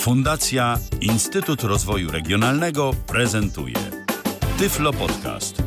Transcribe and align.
Fundacja 0.00 0.78
Instytut 1.00 1.62
Rozwoju 1.62 2.10
Regionalnego 2.10 2.90
prezentuje 3.06 3.74
Tyflo 4.58 4.92
Podcast. 4.92 5.62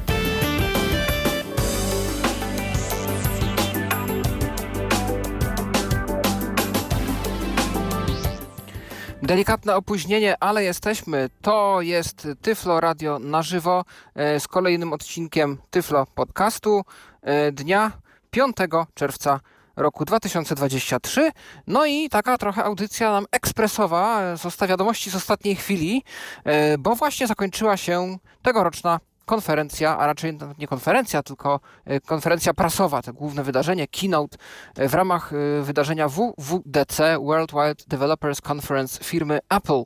Delikatne 9.21 9.75
opóźnienie, 9.75 10.36
ale 10.39 10.63
jesteśmy. 10.63 11.29
To 11.41 11.81
jest 11.81 12.27
Tyflo 12.41 12.79
Radio 12.79 13.20
na 13.20 13.41
żywo 13.41 13.86
e, 14.15 14.39
z 14.39 14.47
kolejnym 14.47 14.93
odcinkiem 14.93 15.57
Tyflo 15.71 16.05
Podcastu 16.15 16.81
e, 17.21 17.52
dnia 17.52 17.91
5 18.31 18.55
czerwca 18.93 19.39
roku 19.76 20.05
2023. 20.05 21.32
No 21.68 21.86
i 21.86 22.10
taka 22.10 22.38
trochę 22.38 22.64
audycja 22.64 23.12
nam 23.12 23.26
ekspresowa, 23.32 24.36
została 24.36 24.70
wiadomości 24.70 25.09
z 25.09 25.16
ostatniej 25.16 25.55
chwili, 25.55 26.04
e, 26.44 26.77
bo 26.77 26.95
właśnie 26.95 27.27
zakończyła 27.27 27.78
się 27.78 28.17
tegoroczna 28.41 29.00
konferencja, 29.26 29.98
a 29.98 30.08
raczej 30.08 30.38
nie 30.58 30.68
konferencja, 30.68 31.23
tylko 31.23 31.59
e, 31.86 32.00
konferencja 32.00 32.54
prasowa, 32.54 33.02
to 33.02 33.14
główne 33.14 33.44
wydarzenie, 33.44 33.88
keynote 33.88 34.38
e, 34.76 34.90
w 34.90 34.94
ramach 34.94 35.34
e, 35.34 35.62
wydarzenia 35.62 36.09
WWDC, 36.09 37.18
Worldwide 37.20 37.84
Developers 37.88 38.41
Conference 38.52 39.04
firmy 39.04 39.40
Apple. 39.50 39.84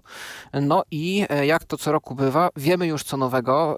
No 0.53 0.83
i 0.91 1.25
jak 1.43 1.63
to 1.63 1.77
co 1.77 1.91
roku 1.91 2.15
bywa, 2.15 2.49
wiemy 2.55 2.87
już 2.87 3.03
co 3.03 3.17
nowego. 3.17 3.77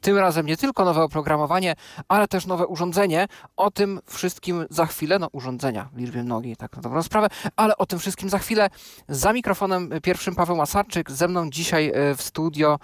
Tym 0.00 0.18
razem 0.18 0.46
nie 0.46 0.56
tylko 0.56 0.84
nowe 0.84 1.02
oprogramowanie, 1.02 1.74
ale 2.08 2.28
też 2.28 2.46
nowe 2.46 2.66
urządzenie. 2.66 3.26
O 3.56 3.70
tym 3.70 4.00
wszystkim 4.06 4.66
za 4.70 4.86
chwilę, 4.86 5.18
no 5.18 5.28
urządzenia 5.32 5.88
w 5.92 5.98
liczbie 5.98 6.24
tak 6.58 6.76
na 6.76 6.82
dobrą 6.82 7.02
sprawę, 7.02 7.28
ale 7.56 7.76
o 7.76 7.86
tym 7.86 7.98
wszystkim 7.98 8.28
za 8.28 8.38
chwilę. 8.38 8.70
Za 9.08 9.32
mikrofonem 9.32 9.90
pierwszym 10.02 10.34
Paweł 10.34 10.56
Masarczyk, 10.56 11.10
ze 11.10 11.28
mną 11.28 11.50
dzisiaj 11.50 11.92
w 12.16 12.22
studio 12.22 12.78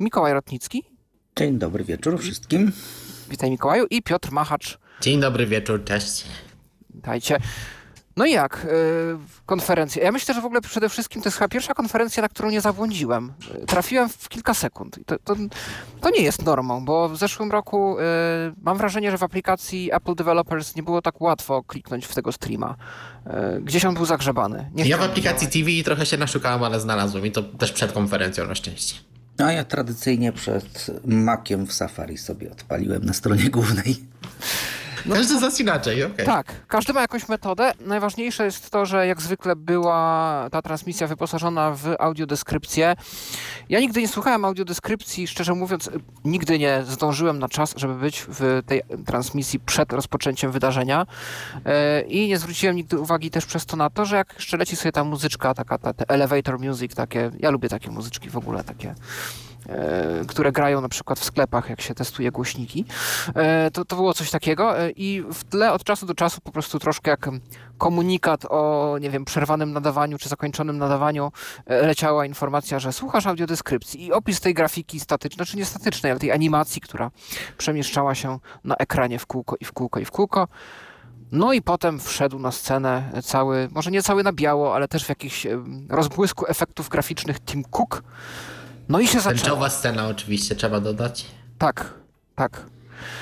Mikołaj 0.00 0.32
Rotnicki. 0.32 0.84
Dzień 1.36 1.58
dobry 1.58 1.84
wieczór 1.84 2.18
wszystkim. 2.20 2.72
Witaj 3.30 3.50
Mikołaju 3.50 3.86
i 3.90 4.02
Piotr 4.02 4.32
Machacz. 4.32 4.78
Dzień 5.00 5.20
dobry 5.20 5.46
wieczór, 5.46 5.84
cześć. 5.84 6.24
Witajcie. 6.94 7.38
No 8.16 8.26
i 8.26 8.32
jak? 8.32 8.66
Yy, 8.70 9.18
konferencja. 9.46 10.02
Ja 10.02 10.12
myślę, 10.12 10.34
że 10.34 10.40
w 10.40 10.44
ogóle 10.44 10.60
przede 10.60 10.88
wszystkim 10.88 11.22
to 11.22 11.28
jest 11.28 11.38
chyba 11.38 11.48
pierwsza 11.48 11.74
konferencja, 11.74 12.22
na 12.22 12.28
którą 12.28 12.50
nie 12.50 12.60
zabłądziłem. 12.60 13.32
Trafiłem 13.66 14.08
w 14.08 14.28
kilka 14.28 14.54
sekund. 14.54 14.98
To, 15.06 15.18
to, 15.24 15.36
to 16.00 16.10
nie 16.10 16.22
jest 16.22 16.44
normą, 16.44 16.84
bo 16.84 17.08
w 17.08 17.16
zeszłym 17.16 17.50
roku 17.50 17.96
yy, 17.98 18.04
mam 18.62 18.78
wrażenie, 18.78 19.10
że 19.10 19.18
w 19.18 19.22
aplikacji 19.22 19.90
Apple 19.92 20.14
Developers 20.14 20.76
nie 20.76 20.82
było 20.82 21.02
tak 21.02 21.20
łatwo 21.20 21.62
kliknąć 21.62 22.06
w 22.06 22.14
tego 22.14 22.32
streama. 22.32 22.76
Yy, 23.26 23.60
gdzieś 23.60 23.84
on 23.84 23.94
był 23.94 24.04
zagrzebany. 24.04 24.70
Nie 24.74 24.84
ja 24.84 24.98
w 24.98 25.02
aplikacji 25.02 25.48
TV 25.48 25.70
trochę 25.84 26.06
się 26.06 26.16
naszukałem, 26.16 26.62
ale 26.62 26.80
znalazłem 26.80 27.26
i 27.26 27.30
to 27.30 27.42
też 27.42 27.72
przed 27.72 27.92
konferencją 27.92 28.46
na 28.46 28.54
szczęście. 28.54 29.09
No 29.40 29.46
a 29.46 29.52
ja 29.52 29.64
tradycyjnie 29.64 30.32
przed 30.32 30.86
Maciem 31.04 31.66
w 31.66 31.72
Safari 31.72 32.18
sobie 32.18 32.52
odpaliłem 32.52 33.04
na 33.04 33.12
stronie 33.12 33.50
głównej. 33.50 33.96
No, 35.06 35.14
każdy 35.14 35.38
z 35.38 35.40
nas 35.40 35.60
inaczej, 35.60 36.04
okej. 36.04 36.12
Okay. 36.14 36.26
Tak, 36.26 36.66
każdy 36.66 36.92
ma 36.92 37.00
jakąś 37.00 37.28
metodę. 37.28 37.72
Najważniejsze 37.80 38.44
jest 38.44 38.70
to, 38.70 38.86
że 38.86 39.06
jak 39.06 39.20
zwykle 39.20 39.56
była 39.56 40.48
ta 40.52 40.62
transmisja 40.62 41.06
wyposażona 41.06 41.70
w 41.70 41.94
audiodeskrypcję. 41.98 42.96
Ja 43.68 43.80
nigdy 43.80 44.00
nie 44.00 44.08
słuchałem 44.08 44.44
audiodeskrypcji, 44.44 45.28
szczerze 45.28 45.54
mówiąc, 45.54 45.90
nigdy 46.24 46.58
nie 46.58 46.82
zdążyłem 46.86 47.38
na 47.38 47.48
czas, 47.48 47.74
żeby 47.76 47.94
być 47.94 48.24
w 48.28 48.62
tej 48.66 48.82
transmisji 49.06 49.60
przed 49.60 49.92
rozpoczęciem 49.92 50.52
wydarzenia. 50.52 51.06
E, 51.64 52.02
I 52.02 52.28
nie 52.28 52.38
zwróciłem 52.38 52.76
nigdy 52.76 52.98
uwagi 52.98 53.30
też 53.30 53.46
przez 53.46 53.66
to 53.66 53.76
na 53.76 53.90
to, 53.90 54.04
że 54.04 54.16
jak 54.16 54.34
jeszcze 54.34 54.56
leci 54.56 54.76
sobie 54.76 54.92
ta 54.92 55.04
muzyczka, 55.04 55.54
taka 55.54 55.78
ta, 55.78 55.92
ta 55.92 56.04
elevator 56.08 56.58
music, 56.58 56.94
takie, 56.94 57.30
ja 57.38 57.50
lubię 57.50 57.68
takie 57.68 57.90
muzyczki 57.90 58.30
w 58.30 58.36
ogóle, 58.36 58.64
takie 58.64 58.94
które 60.28 60.52
grają 60.52 60.80
na 60.80 60.88
przykład 60.88 61.18
w 61.18 61.24
sklepach, 61.24 61.70
jak 61.70 61.80
się 61.80 61.94
testuje 61.94 62.30
głośniki. 62.30 62.84
E, 63.34 63.70
to, 63.70 63.84
to 63.84 63.96
było 63.96 64.14
coś 64.14 64.30
takiego 64.30 64.78
e, 64.78 64.90
i 64.90 65.22
w 65.32 65.44
tle 65.44 65.72
od 65.72 65.84
czasu 65.84 66.06
do 66.06 66.14
czasu 66.14 66.40
po 66.40 66.52
prostu 66.52 66.78
troszkę 66.78 67.10
jak 67.10 67.28
komunikat 67.78 68.44
o, 68.44 68.96
nie 69.00 69.10
wiem, 69.10 69.24
przerwanym 69.24 69.72
nadawaniu 69.72 70.18
czy 70.18 70.28
zakończonym 70.28 70.78
nadawaniu 70.78 71.32
leciała 71.66 72.26
informacja, 72.26 72.78
że 72.78 72.92
słuchasz 72.92 73.26
audiodeskrypcji 73.26 74.06
i 74.06 74.12
opis 74.12 74.40
tej 74.40 74.54
grafiki 74.54 75.00
statycznej, 75.00 75.46
czy 75.46 75.56
nie 75.56 75.64
statycznej, 75.64 76.12
ale 76.12 76.20
tej 76.20 76.32
animacji, 76.32 76.80
która 76.80 77.10
przemieszczała 77.58 78.14
się 78.14 78.38
na 78.64 78.76
ekranie 78.76 79.18
w 79.18 79.26
kółko 79.26 79.56
i 79.60 79.64
w 79.64 79.72
kółko 79.72 80.00
i 80.00 80.04
w 80.04 80.10
kółko. 80.10 80.48
No 81.32 81.52
i 81.52 81.62
potem 81.62 82.00
wszedł 82.00 82.38
na 82.38 82.52
scenę 82.52 83.10
cały, 83.22 83.68
może 83.72 83.90
nie 83.90 84.02
cały 84.02 84.22
na 84.22 84.32
biało, 84.32 84.74
ale 84.74 84.88
też 84.88 85.04
w 85.04 85.08
jakichś 85.08 85.46
rozbłysku 85.88 86.46
efektów 86.48 86.88
graficznych 86.88 87.40
Tim 87.40 87.64
Cook, 87.64 88.02
no 88.90 89.00
i 89.00 89.06
się 89.06 89.20
zaczęło. 89.20 89.34
Tęczowa 89.34 89.70
scena 89.70 90.08
oczywiście, 90.08 90.54
trzeba 90.54 90.80
dodać. 90.80 91.26
Tak, 91.58 91.94
tak. 92.36 92.66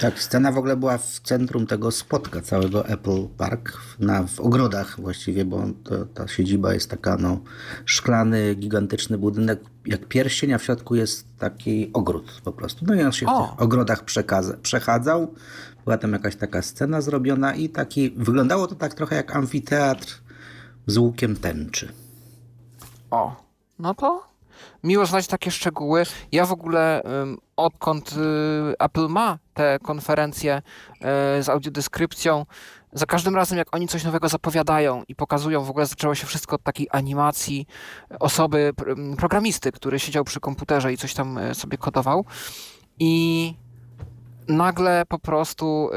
Tak, 0.01 0.23
scena 0.23 0.53
w 0.53 0.59
ogóle 0.59 0.77
była 0.77 0.99
w 0.99 1.21
centrum 1.21 1.67
tego 1.67 1.91
spotka 1.91 2.41
całego 2.41 2.87
Apple 2.87 3.29
Park, 3.37 3.79
na, 3.99 4.23
w 4.23 4.41
ogrodach 4.41 5.01
właściwie, 5.01 5.45
bo 5.45 5.63
to, 5.85 6.07
ta 6.07 6.29
siedziba 6.29 6.75
jest 6.75 6.91
taka, 6.91 7.17
no, 7.17 7.41
szklany, 7.85 8.55
gigantyczny 8.55 9.19
budynek, 9.19 9.61
jak 9.87 10.07
pierścień, 10.07 10.53
a 10.53 10.59
w 10.59 10.63
środku 10.63 10.95
jest 10.95 11.27
taki 11.39 11.91
ogród 11.93 12.41
po 12.45 12.53
prostu. 12.53 12.85
No 12.89 12.95
i 12.95 13.03
on 13.03 13.13
się 13.13 13.27
o. 13.27 13.47
w 13.47 13.51
tych 13.51 13.63
ogrodach 13.63 14.05
przechadzał, 14.63 15.35
była 15.85 15.99
tam 15.99 16.13
jakaś 16.13 16.37
taka 16.37 16.63
scena 16.63 17.01
zrobiona 17.01 17.55
i 17.55 17.69
taki, 17.69 18.11
wyglądało 18.11 18.67
to 18.67 18.75
tak 18.75 18.95
trochę 18.95 19.17
jak 19.17 19.37
amfiteatr 19.37 20.23
z 20.87 20.99
łukiem 20.99 21.37
tęczy. 21.37 21.93
O, 23.11 23.37
no 23.79 23.95
to 23.95 24.29
miło 24.85 25.07
znać 25.07 25.27
takie 25.27 25.51
szczegóły. 25.51 26.03
Ja 26.33 26.47
w 26.47 26.53
ogóle 26.53 27.03
odkąd 27.57 28.13
y, 28.13 28.17
Apple 28.79 29.09
ma 29.09 29.39
te 29.55 29.79
konferencje 29.83 30.63
y, 31.39 31.43
z 31.43 31.49
audiodeskrypcją, 31.49 32.47
za 32.93 33.07
każdym 33.07 33.37
razem 33.37 33.59
jak 33.59 33.75
oni 33.77 33.89
coś 33.89 34.05
nowego 34.05 34.29
zapowiadają 34.29 35.03
i 35.09 35.15
pokazują, 35.15 35.65
w 35.65 35.71
ogóle 35.71 35.87
zaczęło 35.87 36.15
się 36.15 36.27
wszystko 36.27 36.57
od 36.57 36.63
takiej 36.63 36.89
animacji 36.91 37.67
osoby, 38.21 38.73
programisty, 39.19 39.73
który 39.73 39.99
siedział 39.99 40.25
przy 40.25 40.41
komputerze 40.41 40.93
i 40.93 40.97
coś 40.97 41.15
tam 41.15 41.39
y, 41.39 41.55
sobie 41.55 41.79
kodował 41.79 42.25
i 42.99 43.55
nagle 44.49 45.03
po 45.09 45.19
prostu 45.19 45.91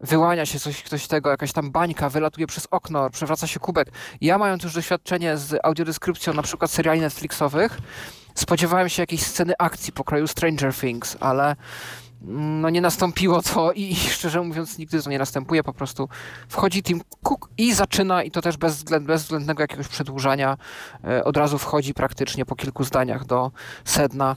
wyłania 0.00 0.46
się 0.46 0.60
coś, 0.60 0.82
coś 0.82 1.06
tego, 1.06 1.30
jakaś 1.30 1.52
tam 1.52 1.70
bańka, 1.70 2.08
wylatuje 2.08 2.46
przez 2.46 2.66
okno, 2.70 3.10
przewraca 3.10 3.46
się 3.46 3.60
kubek. 3.60 3.88
Ja 4.20 4.38
mając 4.38 4.64
już 4.64 4.74
doświadczenie 4.74 5.36
z 5.36 5.58
audiodeskrypcją 5.62 6.34
na 6.34 6.42
przykład 6.42 6.70
seriali 6.70 7.00
Netflixowych, 7.00 7.78
spodziewałem 8.34 8.88
się 8.88 9.02
jakiejś 9.02 9.22
sceny 9.22 9.52
akcji 9.58 9.92
po 9.92 10.04
kraju 10.04 10.26
Stranger 10.26 10.74
Things, 10.74 11.16
ale 11.20 11.56
no 12.22 12.70
nie 12.70 12.80
nastąpiło 12.80 13.42
to 13.42 13.72
i, 13.72 13.94
szczerze 13.94 14.42
mówiąc 14.42 14.78
nigdy 14.78 15.02
to 15.02 15.10
nie 15.10 15.18
następuje, 15.18 15.62
po 15.62 15.72
prostu 15.72 16.08
wchodzi 16.48 16.82
Tim 16.82 17.00
Cook 17.22 17.48
i 17.58 17.74
zaczyna 17.74 18.22
i 18.22 18.30
to 18.30 18.42
też 18.42 18.56
bez, 18.56 18.76
względ, 18.76 19.06
bez 19.06 19.22
względnego 19.22 19.62
jakiegoś 19.62 19.88
przedłużania 19.88 20.56
e, 21.04 21.24
od 21.24 21.36
razu 21.36 21.58
wchodzi 21.58 21.94
praktycznie 21.94 22.46
po 22.46 22.56
kilku 22.56 22.84
zdaniach 22.84 23.24
do 23.24 23.50
sedna. 23.84 24.36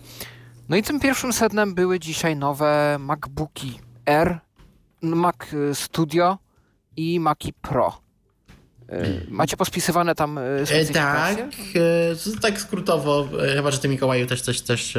No 0.70 0.76
i 0.76 0.84
tym 0.84 1.00
pierwszym 1.00 1.34
sednem 1.34 1.76
były 1.76 2.00
dzisiaj 2.00 2.36
nowe 2.36 2.98
MacBooki 3.00 3.80
R 4.06 4.40
Mac 5.04 5.36
y, 5.54 5.76
Studio 5.76 6.38
i 6.98 7.20
Maci 7.20 7.54
Pro. 7.54 8.02
Y. 8.90 9.28
Macie 9.30 9.58
pospisywane 9.58 10.16
tam 10.16 10.38
y, 10.38 10.42
e, 10.42 10.66
specyfikacje? 10.66 11.50
Tak, 12.34 12.42
tak 12.42 12.62
skrótowo, 12.62 13.28
chyba 13.56 13.72
że 13.72 13.78
ty 13.78 13.90
Mikołaju 13.90 14.28
też 14.28 14.42
coś 14.42 14.58
chcesz 14.62 14.98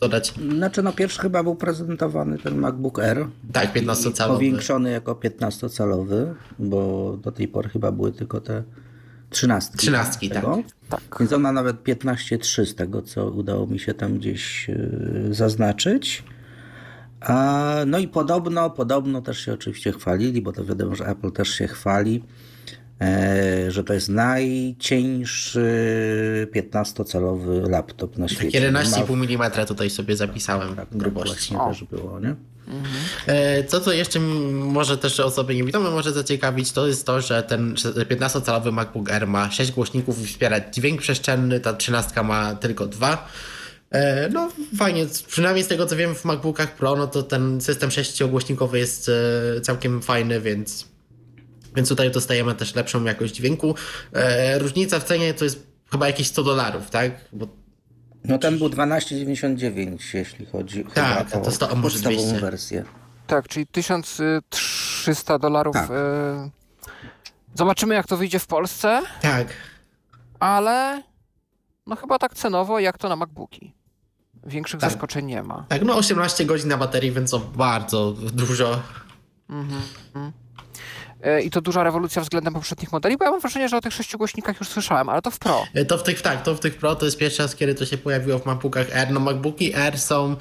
dodać. 0.00 0.34
Znaczy 0.56 0.82
no 0.82 0.92
pierwszy 0.92 1.20
chyba 1.20 1.42
był 1.42 1.54
prezentowany 1.54 2.38
ten 2.38 2.58
MacBook 2.58 2.98
Air. 2.98 3.26
Tak, 3.52 3.74
15-calowy. 3.74 4.34
Powiększony 4.34 4.90
jako 4.90 5.14
15-calowy, 5.14 6.34
bo 6.58 7.12
do 7.22 7.32
tej 7.32 7.48
pory 7.48 7.68
chyba 7.68 7.92
były 7.92 8.12
tylko 8.12 8.40
te 8.40 8.62
13. 9.30 9.76
13, 9.76 10.28
tak. 10.28 10.44
tak. 10.88 11.00
Więc 11.20 11.32
ona 11.32 11.52
nawet 11.52 11.82
15.3 11.84 12.66
z 12.66 12.74
tego, 12.74 13.02
co 13.02 13.30
udało 13.30 13.66
mi 13.66 13.78
się 13.78 13.94
tam 13.94 14.18
gdzieś 14.18 14.70
zaznaczyć. 15.30 16.24
No 17.86 17.98
i 17.98 18.08
podobno, 18.08 18.70
podobno 18.70 19.22
też 19.22 19.38
się 19.38 19.52
oczywiście 19.52 19.92
chwalili, 19.92 20.42
bo 20.42 20.52
to 20.52 20.64
wiadomo, 20.64 20.94
że 20.94 21.06
Apple 21.06 21.32
też 21.32 21.48
się 21.48 21.68
chwali, 21.68 22.22
e, 23.00 23.70
że 23.70 23.84
to 23.84 23.94
jest 23.94 24.08
najcieńszy 24.08 25.62
15-calowy 26.54 27.70
laptop 27.70 28.18
na 28.18 28.28
świecie. 28.28 28.72
11,5 28.72 29.12
mm 29.12 29.66
tutaj 29.66 29.90
sobie 29.90 30.16
zapisałem 30.16 30.76
tak, 30.76 30.88
grubości. 30.92 31.54
Tak 31.54 31.68
też 31.68 31.84
było, 31.84 32.20
nie? 32.20 32.34
Mhm. 32.68 33.64
To, 33.70 33.80
co 33.80 33.92
jeszcze 33.92 34.20
może 34.50 34.98
też 34.98 35.20
osoby 35.20 35.54
niewidome 35.54 35.90
może 35.90 36.12
zaciekawić, 36.12 36.72
to 36.72 36.86
jest 36.86 37.06
to, 37.06 37.20
że 37.20 37.42
ten 37.42 37.74
15-calowy 37.74 38.72
MacBook 38.72 39.10
Air 39.10 39.26
ma 39.26 39.50
6 39.50 39.72
głośników 39.72 40.22
i 40.22 40.26
wspiera 40.26 40.70
dźwięk 40.70 41.00
przestrzenny, 41.00 41.60
ta 41.60 41.72
13 41.72 42.22
ma 42.22 42.54
tylko 42.54 42.86
dwa. 42.86 43.28
E, 43.92 44.28
no 44.28 44.48
fajnie, 44.78 45.06
przynajmniej 45.26 45.64
z 45.64 45.68
tego 45.68 45.86
co 45.86 45.96
wiem 45.96 46.14
w 46.14 46.24
MacBookach 46.24 46.74
Pro, 46.74 46.96
no 46.96 47.06
to 47.06 47.22
ten 47.22 47.60
system 47.60 47.90
sześciogłośnikowy 47.90 48.78
jest 48.78 49.08
e, 49.56 49.60
całkiem 49.60 50.02
fajny, 50.02 50.40
więc 50.40 50.88
Więc 51.76 51.88
tutaj 51.88 52.10
dostajemy 52.10 52.54
też 52.54 52.74
lepszą 52.74 53.04
jakość 53.04 53.34
dźwięku. 53.34 53.74
E, 54.12 54.58
różnica 54.58 55.00
w 55.00 55.04
cenie 55.04 55.34
to 55.34 55.44
jest 55.44 55.66
chyba 55.90 56.06
jakieś 56.06 56.26
100 56.26 56.42
dolarów, 56.42 56.90
tak? 56.90 57.12
Bo 57.32 57.46
No 58.24 58.38
ten 58.38 58.58
był 58.58 58.68
12,99 58.68 60.14
jeśli 60.14 60.46
chodzi 60.46 60.84
Tak, 60.94 61.30
chyba 61.30 61.44
to 61.44 61.50
sto- 61.50 61.70
a 61.70 61.74
może 61.74 61.94
podstawową 61.94 62.22
200. 62.28 62.40
wersję. 62.40 62.84
Tak, 63.26 63.48
czyli 63.48 63.66
1300 63.66 65.38
dolarów. 65.38 65.74
Tak. 65.74 65.90
Zobaczymy, 67.54 67.94
jak 67.94 68.06
to 68.06 68.16
wyjdzie 68.16 68.38
w 68.38 68.46
Polsce, 68.46 69.00
tak, 69.22 69.46
ale 70.40 71.02
no 71.86 71.96
chyba 71.96 72.18
tak 72.18 72.34
cenowo, 72.34 72.78
jak 72.80 72.98
to 72.98 73.08
na 73.08 73.16
MacBooki. 73.16 73.72
Większych 74.46 74.80
Tak. 74.80 74.90
zaskoczeń 74.90 75.26
nie 75.26 75.42
ma. 75.42 75.64
tak, 75.68 75.82
no 75.82 75.96
18 75.96 76.44
godzin 76.44 76.68
na 76.68 76.76
baterii, 76.76 77.12
więc 77.12 77.30
to 77.30 77.38
bardzo 77.38 78.12
dużo. 78.12 78.80
E, 81.22 81.42
I 81.42 81.50
to 81.50 81.60
duża 81.60 81.82
rewolucja 81.82 82.22
względem 82.22 82.54
poprzednich 82.54 82.92
modeli, 82.92 83.16
bo 83.16 83.24
ja 83.24 83.30
mam 83.30 83.40
wrażenie, 83.40 83.68
że 83.68 83.76
o 83.76 83.80
tych 83.80 83.92
sześciu 83.92 84.18
głośnikach 84.18 84.60
już 84.60 84.68
słyszałem, 84.68 85.08
ale 85.08 85.22
to 85.22 85.30
w 85.30 85.38
Pro. 85.38 85.64
E, 85.74 85.84
To 85.84 85.98
w 85.98 86.02
tych, 86.02 86.22
tak, 86.22 86.42
to 86.42 86.54
w 86.54 86.60
tych 86.60 86.76
Pro 86.76 86.94
to 86.94 87.04
jest 87.04 87.18
pierwszy 87.18 87.42
raz, 87.42 87.56
kiedy 87.56 87.74
to 87.74 87.86
się 87.86 87.98
pojawiło 87.98 88.38
w 88.38 88.46
MacBookach 88.46 88.96
Air. 88.96 89.10
No 89.10 89.20
MacBooki 89.20 89.74
Air 89.74 89.98
są 89.98 90.36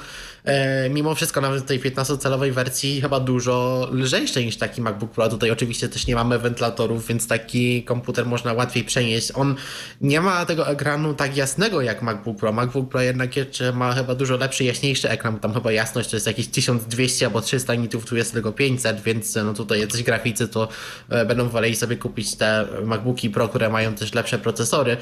mimo 0.89 1.15
wszystko 1.15 1.41
nawet 1.41 1.63
w 1.63 1.65
tej 1.65 1.79
15-calowej 1.79 2.51
wersji 2.51 3.01
chyba 3.01 3.19
dużo 3.19 3.88
lżejsze 3.91 4.43
niż 4.43 4.57
taki 4.57 4.81
MacBook 4.81 5.11
Pro. 5.11 5.29
Tutaj 5.29 5.51
oczywiście 5.51 5.89
też 5.89 6.07
nie 6.07 6.15
mamy 6.15 6.39
wentylatorów, 6.39 7.07
więc 7.07 7.27
taki 7.27 7.83
komputer 7.83 8.25
można 8.25 8.53
łatwiej 8.53 8.83
przenieść. 8.83 9.31
On 9.35 9.55
nie 10.01 10.21
ma 10.21 10.45
tego 10.45 10.67
ekranu 10.67 11.13
tak 11.13 11.38
jasnego 11.38 11.81
jak 11.81 12.01
MacBook 12.01 12.38
Pro. 12.38 12.51
MacBook 12.51 12.89
Pro 12.89 13.01
jednak 13.01 13.35
jeszcze 13.35 13.73
ma 13.73 13.93
chyba 13.93 14.15
dużo 14.15 14.38
lepszy, 14.38 14.63
jaśniejszy 14.63 15.09
ekran. 15.09 15.39
Tam 15.39 15.53
chyba 15.53 15.71
jasność 15.71 16.09
to 16.09 16.15
jest 16.15 16.27
jakieś 16.27 16.47
1200 16.47 17.25
albo 17.25 17.41
300 17.41 17.75
nitów, 17.75 18.05
tu 18.05 18.15
jest 18.15 18.33
tylko 18.33 18.51
500, 18.51 19.01
więc 19.01 19.35
no 19.35 19.53
tutaj 19.53 19.79
jacyś 19.79 20.03
graficy 20.03 20.47
to 20.47 20.67
e, 21.09 21.25
będą 21.25 21.49
woleli 21.49 21.75
sobie 21.75 21.97
kupić 21.97 22.35
te 22.35 22.67
MacBooki 22.85 23.29
Pro, 23.29 23.49
które 23.49 23.69
mają 23.69 23.93
też 23.93 24.13
lepsze 24.13 24.39
procesory. 24.39 24.97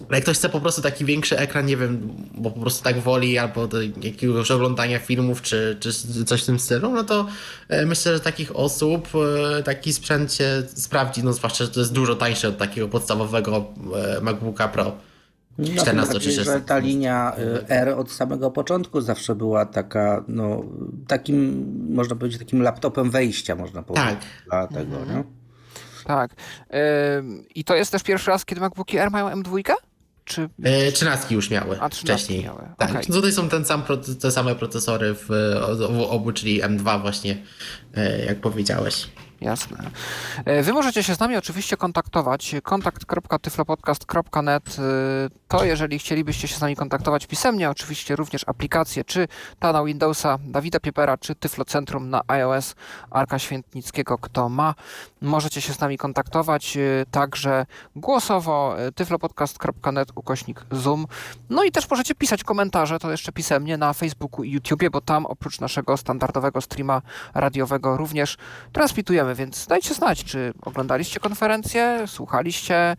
Ale 0.00 0.16
jak 0.16 0.22
ktoś 0.22 0.36
chce 0.36 0.48
po 0.48 0.60
prostu 0.60 0.82
taki 0.82 1.04
większy 1.04 1.38
ekran, 1.38 1.66
nie 1.66 1.76
wiem, 1.76 2.16
bo 2.34 2.50
po 2.50 2.60
prostu 2.60 2.84
tak 2.84 2.98
woli, 2.98 3.38
albo 3.38 3.66
do 3.66 3.82
jakiegoś 3.82 4.50
oglądania 4.50 4.98
filmów, 4.98 5.42
czy, 5.42 5.76
czy 5.80 5.92
coś 6.24 6.42
w 6.42 6.46
tym 6.46 6.58
stylu, 6.58 6.92
no 6.92 7.04
to 7.04 7.26
e, 7.68 7.86
myślę, 7.86 8.14
że 8.14 8.20
takich 8.20 8.56
osób 8.56 9.08
e, 9.58 9.62
taki 9.62 9.92
sprzęt 9.92 10.32
się 10.32 10.62
sprawdzi, 10.74 11.24
no 11.24 11.32
zwłaszcza, 11.32 11.64
że 11.64 11.70
to 11.70 11.80
jest 11.80 11.92
dużo 11.92 12.14
tańsze 12.14 12.48
od 12.48 12.58
takiego 12.58 12.88
podstawowego 12.88 13.64
e, 14.16 14.20
MacBooka 14.20 14.68
Pro. 14.68 14.92
No, 15.58 15.64
14 15.64 15.84
tym 15.84 15.92
czy 15.92 16.12
bardziej, 16.12 16.32
16. 16.32 16.52
że 16.52 16.60
ta 16.60 16.78
linia 16.78 17.32
R 17.68 17.88
od 17.88 18.12
samego 18.12 18.50
początku 18.50 19.00
zawsze 19.00 19.34
była 19.34 19.66
taka, 19.66 20.24
no, 20.28 20.62
takim, 21.08 21.66
można 21.94 22.16
powiedzieć, 22.16 22.38
takim 22.38 22.62
laptopem 22.62 23.10
wejścia, 23.10 23.56
można 23.56 23.82
powiedzieć, 23.82 24.08
Tak. 24.08 24.20
dla 24.46 24.66
tego, 24.66 24.96
nie? 25.04 25.24
Tak. 26.04 26.30
I 27.54 27.64
to 27.64 27.74
jest 27.74 27.92
też 27.92 28.02
pierwszy 28.02 28.30
raz, 28.30 28.44
kiedy 28.44 28.60
MacBooki 28.60 28.98
Air 28.98 29.10
mają 29.10 29.28
M2? 29.28 29.74
Czy 30.26 30.48
E, 30.62 30.92
trzynastki 30.92 31.34
już 31.34 31.50
miały 31.50 31.80
A, 31.80 31.88
trzynastki 31.88 32.06
wcześniej. 32.06 32.44
miały, 32.44 32.62
Tak, 32.78 33.08
no 33.08 33.14
tutaj 33.14 33.32
są 33.32 33.48
ten 33.48 33.64
sam, 33.64 33.82
te 34.20 34.30
same 34.30 34.54
procesory 34.54 35.14
w 35.14 35.26
w 35.78 36.00
obu, 36.00 36.32
czyli 36.32 36.62
M2 36.62 37.00
właśnie, 37.00 37.36
e, 37.94 38.24
jak 38.24 38.40
powiedziałeś. 38.40 39.08
Jasne. 39.40 39.90
E, 40.44 40.62
Wy 40.62 40.72
możecie 40.72 41.02
się 41.02 41.14
z 41.14 41.20
nami 41.20 41.36
oczywiście 41.36 41.76
kontaktować. 41.76 42.54
kontakt.tyflopodcast.net 42.62 44.76
e, 44.78 44.82
to 45.48 45.64
jeżeli 45.64 45.98
chcielibyście 45.98 46.48
się 46.48 46.56
z 46.56 46.60
nami 46.60 46.76
kontaktować 46.76 47.26
pisemnie, 47.26 47.70
oczywiście 47.70 48.16
również 48.16 48.42
aplikacje, 48.46 49.04
czy 49.04 49.28
ta 49.58 49.72
na 49.72 49.84
Windowsa 49.84 50.38
Dawida 50.44 50.80
Piepera, 50.80 51.18
czy 51.18 51.34
Tyflo 51.34 51.64
Centrum 51.64 52.10
na 52.10 52.22
iOS 52.28 52.74
Arka 53.10 53.38
Świętnickiego, 53.38 54.18
kto 54.18 54.48
ma. 54.48 54.74
Możecie 55.22 55.60
się 55.60 55.72
z 55.72 55.80
nami 55.80 55.98
kontaktować 55.98 56.76
e, 56.76 56.80
także 57.10 57.66
głosowo 57.96 58.78
e, 58.78 58.92
tyflopodcast.net 58.92 60.08
ukośnik 60.14 60.64
Zoom. 60.70 61.06
No 61.50 61.64
i 61.64 61.70
też 61.70 61.90
możecie 61.90 62.14
pisać 62.14 62.44
komentarze, 62.44 62.98
to 62.98 63.10
jeszcze 63.10 63.32
pisemnie 63.32 63.76
na 63.76 63.92
Facebooku 63.92 64.44
i 64.44 64.50
YouTubie, 64.50 64.90
bo 64.90 65.00
tam 65.00 65.26
oprócz 65.26 65.60
naszego 65.60 65.96
standardowego 65.96 66.60
streama 66.60 67.02
radiowego 67.34 67.96
również 67.96 68.36
więc 69.34 69.66
dajcie 69.66 69.94
znać, 69.94 70.24
czy 70.24 70.52
oglądaliście 70.62 71.20
konferencję, 71.20 72.04
słuchaliście, 72.06 72.96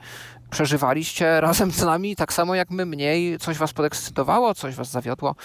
przeżywaliście 0.50 1.41
razem 1.41 1.71
z 1.71 1.81
nami, 1.81 2.15
tak 2.15 2.33
samo 2.33 2.56
jak 2.56 2.69
my 2.71 2.85
mniej, 2.85 3.38
coś 3.39 3.57
was 3.57 3.74
podekscytowało, 3.74 4.53
coś 4.56 4.75
was 4.75 4.91
zawiodło. 4.91 5.35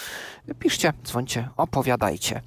Piszcie, 0.59 0.93
dzwońcie, 1.05 1.49
opowiadajcie. 1.57 2.41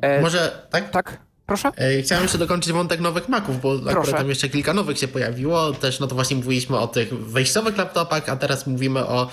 E, 0.00 0.20
Może, 0.20 0.66
tak? 0.70 0.90
tak, 0.90 1.18
proszę? 1.46 1.72
E, 1.76 2.02
Chciałem 2.02 2.22
jeszcze 2.24 2.38
dokończyć 2.38 2.72
wątek 2.72 3.00
nowych 3.00 3.28
Maców, 3.28 3.60
bo 3.60 3.72
akurat 3.72 3.94
Proszę. 3.94 4.12
tam 4.12 4.28
jeszcze 4.28 4.48
kilka 4.48 4.74
nowych 4.74 4.98
się 4.98 5.08
pojawiło. 5.08 5.72
Też 5.72 6.00
no 6.00 6.06
to 6.06 6.14
właśnie 6.14 6.36
mówiliśmy 6.36 6.78
o 6.78 6.86
tych 6.88 7.14
wejściowych 7.14 7.76
laptopach, 7.78 8.28
a 8.28 8.36
teraz 8.36 8.66
mówimy 8.66 9.06
o 9.06 9.28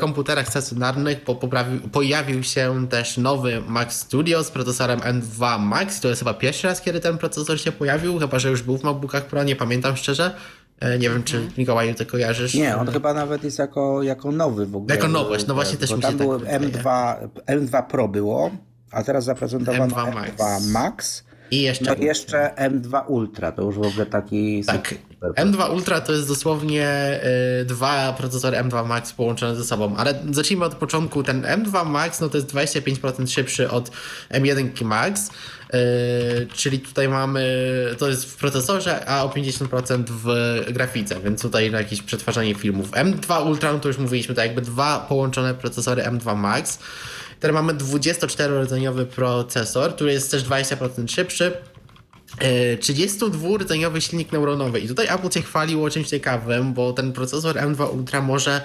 komputerach 0.00 0.48
stacjonarnych, 0.48 1.20
poprawił, 1.24 1.80
pojawił 1.80 2.42
się 2.42 2.86
też 2.90 3.16
nowy 3.18 3.62
Mac 3.68 3.92
Studio 3.92 4.44
z 4.44 4.50
procesorem 4.50 5.00
M2 5.00 5.58
Max. 5.60 6.00
To 6.00 6.08
jest 6.08 6.18
chyba 6.20 6.34
pierwszy 6.34 6.66
raz, 6.66 6.80
kiedy 6.80 7.00
ten 7.00 7.18
procesor 7.18 7.60
się 7.60 7.72
pojawił, 7.72 8.18
chyba 8.18 8.38
że 8.38 8.50
już 8.50 8.62
był 8.62 8.78
w 8.78 8.82
MacBookach 8.82 9.24
Pro, 9.26 9.44
nie 9.44 9.56
pamiętam 9.56 9.96
szczerze. 9.96 10.34
E, 10.80 10.98
Nie 10.98 11.10
wiem, 11.10 11.22
czy 11.22 11.36
Mhm. 11.36 11.52
Mikołaju 11.58 11.94
ty 11.94 12.06
kojarzysz. 12.06 12.54
Nie, 12.54 12.76
on 12.76 12.86
chyba 12.92 13.14
nawet 13.14 13.44
jest 13.44 13.58
jako, 13.58 14.02
jako 14.02 14.32
nowy 14.32 14.66
w 14.66 14.76
ogóle. 14.76 14.94
Jako 14.94 15.08
nowość, 15.08 15.46
no 15.46 15.54
właśnie 15.54 15.78
też 15.78 15.90
mi 15.92 16.00
tam 16.02 16.12
się 16.12 16.18
było 16.18 16.38
tak 16.40 16.60
wydaje. 16.60 16.84
M2, 16.84 17.16
M2 17.46 17.86
Pro 17.86 18.08
było, 18.08 18.50
a 18.90 19.02
teraz 19.02 19.24
zaprezentowano 19.24 19.86
M2 19.96 20.12
M2 20.36 20.66
Max. 20.70 21.24
I 21.52 21.62
jeszcze... 21.62 21.84
No 21.84 21.94
jeszcze 22.04 22.50
M2 22.56 23.02
Ultra, 23.06 23.52
to 23.52 23.62
już 23.62 23.74
w 23.74 23.82
ogóle 23.82 24.06
taki 24.06 24.64
Tak. 24.64 24.94
super. 25.10 25.46
M2 25.46 25.72
Ultra 25.72 26.00
to 26.00 26.12
jest 26.12 26.28
dosłownie 26.28 27.20
y, 27.60 27.64
dwa 27.64 28.12
procesory 28.12 28.56
M2 28.56 28.86
Max 28.86 29.12
połączone 29.12 29.56
ze 29.56 29.64
sobą, 29.64 29.96
ale 29.96 30.14
zacznijmy 30.30 30.64
od 30.64 30.74
początku. 30.74 31.22
Ten 31.22 31.42
M2 31.42 31.86
Max 31.86 32.20
no 32.20 32.28
to 32.28 32.36
jest 32.36 32.54
25% 32.54 33.28
szybszy 33.28 33.70
od 33.70 33.90
M1 34.30 34.84
Max, 34.84 35.28
y, 35.28 36.46
czyli 36.54 36.80
tutaj 36.80 37.08
mamy, 37.08 37.44
to 37.98 38.08
jest 38.08 38.24
w 38.24 38.36
procesorze, 38.36 39.08
a 39.08 39.24
o 39.24 39.28
50% 39.28 40.04
w 40.08 40.26
grafice, 40.72 41.20
więc 41.20 41.42
tutaj 41.42 41.70
na 41.70 41.78
jakieś 41.78 42.02
przetwarzanie 42.02 42.54
filmów. 42.54 42.90
M2 42.90 43.46
Ultra 43.46 43.72
no 43.72 43.78
to 43.78 43.88
już 43.88 43.98
mówiliśmy, 43.98 44.34
to 44.34 44.42
jakby 44.42 44.62
dwa 44.62 45.06
połączone 45.08 45.54
procesory 45.54 46.02
M2 46.02 46.36
Max. 46.36 46.78
Teraz 47.42 47.54
mamy 47.54 47.74
24-rdzeniowy 47.74 49.06
procesor, 49.06 49.94
który 49.94 50.12
jest 50.12 50.30
też 50.30 50.44
20% 50.44 51.10
szybszy. 51.10 51.52
E, 52.38 52.76
32-rdzeniowy 52.76 54.00
silnik 54.00 54.32
neuronowy. 54.32 54.80
I 54.80 54.88
tutaj 54.88 55.06
Apple 55.06 55.30
się 55.30 55.42
chwaliło 55.42 55.90
czymś 55.90 56.08
ciekawym, 56.08 56.74
bo 56.74 56.92
ten 56.92 57.12
procesor 57.12 57.56
M2 57.56 57.96
Ultra 57.96 58.20
może 58.20 58.62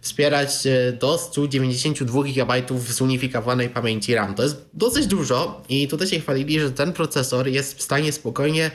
wspierać 0.00 0.66
e, 0.66 0.92
do 0.92 1.18
192 1.18 2.22
GB 2.22 2.62
zunifikowanej 2.88 3.68
pamięci 3.68 4.14
RAM. 4.14 4.34
To 4.34 4.42
jest 4.42 4.68
dosyć 4.74 5.06
dużo 5.06 5.62
i 5.68 5.88
tutaj 5.88 6.08
się 6.08 6.20
chwalili, 6.20 6.60
że 6.60 6.70
ten 6.70 6.92
procesor 6.92 7.48
jest 7.48 7.78
w 7.78 7.82
stanie 7.82 8.12
spokojnie 8.12 8.70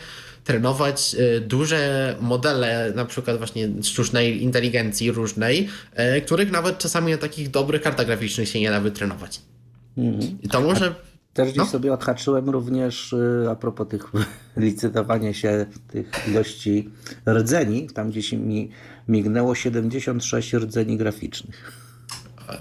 trenować 0.46 1.16
e, 1.20 1.40
duże 1.42 2.16
modele, 2.22 2.94
na 2.96 3.06
przykład 3.06 3.38
właśnie 3.38 3.70
sztucznej 3.84 4.44
inteligencji 4.44 5.12
różnej, 5.12 5.70
e, 5.94 6.22
których 6.22 6.52
nawet 6.52 6.78
czasami 6.78 7.12
na 7.12 7.18
takich 7.18 7.50
dobrych 7.52 7.82
kartach 7.82 8.06
graficznych 8.06 8.50
się 8.50 8.60
nie 8.60 8.70
da 8.70 8.82
wytrenować. 8.82 9.42
I 10.44 10.50
to 10.50 10.62
może 10.62 10.96
Też 11.36 11.48
gdzieś 11.48 11.58
No. 11.58 11.66
sobie 11.66 11.94
odhaczyłem 11.94 12.50
również 12.50 13.14
y, 13.14 13.48
a 13.50 13.56
propos 13.56 13.88
tych 13.88 14.12
licytowania 14.58 15.34
się 15.34 15.66
tych 15.88 16.12
ilości 16.28 16.90
rdzeni, 17.30 17.88
tam 17.88 18.10
gdzieś 18.10 18.32
mi 18.34 18.70
mignęło 19.08 19.56
76 19.56 20.54
rdzeni 20.54 20.98
graficznych. 20.98 21.85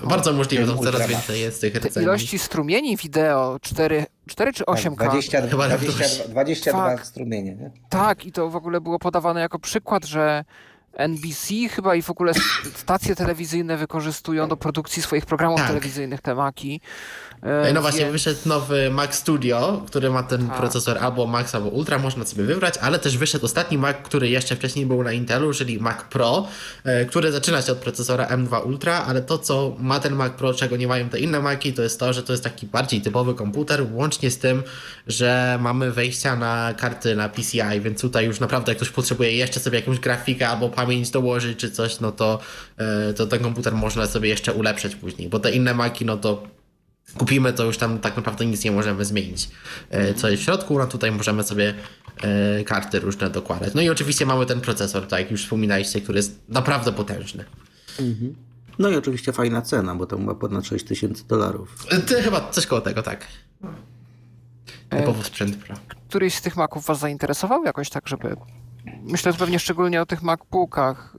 Bardzo 0.05 0.33
możliwe, 0.33 0.67
że 0.67 0.73
Ultra 0.73 0.93
coraz 0.93 1.09
więcej 1.09 1.41
jest 1.41 1.61
tych 1.61 1.73
Te 1.73 1.79
rdzeni. 1.89 2.05
ilości 2.05 2.39
strumieni 2.39 2.97
wideo 2.97 3.59
4, 3.63 4.07
4 4.27 4.53
czy 4.53 4.65
8K? 4.65 5.09
20, 5.09 5.41
Chyba 5.49 5.69
20, 5.69 6.29
22 6.29 6.91
Fuck. 6.97 7.07
strumienie. 7.07 7.55
Nie? 7.55 7.71
Tak, 7.89 8.25
i 8.27 8.33
to 8.33 8.51
w 8.51 8.57
ogóle 8.57 8.81
było 8.81 8.99
podawane 8.99 9.41
jako 9.41 9.59
przykład, 9.59 10.05
że 10.05 10.45
NBC 10.93 11.55
chyba 11.71 11.95
i 11.95 12.03
w 12.03 12.11
ogóle 12.11 12.33
stacje 12.77 13.15
telewizyjne 13.17 13.77
wykorzystują 13.77 14.49
do 14.49 14.57
produkcji 14.57 15.03
swoich 15.03 15.27
programów 15.27 15.59
Tak. 15.61 15.69
telewizyjnych 15.69 16.21
te 16.21 16.35
Maki. 16.35 16.81
E, 17.45 17.73
No 17.73 17.81
właśnie, 17.81 18.11
wyszedł 18.11 18.41
nowy 18.47 18.91
Mac 18.91 19.15
Studio, 19.15 19.83
który 19.87 20.11
ma 20.11 20.23
ten 20.23 20.49
Tak. 20.49 20.57
procesor 20.59 20.99
albo 20.99 21.27
Max, 21.27 21.55
albo 21.55 21.69
Ultra, 21.69 21.99
można 21.99 22.25
sobie 22.25 22.45
wybrać, 22.45 22.75
ale 22.79 22.99
też 22.99 23.19
wyszedł 23.19 23.45
ostatni 23.45 23.79
Mac, 23.79 23.97
który 24.05 24.29
jeszcze 24.29 24.57
wcześniej 24.57 24.87
był 24.87 25.03
na 25.03 25.13
Intelu, 25.13 25.53
czyli 25.55 25.79
Mac 25.79 26.03
Pro, 26.11 26.47
e, 26.85 27.05
który 27.05 27.33
zaczyna 27.33 27.63
się 27.63 27.73
od 27.73 27.79
procesora 27.79 28.27
M2 28.27 28.67
Ultra, 28.67 29.05
ale 29.07 29.23
to, 29.23 29.39
co 29.39 29.77
ma 29.79 30.01
ten 30.01 30.15
Mac 30.15 30.33
Pro, 30.33 30.55
czego 30.55 30.77
nie 30.77 30.89
mają 30.89 31.09
te 31.09 31.21
inne 31.21 31.41
Maki, 31.41 31.73
to 31.73 31.83
jest 31.83 32.01
to, 32.01 32.13
że 32.13 32.23
to 32.23 32.33
jest 32.33 32.45
taki 32.45 32.67
bardziej 32.67 33.01
typowy 33.01 33.35
komputer, 33.35 33.87
łącznie 33.93 34.31
z 34.31 34.39
tym, 34.39 34.63
że 35.07 35.59
mamy 35.61 35.93
wejścia 35.93 36.37
na 36.37 36.75
karty 36.77 37.17
na 37.17 37.29
PCI, 37.29 37.81
więc 37.81 38.01
tutaj 38.01 38.27
już 38.27 38.41
naprawdę 38.41 38.71
jak 38.73 38.77
ktoś 38.77 38.91
potrzebuje 38.91 39.33
jeszcze 39.33 39.61
sobie 39.61 39.79
jakąś 39.79 39.99
grafikę 39.99 40.49
albo 40.49 40.69
pamięć 40.69 41.11
dołożyć 41.11 41.59
czy 41.59 41.71
coś, 41.71 42.01
no 42.01 42.13
to, 42.13 42.39
e, 42.79 43.15
to 43.15 43.27
ten 43.27 43.43
komputer 43.43 43.73
można 43.75 44.07
sobie 44.07 44.29
jeszcze 44.29 44.53
ulepszyć 44.53 44.97
później, 44.97 45.29
bo 45.29 45.39
te 45.39 45.51
inne 45.51 45.75
Maki, 45.75 46.05
no 46.05 46.17
to 46.17 46.43
kupimy, 47.19 47.53
to 47.53 47.65
już 47.65 47.79
tam 47.79 47.99
tak 47.99 48.17
naprawdę 48.17 48.47
nic 48.47 48.65
nie 48.65 48.71
możemy 48.73 49.05
zmienić. 49.05 49.49
E, 49.91 50.15
co 50.15 50.29
jest 50.29 50.43
w 50.43 50.45
środku, 50.45 50.79
no 50.79 50.87
tutaj 50.87 51.13
możemy 51.13 51.43
sobie 51.43 51.75
e, 52.23 52.65
karty 52.65 53.01
różne 53.01 53.31
dokładać. 53.31 53.75
No 53.75 53.83
i 53.83 53.89
oczywiście 53.89 54.27
mamy 54.27 54.47
ten 54.47 54.61
procesor, 54.61 55.07
tak 55.07 55.21
jak 55.21 55.31
już 55.31 55.43
wspominaliście, 55.43 56.01
który 56.01 56.19
jest 56.19 56.41
naprawdę 56.49 56.93
potężny. 56.93 57.45
No 58.79 58.89
i 58.91 58.97
oczywiście 58.97 59.33
fajna 59.33 59.63
cena, 59.63 59.95
bo 59.95 60.07
to 60.07 60.19
była 60.19 60.35
ponad 60.35 60.67
6 60.67 60.85
tysięcy 60.85 61.25
dolarów. 61.29 61.87
E, 61.91 61.99
Ty 61.99 62.23
chyba 62.23 62.51
coś 62.51 62.67
koło 62.67 62.81
tego, 62.81 63.03
tak. 63.03 63.27
Typowo 64.91 65.23
sprzęt 65.23 65.57
Pro. 65.57 65.77
Któryś 66.09 66.35
z 66.35 66.43
tych 66.43 66.57
Maców 66.57 66.87
was 66.87 66.99
zainteresował 66.99 67.65
jakoś 67.65 67.91
tak, 67.91 68.09
żeby... 68.09 68.37
Myślę 69.05 69.33
że 69.33 69.39
pewnie 69.39 69.59
szczególnie 69.59 70.03
o 70.03 70.07
tych 70.07 70.23
MacBookach 70.23 71.17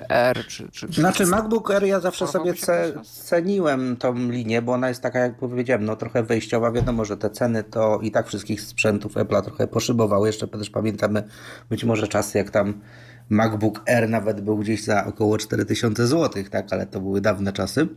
y, 0.00 0.08
R, 0.08 0.46
czy... 0.46 0.68
czy, 0.68 0.88
czy 0.88 1.00
Znaczy 1.00 1.26
MacBook 1.26 1.70
Air 1.70 1.84
ja 1.84 2.00
zawsze 2.00 2.26
sobie 2.26 2.54
ce, 2.54 2.92
ceniłem 3.02 3.96
tą 3.96 4.14
linię, 4.14 4.62
bo 4.62 4.72
ona 4.72 4.88
jest 4.88 5.02
taka, 5.02 5.18
jak 5.18 5.38
powiedziałem, 5.38 5.84
no 5.84 5.96
trochę 5.96 6.22
wejściowa. 6.22 6.72
Wiadomo, 6.72 7.04
że 7.04 7.16
te 7.16 7.30
ceny 7.30 7.64
to 7.64 7.98
i 8.02 8.10
tak 8.10 8.28
wszystkich 8.28 8.60
sprzętów 8.60 9.14
Apple'a 9.14 9.42
trochę 9.42 9.66
poszybowały. 9.66 10.26
Jeszcze 10.26 10.48
też 10.48 10.70
pamiętamy 10.70 11.22
być 11.70 11.84
może 11.84 12.08
czasy, 12.08 12.38
jak 12.38 12.50
tam 12.50 12.80
MacBook 13.28 13.82
Air 13.88 14.08
nawet 14.08 14.40
był 14.40 14.58
gdzieś 14.58 14.84
za 14.84 15.06
około 15.06 15.38
4000 15.38 16.06
zł, 16.06 16.44
tak, 16.50 16.72
ale 16.72 16.86
to 16.86 17.00
były 17.00 17.20
dawne 17.20 17.52
czasy. 17.52 17.88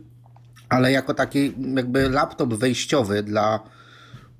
Ale 0.68 0.92
jako 0.92 1.14
taki 1.14 1.54
jakby 1.74 2.10
laptop 2.10 2.54
wejściowy 2.54 3.22
dla 3.22 3.60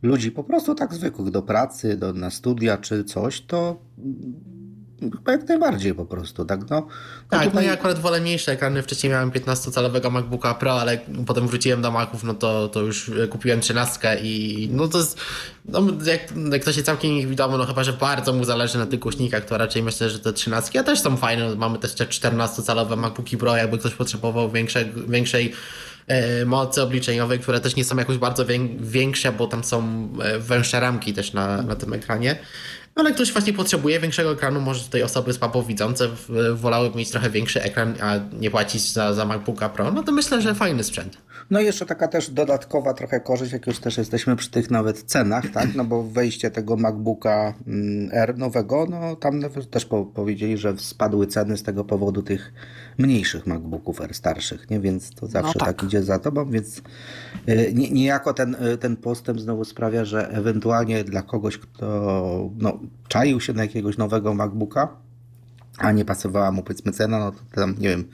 ludzi 0.03 0.31
po 0.31 0.45
prostu 0.45 0.75
tak 0.75 0.95
zwykłych, 0.95 1.31
do 1.31 1.43
pracy, 1.43 1.97
do, 1.97 2.13
na 2.13 2.31
studia 2.31 2.77
czy 2.79 3.05
coś, 3.05 3.41
to 3.41 3.81
chyba 5.01 5.33
jak 5.33 5.49
najbardziej 5.49 5.95
po 5.95 6.05
prostu, 6.07 6.45
tak, 6.45 6.61
no. 6.61 6.77
no 6.81 6.87
Tak, 7.31 7.41
no 7.45 7.51
tutaj- 7.51 7.67
ja 7.67 7.73
akurat 7.73 7.99
wolę 7.99 8.21
mniejsze 8.21 8.53
ekrany. 8.53 8.83
Wcześniej 8.83 9.13
miałem 9.13 9.31
15-calowego 9.31 10.11
MacBooka 10.11 10.55
Pro, 10.55 10.81
ale 10.81 10.99
potem 11.27 11.49
wróciłem 11.49 11.83
do 11.83 11.91
Maców, 11.91 12.25
no 12.25 12.35
to, 12.35 12.69
to 12.69 12.81
już 12.81 13.11
kupiłem 13.31 13.61
13 13.61 14.17
i 14.23 14.69
no 14.73 14.89
to 14.89 14.99
jest, 14.99 15.21
no 15.65 15.81
jak, 16.05 16.21
jak 16.53 16.65
to 16.65 16.73
się 16.73 16.83
całkiem 16.83 17.15
nie 17.15 17.27
wiadomo, 17.27 17.59
no 17.59 17.67
chyba, 17.67 17.85
że 17.85 17.93
bardzo 17.93 18.33
mu 18.33 18.45
zależy 18.45 18.79
na 18.79 18.87
tych 18.87 19.01
głośnikach, 19.01 19.45
to 19.45 19.59
raczej 19.59 19.83
myślę, 19.83 20.11
że 20.11 20.19
te 20.19 20.33
13 20.33 20.85
też 20.85 21.01
są 21.01 21.17
fajne. 21.17 21.55
Mamy 21.57 21.79
też 21.79 21.95
te 21.95 22.05
14-calowe 22.05 22.97
MacBooki 22.97 23.37
Pro, 23.37 23.57
jakby 23.57 23.79
ktoś 23.79 23.95
potrzebował 23.95 24.51
większej, 24.51 24.93
większej 25.09 25.53
mocy 26.47 26.83
obliczeniowej, 26.83 27.39
które 27.39 27.61
też 27.61 27.77
nie 27.77 27.85
są 27.85 27.97
jakoś 27.97 28.19
bardzo 28.19 28.47
wię- 28.47 28.69
większe, 28.81 29.33
bo 29.33 29.47
tam 29.47 29.65
są 29.65 30.09
e, 30.23 30.39
węższe 30.39 30.81
ramki 30.81 31.13
też 31.15 31.33
na, 31.33 31.63
na 31.63 31.77
tym 31.77 31.93
ekranie. 31.93 32.39
No, 32.97 33.01
Ale 33.03 33.13
ktoś 33.15 33.33
właśnie 33.33 33.53
potrzebuje 33.53 34.01
większego 34.01 34.33
ekranu, 34.33 34.61
może 34.61 34.85
tutaj 34.85 35.03
osoby 35.03 35.33
słabowidzące 35.33 36.09
w- 36.09 36.29
wolałyby 36.55 36.99
mieć 36.99 37.11
trochę 37.11 37.31
większy 37.31 37.63
ekran, 37.63 37.95
a 38.01 38.15
nie 38.41 38.51
płacić 38.51 38.93
za, 38.93 39.15
za 39.15 39.25
MacBooka 39.25 39.69
Pro, 39.69 39.91
no 39.93 40.03
to 40.03 40.13
myślę, 40.13 40.43
że 40.43 40.55
fajny 40.55 40.85
sprzęt. 40.85 41.19
No 41.51 41.61
i 41.61 41.65
jeszcze 41.65 41.87
taka 41.87 42.09
też 42.09 42.31
dodatkowa 42.31 42.95
trochę 42.95 43.21
korzyść, 43.21 43.53
jak 43.53 43.67
już 43.67 43.79
też 43.79 43.99
jesteśmy 43.99 44.37
przy 44.37 44.51
tych 44.51 44.71
nawet 44.71 45.03
cenach, 45.03 45.51
tak? 45.51 45.75
No 45.75 45.85
bo 45.85 46.03
wejście 46.03 46.51
tego 46.51 46.77
MacBooka 46.77 47.55
mm, 47.67 48.09
R 48.13 48.39
nowego, 48.39 48.87
no 48.91 49.17
tam 49.17 49.41
też 49.71 49.85
po, 49.85 50.05
powiedzieli, 50.05 50.59
że 50.59 50.79
spadły 50.79 51.27
ceny 51.27 51.57
z 51.57 51.63
tego 51.63 51.85
powodu 51.85 52.23
tych 52.23 52.53
mniejszych 52.99 53.47
MacBooków 53.47 54.01
R 54.01 54.15
starszych, 54.15 54.71
nie? 54.71 54.81
Więc 54.81 55.11
to 55.11 55.27
zawsze 55.27 55.59
tak. 55.59 55.69
tak. 55.69 55.83
idzie 55.83 56.03
za 56.03 56.19
tobą, 56.19 56.51
więc 56.51 56.83
y, 57.49 57.73
nie, 57.75 57.91
niejako 57.91 58.35
ten, 58.35 58.55
y, 58.55 58.79
ten 58.79 58.97
postęp 58.97 59.41
znowu 59.41 59.65
sprawia, 59.65 60.05
że 60.05 60.31
ewentualnie 60.31 61.05
dla 61.05 61.23
kogoś, 61.23 61.59
kto 61.59 62.51
no, 62.59 62.79
czaił 63.09 63.41
się 63.41 63.53
na 63.53 63.63
jakiegoś 63.63 63.99
nowego 63.99 64.35
MacBooka, 64.35 65.06
a 65.79 65.93
nie 65.93 66.05
pasowała 66.05 66.53
mu 66.53 66.63
powiedzmy 66.63 66.93
cena, 66.93 67.19
no 67.19 67.33
to 67.33 67.39
tam 67.55 67.75
nie 67.79 67.89
wiem, 67.89 68.05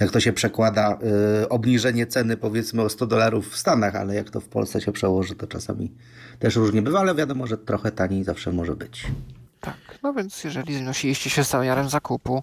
jak 0.00 0.10
to 0.10 0.20
się 0.20 0.32
przekłada, 0.32 0.98
y, 1.42 1.48
obniżenie 1.48 2.06
ceny 2.06 2.36
powiedzmy 2.36 2.82
o 2.82 2.88
100 2.88 3.06
dolarów 3.06 3.50
w 3.50 3.56
Stanach, 3.56 3.96
ale 3.96 4.14
jak 4.14 4.30
to 4.30 4.40
w 4.40 4.48
Polsce 4.48 4.80
się 4.80 4.92
przełoży, 4.92 5.34
to 5.34 5.46
czasami 5.46 5.92
też 6.38 6.56
różnie 6.56 6.82
bywa, 6.82 7.00
ale 7.00 7.14
wiadomo, 7.14 7.46
że 7.46 7.58
trochę 7.58 7.90
taniej 7.90 8.24
zawsze 8.24 8.52
może 8.52 8.76
być. 8.76 9.06
Tak, 9.62 9.98
no 10.02 10.12
więc 10.12 10.44
jeżeli 10.44 10.78
znosiliście 10.78 11.30
się 11.30 11.44
z 11.44 11.50
zamiarem 11.50 11.88
zakupu, 11.88 12.42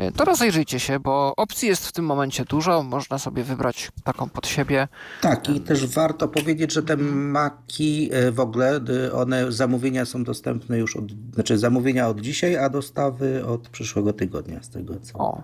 y, 0.00 0.12
to 0.12 0.24
rozejrzyjcie 0.24 0.80
się, 0.80 1.00
bo 1.00 1.32
opcji 1.36 1.68
jest 1.68 1.86
w 1.88 1.92
tym 1.92 2.04
momencie 2.04 2.44
dużo, 2.44 2.82
można 2.82 3.18
sobie 3.18 3.44
wybrać 3.44 3.90
taką 4.04 4.28
pod 4.28 4.46
siebie. 4.46 4.88
Tak, 5.20 5.48
i 5.48 5.60
też 5.60 5.86
warto 5.86 6.28
powiedzieć, 6.28 6.72
że 6.72 6.82
te 6.82 6.96
maki 6.96 8.10
y, 8.14 8.32
w 8.32 8.40
ogóle, 8.40 8.80
y, 9.06 9.12
one 9.12 9.52
zamówienia 9.52 10.04
są 10.04 10.24
dostępne 10.24 10.78
już 10.78 10.96
od, 10.96 11.04
znaczy 11.34 11.58
zamówienia 11.58 12.08
od 12.08 12.20
dzisiaj, 12.20 12.56
a 12.56 12.68
dostawy 12.68 13.46
od 13.46 13.68
przyszłego 13.68 14.12
tygodnia, 14.12 14.62
z 14.62 14.70
tego 14.70 15.00
co 15.00 15.18
O, 15.18 15.42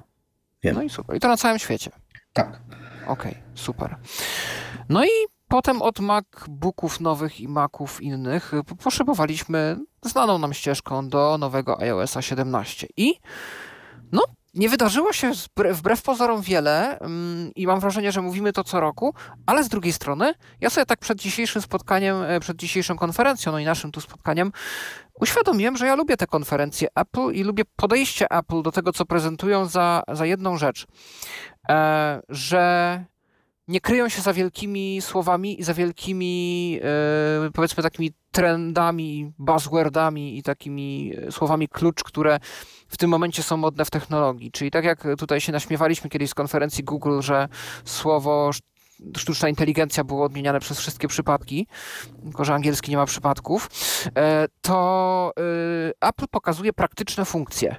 wiem. 0.62 0.75
no 0.75 0.82
i 0.82 0.90
super. 0.90 1.16
I 1.16 1.20
to 1.20 1.28
na 1.28 1.37
całym 1.37 1.58
świecie. 1.58 1.90
Tak. 2.32 2.61
Okej, 3.06 3.38
super. 3.54 3.96
No 4.88 5.04
i 5.04 5.08
potem 5.48 5.82
od 5.82 6.00
MacBooków 6.00 7.00
nowych 7.00 7.40
i 7.40 7.48
Maców 7.48 8.02
innych 8.02 8.54
y, 8.54 8.64
po- 8.64 8.76
poszybowaliśmy 8.76 9.76
znaną 10.02 10.38
nam 10.38 10.54
ścieżką 10.54 11.08
do 11.08 11.38
nowego 11.38 11.80
iOSa 11.80 12.22
17. 12.22 12.86
I 12.96 13.14
no, 14.12 14.22
nie 14.54 14.68
wydarzyło 14.68 15.12
się 15.12 15.32
wbrew, 15.32 15.78
wbrew 15.78 16.02
pozorom 16.02 16.42
wiele 16.42 16.98
mm, 16.98 17.50
i 17.56 17.66
mam 17.66 17.80
wrażenie, 17.80 18.12
że 18.12 18.22
mówimy 18.22 18.52
to 18.52 18.64
co 18.64 18.80
roku, 18.80 19.14
ale 19.46 19.64
z 19.64 19.68
drugiej 19.68 19.92
strony 19.92 20.34
ja 20.60 20.70
sobie 20.70 20.86
tak 20.86 20.98
przed 20.98 21.18
dzisiejszym 21.18 21.62
spotkaniem, 21.62 22.22
e, 22.22 22.40
przed 22.40 22.56
dzisiejszą 22.56 22.96
konferencją, 22.96 23.52
no 23.52 23.58
i 23.58 23.64
naszym 23.64 23.92
tu 23.92 24.00
spotkaniem 24.00 24.52
uświadomiłem, 25.20 25.76
że 25.76 25.86
ja 25.86 25.94
lubię 25.94 26.16
te 26.16 26.26
konferencje 26.26 26.88
Apple 26.94 27.32
i 27.32 27.42
lubię 27.44 27.64
podejście 27.76 28.26
Apple 28.30 28.62
do 28.62 28.72
tego, 28.72 28.92
co 28.92 29.04
prezentują 29.04 29.66
za, 29.66 30.02
za 30.12 30.26
jedną 30.26 30.56
rzecz, 30.56 30.86
e, 31.68 32.20
że 32.28 33.04
nie 33.68 33.80
kryją 33.80 34.09
się 34.09 34.23
za 34.23 34.33
wielkimi 34.33 35.00
słowami 35.02 35.61
i 35.61 35.64
za 35.64 35.75
wielkimi, 35.75 36.80
e, 37.47 37.50
powiedzmy, 37.50 37.83
takimi 37.83 38.12
trendami, 38.30 39.33
buzzwordami 39.38 40.38
i 40.38 40.42
takimi 40.42 41.12
e, 41.28 41.33
słowami 41.33 41.68
klucz, 41.68 42.04
które 42.04 42.38
w 42.88 42.97
tym 42.97 43.11
momencie 43.11 43.42
są 43.42 43.56
modne 43.56 43.85
w 43.85 43.90
technologii. 43.90 44.50
Czyli 44.52 44.71
tak 44.71 44.85
jak 44.85 45.06
tutaj 45.18 45.40
się 45.40 45.52
naśmiewaliśmy 45.52 46.11
kiedyś 46.11 46.30
z 46.30 46.35
konferencji 46.35 46.85
Google, 46.85 47.21
że 47.21 47.49
słowo 47.85 48.49
sz- 48.49 48.62
sztuczna 49.16 49.49
inteligencja 49.49 50.04
było 50.04 50.25
odmieniane 50.25 50.61
przez 50.61 50.78
wszystkie 50.78 51.09
przypadki, 51.09 51.66
tylko 52.23 52.44
że 52.44 52.54
angielski 52.54 52.90
nie 52.90 52.97
ma 52.97 53.06
przypadków, 53.06 53.68
e, 54.16 54.47
to 54.61 55.33
Apple 56.00 56.26
pokazuje 56.30 56.73
praktyczne 56.73 57.25
funkcje. 57.25 57.76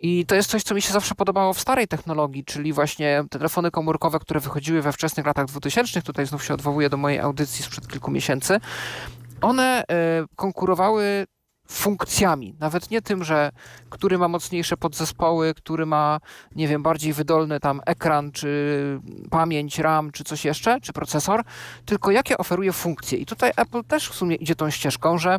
I 0.00 0.26
to 0.26 0.34
jest 0.34 0.50
coś, 0.50 0.62
co 0.62 0.74
mi 0.74 0.82
się 0.82 0.92
zawsze 0.92 1.14
podobało 1.14 1.54
w 1.54 1.60
starej 1.60 1.88
technologii, 1.88 2.44
czyli 2.44 2.72
właśnie 2.72 3.24
te 3.30 3.38
telefony 3.38 3.70
komórkowe, 3.70 4.18
które 4.18 4.40
wychodziły 4.40 4.82
we 4.82 4.92
wczesnych 4.92 5.26
latach 5.26 5.46
2000. 5.46 6.02
Tutaj 6.02 6.26
znów 6.26 6.44
się 6.44 6.54
odwołuję 6.54 6.90
do 6.90 6.96
mojej 6.96 7.20
audycji 7.20 7.64
sprzed 7.64 7.88
kilku 7.88 8.10
miesięcy. 8.10 8.60
One 9.40 9.84
e, 9.90 10.24
konkurowały 10.36 11.26
funkcjami, 11.68 12.54
nawet 12.60 12.90
nie 12.90 13.02
tym, 13.02 13.24
że 13.24 13.50
który 13.90 14.18
ma 14.18 14.28
mocniejsze 14.28 14.76
podzespoły, 14.76 15.54
który 15.54 15.86
ma, 15.86 16.20
nie 16.56 16.68
wiem, 16.68 16.82
bardziej 16.82 17.12
wydolny 17.12 17.60
tam 17.60 17.80
ekran, 17.86 18.32
czy 18.32 19.00
pamięć, 19.30 19.78
RAM, 19.78 20.10
czy 20.10 20.24
coś 20.24 20.44
jeszcze, 20.44 20.80
czy 20.80 20.92
procesor, 20.92 21.44
tylko 21.84 22.10
jakie 22.10 22.38
oferuje 22.38 22.72
funkcje. 22.72 23.18
I 23.18 23.26
tutaj 23.26 23.52
Apple 23.56 23.84
też 23.84 24.08
w 24.08 24.14
sumie 24.14 24.36
idzie 24.36 24.54
tą 24.54 24.70
ścieżką, 24.70 25.18
że 25.18 25.38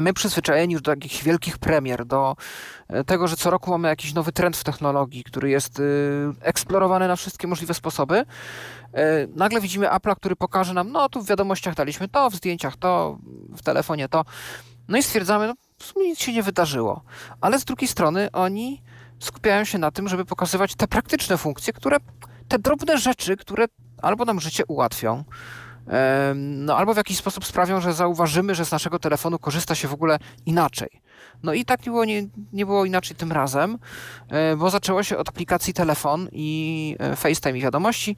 my 0.00 0.12
przyzwyczajeni 0.12 0.72
już 0.72 0.82
do 0.82 0.90
jakichś 0.90 1.22
wielkich 1.22 1.58
premier, 1.58 2.06
do 2.06 2.36
e, 2.88 3.04
tego, 3.04 3.28
że 3.28 3.36
co 3.36 3.50
roku 3.50 3.70
mamy 3.70 3.88
jakiś 3.88 4.14
nowy 4.14 4.32
trend 4.32 4.56
w 4.56 4.64
technologii, 4.64 5.24
który 5.24 5.50
jest 5.50 5.80
y, 5.80 5.82
eksplorowany 6.40 7.08
na 7.08 7.16
wszystkie 7.16 7.46
możliwe 7.46 7.74
sposoby. 7.74 8.24
E, 8.94 9.26
Nagle 9.36 9.60
widzimy 9.60 9.86
Apple'a, 9.86 10.16
który 10.16 10.36
pokaże 10.36 10.74
nam, 10.74 10.92
no 10.92 11.08
tu 11.08 11.22
w 11.22 11.28
wiadomościach 11.28 11.74
daliśmy 11.74 12.08
to, 12.08 12.30
w 12.30 12.34
zdjęciach 12.34 12.76
to, 12.76 13.18
w 13.56 13.62
telefonie 13.62 14.08
to. 14.08 14.24
No 14.88 14.98
i 14.98 15.02
stwierdzamy, 15.02 15.46
no 15.46 15.54
w 15.78 15.84
sumie 15.84 16.06
nic 16.06 16.18
się 16.18 16.32
nie 16.32 16.42
wydarzyło. 16.42 17.02
Ale 17.40 17.58
z 17.58 17.64
drugiej 17.64 17.88
strony 17.88 18.28
oni 18.32 18.82
skupiają 19.18 19.64
się 19.64 19.78
na 19.78 19.90
tym, 19.90 20.08
żeby 20.08 20.24
pokazywać 20.24 20.74
te 20.74 20.88
praktyczne 20.88 21.36
funkcje, 21.36 21.72
które, 21.72 21.96
te 22.48 22.58
drobne 22.58 22.98
rzeczy, 22.98 23.36
które 23.36 23.66
albo 24.02 24.24
nam 24.24 24.40
życie 24.40 24.66
ułatwią, 24.66 25.24
no 26.34 26.76
albo 26.76 26.94
w 26.94 26.96
jakiś 26.96 27.16
sposób 27.18 27.44
sprawią, 27.44 27.80
że 27.80 27.92
zauważymy, 27.92 28.54
że 28.54 28.64
z 28.64 28.72
naszego 28.72 28.98
telefonu 28.98 29.38
korzysta 29.38 29.74
się 29.74 29.88
w 29.88 29.92
ogóle 29.92 30.18
inaczej. 30.46 31.02
No 31.42 31.52
i 31.52 31.64
tak 31.64 31.86
nie 31.86 31.92
było, 31.92 32.04
nie, 32.04 32.22
nie 32.52 32.66
było 32.66 32.84
inaczej 32.84 33.16
tym 33.16 33.32
razem, 33.32 33.78
e, 34.28 34.56
bo 34.56 34.70
zaczęło 34.70 35.02
się 35.02 35.18
od 35.18 35.28
aplikacji 35.28 35.74
telefon 35.74 36.28
i 36.32 36.96
e, 36.98 37.16
FaceTime 37.16 37.58
i 37.58 37.60
wiadomości. 37.62 38.16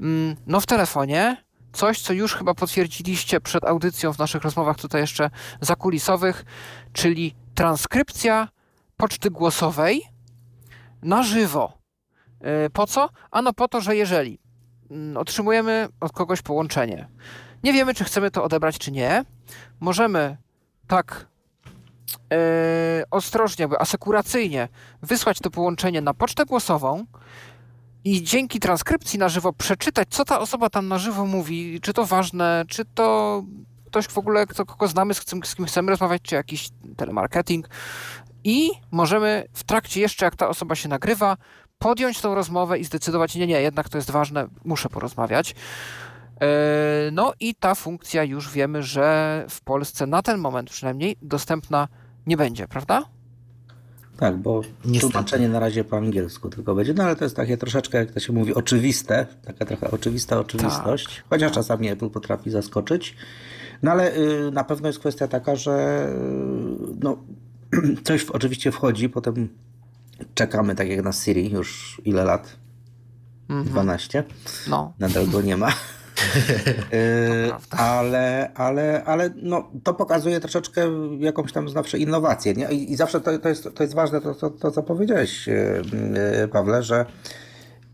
Mm, 0.00 0.36
No 0.46 0.60
w 0.60 0.66
telefonie 0.66 1.36
coś, 1.72 2.00
co 2.00 2.12
już 2.12 2.34
chyba 2.34 2.54
potwierdziliście 2.54 3.40
przed 3.40 3.64
audycją 3.64 4.12
w 4.12 4.18
naszych 4.18 4.42
rozmowach 4.42 4.76
tutaj 4.76 5.00
jeszcze 5.00 5.30
zakulisowych, 5.60 6.44
czyli 6.92 7.34
transkrypcja 7.54 8.48
poczty 8.96 9.30
głosowej 9.30 10.02
na 11.02 11.22
żywo. 11.22 11.78
E, 12.40 12.70
Po 12.70 12.86
co? 12.86 13.08
Ano 13.30 13.52
po 13.52 13.68
to, 13.68 13.80
że 13.80 13.96
jeżeli 13.96 14.38
otrzymujemy 15.16 15.88
od 16.00 16.12
kogoś 16.12 16.42
połączenie, 16.42 17.08
nie 17.64 17.72
wiemy, 17.72 17.94
czy 17.94 18.04
chcemy 18.04 18.30
to 18.30 18.44
odebrać, 18.44 18.78
czy 18.78 18.92
nie, 18.92 19.24
możemy 19.80 20.36
tak 20.86 21.26
e, 22.32 23.04
ostrożnie, 23.10 23.62
jakby 23.62 23.78
asekuracyjnie 23.78 24.68
wysłać 25.02 25.38
to 25.38 25.50
połączenie 25.50 26.00
na 26.00 26.14
pocztę 26.14 26.46
głosową, 26.46 27.06
i 28.04 28.22
dzięki 28.22 28.60
transkrypcji 28.60 29.18
na 29.18 29.28
żywo 29.28 29.52
przeczytać, 29.52 30.08
co 30.10 30.24
ta 30.24 30.40
osoba 30.40 30.70
tam 30.70 30.88
na 30.88 30.98
żywo 30.98 31.26
mówi, 31.26 31.80
czy 31.80 31.92
to 31.92 32.06
ważne, 32.06 32.64
czy 32.68 32.84
to 32.84 33.42
ktoś 33.86 34.06
w 34.06 34.18
ogóle, 34.18 34.46
kto, 34.46 34.66
kogo 34.66 34.88
znamy, 34.88 35.14
z 35.14 35.24
kim, 35.24 35.44
z 35.44 35.54
kim 35.54 35.66
chcemy 35.66 35.90
rozmawiać, 35.90 36.22
czy 36.22 36.34
jakiś 36.34 36.68
telemarketing. 36.96 37.68
I 38.44 38.70
możemy 38.90 39.44
w 39.52 39.64
trakcie 39.64 40.00
jeszcze, 40.00 40.24
jak 40.24 40.36
ta 40.36 40.48
osoba 40.48 40.74
się 40.74 40.88
nagrywa, 40.88 41.36
podjąć 41.82 42.20
tą 42.20 42.34
rozmowę 42.34 42.78
i 42.78 42.84
zdecydować, 42.84 43.34
nie, 43.34 43.46
nie, 43.46 43.60
jednak 43.60 43.88
to 43.88 43.98
jest 43.98 44.10
ważne, 44.10 44.48
muszę 44.64 44.88
porozmawiać. 44.88 45.54
E, 46.40 46.46
no 47.12 47.32
i 47.40 47.54
ta 47.54 47.74
funkcja 47.74 48.24
już 48.24 48.50
wiemy, 48.50 48.82
że 48.82 49.44
w 49.48 49.60
Polsce 49.60 50.06
na 50.06 50.22
ten 50.22 50.38
moment 50.38 50.70
przynajmniej 50.70 51.16
dostępna 51.22 51.88
nie 52.26 52.36
będzie, 52.36 52.68
prawda? 52.68 53.02
Tak, 54.16 54.36
bo 54.36 54.60
Niestety. 54.84 55.12
tłumaczenie 55.12 55.48
na 55.48 55.60
razie 55.60 55.84
po 55.84 55.96
angielsku 55.96 56.48
tylko 56.48 56.74
będzie, 56.74 56.94
no 56.94 57.04
ale 57.04 57.16
to 57.16 57.24
jest 57.24 57.36
takie 57.36 57.56
troszeczkę, 57.56 57.98
jak 57.98 58.10
to 58.10 58.20
się 58.20 58.32
mówi, 58.32 58.54
oczywiste, 58.54 59.26
taka 59.44 59.64
trochę 59.64 59.90
oczywista 59.90 60.38
oczywistość, 60.38 61.22
chociaż 61.30 61.52
czasami 61.52 61.88
Apple 61.88 62.10
potrafi 62.10 62.50
zaskoczyć. 62.50 63.16
No 63.82 63.90
ale 63.90 64.16
y, 64.16 64.50
na 64.52 64.64
pewno 64.64 64.88
jest 64.88 64.98
kwestia 64.98 65.28
taka, 65.28 65.56
że 65.56 66.06
y, 66.08 66.94
no, 67.00 67.16
coś 68.06 68.24
w, 68.24 68.30
oczywiście 68.30 68.72
wchodzi, 68.72 69.08
potem 69.08 69.48
czekamy, 70.34 70.74
tak 70.74 70.88
jak 70.88 71.04
na 71.04 71.12
Siri, 71.12 71.50
już 71.50 72.00
ile 72.04 72.24
lat? 72.24 72.56
12. 73.64 74.24
No. 74.68 74.92
Nadal 74.98 75.26
go 75.26 75.42
nie 75.42 75.56
ma. 75.56 75.72
Yy, 76.92 77.52
ale, 77.70 78.50
ale, 78.54 79.04
ale 79.04 79.30
no, 79.36 79.70
to 79.84 79.94
pokazuje 79.94 80.40
troszeczkę 80.40 80.90
jakąś 81.18 81.52
tam 81.52 81.68
zawsze 81.68 81.98
innowację. 81.98 82.54
Nie? 82.54 82.68
I, 82.72 82.92
I 82.92 82.96
zawsze 82.96 83.20
to, 83.20 83.38
to, 83.38 83.48
jest, 83.48 83.68
to 83.74 83.82
jest 83.82 83.94
ważne, 83.94 84.20
to, 84.20 84.34
to, 84.34 84.50
to 84.50 84.70
co 84.70 84.82
powiedziałeś, 84.82 85.46
yy, 85.46 86.48
Pawle, 86.52 86.82
że 86.82 87.06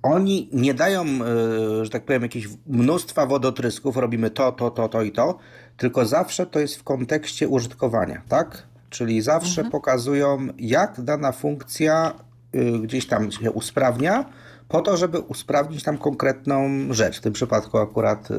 oni 0.03 0.49
nie 0.53 0.75
dają, 0.75 1.05
yy, 1.05 1.85
że 1.85 1.91
tak 1.91 2.05
powiem, 2.05 2.23
jakieś 2.23 2.49
mnóstwa 2.67 3.27
wodotrysków, 3.27 3.97
robimy 3.97 4.31
to, 4.31 4.53
to, 4.53 4.71
to, 4.71 4.89
to 4.89 5.03
i 5.03 5.13
to, 5.13 5.39
tylko 5.77 6.07
zawsze 6.07 6.47
to 6.47 6.61
jest 6.61 6.77
w 6.77 6.85
kontekście 6.85 7.49
użytkowania, 7.49 8.23
tak? 8.29 8.63
Czyli 8.91 9.23
zawsze 9.23 9.65
pokazują, 9.65 10.49
jak 10.59 11.01
dana 11.01 11.33
funkcja 11.33 12.13
y, 12.55 12.79
gdzieś 12.79 13.07
tam 13.07 13.33
się 13.33 13.51
usprawnia, 13.51 14.25
po 14.69 14.81
to, 14.81 14.97
żeby 14.97 15.19
usprawnić 15.19 15.83
tam 15.83 15.99
konkretną 15.99 16.69
rzecz, 16.91 17.19
w 17.19 17.21
tym 17.21 17.33
przypadku 17.33 17.79
akurat 17.79 18.31
y, 18.31 18.35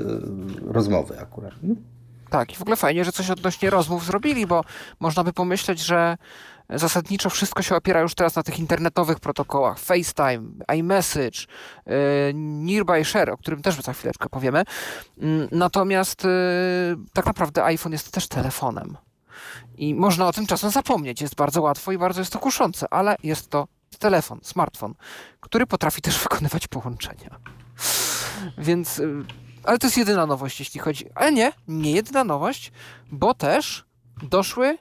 rozmowy 0.66 1.20
akurat. 1.20 1.64
nie? 1.64 1.76
Tak, 2.30 2.54
i 2.54 2.56
w 2.56 2.62
ogóle 2.62 2.76
fajnie, 2.76 3.06
że 3.06 3.12
coś 3.12 3.30
odnośnie 3.30 3.70
rozmów 3.70 4.06
zrobili, 4.06 4.48
bo 4.48 4.64
można 5.00 5.24
by 5.24 5.34
pomyśleć, 5.34 5.80
że 5.80 6.18
zasadniczo 6.70 7.30
wszystko 7.30 7.62
się 7.62 7.76
opiera 7.76 8.02
już 8.02 8.16
teraz 8.16 8.36
na 8.36 8.44
tych 8.44 8.60
internetowych 8.60 9.20
protokołach. 9.20 9.80
FaceTime, 9.80 10.50
iMessage, 10.76 11.40
yy, 11.86 11.94
Nearby 12.34 13.06
Share, 13.06 13.30
o 13.30 13.38
którym 13.38 13.62
też 13.62 13.82
za 13.82 13.94
chwileczkę 13.94 14.30
powiemy. 14.30 14.64
Mm, 15.22 15.48
Natomiast 15.52 16.28
tak 17.14 17.26
naprawdę 17.26 17.64
iPhone 17.64 17.92
jest 17.92 18.12
też 18.12 18.28
telefonem. 18.28 18.98
I 19.80 19.96
można 19.96 20.28
o 20.28 20.34
tym 20.34 20.48
czasem 20.48 20.72
zapomnieć. 20.72 21.22
Jest 21.22 21.36
bardzo 21.36 21.62
łatwo 21.62 21.92
i 21.92 21.98
bardzo 21.98 22.22
jest 22.22 22.34
to 22.34 22.40
kuszące, 22.40 22.88
ale 22.94 23.16
jest 23.24 23.50
to 23.50 23.68
telefon, 24.00 24.40
smartfon, 24.44 24.94
który 25.40 25.68
potrafi 25.68 26.02
też 26.02 26.20
wykonywać 26.24 26.68
połączenia. 26.68 27.40
Więc, 28.58 29.00
y, 29.00 29.24
ale 29.64 29.78
to 29.78 29.88
jest 29.88 29.98
jedyna 29.98 30.26
nowość, 30.26 30.60
jeśli 30.60 30.80
chodzi. 30.80 31.06
Ale 31.16 31.32
nie, 31.32 31.52
nie 31.68 31.92
jedyna 31.92 32.24
nowość, 32.24 32.72
bo 33.12 33.34
też 33.34 33.86
doszły. 34.24 34.78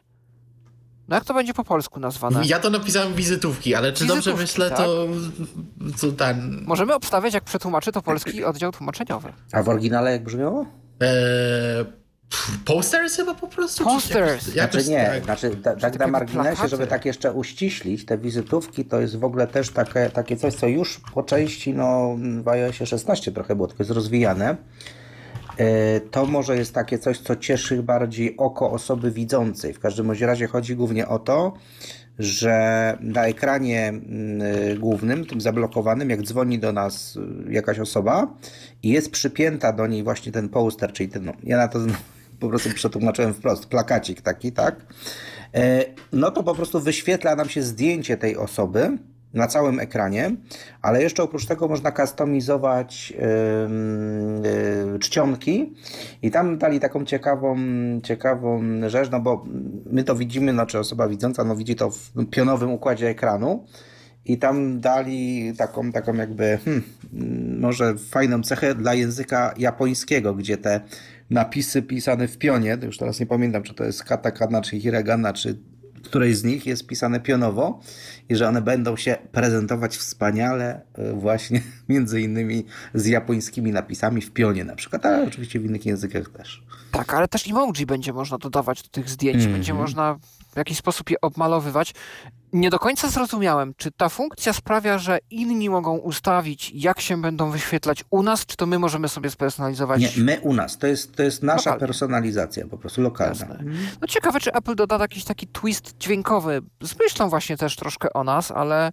No 1.09 1.15
jak 1.15 1.25
to 1.25 1.35
będzie 1.35 1.55
po 1.55 1.65
polsku 1.65 2.01
nazwane? 2.01 2.43
Ja 2.45 2.59
to 2.59 2.71
napisałem 2.71 3.15
wizytówki, 3.15 3.75
ale 3.75 3.93
czy 3.93 4.07
dobrze 4.07 4.31
Wizytówki, 4.33 4.43
myślę, 4.43 4.71
to, 4.71 5.07
to 6.01 6.13
ten. 6.13 6.65
Możemy 6.67 6.95
obstawiać, 6.95 7.35
jak 7.35 7.45
przetłumaczy 7.45 7.93
to 7.93 8.03
polski 8.03 8.45
oddział 8.45 8.73
tłumaczeniowy. 8.73 9.33
A 9.53 9.63
w 9.63 9.69
oryginale 9.69 10.13
jak 10.13 10.25
brzmiało? 10.25 10.67
E, 11.01 11.85
pff, 11.85 11.98
posters 12.65 13.17
chyba 13.17 13.35
po 13.35 13.47
prostu? 13.47 13.85
Posters. 13.85 14.47
jakoś- 14.47 14.55
jakoś 14.57 14.83
Znaczy 14.83 14.91
nie, 14.91 15.05
tak. 15.07 15.25
znaczy 15.25 15.57
ta, 15.63 15.77
tak 15.77 15.99
na 15.99 16.07
marginesie, 16.07 16.43
plakaty. 16.51 16.69
żeby 16.69 16.87
tak 16.87 17.05
jeszcze 17.05 17.33
uściślić, 17.33 18.05
te 18.05 18.19
wizytówki 18.19 18.85
to 18.85 19.01
jest 19.01 19.17
w 19.17 19.25
ogóle 19.25 19.47
też 19.47 19.71
takie, 19.71 20.11
takie 20.11 20.37
coś, 20.37 20.55
co 20.55 20.67
już 20.67 21.01
po 21.15 21.23
części 21.23 21.75
no, 21.75 22.17
w 22.43 22.49
iOSie 22.49 22.87
16 22.87 23.33
trochę 23.33 23.57
było, 23.57 23.69
tylko 23.69 23.83
jest 23.83 23.91
rozwijane. 23.91 24.57
E, 25.59 26.01
To 26.01 26.27
może 26.27 26.57
jest 26.57 26.75
takie 26.75 26.99
coś, 26.99 27.19
co 27.19 27.37
cieszy 27.37 27.83
bardziej 27.83 28.37
oko 28.37 28.71
osoby 28.71 29.11
widzącej. 29.11 29.73
W 29.75 29.81
każdym 29.81 30.11
razie 30.11 30.47
chodzi 30.47 30.77
głównie 30.77 31.09
o 31.09 31.19
to, 31.19 31.53
że 32.19 32.97
na 33.01 33.27
ekranie 33.27 33.89
mm, 33.89 34.43
y, 34.43 34.77
głównym, 34.79 35.27
tym 35.27 35.41
zablokowanym, 35.41 36.11
jak 36.11 36.23
dzwoni 36.23 36.59
do 36.59 36.73
nas 36.73 37.17
y, 37.17 37.53
jakaś 37.53 37.79
osoba 37.79 38.27
i 38.83 38.89
jest 38.89 39.11
przypięta 39.11 39.73
do 39.73 39.87
niej 39.87 40.03
właśnie 40.03 40.33
ten 40.33 40.49
poster, 40.49 40.93
czyli 40.93 41.09
ten, 41.09 41.25
no, 41.25 41.33
ja 41.43 41.57
na 41.57 41.69
to 41.69 41.79
po 42.41 42.49
prostu 42.49 42.71
przetłumaczyłem 42.75 43.35
wprost, 43.35 43.67
plakacik 43.67 44.21
taki, 44.21 44.53
tak? 44.53 44.87
E, 45.55 45.85
No 46.13 46.31
to 46.31 46.43
po 46.43 46.55
prostu 46.55 46.81
wyświetla 46.81 47.37
nam 47.37 47.49
się 47.49 47.63
zdjęcie 47.63 48.17
tej 48.17 48.37
osoby 48.37 48.99
na 49.35 49.47
całym 49.47 49.81
ekranie, 49.81 50.37
ale 50.83 51.03
jeszcze 51.03 51.23
oprócz 51.23 51.47
tego 51.47 51.69
można 51.69 51.93
kustomizować 51.93 53.13
y, 54.97 54.99
czcionki 54.99 55.75
i 56.23 56.31
tam 56.31 56.59
dali 56.59 56.81
taką 56.81 57.05
ciekawą, 57.05 57.57
ciekawą 58.03 58.63
rzecz, 58.87 59.11
no 59.11 59.21
bo 59.21 59.45
my 59.93 60.05
to 60.05 60.17
widzimy, 60.17 60.53
znaczy 60.53 60.79
osoba 60.79 61.09
widząca 61.09 61.45
no 61.45 61.57
widzi 61.57 61.77
to 61.77 61.91
w 61.91 62.13
pionowym 62.31 62.71
układzie 62.71 63.09
ekranu 63.09 63.67
i 64.25 64.39
tam 64.39 64.81
dali 64.81 65.53
taką, 65.59 65.93
taką 65.93 66.15
jakby 66.15 66.59
hmm, 66.65 66.83
może 67.61 67.95
fajną 67.99 68.43
cechę 68.43 68.75
dla 68.75 68.95
języka 68.95 69.55
japońskiego, 69.59 70.35
gdzie 70.35 70.57
te 70.57 70.81
napisy 71.31 71.83
pisane 71.83 72.29
w 72.29 72.39
pionie, 72.39 72.79
już 72.83 72.99
teraz 72.99 73.21
nie 73.21 73.27
pamiętam, 73.27 73.63
czy 73.63 73.75
to 73.75 73.85
jest 73.85 74.05
katakana, 74.05 74.63
czy 74.63 74.81
hiragana, 74.81 75.33
czy 75.33 75.59
której 76.03 76.35
z 76.35 76.45
nich 76.45 76.67
jest 76.67 76.87
pisane 76.87 77.21
pionowo 77.21 77.81
i 78.29 78.37
że 78.37 78.49
one 78.49 78.63
będą 78.63 78.97
się 78.97 79.17
prezentować 79.33 79.97
wspaniale 79.97 80.81
y, 80.99 81.13
właśnie 81.13 81.63
między 81.89 82.21
innymi 82.21 82.65
z 82.95 83.07
japońskimi 83.07 83.73
napisami 83.73 84.21
w 84.21 84.31
pionie 84.31 84.65
na 84.65 84.77
przykład, 84.77 85.07
ale 85.07 85.27
oczywiście 85.27 85.61
w 85.61 85.65
innych 85.65 85.87
językach 85.87 86.29
też. 86.29 86.63
Tak, 86.93 87.15
ale 87.15 87.29
też 87.29 87.49
emoji 87.49 87.87
będzie 87.87 88.13
można 88.13 88.39
dodawać 88.39 88.83
do 88.83 88.89
tych 88.89 89.11
zdjęć, 89.11 89.47
będzie 89.47 89.75
można 89.75 90.19
w 90.53 90.57
jakiś 90.57 90.79
sposób 90.79 91.11
je 91.11 91.21
obmalowywać. 91.21 91.95
Nie 92.53 92.71
do 92.71 92.79
końca 92.79 93.09
zrozumiałem, 93.09 93.75
czy 93.77 93.91
ta 93.91 94.09
funkcja 94.09 94.53
sprawia, 94.53 94.99
że 94.99 95.19
inni 95.31 95.71
mogą 95.71 95.97
ustawić, 95.97 96.73
jak 96.75 97.01
się 97.01 97.21
będą 97.21 97.51
wyświetlać 97.51 98.05
u 98.11 98.23
nas, 98.23 98.47
czy 98.47 98.57
to 98.57 98.67
my 98.67 98.79
możemy 98.79 99.09
sobie 99.09 99.31
spersonalizować. 99.31 100.17
Nie, 100.17 100.25
my 100.25 100.41
u 100.41 100.55
nas, 100.55 100.79
to 100.79 100.87
jest, 100.87 101.17
to 101.17 101.23
jest 101.23 101.43
nasza 101.43 101.71
Lokalnie. 101.71 101.87
personalizacja, 101.87 102.67
po 102.67 102.79
prostu 102.79 103.03
lokalna. 103.03 103.33
Jasne. 103.35 103.65
No 104.01 104.07
ciekawe, 104.07 104.41
czy 104.41 104.53
Apple 104.53 104.75
doda 104.75 104.99
jakiś 104.99 105.25
taki 105.25 105.47
twist 105.47 105.95
dźwiękowy. 105.99 106.63
Z 106.83 106.99
myślą 106.99 107.29
właśnie 107.29 107.57
też 107.57 107.77
troszkę 107.77 108.13
o 108.13 108.25
nas, 108.25 108.51
ale 108.51 108.93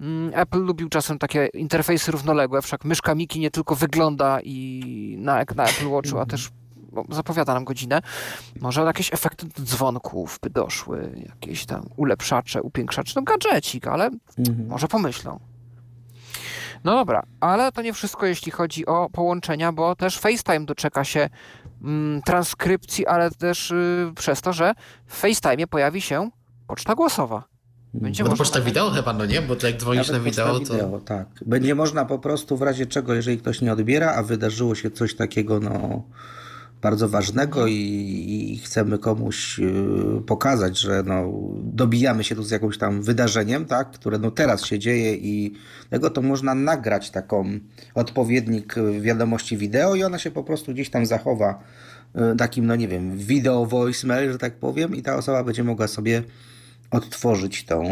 mm, 0.00 0.30
Apple 0.34 0.60
lubił 0.60 0.88
czasem 0.88 1.18
takie 1.18 1.46
interfejsy 1.46 2.12
równoległe, 2.12 2.62
wszak 2.62 2.84
myszka 2.84 3.14
Miki 3.14 3.40
nie 3.40 3.50
tylko 3.50 3.74
wygląda 3.74 4.38
i 4.44 5.16
na, 5.18 5.44
na 5.54 5.64
Apple 5.64 5.88
Watchu, 5.88 6.18
a 6.18 6.26
też 6.26 6.50
bo 7.04 7.14
zapowiada 7.14 7.54
nam 7.54 7.64
godzinę. 7.64 8.00
Może 8.60 8.80
jakieś 8.82 9.14
efekty 9.14 9.46
dzwonków 9.62 10.38
by 10.42 10.50
doszły, 10.50 11.26
jakieś 11.26 11.66
tam 11.66 11.88
ulepszacze, 11.96 12.62
upiększacze, 12.62 13.12
no 13.16 13.22
gadżecik, 13.22 13.86
ale 13.86 14.10
może 14.68 14.88
pomyślą. 14.88 15.40
No 16.84 16.94
dobra, 16.94 17.22
ale 17.40 17.72
to 17.72 17.82
nie 17.82 17.92
wszystko, 17.92 18.26
jeśli 18.26 18.52
chodzi 18.52 18.86
o 18.86 19.10
połączenia, 19.12 19.72
bo 19.72 19.96
też 19.96 20.18
FaceTime 20.18 20.66
doczeka 20.66 21.04
się 21.04 21.28
mm, 21.82 22.22
transkrypcji, 22.22 23.06
ale 23.06 23.30
też 23.30 23.70
y, 23.70 24.12
przez 24.16 24.42
to, 24.42 24.52
że 24.52 24.74
w 25.06 25.16
FaceTime 25.16 25.66
pojawi 25.66 26.00
się 26.00 26.30
poczta 26.66 26.94
głosowa. 26.94 27.44
Będzie 27.94 28.22
Bo 28.24 28.28
to 28.28 28.32
można 28.32 28.44
poczta 28.44 28.60
wideo 28.60 28.90
chyba, 28.90 29.12
no 29.12 29.26
nie? 29.26 29.42
Bo 29.42 29.56
jak 29.62 29.76
dzwonisz 29.76 30.08
na 30.08 30.12
Nawet 30.12 30.32
wideo, 30.32 30.46
posta 30.48 30.66
to... 30.66 30.74
wideo, 30.74 31.00
tak. 31.00 31.26
Będzie 31.46 31.74
można 31.74 32.04
po 32.04 32.18
prostu 32.18 32.56
w 32.56 32.62
razie 32.62 32.86
czego, 32.86 33.14
jeżeli 33.14 33.38
ktoś 33.38 33.60
nie 33.60 33.72
odbiera, 33.72 34.14
a 34.14 34.22
wydarzyło 34.22 34.74
się 34.74 34.90
coś 34.90 35.14
takiego, 35.14 35.60
no 35.60 36.02
bardzo 36.82 37.08
ważnego 37.08 37.66
i, 37.66 38.52
i 38.52 38.58
chcemy 38.58 38.98
komuś 38.98 39.58
y, 39.58 40.22
pokazać, 40.26 40.78
że 40.78 41.02
no, 41.06 41.32
dobijamy 41.62 42.24
się 42.24 42.34
tu 42.34 42.42
z 42.42 42.50
jakimś 42.50 42.78
tam 42.78 43.02
wydarzeniem, 43.02 43.64
tak, 43.64 43.90
które 43.90 44.18
no 44.18 44.30
teraz 44.30 44.64
się 44.64 44.78
dzieje 44.78 45.14
i 45.14 45.52
tego 45.90 46.10
to 46.10 46.22
można 46.22 46.54
nagrać 46.54 47.10
taką 47.10 47.58
odpowiednik 47.94 48.78
y, 48.78 49.00
wiadomości 49.00 49.56
wideo 49.56 49.94
i 49.94 50.02
ona 50.02 50.18
się 50.18 50.30
po 50.30 50.44
prostu 50.44 50.72
gdzieś 50.72 50.90
tam 50.90 51.06
zachowa 51.06 51.62
y, 52.32 52.36
takim, 52.36 52.66
no 52.66 52.76
nie 52.76 52.88
wiem, 52.88 53.18
video 53.18 53.66
voicemail, 53.66 54.32
że 54.32 54.38
tak 54.38 54.54
powiem 54.54 54.96
i 54.96 55.02
ta 55.02 55.16
osoba 55.16 55.44
będzie 55.44 55.64
mogła 55.64 55.88
sobie 55.88 56.22
odtworzyć 56.90 57.64
tą 57.64 57.82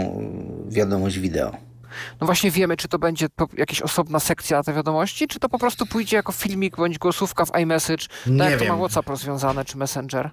wiadomość 0.69 1.19
wideo. 1.19 1.74
No 2.21 2.27
właśnie 2.27 2.51
wiemy, 2.51 2.77
czy 2.77 2.89
to 2.89 2.99
będzie 2.99 3.27
jakaś 3.57 3.83
osobna 3.83 4.21
sekcja 4.21 4.63
te 4.63 4.73
wiadomości, 4.73 5.29
czy 5.29 5.41
to 5.41 5.49
po 5.49 5.59
prostu 5.59 5.87
pójdzie 5.87 6.17
jako 6.17 6.33
filmik 6.33 6.77
bądź 6.77 6.99
głosówka 6.99 7.45
w 7.45 7.59
iMessage, 7.61 8.07
Nie 8.27 8.39
tak 8.39 8.51
jak 8.51 8.61
to 8.61 8.67
ma 8.67 8.77
WhatsApp 8.77 9.09
rozwiązane, 9.09 9.65
czy 9.65 9.79
Messenger. 9.79 10.31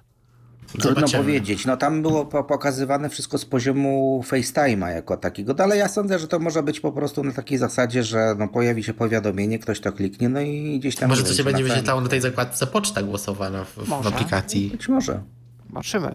Trudno 0.72 0.94
Zobaczymy. 0.94 1.22
powiedzieć. 1.22 1.66
No 1.66 1.76
tam 1.76 2.02
było 2.02 2.24
po- 2.26 2.44
pokazywane 2.44 3.08
wszystko 3.08 3.38
z 3.38 3.44
poziomu 3.44 4.24
FaceTime'a 4.28 4.88
jako 4.88 5.16
takiego, 5.16 5.54
no, 5.58 5.64
ale 5.64 5.76
ja 5.76 5.88
sądzę, 5.88 6.18
że 6.18 6.28
to 6.28 6.38
może 6.38 6.62
być 6.62 6.80
po 6.80 6.92
prostu 6.92 7.24
na 7.24 7.32
takiej 7.32 7.58
zasadzie, 7.58 8.04
że 8.04 8.34
no, 8.38 8.48
pojawi 8.48 8.84
się 8.84 8.94
powiadomienie, 8.94 9.58
ktoś 9.58 9.80
to 9.80 9.92
kliknie, 9.92 10.28
no 10.28 10.40
i 10.40 10.78
gdzieś 10.80 10.96
tam... 10.96 11.08
Może 11.08 11.22
to 11.22 11.34
się 11.34 11.44
będzie 11.44 11.64
wyświetlało 11.64 12.00
na 12.00 12.08
tej 12.08 12.20
zakładce 12.20 12.66
poczta 12.66 13.02
głosowana 13.02 13.64
w, 13.64 13.76
w 14.02 14.06
aplikacji. 14.06 14.70
Być 14.70 14.88
może. 14.88 15.22
Zobaczymy. 15.68 16.14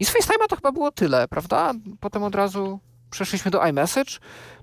I 0.00 0.04
z 0.04 0.08
FaceTime'a 0.08 0.46
to 0.48 0.56
chyba 0.56 0.72
było 0.72 0.92
tyle, 0.92 1.28
prawda? 1.28 1.72
Potem 2.00 2.22
od 2.22 2.34
razu 2.34 2.80
przeszliśmy 3.10 3.50
do 3.50 3.66
iMessage. 3.66 4.12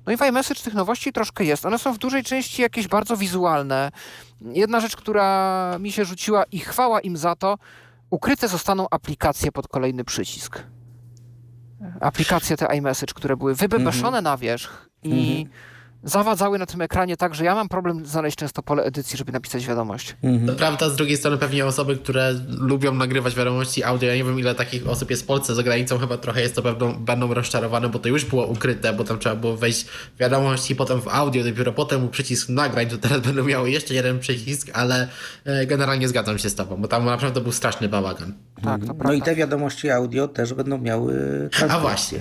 No 0.06 0.14
i 0.14 0.18
w 0.18 0.22
iMessage 0.22 0.62
tych 0.62 0.74
nowości 0.74 1.14
troszkę 1.14 1.44
jest. 1.44 1.66
One 1.66 1.80
są 1.80 1.94
w 1.94 1.98
dużej 1.98 2.24
części 2.24 2.62
jakieś 2.62 2.88
bardzo 2.88 3.18
wizualne. 3.18 3.92
Jedna 4.42 4.80
rzecz, 4.80 4.96
która 4.96 5.78
mi 5.80 5.92
się 5.92 6.06
rzuciła 6.06 6.44
i 6.52 6.60
chwała 6.60 7.00
im 7.00 7.18
za 7.18 7.36
to, 7.36 7.58
ukryte 8.10 8.48
zostaną 8.48 8.88
aplikacje 8.92 9.52
pod 9.52 9.68
kolejny 9.68 10.04
przycisk. 10.04 10.64
Aplikacje 12.02 12.58
te 12.58 12.66
iMessage, 12.78 13.14
które 13.14 13.38
były 13.38 13.56
wybebeszone 13.56 14.22
na 14.22 14.38
wierzch 14.38 14.90
i 15.04 15.48
zawadzały 16.06 16.60
na 16.60 16.66
tym 16.66 16.82
ekranie 16.82 17.18
tak, 17.18 17.36
że 17.36 17.46
ja 17.46 17.56
mam 17.56 17.70
problem 17.70 18.06
znaleźć 18.06 18.38
często 18.38 18.64
pole 18.64 18.84
edycji, 18.84 19.18
żeby 19.18 19.32
napisać 19.32 19.68
wiadomość. 19.68 20.16
Mhm. 20.24 20.48
To 20.48 20.54
prawda, 20.54 20.90
z 20.90 20.96
drugiej 20.96 21.18
strony 21.18 21.38
pewnie 21.38 21.66
osoby, 21.66 21.98
które 21.98 22.34
lubią 22.48 22.94
nagrywać 22.94 23.36
wiadomości 23.36 23.84
audio, 23.84 24.10
ja 24.10 24.16
nie 24.16 24.24
wiem 24.24 24.40
ile 24.40 24.56
takich 24.56 24.88
osób 24.88 25.10
jest 25.10 25.24
w 25.24 25.26
Polsce, 25.26 25.56
za 25.56 25.64
granicą 25.64 25.98
chyba 25.98 26.18
trochę 26.18 26.42
jest 26.42 26.56
to 26.56 26.62
pewną, 26.62 26.94
będą 26.94 27.34
rozczarowane, 27.34 27.90
bo 27.90 28.00
to 28.00 28.10
już 28.10 28.26
było 28.26 28.48
ukryte, 28.48 28.94
bo 28.94 29.04
tam 29.04 29.20
trzeba 29.20 29.36
było 29.36 29.58
wejść 29.58 29.86
w 29.86 30.18
wiadomości, 30.20 30.76
potem 30.76 31.02
w 31.02 31.08
audio, 31.08 31.44
dopiero 31.44 31.74
potem 31.74 32.10
przycisk 32.10 32.50
nagrań, 32.50 32.88
to 32.88 32.98
teraz 32.98 33.20
będą 33.28 33.44
miały 33.44 33.72
jeszcze 33.72 33.94
jeden 33.94 34.20
przycisk, 34.20 34.70
ale 34.74 35.08
e, 35.46 35.66
generalnie 35.66 36.08
zgadzam 36.08 36.38
się 36.38 36.50
z 36.50 36.56
tobą, 36.56 36.78
bo 36.78 36.88
tam 36.88 37.06
naprawdę 37.06 37.42
był 37.42 37.52
straszny 37.52 37.90
bałagan. 37.90 38.34
Tak, 38.64 38.86
to 38.86 38.94
No 39.04 39.14
i 39.14 39.22
te 39.22 39.36
wiadomości 39.36 39.90
audio 39.90 40.28
też 40.28 40.54
będą 40.54 40.78
miały 40.78 41.50
A 41.70 41.80
właśnie, 41.80 42.20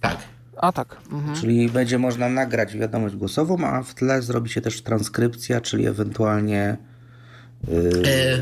tak. 0.00 0.33
A 0.56 0.72
tak. 0.72 0.96
Mhm. 1.12 1.36
Czyli 1.36 1.68
będzie 1.68 1.98
można 1.98 2.28
nagrać 2.28 2.76
wiadomość 2.76 3.16
głosową, 3.16 3.66
a 3.66 3.82
w 3.82 3.94
tle 3.94 4.22
zrobi 4.22 4.50
się 4.50 4.60
też 4.60 4.82
transkrypcja, 4.82 5.60
czyli 5.60 5.86
ewentualnie 5.86 6.76
E, 7.72 8.38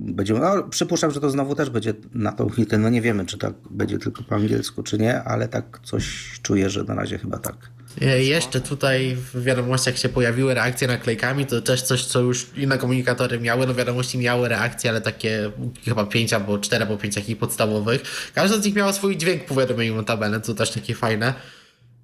będzie. 0.00 0.34
No, 0.34 0.62
przypuszczam, 0.62 1.10
że 1.10 1.20
to 1.20 1.30
znowu 1.30 1.54
też 1.54 1.70
będzie 1.70 1.94
na 2.14 2.32
tą 2.32 2.48
chwilkę. 2.48 2.78
No 2.78 2.90
nie 2.90 3.02
wiemy, 3.02 3.26
czy 3.26 3.38
tak 3.38 3.52
będzie 3.70 3.98
tylko 3.98 4.22
po 4.22 4.34
angielsku, 4.34 4.82
czy 4.82 4.98
nie, 4.98 5.22
ale 5.22 5.48
tak 5.48 5.80
coś 5.84 6.04
czuję, 6.42 6.70
że 6.70 6.84
na 6.84 6.94
razie 6.94 7.18
chyba 7.18 7.38
tak. 7.38 7.56
E, 8.02 8.22
Jeszcze 8.24 8.60
tutaj 8.60 9.16
w 9.34 9.42
wiadomościach 9.42 9.98
się 9.98 10.08
pojawiły 10.08 10.54
reakcje 10.54 10.88
naklejkami, 10.88 11.46
to 11.46 11.62
też 11.62 11.82
coś, 11.82 12.04
co 12.04 12.20
już 12.20 12.46
inne 12.56 12.78
komunikatory 12.78 13.40
miały. 13.40 13.66
No 13.66 13.74
wiadomości 13.74 14.18
miały 14.18 14.48
reakcje, 14.48 14.90
ale 14.90 15.00
takie 15.00 15.50
chyba 15.84 16.06
pięć 16.06 16.32
albo 16.32 16.58
cztery 16.58 16.84
albo 16.84 16.96
pięć 16.96 17.14
takich 17.14 17.38
podstawowych. 17.38 18.30
Każda 18.34 18.58
z 18.58 18.64
nich 18.64 18.74
miała 18.74 18.92
swój 18.92 19.16
dźwięk 19.16 19.42
w 19.42 19.46
powiadomieniu 19.46 19.94
notabene, 19.94 20.40
to 20.40 20.54
też 20.54 20.70
takie 20.70 20.94
fajne. 20.94 21.34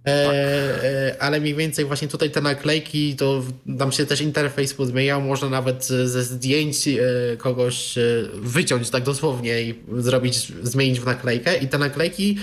E, 0.07 0.11
e, 0.85 1.23
ale 1.23 1.41
mniej 1.41 1.55
więcej 1.55 1.85
właśnie 1.85 2.09
tutaj 2.09 2.31
te 2.31 2.41
naklejki, 2.41 3.17
to 3.17 3.43
tam 3.79 3.93
się 3.93 4.07
też 4.07 4.21
interfejs 4.21 4.75
pozmieniał, 4.75 5.23
można 5.23 5.49
nawet 5.51 5.85
ze 5.85 6.25
zdjęć 6.25 6.89
e, 6.89 7.01
kogoś 7.37 7.99
e, 7.99 8.03
wyciąć 8.35 8.91
tak 8.91 9.03
dosłownie 9.03 9.63
i 9.63 9.75
zrobić, 9.97 10.53
zmienić 10.63 11.01
w 11.01 11.07
naklejkę 11.07 11.59
i 11.59 11.69
te 11.69 11.79
naklejki 11.79 12.39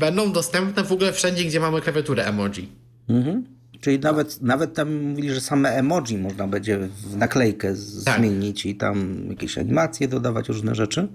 będą 0.00 0.32
dostępne 0.32 0.84
w 0.84 0.92
ogóle 0.92 1.12
wszędzie, 1.12 1.44
gdzie 1.44 1.60
mamy 1.60 1.80
klawiaturę 1.80 2.24
emoji. 2.24 2.68
Mhm. 3.08 3.44
Czyli 3.80 3.98
nawet, 3.98 4.42
nawet 4.42 4.74
tam 4.74 4.94
mówili, 4.94 5.34
że 5.34 5.40
same 5.40 5.68
emoji 5.70 6.18
można 6.18 6.48
będzie 6.48 6.78
w 6.78 7.16
naklejkę 7.16 7.74
Tak. 8.04 8.18
zmienić 8.18 8.66
i 8.66 8.74
tam 8.74 9.26
jakieś 9.30 9.58
animacje 9.58 10.08
dodawać, 10.08 10.48
różne 10.48 10.74
rzeczy. 10.74 11.08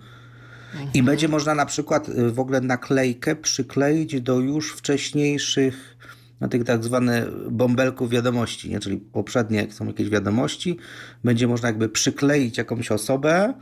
I 0.93 1.03
będzie 1.03 1.27
można 1.27 1.55
na 1.55 1.65
przykład 1.65 2.09
y, 2.09 2.31
w 2.31 2.39
ogóle 2.39 2.61
naklejkę 2.61 3.35
przykleić 3.35 4.21
do 4.21 4.39
już 4.39 4.73
wcześniejszych, 4.73 5.97
na 6.39 6.47
tych 6.47 6.63
tak 6.63 6.83
zwanych 6.83 7.51
bąbelków 7.51 8.09
wiadomości, 8.09 8.69
nie? 8.69 8.79
czyli 8.79 8.97
poprzednie, 8.97 9.57
jak 9.57 9.73
są 9.73 9.85
jakieś 9.85 10.09
wiadomości, 10.09 10.77
będzie 11.23 11.47
można 11.47 11.67
jakby 11.67 11.89
przykleić 11.89 12.57
jakąś 12.57 12.91
osobę 12.91 13.53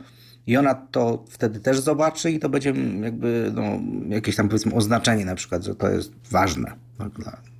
i 0.46 0.56
ona 0.56 0.74
to 0.74 1.24
wtedy 1.28 1.60
też 1.60 1.78
zobaczy 1.78 2.30
i 2.30 2.38
to 2.38 2.48
będzie 2.48 2.74
jakby 3.00 3.52
no, 3.54 3.62
jakieś 4.08 4.36
tam 4.36 4.48
powiedzmy 4.48 4.74
oznaczenie 4.74 5.24
na 5.24 5.34
przykład, 5.34 5.64
że 5.64 5.74
to 5.74 5.90
jest 5.90 6.12
ważne 6.30 6.72
tak, 6.98 7.12
dla, 7.12 7.53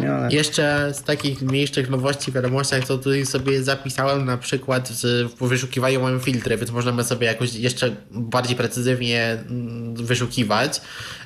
nie? 0.00 0.12
Ale... 0.12 0.32
Jeszcze 0.32 0.94
z 0.94 1.02
takich 1.02 1.42
mniejszych 1.42 1.90
nowości 1.90 2.30
w 2.30 2.34
wiadomościach, 2.34 2.86
to 2.86 2.98
tutaj 2.98 3.26
sobie 3.26 3.62
zapisałem 3.62 4.24
na 4.24 4.36
przykład 4.36 4.92
w 5.40 5.48
wyszukiwaniu 5.48 6.00
mamy 6.00 6.20
filtry, 6.20 6.56
więc 6.56 6.70
możemy 6.70 7.04
sobie 7.04 7.26
jakoś 7.26 7.54
jeszcze 7.54 7.96
bardziej 8.10 8.56
precyzyjnie 8.56 9.38
mm, 9.48 9.94
wyszukiwać. 9.94 10.80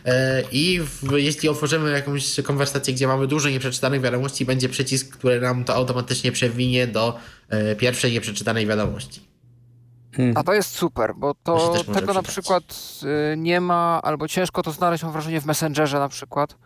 E, 0.04 0.42
I 0.52 0.80
w, 0.80 1.12
jeśli 1.12 1.48
otworzymy 1.48 1.90
jakąś 1.90 2.40
konwersację, 2.44 2.94
gdzie 2.94 3.06
mamy 3.06 3.26
dużo 3.26 3.48
nieprzeczytanych 3.48 4.00
wiadomości, 4.00 4.44
będzie 4.44 4.68
przycisk, 4.68 5.16
który 5.16 5.40
nam 5.40 5.64
to 5.64 5.74
automatycznie 5.74 6.32
przewinie 6.32 6.86
do 6.86 7.18
e, 7.48 7.76
pierwszej 7.76 8.12
nieprzeczytanej 8.12 8.66
wiadomości. 8.66 9.30
A 10.34 10.42
to 10.42 10.54
jest 10.54 10.70
super, 10.70 11.14
bo 11.16 11.34
To 11.42 11.84
tego 11.94 12.14
na 12.14 12.22
przykład 12.22 12.64
y, 13.32 13.36
nie 13.36 13.60
ma, 13.60 14.00
albo 14.02 14.28
ciężko 14.28 14.62
to 14.62 14.72
znaleźć, 14.72 15.02
mam 15.02 15.12
wrażenie, 15.12 15.40
w 15.40 15.46
Messengerze 15.46 15.98
na 15.98 16.08
przykład. 16.08 16.56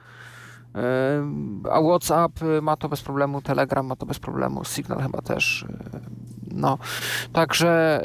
A 1.72 1.80
WhatsApp 1.80 2.42
y, 2.42 2.62
ma 2.62 2.76
to 2.76 2.88
bez 2.88 3.02
problemu, 3.02 3.42
Telegram 3.42 3.86
ma 3.86 3.96
to 3.96 4.06
bez 4.06 4.18
problemu, 4.18 4.64
Signal 4.64 5.02
chyba 5.02 5.22
też. 5.22 5.62
y, 5.62 6.00
No, 6.52 6.78
także 7.32 8.02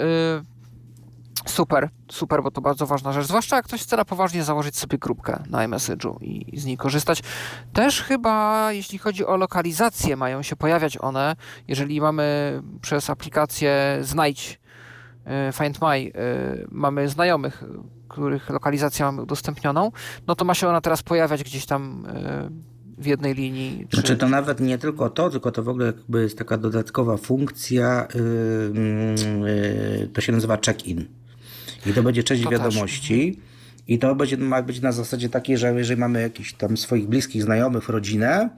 y, 1.45 1.49
super, 1.49 1.89
super, 2.11 2.43
bo 2.43 2.51
to 2.51 2.61
bardzo 2.61 2.85
ważna 2.85 3.13
rzecz. 3.13 3.25
Zwłaszcza 3.25 3.55
jak 3.55 3.65
ktoś 3.65 3.81
chce 3.81 3.97
na 3.97 4.05
poważnie 4.05 4.43
założyć 4.43 4.77
sobie 4.77 4.97
grupkę 4.97 5.43
na 5.49 5.67
iMessage'u 5.67 6.15
i, 6.21 6.55
i 6.55 6.59
z 6.59 6.65
niej 6.65 6.77
korzystać. 6.77 7.23
Też 7.73 8.01
chyba, 8.01 8.67
jeśli 8.71 8.97
chodzi 8.97 9.25
o 9.25 9.37
lokalizację, 9.37 10.15
mają 10.15 10.41
się 10.41 10.55
pojawiać 10.55 10.97
one, 11.01 11.35
jeżeli 11.67 12.01
mamy 12.01 12.61
przez 12.81 13.09
aplikację 13.09 13.97
Znajdź 14.01 14.59
Find 15.53 15.81
My, 15.81 16.11
mamy 16.71 17.09
znajomych, 17.09 17.63
których 18.09 18.49
lokalizację 18.49 19.05
mamy 19.05 19.21
udostępnioną, 19.21 19.91
no 20.27 20.35
to 20.35 20.45
ma 20.45 20.53
się 20.53 20.67
ona 20.67 20.81
teraz 20.81 21.03
pojawiać 21.03 21.43
gdzieś 21.43 21.65
tam 21.65 22.05
e, 22.07 22.49
w 22.97 23.05
jednej 23.05 23.35
linii. 23.35 23.87
Czy... 23.89 23.97
Znaczy 23.97 24.17
to 24.17 24.29
nawet 24.29 24.59
nie 24.59 24.77
tylko 24.77 25.09
to, 25.09 25.29
tylko 25.29 25.51
to 25.51 25.63
w 25.63 25.69
ogóle 25.69 25.85
jakby 25.85 26.21
jest 26.21 26.37
taka 26.37 26.57
dodatkowa 26.57 27.17
funkcja, 27.17 28.07
yy, 28.15 28.71
yy, 30.01 30.07
to 30.07 30.21
się 30.21 30.31
nazywa 30.31 30.57
check-in. 30.57 31.05
I 31.85 31.93
to 31.93 32.03
będzie 32.03 32.23
część 32.23 32.43
To 32.43 32.49
też. 32.49 32.59
wiadomości. 32.59 33.39
I 33.87 33.99
to 33.99 34.15
będzie, 34.15 34.37
ma 34.37 34.61
być 34.61 34.81
na 34.81 34.91
zasadzie 34.91 35.29
takiej, 35.29 35.57
że 35.57 35.73
jeżeli 35.73 35.99
mamy 35.99 36.21
jakichś 36.21 36.53
tam 36.53 36.77
swoich 36.77 37.07
bliskich 37.07 37.43
znajomych, 37.43 37.89
rodzinę, 37.89 38.49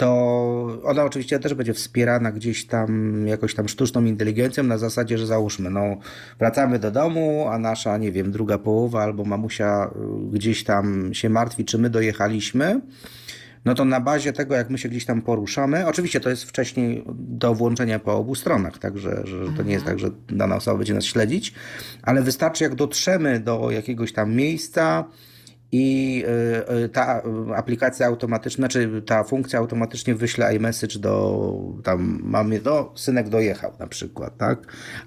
to 0.00 0.80
ona 0.84 1.04
oczywiście 1.04 1.38
też 1.38 1.54
będzie 1.54 1.74
wspierana 1.74 2.32
gdzieś 2.32 2.66
tam 2.66 3.14
jakoś 3.26 3.54
tam 3.54 3.68
sztuczną 3.68 4.04
inteligencją 4.04 4.64
na 4.64 4.78
zasadzie, 4.78 5.18
że 5.18 5.26
załóżmy, 5.26 5.70
no 5.70 5.96
wracamy 6.38 6.78
do 6.78 6.90
domu, 6.90 7.48
a 7.48 7.58
nasza, 7.58 7.98
nie 7.98 8.12
wiem, 8.12 8.32
druga 8.32 8.58
połowa 8.58 9.02
albo 9.02 9.24
mamusia 9.24 9.90
y, 10.30 10.30
gdzieś 10.32 10.64
tam 10.64 11.14
się 11.14 11.28
martwi, 11.30 11.64
czy 11.64 11.78
my 11.78 11.90
dojechaliśmy, 11.90 12.80
no 13.64 13.74
to 13.74 13.84
na 13.84 14.00
bazie 14.00 14.32
tego, 14.32 14.54
jak 14.54 14.70
my 14.70 14.78
się 14.78 14.88
gdzieś 14.88 15.04
tam 15.04 15.22
poruszamy, 15.22 15.86
oczywiście 15.86 16.20
to 16.20 16.30
jest 16.30 16.44
wcześniej 16.44 17.04
do 17.14 17.54
włączenia 17.54 17.98
po 17.98 18.16
obu 18.16 18.34
stronach, 18.34 18.78
także 18.78 19.22
że, 19.24 19.46
że 19.46 19.52
to 19.52 19.62
nie 19.62 19.72
jest 19.72 19.84
tak, 19.84 19.98
że 19.98 20.10
dana 20.28 20.56
osoba 20.56 20.76
będzie 20.76 20.94
nas 20.94 21.04
śledzić, 21.04 21.54
ale 22.02 22.22
wystarczy 22.22 22.64
jak 22.64 22.74
dotrzemy 22.74 23.40
do 23.40 23.70
jakiegoś 23.70 24.12
tam 24.12 24.34
miejsca 24.34 25.04
i 25.72 26.24
y, 26.68 26.74
y, 26.84 26.88
ta 26.88 27.22
y, 27.50 27.54
aplikacja 27.56 28.06
automatyczna, 28.06 28.68
czy 28.68 29.02
ta 29.02 29.24
funkcja 29.24 29.58
automatycznie 29.58 30.14
wyśle 30.14 30.56
iMessage 30.56 30.98
do 30.98 31.54
tam 31.84 32.20
mamy, 32.22 32.60
do 32.60 32.92
synek 32.96 33.28
dojechał 33.28 33.72
na 33.78 33.86
przykład, 33.86 34.36
tak? 34.36 34.58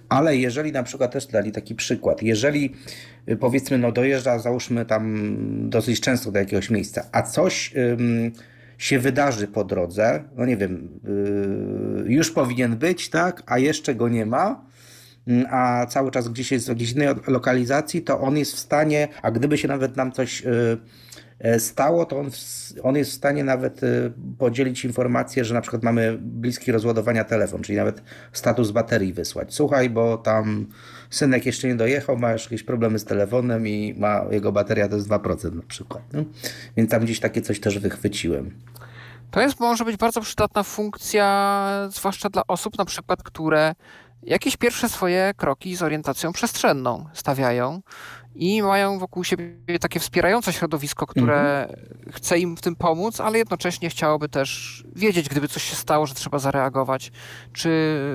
Ale 0.09 0.37
jeżeli 0.37 0.71
na 0.71 0.83
przykład 0.83 1.11
też 1.11 1.27
dali 1.27 1.51
taki 1.51 1.75
przykład, 1.75 2.21
jeżeli 2.21 2.75
powiedzmy 3.39 3.77
no 3.77 3.91
dojeżdża 3.91 4.39
załóżmy 4.39 4.85
tam 4.85 5.15
dosyć 5.69 6.01
często 6.01 6.31
do 6.31 6.39
jakiegoś 6.39 6.69
miejsca, 6.69 7.05
a 7.11 7.21
coś 7.21 7.73
ym, 7.77 8.31
się 8.77 8.99
wydarzy 8.99 9.47
po 9.47 9.63
drodze, 9.63 10.23
no 10.35 10.45
nie 10.45 10.57
wiem, 10.57 10.89
y, 12.07 12.11
już 12.13 12.31
powinien 12.31 12.75
być, 12.75 13.09
tak, 13.09 13.43
a 13.45 13.59
jeszcze 13.59 13.95
go 13.95 14.09
nie 14.09 14.25
ma, 14.25 14.65
a 15.49 15.85
cały 15.85 16.11
czas 16.11 16.29
gdzieś 16.29 16.51
jest 16.51 16.65
w 16.65 16.69
jakiejś 16.69 16.91
innej 16.91 17.07
lokalizacji, 17.27 18.01
to 18.01 18.19
on 18.19 18.37
jest 18.37 18.55
w 18.55 18.59
stanie, 18.59 19.07
a 19.21 19.31
gdyby 19.31 19.57
się 19.57 19.67
nawet 19.67 19.97
nam 19.97 20.11
coś 20.11 20.45
y, 20.45 20.77
e, 21.39 21.59
stało, 21.59 22.05
to 22.05 22.19
on, 22.19 22.29
on 22.83 22.95
jest 22.95 23.11
w 23.11 23.13
stanie 23.13 23.43
nawet 23.43 23.83
y, 23.83 24.11
podzielić 24.37 24.85
informację, 24.85 25.45
że 25.45 25.53
na 25.53 25.61
przykład 25.61 25.83
mamy 25.83 26.17
bliski 26.21 26.71
rozładowania 26.71 27.23
telefon, 27.23 27.61
czyli 27.61 27.77
nawet 27.77 28.03
status 28.31 28.71
baterii 28.71 29.13
wysłać. 29.13 29.53
Słuchaj, 29.53 29.89
bo 29.89 30.17
tam 30.17 30.67
synek 31.09 31.45
jeszcze 31.45 31.67
nie 31.67 31.75
dojechał, 31.75 32.17
ma 32.17 32.31
jakieś 32.31 32.63
problemy 32.63 32.99
z 32.99 33.05
telefonem 33.05 33.67
i 33.67 33.95
ma 33.97 34.25
jego 34.31 34.51
bateria 34.51 34.89
to 34.89 34.95
jest 34.95 35.07
2% 35.07 35.55
na 35.55 35.63
przykład. 35.67 36.03
No? 36.13 36.23
Więc 36.77 36.91
tam 36.91 37.03
gdzieś 37.03 37.19
takie 37.19 37.41
coś 37.41 37.59
też 37.59 37.79
wychwyciłem. 37.79 38.51
To 39.33 39.41
jest, 39.41 39.59
może 39.59 39.85
być 39.85 39.97
bardzo 39.97 40.21
przydatna 40.21 40.63
funkcja, 40.63 41.87
zwłaszcza 41.89 42.29
dla 42.29 42.41
osób 42.47 42.77
na 42.77 42.85
przykład, 42.85 43.23
które 43.23 43.75
jakieś 44.25 44.57
pierwsze 44.57 44.89
swoje 44.89 45.33
kroki 45.37 45.75
z 45.75 45.81
orientacją 45.81 46.33
przestrzenną 46.33 47.05
stawiają 47.13 47.81
i 48.35 48.61
mają 48.61 48.99
wokół 48.99 49.23
siebie 49.23 49.79
takie 49.81 49.99
wspierające 49.99 50.53
środowisko, 50.53 51.07
które 51.07 51.67
chce 52.11 52.39
im 52.39 52.57
w 52.57 52.61
tym 52.61 52.75
pomóc, 52.75 53.19
ale 53.21 53.37
jednocześnie 53.37 53.89
chciałoby 53.89 54.29
też 54.29 54.83
wiedzieć, 54.95 55.29
gdyby 55.29 55.47
coś 55.47 55.63
się 55.63 55.75
stało, 55.75 56.05
że 56.05 56.13
trzeba 56.13 56.39
zareagować, 56.39 57.11
czy 57.53 57.69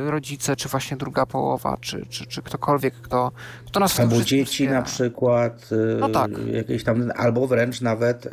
rodzice, 0.07 0.57
czy 0.57 0.69
właśnie 0.69 0.97
druga 0.97 1.27
połowa, 1.27 1.77
czy, 1.81 2.07
czy, 2.11 2.27
czy 2.27 2.43
ktokolwiek, 2.43 2.95
kto, 2.95 3.33
kto 3.67 3.81
nas 3.81 4.01
Albo 4.01 4.23
dzieci 4.23 4.45
wspiera. 4.53 4.73
na 4.73 4.83
przykład, 4.83 5.69
y, 5.73 5.97
No 6.01 6.09
tak. 6.09 6.31
jakieś 6.53 6.85
tam, 6.85 7.13
albo 7.17 7.47
wręcz 7.47 7.81
nawet, 7.81 8.27
y, 8.27 8.31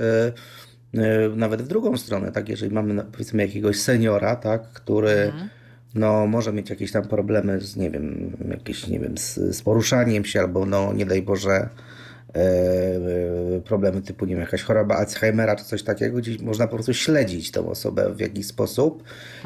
y, 0.96 1.36
nawet 1.36 1.62
w 1.62 1.68
drugą 1.68 1.98
stronę, 1.98 2.32
tak, 2.32 2.50
jeżeli 2.50 2.74
mamy 2.74 3.04
powiedzmy 3.04 3.46
jakiegoś 3.46 3.82
seniora, 3.82 4.36
tak, 4.36 4.72
który 4.72 5.10
Mhm. 5.12 5.50
No, 5.96 6.28
może 6.28 6.54
mieć 6.54 6.70
jakieś 6.70 6.92
tam 6.92 7.04
problemy 7.04 7.62
z, 7.62 7.76
nie 7.76 7.90
wiem, 7.90 8.38
jakieś, 8.50 8.88
nie 8.88 9.00
wiem, 9.00 9.18
z, 9.18 9.36
z 9.36 9.62
poruszaniem 9.62 10.26
się, 10.26 10.40
albo 10.40 10.66
no, 10.66 10.94
nie 10.94 11.06
daj 11.06 11.22
Boże, 11.22 11.70
e, 12.36 13.62
problemy 13.66 14.02
typu, 14.02 14.26
nie 14.26 14.36
wiem, 14.36 14.42
jakaś 14.42 14.62
choroba 14.62 14.96
Alzheimera 14.96 15.56
czy 15.56 15.66
coś 15.66 15.84
takiego, 15.84 16.18
gdzieś 16.18 16.40
można 16.42 16.68
po 16.68 16.76
prostu 16.76 16.94
śledzić 16.94 17.52
tą 17.52 17.70
osobę 17.70 18.14
w 18.14 18.20
jakiś 18.20 18.48
sposób 18.48 19.04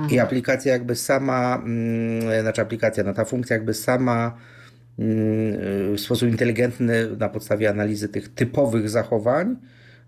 i 0.09 0.19
aplikacja 0.19 0.73
jakby 0.73 0.95
sama, 0.95 1.61
mm, 1.65 2.41
znaczy 2.41 2.61
aplikacja, 2.61 3.03
no 3.03 3.13
ta 3.13 3.25
funkcja 3.25 3.55
jakby 3.55 3.73
sama 3.73 4.37
mm, 4.99 5.95
w 5.95 5.99
sposób 5.99 6.29
inteligentny 6.29 7.15
na 7.17 7.29
podstawie 7.29 7.69
analizy 7.69 8.09
tych 8.09 8.33
typowych 8.33 8.89
zachowań 8.89 9.55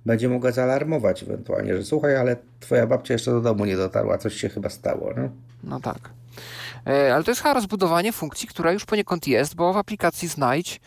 będzie 0.05 0.29
mogła 0.29 0.51
zaalarmować 0.51 1.23
ewentualnie, 1.23 1.77
że 1.77 1.83
słuchaj, 1.83 2.15
ale 2.15 2.35
twoja 2.59 2.87
babcia 2.87 3.13
jeszcze 3.13 3.31
do 3.31 3.41
domu 3.41 3.65
nie 3.65 3.77
dotarła, 3.77 4.17
coś 4.17 4.33
się 4.33 4.49
chyba 4.49 4.69
stało. 4.69 5.13
No? 5.17 5.29
No 5.63 5.79
tak. 5.79 6.20
E, 6.87 7.15
Ale 7.15 7.23
to 7.23 7.31
jest 7.31 7.41
chyba 7.41 7.53
rozbudowanie 7.53 8.11
funkcji, 8.11 8.47
która 8.47 8.71
już 8.71 8.85
poniekąd 8.85 9.27
jest, 9.27 9.55
bo 9.55 9.73
w 9.73 9.77
aplikacji 9.77 10.27
Znajdź 10.27 10.79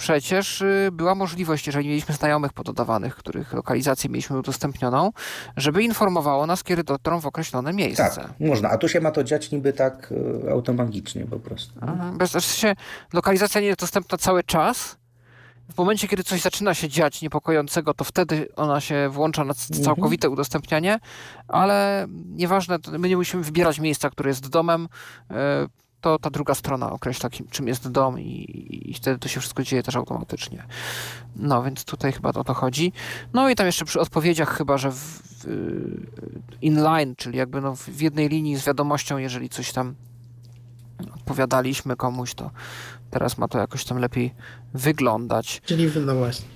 przecież 0.00 0.60
y, 0.60 0.88
była 0.92 1.14
możliwość, 1.14 1.66
jeżeli 1.66 1.88
mieliśmy 1.88 2.14
znajomych 2.14 2.52
pododawanych, 2.52 3.16
których 3.16 3.52
lokalizację 3.52 4.10
mieliśmy 4.10 4.38
udostępnioną, 4.38 5.12
żeby 5.56 5.82
informowało 5.82 6.46
nas, 6.46 6.64
kiedy 6.64 6.84
dotrą 6.84 7.20
w 7.20 7.26
określone 7.26 7.72
miejsce. 7.72 8.10
Tak, 8.16 8.30
można. 8.40 8.70
A 8.70 8.78
tu 8.78 8.88
się 8.88 9.00
ma 9.00 9.10
to 9.10 9.24
dziać 9.24 9.50
niby 9.50 9.72
tak 9.72 10.12
y, 10.46 10.50
automagicznie 10.50 11.24
po 11.26 11.38
prostu. 11.38 11.72
Mhm. 11.82 12.18
Bez, 12.18 12.30
w 12.30 12.32
sensie 12.32 12.74
lokalizacja 13.12 13.60
nie 13.60 13.66
jest 13.66 13.80
dostępna 13.80 14.18
cały 14.18 14.42
czas. 14.42 14.99
W 15.74 15.78
momencie, 15.78 16.08
kiedy 16.08 16.24
coś 16.24 16.40
zaczyna 16.40 16.74
się 16.74 16.88
dziać 16.88 17.22
niepokojącego, 17.22 17.94
to 17.94 18.04
wtedy 18.04 18.48
ona 18.56 18.80
się 18.80 19.08
włącza 19.12 19.44
na 19.44 19.54
c- 19.54 19.74
całkowite 19.84 20.30
udostępnianie, 20.30 20.98
ale 21.48 22.06
nieważne, 22.26 22.78
my 22.98 23.08
nie 23.08 23.16
musimy 23.16 23.42
wybierać 23.42 23.78
miejsca, 23.80 24.10
które 24.10 24.30
jest 24.30 24.48
domem. 24.48 24.88
e, 25.30 25.66
To 26.00 26.18
ta 26.18 26.30
druga 26.30 26.54
strona 26.54 26.92
określa, 26.92 27.30
kim, 27.30 27.46
czym 27.50 27.68
jest 27.68 27.90
dom, 27.90 28.20
i, 28.20 28.90
i 28.90 28.94
wtedy 28.94 29.18
to 29.18 29.28
się 29.28 29.40
wszystko 29.40 29.62
dzieje 29.62 29.82
też 29.82 29.96
automatycznie. 29.96 30.64
No 31.36 31.62
więc 31.62 31.84
tutaj 31.84 32.12
chyba 32.12 32.30
o 32.30 32.44
to 32.44 32.54
chodzi. 32.54 32.92
No 33.32 33.48
i 33.50 33.54
tam 33.54 33.66
jeszcze 33.66 33.84
przy 33.84 34.00
odpowiedziach, 34.00 34.56
chyba 34.56 34.78
że 34.78 34.92
w 34.92 35.46
inline, 36.62 37.14
czyli 37.16 37.38
jakby 37.38 37.60
no 37.60 37.76
w 37.76 38.00
jednej 38.00 38.28
linii 38.28 38.56
z 38.56 38.64
wiadomością, 38.66 39.18
jeżeli 39.18 39.48
coś 39.48 39.72
tam 39.72 39.94
odpowiadaliśmy 41.14 41.96
komuś, 41.96 42.34
to 42.34 42.50
teraz 43.10 43.38
ma 43.38 43.48
to 43.48 43.58
jakoś 43.58 43.84
tam 43.84 43.98
lepiej 43.98 44.34
wyglądać. 44.74 45.62
Czyli 45.64 45.90
no 46.06 46.14
właśnie. 46.14 46.46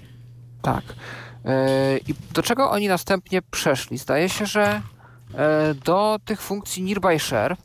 Tak. 0.63 0.85
E, 1.45 1.99
I 1.99 2.15
do 2.35 2.43
czego 2.43 2.71
oni 2.71 2.89
następnie 2.89 3.43
przeszli? 3.43 3.99
Zdaje 3.99 4.29
się, 4.29 4.47
że 4.47 4.83
e, 5.35 5.75
do 5.85 6.19
tych 6.25 6.41
funkcji 6.43 6.83
Nearby 6.83 7.19
Share. 7.19 7.57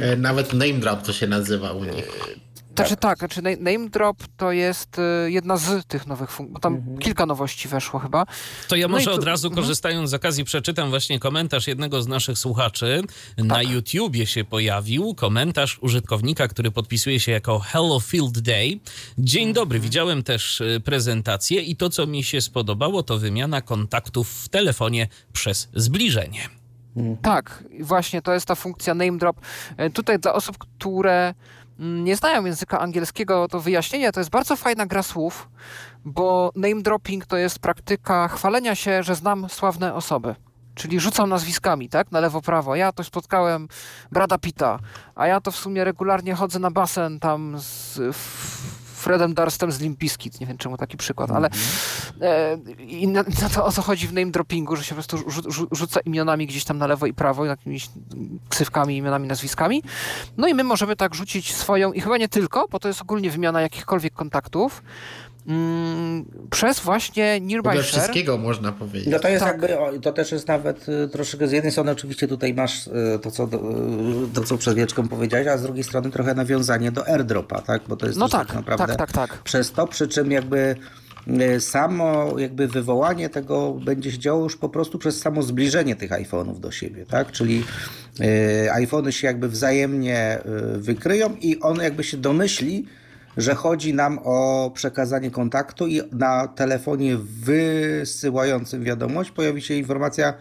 E, 0.00 0.16
Nawet 0.16 0.52
name 0.52 0.72
drop 0.72 1.02
to 1.02 1.12
się 1.12 1.26
nazywa 1.26 1.72
u 1.72 1.84
nich. 1.84 2.36
Znaczy 2.76 2.96
tak, 2.96 3.18
znaczy 3.18 3.42
na- 3.42 3.50
name 3.70 3.88
drop 3.90 4.16
to 4.36 4.52
jest 4.52 4.98
e, 4.98 5.30
jedna 5.30 5.56
z 5.56 5.86
tych 5.86 6.06
nowych 6.06 6.30
funkcji, 6.30 6.54
bo 6.54 6.60
tam 6.60 6.98
kilka 6.98 7.26
nowości 7.26 7.68
weszło 7.68 8.00
chyba. 8.00 8.26
To 8.68 8.76
ja 8.76 8.88
No 8.88 8.92
może 8.92 9.04
tu- 9.10 9.16
od 9.16 9.24
razu, 9.24 9.48
mhm. 9.48 9.62
korzystając 9.62 10.10
z 10.10 10.14
okazji, 10.14 10.44
przeczytam 10.44 10.90
właśnie 10.90 11.18
komentarz 11.18 11.66
jednego 11.66 12.02
z 12.02 12.06
naszych 12.08 12.38
słuchaczy. 12.38 13.02
Na 13.38 13.54
Tak. 13.54 13.68
YouTubie 13.70 14.26
się 14.26 14.44
pojawił 14.44 15.14
komentarz 15.14 15.78
użytkownika, 15.80 16.48
który 16.48 16.70
podpisuje 16.70 17.20
się 17.20 17.32
jako 17.32 17.58
Hello 17.58 18.00
Field 18.00 18.38
Day. 18.38 18.80
Dzień 19.18 19.42
Mhm. 19.48 19.52
dobry, 19.54 19.80
widziałem 19.80 20.22
też 20.22 20.60
y, 20.60 20.80
prezentację 20.84 21.62
i 21.62 21.76
to, 21.76 21.90
co 21.90 22.06
mi 22.06 22.24
się 22.24 22.40
spodobało, 22.40 23.02
to 23.02 23.18
wymiana 23.18 23.60
kontaktów 23.60 24.28
w 24.44 24.48
telefonie 24.48 25.08
przez 25.32 25.68
zbliżenie. 25.74 26.48
Tak, 27.22 27.64
właśnie 27.80 28.22
to 28.22 28.34
jest 28.34 28.46
ta 28.46 28.54
funkcja 28.54 28.94
name 28.94 29.18
drop. 29.18 29.40
E, 29.76 29.90
Tutaj 29.90 30.18
dla 30.18 30.32
osób, 30.34 30.58
które 30.58 31.34
nie 31.78 32.16
znają 32.16 32.44
języka 32.44 32.80
angielskiego, 32.80 33.48
to 33.48 33.60
wyjaśnienie 33.60 34.12
to 34.12 34.20
jest 34.20 34.30
bardzo 34.30 34.56
fajna 34.56 34.86
gra 34.86 35.02
słów, 35.02 35.48
bo 36.04 36.52
name 36.56 36.82
dropping 36.82 37.26
to 37.26 37.36
jest 37.36 37.58
praktyka 37.58 38.28
chwalenia 38.28 38.74
się, 38.74 39.02
że 39.02 39.14
znam 39.14 39.48
sławne 39.48 39.94
osoby. 39.94 40.34
Czyli 40.74 41.00
rzucam 41.00 41.28
nazwiskami, 41.30 41.88
tak? 41.88 42.12
Na 42.12 42.20
lewo, 42.20 42.42
prawo. 42.42 42.76
Ja 42.76 42.92
to 42.92 43.04
spotkałem 43.04 43.68
Brada 44.12 44.38
Pitta, 44.38 44.78
a 45.14 45.26
ja 45.26 45.40
to 45.40 45.50
w 45.50 45.56
sumie 45.56 45.84
regularnie 45.84 46.34
chodzę 46.34 46.58
na 46.58 46.70
basen 46.70 47.20
tam 47.20 47.56
z 47.58 47.98
F- 47.98 48.85
Fredem 49.06 49.34
Durstem 49.34 49.72
z 49.72 49.80
Limp 49.80 49.98
Bizkit. 49.98 50.40
Nie 50.40 50.46
wiem 50.46 50.58
czemu 50.58 50.76
taki 50.76 50.96
przykład, 50.96 51.30
ale 51.30 51.50
e, 52.20 52.58
i 52.78 53.08
na, 53.08 53.22
na 53.42 53.48
to 53.54 53.64
o 53.64 53.72
co 53.72 53.82
chodzi 53.82 54.08
w 54.08 54.12
name 54.12 54.30
droppingu, 54.30 54.76
że 54.76 54.84
się 54.84 54.88
po 54.88 54.94
prostu 54.94 55.30
rzu, 55.30 55.50
rzu, 55.50 55.68
rzuca 55.72 56.00
imionami 56.00 56.46
gdzieś 56.46 56.64
tam 56.64 56.78
na 56.78 56.86
lewo 56.86 57.06
i 57.06 57.14
prawo, 57.14 57.44
jakimiś 57.44 57.88
ksywkami, 58.48 58.96
imionami, 58.96 59.28
nazwiskami. 59.28 59.82
No 60.36 60.48
i 60.48 60.54
my 60.54 60.64
możemy 60.64 60.96
tak 60.96 61.14
rzucić 61.14 61.54
swoją, 61.54 61.92
i 61.92 62.00
chyba 62.00 62.16
nie 62.16 62.28
tylko, 62.28 62.66
bo 62.70 62.78
to 62.78 62.88
jest 62.88 63.02
ogólnie 63.02 63.30
wymiana 63.30 63.60
jakichkolwiek 63.60 64.12
kontaktów, 64.12 64.82
przez 66.50 66.80
właśnie 66.80 67.40
Nearby 67.40 67.70
Share. 67.70 67.82
wszystkiego 67.84 68.38
można 68.38 68.72
powiedzieć. 68.72 69.08
No 69.12 69.18
to 69.18 69.28
jest 69.28 69.44
Tak. 69.44 69.62
jakby, 69.62 70.00
to 70.00 70.12
też 70.12 70.32
jest 70.32 70.48
nawet 70.48 70.88
y, 70.88 71.08
troszeczkę, 71.08 71.48
z 71.48 71.52
jednej 71.52 71.72
strony 71.72 71.90
oczywiście 71.90 72.28
tutaj 72.28 72.54
masz 72.54 72.86
y, 72.86 72.92
to, 73.22 73.30
co, 73.30 73.46
do- 73.46 73.58
y, 73.58 74.34
to, 74.34 74.44
co 74.44 74.58
przed 74.58 74.74
wieczką 74.76 75.08
powiedziałeś, 75.08 75.46
a 75.46 75.58
z 75.58 75.62
drugiej 75.62 75.84
strony 75.84 76.10
trochę 76.10 76.34
nawiązanie 76.34 76.92
do 76.92 77.06
airdropa, 77.08 77.60
tak? 77.60 77.82
Bo 77.88 77.96
to 77.96 78.06
jest 78.06 78.18
No 78.18 78.28
tak, 78.28 78.46
tak 78.46 78.56
naprawdę 78.56 78.96
tak, 78.96 79.12
tak, 79.12 79.28
tak. 79.30 79.42
przez 79.42 79.72
to, 79.72 79.86
przy 79.86 80.08
czym 80.08 80.30
jakby 80.30 80.76
samo 81.60 82.38
jakby 82.38 82.68
wywołanie 82.68 83.28
tego 83.28 83.72
będzie 83.72 84.12
się 84.12 84.18
działo 84.18 84.42
już 84.42 84.56
po 84.56 84.68
prostu 84.68 84.98
przez 84.98 85.20
samo 85.20 85.42
zbliżenie 85.42 85.96
tych 85.96 86.10
iPhone'ów 86.10 86.60
do 86.60 86.70
siebie, 86.70 87.06
tak? 87.06 87.32
Czyli 87.32 87.64
y, 88.64 88.72
iPhony 88.72 89.12
się 89.12 89.26
jakby 89.26 89.48
wzajemnie 89.48 90.38
wykryją 90.76 91.36
i 91.40 91.60
on 91.60 91.76
jakby 91.80 92.04
się 92.04 92.16
domyśli, 92.16 92.86
że 93.36 93.54
chodzi 93.54 93.94
nam 93.94 94.18
o 94.24 94.70
przekazanie 94.74 95.30
kontaktu 95.30 95.86
i 95.86 96.00
na 96.12 96.48
telefonie 96.48 97.16
wysyłającym 97.16 98.84
wiadomość 98.84 99.30
pojawi 99.30 99.62
się 99.62 99.74
informacja 99.74 100.34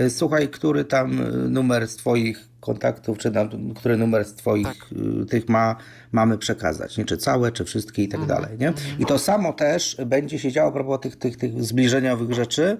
y, 0.00 0.10
słuchaj, 0.10 0.48
który 0.48 0.84
tam 0.84 1.20
y, 1.20 1.48
numer 1.50 1.88
z 1.88 1.96
twoich 1.96 2.48
kontaktów, 2.60 3.18
czy 3.18 3.30
tam, 3.30 3.74
który 3.74 3.96
numer 3.96 4.24
z 4.24 4.34
twoich 4.34 4.66
Tak. 4.66 4.76
y, 5.22 5.26
tych 5.26 5.48
ma, 5.48 5.76
mamy 6.12 6.38
przekazać, 6.38 6.98
nie? 6.98 7.04
czy 7.04 7.16
całe, 7.16 7.52
czy 7.52 7.64
wszystkie 7.64 8.02
i 8.02 8.08
tak 8.08 8.20
Mhm. 8.20 8.40
dalej. 8.42 8.58
Nie? 8.58 8.72
I 8.98 9.06
to 9.06 9.18
samo 9.18 9.52
też 9.52 9.96
będzie 10.06 10.38
się 10.38 10.52
działo 10.52 10.68
a 10.70 10.72
propos 10.72 11.00
tych, 11.00 11.16
tych, 11.16 11.36
tych 11.36 11.64
zbliżeniowych 11.64 12.32
rzeczy. 12.34 12.76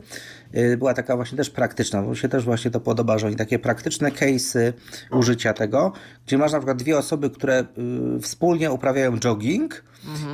Y, 0.56 0.76
Była 0.76 0.94
taka 0.94 1.16
właśnie 1.16 1.38
też 1.38 1.50
praktyczna, 1.50 2.02
bo 2.02 2.14
się 2.14 2.28
też 2.28 2.44
właśnie 2.44 2.70
to 2.70 2.80
podoba, 2.80 3.18
że 3.18 3.26
oni 3.26 3.36
takie 3.36 3.58
praktyczne 3.58 4.10
case'y 4.10 4.72
użycia 5.10 5.52
tego, 5.52 5.92
gdzie 6.26 6.38
masz 6.38 6.52
na 6.52 6.58
przykład 6.58 6.78
dwie 6.78 6.98
osoby, 6.98 7.30
które 7.30 7.64
y, 8.16 8.20
wspólnie 8.20 8.72
uprawiają 8.72 9.18
jogging 9.18 9.84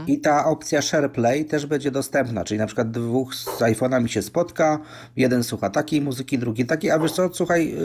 i 0.07 0.21
ta 0.21 0.45
opcja 0.47 0.83
SharePlay 0.83 1.45
też 1.45 1.67
będzie 1.67 1.91
dostępna, 1.91 2.45
czyli 2.45 2.59
na 2.59 2.67
przykład 2.67 2.91
dwóch 2.91 3.35
z 3.35 3.47
iPhone'ami 3.47 4.07
się 4.07 4.23
spotka, 4.23 4.79
jeden 5.17 5.45
słucha 5.45 5.71
takiej 5.71 6.01
muzyki, 6.01 6.39
drugi 6.39 6.67
takiej, 6.67 6.91
a 6.91 6.99
wiesz 6.99 7.13
co, 7.13 7.31
słuchaj, 7.35 7.69
yy, 7.69 7.79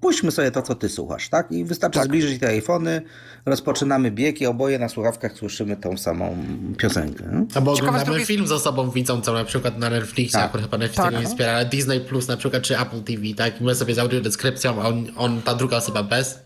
puśćmy 0.00 0.30
sobie 0.30 0.50
to, 0.50 0.62
co 0.62 0.74
ty 0.74 0.88
słuchasz, 0.88 1.28
tak? 1.28 1.52
I 1.52 1.64
wystarczy 1.64 2.02
zbliżyć 2.02 2.40
te 2.40 2.48
iPhony, 2.48 3.02
rozpoczynamy 3.46 4.10
bieg 4.10 4.40
i 4.40 4.46
oboje 4.46 4.78
na 4.78 4.88
słuchawkach 4.88 5.32
słyszymy 5.32 5.76
tą 5.76 5.96
samą 5.96 6.36
piosenkę. 6.78 7.46
Albo 7.54 7.72
oglądamy 7.72 8.04
drugiej- 8.04 8.26
film 8.26 8.46
z 8.46 8.52
osobą 8.52 8.90
widzącą, 8.90 9.32
na 9.34 9.44
przykład 9.44 9.78
na 9.78 9.90
Netflixie, 9.90 10.32
Tak. 10.40 10.44
akurat 10.48 10.64
chyba 10.66 10.78
Netflix 10.78 11.02
Tak. 11.04 11.20
nie 11.20 11.26
wspiera, 11.26 11.52
ale 11.52 11.66
Disney 11.66 12.00
Plus 12.00 12.28
na 12.28 12.36
przykład, 12.36 12.62
czy 12.62 12.78
Apple 12.78 13.02
TV, 13.02 13.22
tak? 13.36 13.60
I 13.60 13.64
my 13.64 13.74
sobie 13.74 13.94
z 13.94 13.98
audiodeskrypcją, 13.98 14.82
a 14.82 14.88
on, 14.88 15.06
on, 15.16 15.42
ta 15.42 15.54
druga 15.54 15.76
osoba 15.76 16.02
bez. 16.02 16.38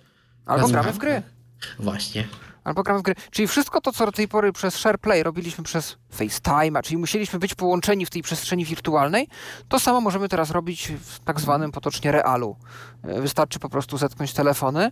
Albo 0.46 0.68
gramy 0.68 0.92
w 0.92 0.94
słuchawek. 0.94 1.22
gry. 1.22 1.22
Właśnie. 1.84 2.24
Albo 2.64 2.82
gramy 2.82 3.00
w 3.00 3.02
gry. 3.02 3.14
Czyli 3.30 3.48
wszystko 3.48 3.80
to, 3.80 3.92
co 3.92 4.06
do 4.06 4.12
tej 4.12 4.28
pory 4.28 4.52
przez 4.52 4.76
SharePlay 4.76 5.22
robiliśmy 5.22 5.64
przez 5.64 5.96
FaceTime'a, 6.18 6.82
czyli 6.82 6.96
musieliśmy 6.96 7.38
być 7.38 7.54
połączeni 7.54 8.06
w 8.06 8.10
tej 8.10 8.22
przestrzeni 8.22 8.64
wirtualnej, 8.64 9.28
to 9.68 9.78
samo 9.80 10.00
możemy 10.00 10.28
teraz 10.28 10.50
robić 10.50 10.92
w 11.04 11.18
tak 11.18 11.40
zwanym 11.40 11.72
potocznie 11.72 12.12
realu. 12.12 12.56
E, 13.02 13.20
Wystarczy 13.20 13.58
po 13.58 13.68
prostu 13.68 13.98
zetknąć 13.98 14.32
telefony. 14.32 14.90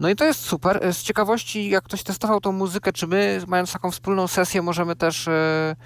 No 0.00 0.08
i 0.08 0.16
to 0.16 0.24
jest 0.24 0.40
super. 0.40 0.78
E, 0.82 0.92
Z 0.92 1.02
ciekawości, 1.02 1.70
jak 1.70 1.84
ktoś 1.84 2.02
testował 2.02 2.40
tą 2.40 2.52
muzykę, 2.52 2.92
czy 2.92 3.06
my, 3.06 3.42
mając 3.46 3.72
taką 3.72 3.90
wspólną 3.90 4.26
sesję, 4.28 4.62
możemy 4.62 4.96
też 4.96 5.28
e, 5.28 5.76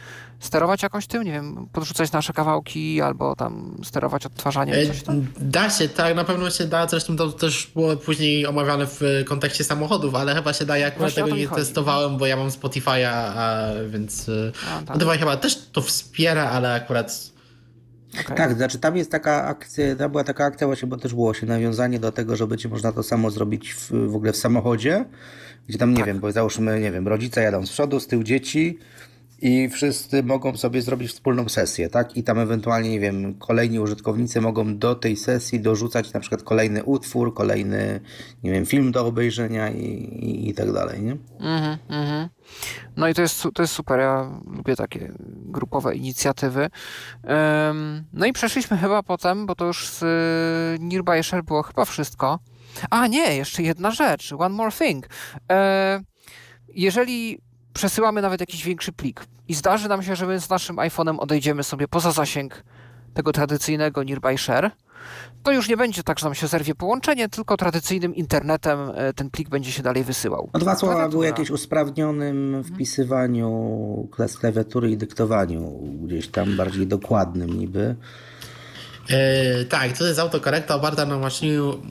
sterować 0.40 0.82
jakąś 0.82 1.06
tym, 1.06 1.22
nie 1.22 1.32
wiem, 1.32 1.68
podrzucać 1.72 2.12
nasze 2.12 2.32
kawałki, 2.32 3.00
albo 3.00 3.36
tam 3.36 3.76
sterować 3.84 4.26
odtwarzaniem, 4.26 4.76
E, 4.76 4.86
coś 4.86 5.02
tam? 5.02 5.26
Da 5.40 5.70
się, 5.70 5.88
tak, 5.88 6.16
na 6.16 6.24
pewno 6.24 6.50
się 6.50 6.64
da, 6.64 6.88
zresztą 6.88 7.16
to 7.16 7.32
też 7.32 7.70
było 7.74 7.96
później 7.96 8.46
omawiane 8.46 8.86
w 8.86 9.00
kontekście 9.26 9.64
samochodów, 9.64 10.14
ale 10.14 10.34
chyba 10.34 10.52
się 10.52 10.66
daje 10.66 10.86
akurat 10.86 11.12
Właśnie 11.12 11.24
tego 11.24 11.36
nie 11.36 11.46
chodzi. 11.46 11.62
testowałem, 11.62 12.16
bo 12.18 12.26
ja 12.26 12.36
mam 12.36 12.48
Spotify'a, 12.48 13.06
a, 13.36 13.68
więc 13.88 14.30
A, 14.70 14.82
tak. 14.82 14.96
Spotify 14.96 15.18
chyba 15.18 15.36
też 15.36 15.58
to 15.72 15.80
wspiera, 15.82 16.50
ale 16.50 16.74
akurat 16.74 17.36
Okej. 18.24 18.36
Tak, 18.36 18.54
znaczy 18.54 18.78
tam 18.78 18.96
jest 18.96 19.10
taka 19.10 19.44
akcja, 19.44 19.96
tam 19.96 20.10
była 20.10 20.24
taka 20.24 20.44
akcja 20.44 20.66
właśnie, 20.66 20.88
bo 20.88 20.96
też 20.96 21.14
było 21.14 21.34
się 21.34 21.46
nawiązanie 21.46 21.98
do 21.98 22.12
tego, 22.12 22.36
że 22.36 22.46
będzie 22.46 22.68
można 22.68 22.92
to 22.92 23.02
samo 23.02 23.30
zrobić 23.30 23.74
w, 23.74 23.90
w 23.90 24.16
ogóle 24.16 24.32
w 24.32 24.36
samochodzie, 24.36 25.04
gdzie 25.68 25.78
tam, 25.78 25.94
nie 25.94 26.04
wiem, 26.04 26.20
bo 26.20 26.32
załóżmy, 26.32 26.80
nie 26.80 26.92
wiem, 26.92 27.08
rodzice 27.08 27.42
jadą 27.42 27.66
z 27.66 27.70
przodu, 27.70 28.00
z 28.00 28.06
tyłu 28.06 28.22
dzieci 28.22 28.78
i 29.38 29.68
wszyscy 29.68 30.22
mogą 30.22 30.56
sobie 30.56 30.82
zrobić 30.82 31.10
wspólną 31.10 31.48
sesję, 31.48 31.88
tak? 31.88 32.16
I 32.16 32.22
tam 32.22 32.38
ewentualnie, 32.38 32.90
nie 32.90 33.00
wiem, 33.00 33.34
kolejni 33.34 33.80
użytkownicy 33.80 34.40
mogą 34.40 34.78
do 34.78 34.94
tej 34.94 35.16
sesji 35.16 35.60
dorzucać 35.60 36.12
na 36.12 36.20
przykład 36.20 36.42
kolejny 36.42 36.84
utwór, 36.84 37.34
kolejny, 37.34 38.00
nie 38.42 38.52
wiem, 38.52 38.66
film 38.66 38.92
do 38.92 39.06
obejrzenia 39.06 39.70
i, 39.70 39.84
i, 39.84 40.48
i 40.48 40.54
tak 40.54 40.72
dalej, 40.72 41.02
nie? 41.02 41.16
Mhm, 41.40 41.78
mhm. 41.88 42.28
No 42.96 43.08
i 43.08 43.14
to 43.14 43.22
jest, 43.22 43.42
to 43.54 43.62
jest 43.62 43.74
super. 43.74 44.00
Ja 44.00 44.40
lubię 44.56 44.76
takie 44.76 45.12
grupowe 45.28 45.96
inicjatywy. 45.96 46.70
No 48.12 48.26
i 48.26 48.32
przeszliśmy 48.32 48.76
chyba 48.76 49.02
potem, 49.02 49.46
bo 49.46 49.54
to 49.54 49.66
już 49.66 49.88
z 49.88 50.02
y, 50.02 50.84
Nearby 50.84 51.22
Share 51.22 51.44
było 51.44 51.62
chyba 51.62 51.84
wszystko. 51.84 52.38
A 52.90 53.06
nie, 53.06 53.36
jeszcze 53.36 53.62
jedna 53.62 53.90
rzecz. 53.90 54.32
One 54.38 54.54
more 54.54 54.72
thing. 54.72 55.08
E, 55.52 56.00
jeżeli 56.68 57.38
przesyłamy 57.76 58.22
nawet 58.22 58.40
jakiś 58.40 58.64
większy 58.64 58.92
plik 58.92 59.26
i 59.48 59.54
zdarzy 59.54 59.88
nam 59.88 60.02
się, 60.02 60.16
że 60.16 60.26
my 60.26 60.40
z 60.40 60.50
naszym 60.50 60.76
iPhone'em 60.76 61.16
odejdziemy 61.18 61.62
sobie 61.62 61.88
poza 61.88 62.12
zasięg 62.12 62.62
tego 63.14 63.32
tradycyjnego 63.32 64.04
Nearby 64.04 64.38
Share, 64.38 64.70
to 65.42 65.52
już 65.52 65.68
nie 65.68 65.76
będzie 65.76 66.02
tak, 66.02 66.18
że 66.18 66.26
nam 66.26 66.34
się 66.34 66.46
zerwie 66.46 66.74
połączenie, 66.74 67.28
tylko 67.28 67.56
tradycyjnym 67.56 68.14
internetem 68.14 68.78
e, 68.94 69.12
ten 69.12 69.30
plik 69.30 69.48
będzie 69.48 69.72
się 69.72 69.82
dalej 69.82 70.04
wysyłał. 70.04 70.50
No 70.54 70.60
dwa 70.60 70.76
słowa 70.76 71.08
były 71.08 71.26
jakieś 71.26 71.50
usprawnionym 71.50 72.64
wpisywaniu 72.64 74.08
klas 74.12 74.38
klawiatury 74.38 74.90
i 74.90 74.96
dyktowaniu, 74.96 75.80
gdzieś 76.02 76.28
tam 76.28 76.56
bardziej 76.56 76.86
dokładnym 76.86 77.58
niby. 77.58 77.96
Yy, 79.10 79.64
tak, 79.64 79.98
to 79.98 80.06
jest 80.06 80.18
autokorekta 80.18 80.74
oparta 80.74 81.06
na 81.06 81.20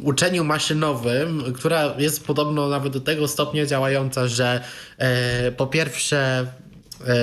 uczeniu 0.03 0.43
maszynowym, 0.43 1.53
która 1.53 1.93
jest 1.97 2.25
podobno 2.25 2.69
nawet 2.69 2.93
do 2.93 2.99
tego 2.99 3.27
stopnia 3.27 3.65
działająca, 3.65 4.27
że 4.27 4.63
e, 4.97 5.51
po 5.51 5.67
pierwsze 5.67 6.47
e, 7.07 7.15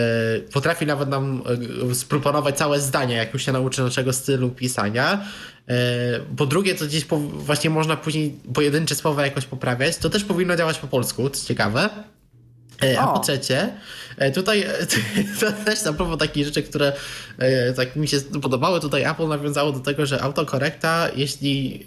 potrafi 0.53 0.87
nawet 0.87 1.09
nam 1.09 1.43
sproponować 1.95 2.59
całe 2.59 2.81
zdanie, 2.81 3.15
jak 3.15 3.33
już 3.33 3.45
się 3.45 3.53
nauczy 3.53 3.83
naszego 3.83 4.13
stylu 4.13 4.51
pisania. 4.51 5.25
Po 6.37 6.47
drugie, 6.47 6.75
to 6.75 6.85
gdzieś 6.85 7.05
po, 7.05 7.19
właśnie 7.19 7.71
można 7.71 7.97
później 7.97 8.39
pojedyncze 8.55 8.95
słowa 8.95 9.25
jakoś 9.25 9.45
poprawiać. 9.45 9.97
To 9.97 10.11
też 10.11 10.25
powinno 10.25 10.57
działać 10.57 10.79
po 10.79 10.87
polsku, 10.87 11.31
co 11.31 11.49
ciekawe. 11.49 11.91
E, 12.83 13.01
A 13.01 13.11
O. 13.11 13.15
po 13.15 13.19
trzecie, 13.21 13.73
e, 14.19 14.31
tutaj 14.31 14.61
e, 14.63 14.87
to 15.41 15.53
też 15.65 15.87
a 15.87 15.93
propos 15.93 16.19
takich 16.19 16.45
rzeczy, 16.45 16.63
które 16.63 16.93
tak 17.77 17.97
mi 17.97 18.09
się 18.09 18.21
podobały, 18.43 18.81
tutaj 18.81 19.03
Apple 19.03 19.29
nawiązało 19.29 19.73
do 19.73 19.81
tego, 19.81 20.07
że 20.07 20.23
autokorekta, 20.23 21.09
jeśli 21.17 21.87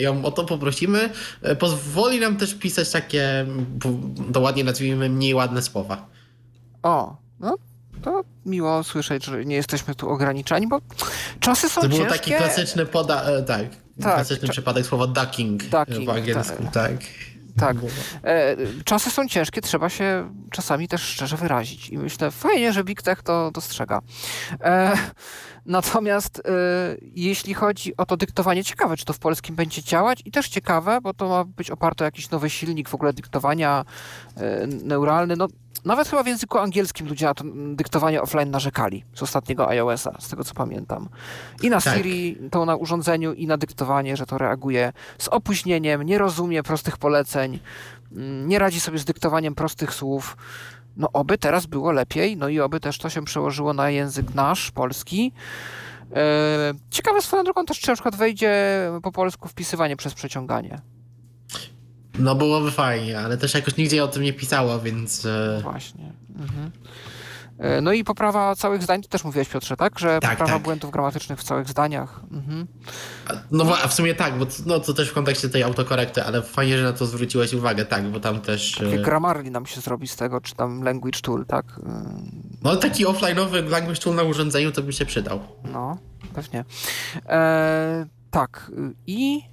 ją 0.00 0.24
o 0.24 0.30
to 0.30 0.44
poprosimy, 0.44 1.10
pozwoli 1.58 2.20
nam 2.20 2.36
też 2.36 2.54
pisać 2.54 2.90
takie, 2.90 3.46
to 4.32 4.40
ładnie 4.40 4.64
nazwijmy, 4.64 5.08
mniej 5.08 5.34
ładne 5.34 5.62
słowa. 5.62 6.06
O, 6.82 7.16
no 7.40 7.56
to 8.02 8.24
miło 8.46 8.82
słyszeć, 8.84 9.24
że 9.24 9.44
nie 9.44 9.56
jesteśmy 9.56 9.94
tu 9.94 10.08
ograniczeni, 10.08 10.68
bo 10.68 10.80
czasy 11.40 11.68
są 11.68 11.80
To 11.80 11.88
był 11.88 11.98
ciężkie. 11.98 12.12
taki 12.18 12.30
klasyczny 12.32 12.86
poda, 12.86 13.24
tak, 13.46 13.62
Tak, 14.02 14.14
klasyczny 14.14 14.48
cza- 14.48 14.52
przypadek 14.52 14.86
słowa 14.86 15.06
ducking, 15.06 15.62
Ducking, 15.64 16.06
po 16.06 16.12
angielsku, 16.14 16.62
tak. 16.62 16.72
tak. 16.72 17.00
Tak. 17.56 17.76
E, 18.24 18.56
czasy 18.84 19.10
są 19.10 19.28
ciężkie, 19.28 19.60
trzeba 19.60 19.88
się 19.88 20.30
czasami 20.50 20.88
też 20.88 21.02
szczerze 21.02 21.36
wyrazić. 21.36 21.88
I 21.88 21.98
myślę, 21.98 22.30
fajnie, 22.30 22.72
że 22.72 22.84
Big 22.84 23.02
Tech 23.02 23.22
to 23.22 23.50
dostrzega. 23.50 24.00
E, 24.60 24.96
natomiast 25.66 26.38
e, 26.38 26.42
jeśli 27.00 27.54
chodzi 27.54 27.96
o 27.96 28.06
to 28.06 28.16
dyktowanie, 28.16 28.64
ciekawe, 28.64 28.96
czy 28.96 29.04
to 29.04 29.12
w 29.12 29.18
polskim 29.18 29.56
będzie 29.56 29.82
działać 29.82 30.22
i 30.24 30.30
też 30.30 30.48
ciekawe, 30.48 31.00
bo 31.00 31.14
to 31.14 31.28
ma 31.28 31.44
być 31.44 31.70
oparte 31.70 32.04
o 32.04 32.06
jakiś 32.06 32.30
nowy 32.30 32.50
silnik 32.50 32.88
w 32.88 32.94
ogóle 32.94 33.12
dyktowania 33.12 33.84
neuralny. 34.84 35.36
No, 35.36 35.48
nawet 35.84 36.08
chyba 36.08 36.22
w 36.22 36.26
języku 36.26 36.58
angielskim 36.58 37.08
ludzie 37.08 37.26
na 37.26 37.34
to 37.34 37.44
dyktowanie 37.74 38.22
offline 38.22 38.50
narzekali 38.50 39.04
z 39.14 39.22
ostatniego 39.22 39.68
iOS-a, 39.68 40.20
z 40.20 40.28
tego 40.28 40.44
co 40.44 40.54
pamiętam. 40.54 41.08
I 41.62 41.70
na 41.70 41.80
Tak. 41.80 41.96
Siri, 41.96 42.38
to 42.50 42.64
na 42.64 42.76
urządzeniu, 42.76 43.32
i 43.32 43.46
na 43.46 43.56
dyktowanie, 43.56 44.16
że 44.16 44.26
to 44.26 44.38
reaguje 44.38 44.92
z 45.18 45.28
opóźnieniem, 45.28 46.02
nie 46.02 46.18
rozumie 46.18 46.62
prostych 46.62 46.98
poleceń, 46.98 47.58
mm, 48.12 48.48
nie 48.48 48.58
radzi 48.58 48.80
sobie 48.80 48.98
z 48.98 49.04
dyktowaniem 49.04 49.54
prostych 49.54 49.94
słów. 49.94 50.36
No 50.96 51.08
oby 51.12 51.38
teraz 51.38 51.66
było 51.66 51.92
lepiej, 51.92 52.36
no 52.36 52.48
i 52.48 52.60
oby 52.60 52.80
też 52.80 52.98
to 52.98 53.10
się 53.10 53.24
przełożyło 53.24 53.72
na 53.72 53.90
język 53.90 54.34
nasz, 54.34 54.70
polski. 54.70 55.32
E, 56.14 56.72
Ciekawe 56.90 57.22
swoją 57.22 57.44
drogą 57.44 57.64
też, 57.64 57.80
czy 57.80 57.88
na 57.88 57.94
przykład 57.94 58.16
wejdzie 58.16 58.52
po 59.02 59.12
polsku 59.12 59.48
wpisywanie 59.48 59.96
przez 59.96 60.14
przeciąganie. 60.14 60.80
No 62.18 62.34
byłoby 62.34 62.70
fajnie, 62.70 63.18
ale 63.20 63.36
też 63.38 63.54
jakoś 63.54 63.76
nigdzie 63.76 64.04
o 64.04 64.08
tym 64.08 64.22
nie 64.22 64.32
pisało, 64.32 64.80
więc... 64.80 65.26
e, 65.26 65.60
Właśnie. 65.62 66.12
Mhm. 66.38 66.70
E, 67.58 67.80
No 67.80 67.92
i 67.92 68.04
poprawa 68.04 68.54
całych 68.56 68.82
zdań, 68.82 69.02
to 69.02 69.08
też 69.08 69.24
mówiłeś 69.24 69.48
Piotrze, 69.48 69.76
tak? 69.76 69.98
Że 69.98 70.18
Tak, 70.20 70.30
poprawa 70.30 70.52
tak. 70.52 70.62
błędów 70.62 70.90
gramatycznych 70.90 71.38
w 71.38 71.44
całych 71.44 71.68
zdaniach. 71.68 72.20
Mhm. 72.32 72.66
No 73.50 73.64
a 73.84 73.88
w 73.88 73.94
sumie 73.94 74.14
tak, 74.14 74.38
bo 74.38 74.46
to, 74.46 74.52
no, 74.66 74.80
to 74.80 74.94
też 74.94 75.08
w 75.10 75.12
kontekście 75.12 75.48
tej 75.48 75.62
autokorekty, 75.62 76.22
ale 76.24 76.42
fajnie, 76.42 76.78
że 76.78 76.84
na 76.84 76.92
to 76.92 77.06
zwróciłeś 77.06 77.52
uwagę, 77.54 77.84
tak, 77.84 78.04
bo 78.10 78.20
tam 78.20 78.40
też... 78.40 78.72
Takie 78.72 78.94
e, 79.00 79.02
Grammarly 79.02 79.50
nam 79.50 79.66
się 79.66 79.80
zrobi 79.80 80.08
z 80.08 80.16
tego, 80.16 80.40
czy 80.40 80.54
tam 80.54 80.82
language 80.82 81.20
tool, 81.20 81.46
tak? 81.46 81.80
No 82.62 82.76
taki 82.76 83.06
offline'owy 83.06 83.68
language 83.70 84.00
tool 84.00 84.14
na 84.16 84.22
urządzeniu 84.22 84.72
to 84.72 84.82
by 84.82 84.92
się 84.92 85.06
przydał. 85.06 85.40
No, 85.72 85.98
pewnie. 86.34 86.64
E, 87.26 88.06
tak. 88.30 88.70
I 89.06 89.51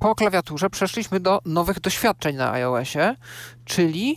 po 0.00 0.14
klawiaturze 0.14 0.70
przeszliśmy 0.70 1.20
do 1.20 1.38
nowych 1.44 1.80
doświadczeń 1.80 2.36
na 2.36 2.52
iOSie, 2.52 3.16
czyli 3.64 4.16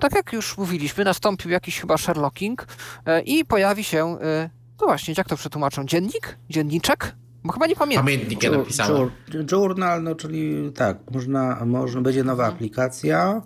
tak 0.00 0.14
jak 0.14 0.32
już 0.32 0.58
mówiliśmy, 0.58 1.04
nastąpił 1.04 1.50
jakiś 1.50 1.80
chyba 1.80 1.96
Sherlocking 1.98 2.66
e, 3.06 3.20
i 3.22 3.44
pojawi 3.44 3.84
się, 3.84 4.18
e, 4.22 4.50
no 4.80 4.86
właśnie, 4.86 5.14
jak 5.18 5.28
to 5.28 5.36
przetłumaczą, 5.36 5.84
dziennik? 5.86 6.38
Dzienniczek? 6.50 7.14
Bo 7.44 7.52
chyba 7.52 7.66
nie 7.66 7.76
pamiętam. 7.76 8.04
Pamiętnik 8.04 8.42
ja 8.42 8.50
napisałem. 8.50 8.92
jour- 9.28 9.52
Journal, 9.52 10.02
no 10.02 10.14
czyli 10.14 10.72
tak, 10.72 10.98
można, 11.10 11.64
można 11.64 12.00
będzie 12.00 12.24
nowa 12.24 12.42
Mhm. 12.44 12.54
aplikacja, 12.54 13.42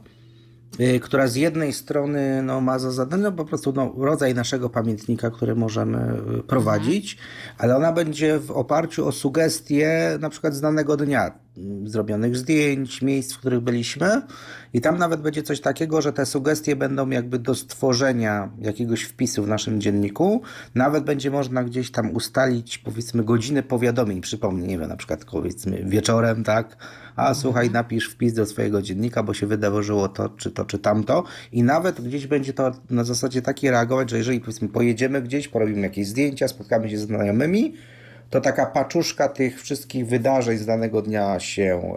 która 1.02 1.28
z 1.28 1.37
jednej 1.37 1.72
strony 1.72 2.42
no, 2.42 2.61
ma 2.61 2.78
za 2.78 2.90
zadanie 2.90 3.22
no, 3.22 3.33
po 3.33 3.44
prostu 3.44 3.72
no, 3.72 3.94
rodzaj 3.98 4.35
naszego 4.35 4.70
pamiętnika, 4.70 5.30
który 5.30 5.54
możemy 5.54 6.20
y, 6.38 6.42
prowadzić, 6.42 7.18
ale 7.59 7.76
ona 7.76 7.92
będzie 7.92 8.38
w 8.38 8.50
oparciu 8.50 9.06
o 9.06 9.12
sugestie 9.12 10.18
na 10.20 10.30
przykład 10.30 10.54
z 10.54 10.61
danego 10.61 10.96
dnia, 10.96 11.28
y, 11.28 11.61
zrobionych 11.85 12.37
zdjęć, 12.37 13.02
miejsc, 13.02 13.33
w 13.33 13.38
których 13.38 13.61
byliśmy 13.61 14.22
i 14.72 14.80
tam 14.80 14.98
nawet 14.98 15.20
będzie 15.20 15.42
coś 15.42 15.61
takiego, 15.61 16.02
że 16.02 16.12
te 16.12 16.26
sugestie 16.26 16.76
będą 16.76 17.11
jakby 17.11 17.38
do 17.38 17.54
stworzenia 17.54 18.50
jakiegoś 18.59 19.02
wpisu 19.02 19.42
w 19.42 19.48
naszym 19.48 19.80
dzienniku. 19.80 20.42
Nawet 20.74 21.04
będzie 21.04 21.30
można 21.30 21.64
gdzieś 21.64 21.90
tam 21.90 22.11
ustalić 22.11 22.78
powiedzmy 22.78 23.24
godziny 23.24 23.62
powiadomień, 23.62 24.20
przypomnij, 24.20 24.68
nie 24.68 24.78
wiem, 24.78 24.88
na 24.88 24.96
przykład 24.96 25.24
powiedzmy 25.24 25.85
wieczorem, 25.85 26.44
tak? 26.44 26.76
A 27.16 27.35
słuchaj, 27.35 27.70
napisz 27.70 28.09
wpis 28.09 28.33
do 28.33 28.46
swojego 28.46 28.83
dziennika, 28.83 29.22
bo 29.22 29.35
się 29.35 29.46
wydarzyło 29.46 30.09
to, 30.09 30.28
czy 30.28 30.50
to, 30.50 30.64
czy 30.64 30.78
tamto. 30.78 31.24
I 31.52 31.62
nawet 31.62 32.00
gdzieś 32.00 32.26
będzie 32.26 32.52
to 32.52 32.72
na 32.90 33.04
zasadzie 33.04 33.42
takiej 33.42 33.70
reagować, 33.70 34.11
że 34.11 34.18
jeżeli 34.18 34.40
powiedzmy 34.40 34.68
pojedziemy 34.68 35.22
gdzieś, 35.22 35.48
porobimy 35.48 35.80
jakieś 35.80 36.06
zdjęcia, 36.06 36.48
spotkamy 36.48 36.90
się 36.90 36.98
z 36.98 37.00
znajomymi, 37.00 37.74
to 38.31 38.40
taka 38.40 38.66
paczuszka 38.66 39.29
tych 39.29 39.62
wszystkich 39.62 40.07
wydarzeń 40.07 40.59
z 40.59 40.66
danego 40.66 41.03
dnia 41.03 41.40
się 41.40 41.95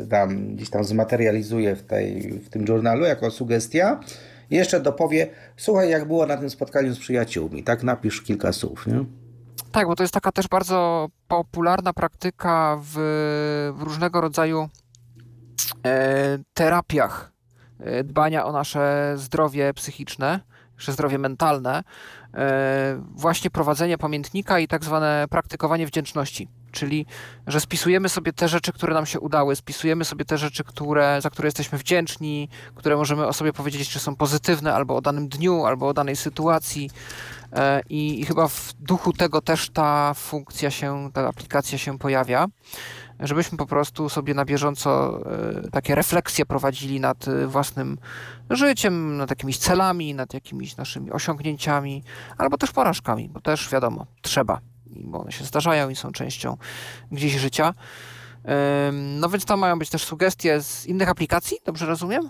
yy, 0.00 0.06
tam 0.06 0.56
gdzieś 0.56 0.70
tam 0.70 0.84
zmaterializuje 0.84 1.76
w, 1.76 1.82
tej, 1.82 2.32
w 2.32 2.50
tym 2.50 2.64
journalu 2.68 3.04
jako 3.04 3.30
sugestia. 3.30 4.00
Jeszcze 4.50 4.80
dopowie, 4.80 5.26
słuchaj, 5.56 5.90
jak 5.90 6.04
było 6.04 6.26
na 6.26 6.36
tym 6.36 6.50
spotkaniu 6.50 6.94
z 6.94 6.98
przyjaciółmi, 6.98 7.64
tak 7.64 7.82
napisz 7.82 8.22
kilka 8.22 8.52
słów, 8.52 8.86
nie? 8.86 9.04
Tak, 9.72 9.86
bo 9.86 9.96
to 9.96 10.02
jest 10.02 10.14
taka 10.14 10.32
też 10.32 10.48
bardzo 10.48 11.08
popularna 11.28 11.92
praktyka 11.92 12.78
w, 12.82 12.92
w 13.76 13.82
różnego 13.82 14.20
rodzaju 14.20 14.68
e, 15.86 16.38
terapiach 16.54 17.32
e, 17.80 18.04
dbania 18.04 18.44
o 18.44 18.52
nasze 18.52 19.14
zdrowie 19.16 19.74
psychiczne, 19.74 20.40
nasze 20.76 20.92
zdrowie 20.92 21.18
mentalne, 21.18 21.78
e, 21.78 21.82
właśnie 23.14 23.50
prowadzenie 23.50 23.98
pamiętnika 23.98 24.58
i 24.58 24.68
tak 24.68 24.84
zwane 24.84 25.26
praktykowanie 25.30 25.86
wdzięczności. 25.86 26.48
Czyli, 26.72 27.06
że 27.46 27.60
spisujemy 27.60 28.08
sobie 28.08 28.32
te 28.32 28.48
rzeczy, 28.48 28.72
które 28.72 28.94
nam 28.94 29.06
się 29.06 29.20
udały, 29.20 29.56
spisujemy 29.56 30.04
sobie 30.04 30.24
te 30.24 30.38
rzeczy, 30.38 30.64
które, 30.64 31.20
za 31.22 31.30
które 31.30 31.46
jesteśmy 31.46 31.78
wdzięczni, 31.78 32.48
które 32.74 32.96
możemy 32.96 33.26
o 33.26 33.32
sobie 33.32 33.52
powiedzieć, 33.52 33.88
czy 33.88 33.98
są 33.98 34.16
pozytywne, 34.16 34.74
albo 34.74 34.96
o 34.96 35.00
danym 35.00 35.28
dniu, 35.28 35.64
albo 35.64 35.88
o 35.88 35.94
danej 35.94 36.16
sytuacji. 36.16 36.90
E, 37.52 37.82
I, 37.88 38.20
I 38.20 38.24
chyba 38.24 38.48
w 38.48 38.72
duchu 38.72 39.12
tego 39.12 39.40
też 39.40 39.70
ta 39.70 40.14
funkcja 40.14 40.70
się, 40.70 41.10
ta 41.12 41.28
aplikacja 41.28 41.78
się 41.78 41.98
pojawia. 41.98 42.46
Żebyśmy 43.20 43.58
po 43.58 43.66
prostu 43.66 44.08
sobie 44.08 44.34
na 44.34 44.44
bieżąco 44.44 45.20
e, 45.64 45.70
takie 45.70 45.94
refleksje 45.94 46.46
prowadzili 46.46 47.00
nad 47.00 47.28
e, 47.28 47.46
własnym 47.46 47.98
życiem, 48.50 49.16
nad 49.16 49.30
jakimiś 49.30 49.58
celami, 49.58 50.14
nad 50.14 50.34
jakimiś 50.34 50.76
naszymi 50.76 51.10
osiągnięciami, 51.10 52.04
albo 52.38 52.56
też 52.58 52.70
porażkami, 52.72 53.28
bo 53.28 53.40
też 53.40 53.70
wiadomo, 53.70 54.06
trzeba, 54.22 54.60
bo 54.86 55.20
one 55.20 55.32
się 55.32 55.44
zdarzają 55.44 55.88
i 55.88 55.96
są 55.96 56.12
częścią 56.12 56.56
gdzieś 57.12 57.32
życia. 57.32 57.74
No 58.92 59.28
więc 59.28 59.44
tam 59.44 59.60
mają 59.60 59.78
być 59.78 59.90
też 59.90 60.04
sugestie 60.04 60.62
z 60.62 60.86
innych 60.86 61.08
aplikacji, 61.08 61.56
dobrze 61.64 61.86
rozumiem? 61.86 62.28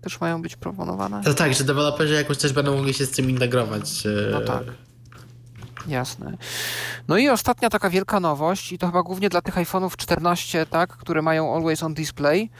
Też 0.00 0.20
mają 0.20 0.42
być 0.42 0.56
proponowane? 0.56 1.22
To 1.24 1.34
tak, 1.34 1.54
że 1.54 1.64
deweloperzy 1.64 2.14
jakoś 2.14 2.38
też 2.38 2.52
będą 2.52 2.76
mogli 2.76 2.94
się 2.94 3.06
z 3.06 3.10
tym 3.10 3.30
integrować. 3.30 4.06
e, 4.06 4.30
No 4.30 4.40
tak. 4.40 4.62
Jasne. 5.88 6.36
No 7.08 7.18
i 7.18 7.28
ostatnia 7.28 7.70
taka 7.70 7.90
wielka 7.90 8.20
nowość, 8.20 8.72
i 8.72 8.78
to 8.78 8.86
chyba 8.86 9.02
głównie 9.02 9.28
dla 9.28 9.42
tych 9.42 9.54
iPhone'ów 9.54 9.96
14, 9.96 10.66
tak, 10.66 10.90
które 10.90 11.22
mają 11.22 11.54
Always 11.56 11.82
on 11.82 11.94
Display, 11.94 12.50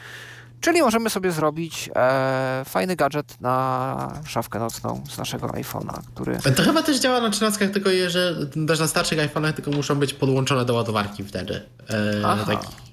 czyli 0.60 0.82
możemy 0.82 1.10
sobie 1.10 1.32
zrobić 1.32 1.90
e, 1.96 2.62
fajny 2.64 2.96
gadżet 2.96 3.40
na 3.40 4.20
szafkę 4.26 4.58
nocną 4.58 5.02
z 5.10 5.18
naszego 5.18 5.46
iPhone'a, 5.46 6.00
który... 6.14 6.38
To 6.56 6.62
chyba 6.62 6.82
też 6.82 7.00
działa 7.00 7.20
na 7.20 7.30
13, 7.30 7.68
tylko 7.68 7.90
je, 7.90 8.10
że 8.10 8.46
też 8.68 8.80
na 8.80 8.86
starszych 8.86 9.18
iPhone'ach 9.18 9.52
tylko 9.52 9.70
muszą 9.70 9.94
być 9.94 10.14
podłączone 10.14 10.64
do 10.64 10.74
ładowarki 10.74 11.24
wtedy. 11.24 11.62
E, 11.90 12.22
Aha. 12.24 12.44
taki. 12.46 12.89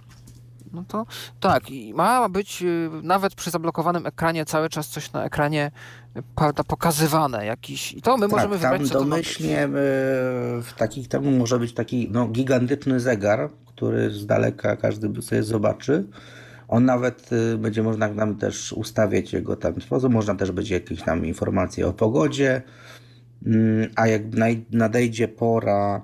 No 0.73 0.83
to 0.87 1.05
tak, 1.39 1.71
i 1.71 1.93
ma 1.93 2.29
być 2.29 2.61
y, 2.61 2.89
nawet 3.03 3.35
przy 3.35 3.51
zablokowanym 3.51 4.05
ekranie 4.05 4.45
cały 4.45 4.69
czas 4.69 4.87
coś 4.87 5.11
na 5.11 5.25
ekranie 5.25 5.71
y, 6.17 6.23
prawda, 6.35 6.63
pokazywane 6.63 7.45
jakiś. 7.45 7.93
I 7.93 8.01
to 8.01 8.17
my 8.17 8.27
możemy 8.27 8.59
tak, 8.59 8.61
tam 8.61 8.71
wybrać, 8.71 8.93
ma 8.93 8.99
być. 8.99 9.09
domyślnie 9.09 9.67
w 10.63 10.73
takich 10.77 11.07
temu 11.07 11.31
może 11.31 11.59
być 11.59 11.73
taki 11.73 12.09
no, 12.11 12.27
gigantyczny 12.27 12.99
zegar, 12.99 13.49
który 13.65 14.09
z 14.09 14.25
daleka 14.25 14.75
każdy 14.75 15.21
sobie 15.21 15.43
zobaczy. 15.43 16.07
On 16.67 16.85
nawet 16.85 17.31
y, 17.31 17.57
będzie 17.57 17.83
można 17.83 18.09
tam 18.09 18.35
też 18.35 18.73
ustawiać 18.73 19.33
jego 19.33 19.55
tam 19.55 19.81
sposób, 19.81 20.13
można 20.13 20.35
też 20.35 20.51
będzie 20.51 20.73
jakieś 20.73 21.03
tam 21.03 21.25
informacje 21.25 21.87
o 21.87 21.93
pogodzie, 21.93 22.61
Mm, 23.45 23.89
a 23.95 24.07
jak 24.07 24.21
nadejdzie 24.71 25.27
pora 25.27 26.01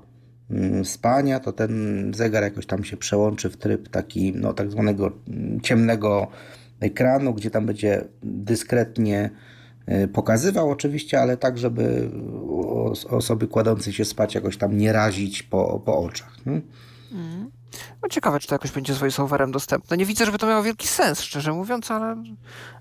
spania, 0.84 1.40
to 1.40 1.52
ten 1.52 2.12
zegar 2.16 2.44
jakoś 2.44 2.66
tam 2.66 2.84
się 2.84 2.98
przełączy 2.98 3.50
w 3.50 3.58
tryb 3.58 3.90
taki, 3.90 4.34
no 4.36 4.54
tak 4.54 4.72
zwanego 4.72 5.12
mm, 5.28 5.62
ciemnego 5.62 6.28
ekranu, 6.80 7.34
gdzie 7.34 7.52
tam 7.52 7.66
będzie 7.66 8.06
dyskretnie 8.24 9.30
y, 10.04 10.08
pokazywał 10.08 10.70
oczywiście, 10.70 11.22
ale 11.22 11.38
tak, 11.38 11.58
żeby 11.58 12.10
os- 12.76 13.06
osoby 13.06 13.48
kładącej 13.48 13.94
się 13.94 14.06
spać 14.06 14.36
jakoś 14.36 14.58
tam 14.58 14.78
nie 14.78 14.94
razić 14.94 15.44
po, 15.44 15.82
po 15.86 15.98
oczach. 15.98 16.46
nie? 16.46 16.62
No 18.04 18.10
ciekawe, 18.10 18.40
czy 18.40 18.48
to 18.48 18.56
jakoś 18.56 18.72
będzie 18.72 18.94
z 18.94 18.98
voiceoverem 18.98 19.52
dostępne. 19.52 19.98
Nie 19.98 20.06
widzę, 20.06 20.26
żeby 20.26 20.38
to 20.38 20.48
miało 20.48 20.64
wielki 20.64 20.88
sens, 20.88 21.22
szczerze 21.22 21.52
mówiąc, 21.54 21.92
ale 21.92 22.24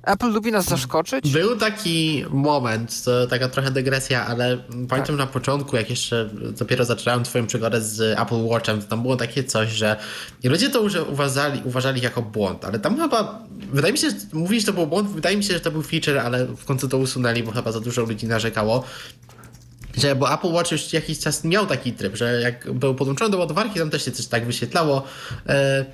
Apple 0.02 0.32
lubi 0.32 0.52
nas 0.52 0.64
zaskoczyć. 0.64 1.32
Był 1.32 1.56
taki 1.56 2.24
moment, 2.30 3.04
to 3.04 3.26
taka 3.26 3.48
trochę 3.48 3.70
dygresja, 3.70 4.26
ale 4.26 4.58
pamiętam 4.68 5.06
Tak. 5.06 5.16
na 5.16 5.26
początku, 5.26 5.76
jak 5.76 5.90
jeszcze 5.90 6.30
dopiero 6.58 6.84
zaczynałem 6.84 7.24
twoją 7.24 7.46
przygodę 7.46 7.80
z 7.80 8.20
Apple 8.20 8.44
Watchem, 8.44 8.82
to 8.82 8.88
tam 8.88 9.02
było 9.02 9.16
takie 9.16 9.44
coś, 9.44 9.68
że 9.70 9.96
ludzie 10.44 10.70
to 10.70 10.82
już 10.82 10.94
uważali, 10.94 11.62
uważali 11.64 12.00
jako 12.00 12.22
błąd, 12.22 12.64
ale 12.64 12.78
tam 12.78 12.96
chyba, 13.00 13.42
wydaje 13.72 13.92
mi 13.92 13.98
się, 13.98 14.10
że 14.10 14.16
mówisz, 14.32 14.60
że 14.60 14.66
to 14.66 14.72
był 14.72 14.86
błąd, 14.86 15.10
wydaje 15.10 15.36
mi 15.36 15.44
się, 15.44 15.54
że 15.54 15.60
to 15.60 15.70
był 15.70 15.82
feature, 15.82 16.18
ale 16.18 16.46
w 16.46 16.64
końcu 16.64 16.88
to 16.88 16.98
usunęli, 16.98 17.42
bo 17.42 17.52
chyba 17.52 17.72
za 17.72 17.80
dużo 17.80 18.02
ludzi 18.02 18.26
narzekało. 18.26 18.84
Że, 19.96 20.16
bo 20.16 20.34
Apple 20.34 20.52
Watch 20.52 20.72
już 20.72 20.92
jakiś 20.92 21.18
czas 21.18 21.44
miał 21.44 21.66
taki 21.66 21.92
tryb, 21.92 22.16
że 22.16 22.40
jak 22.40 22.72
był 22.72 22.94
podłączony 22.94 23.30
do 23.30 23.38
ładowarki, 23.38 23.78
tam 23.78 23.90
też 23.90 24.04
się 24.04 24.10
coś 24.10 24.26
tak 24.26 24.46
wyświetlało. 24.46 25.02
E, 25.48 25.84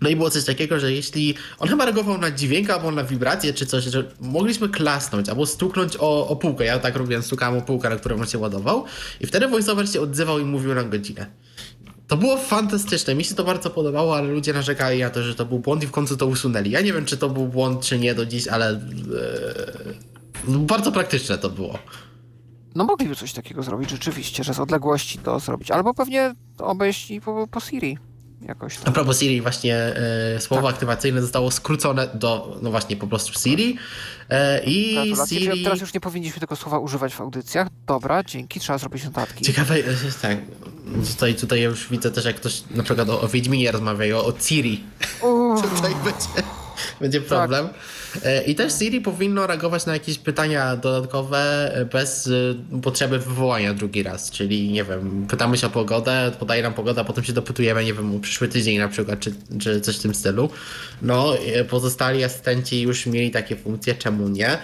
no 0.00 0.08
i 0.08 0.16
było 0.16 0.30
coś 0.30 0.44
takiego, 0.44 0.80
że 0.80 0.92
jeśli 0.92 1.34
on 1.58 1.68
chyba 1.68 1.84
reagował 1.84 2.18
na 2.18 2.30
dźwięk 2.30 2.70
albo 2.70 2.90
na 2.90 3.04
wibrację 3.04 3.54
czy 3.54 3.66
coś, 3.66 3.84
że 3.84 4.04
mogliśmy 4.20 4.68
klasnąć 4.68 5.28
albo 5.28 5.46
stuknąć 5.46 5.96
o, 5.98 6.28
o 6.28 6.36
półkę. 6.36 6.64
Ja 6.64 6.78
tak 6.78 6.96
robiłem, 6.96 7.22
stukałem 7.22 7.58
o 7.58 7.62
półkę, 7.62 7.90
na 7.90 7.96
którą 7.96 8.16
on 8.16 8.26
się 8.26 8.38
ładował 8.38 8.84
i 9.20 9.26
wtedy 9.26 9.48
voiceover 9.48 9.88
się 9.88 10.00
odzywał 10.00 10.38
i 10.38 10.44
mówił 10.44 10.74
na 10.74 10.84
godzinę. 10.84 11.26
To 12.08 12.16
było 12.16 12.36
fantastyczne, 12.36 13.14
mi 13.14 13.24
się 13.24 13.34
to 13.34 13.44
bardzo 13.44 13.70
podobało, 13.70 14.16
ale 14.16 14.28
ludzie 14.28 14.52
narzekali 14.52 15.00
na 15.00 15.10
to, 15.10 15.22
że 15.22 15.34
to 15.34 15.44
był 15.44 15.58
błąd 15.58 15.82
i 15.82 15.86
w 15.86 15.90
końcu 15.90 16.16
to 16.16 16.26
usunęli. 16.26 16.70
Ja 16.70 16.80
nie 16.80 16.92
wiem, 16.92 17.04
czy 17.04 17.16
to 17.16 17.28
był 17.28 17.46
błąd, 17.46 17.84
czy 17.84 17.98
nie 17.98 18.14
do 18.14 18.26
dziś, 18.26 18.48
ale 18.48 18.80
no, 20.48 20.58
bardzo 20.58 20.92
praktyczne 20.92 21.38
to 21.38 21.50
było. 21.50 21.78
No 22.74 22.84
mogliby 22.84 23.16
coś 23.16 23.32
takiego 23.32 23.62
zrobić 23.62 23.90
rzeczywiście, 23.90 24.44
że 24.44 24.54
z 24.54 24.60
odległości 24.60 25.18
to 25.18 25.40
zrobić. 25.40 25.70
Albo 25.70 25.94
pewnie 25.94 26.34
obejść 26.58 27.10
i 27.10 27.20
po, 27.20 27.46
po 27.46 27.60
Siri 27.60 27.98
jakoś 28.42 28.78
A 28.84 28.90
propos 28.90 29.18
Siri, 29.18 29.40
właśnie 29.40 29.76
e, 29.76 30.40
słowo 30.40 30.68
aktywacyjne 30.68 31.22
zostało 31.22 31.50
skrócone 31.50 32.08
do, 32.14 32.58
no 32.62 32.70
właśnie, 32.70 32.96
po 32.96 33.06
prostu 33.06 33.40
Siri. 33.40 33.76
E, 34.30 34.64
I 34.64 34.94
Gratulacje. 34.94 35.40
Siri... 35.40 35.64
Teraz 35.64 35.80
już 35.80 35.94
nie 35.94 36.00
powinniśmy 36.00 36.40
tego 36.40 36.56
słowa 36.56 36.78
używać 36.78 37.14
w 37.14 37.20
audycjach. 37.20 37.68
Dobra, 37.86 38.24
dzięki, 38.24 38.60
trzeba 38.60 38.78
zrobić 38.78 39.04
notatki. 39.04 39.44
Ciekawe, 39.44 39.74
e, 39.74 39.82
tak, 40.22 40.38
tutaj, 41.12 41.34
tutaj 41.34 41.60
już 41.60 41.88
widzę 41.88 42.10
też, 42.10 42.24
jak 42.24 42.36
ktoś 42.36 42.62
na 42.70 42.82
przykład 42.82 43.08
o, 43.08 43.20
o 43.20 43.28
Wiedźminie 43.28 43.72
rozmawiają, 43.72 44.18
o 44.18 44.32
Ciri. 44.32 44.84
Uff, 45.22 45.62
Tutaj 45.76 45.94
będzie, 46.04 46.48
będzie 47.00 47.20
problem. 47.20 47.66
E, 47.66 47.99
I 48.46 48.54
też 48.54 48.72
Siri 48.78 49.00
powinno 49.00 49.46
reagować 49.46 49.86
na 49.86 49.92
jakieś 49.92 50.18
pytania 50.18 50.76
dodatkowe 50.76 51.70
e, 51.74 51.84
bez 51.84 52.26
e, 52.26 52.80
potrzeby 52.80 53.18
wywołania 53.18 53.74
drugi 53.74 54.02
raz. 54.02 54.30
Czyli, 54.30 54.72
nie 54.72 54.84
wiem, 54.84 55.26
pytamy 55.28 55.58
się 55.58 55.66
o 55.66 55.70
pogodę, 55.70 56.32
podaje 56.38 56.62
nam 56.62 56.74
pogodę, 56.74 57.00
a 57.00 57.04
potem 57.04 57.24
się 57.24 57.32
dopytujemy, 57.32 57.84
nie 57.84 57.94
wiem, 57.94 58.16
o 58.16 58.20
przyszły 58.20 58.48
tydzień 58.48 58.78
na 58.78 58.88
przykład, 58.88 59.20
czy, 59.20 59.34
czy 59.60 59.80
coś 59.80 59.98
w 59.98 60.02
tym 60.02 60.14
stylu. 60.14 60.50
No, 61.02 61.38
e, 61.38 61.64
pozostali 61.64 62.24
asystenci 62.24 62.82
już 62.82 63.06
mieli 63.06 63.30
takie 63.30 63.56
funkcje, 63.56 63.94
czemu 63.94 64.28
nie? 64.28 64.58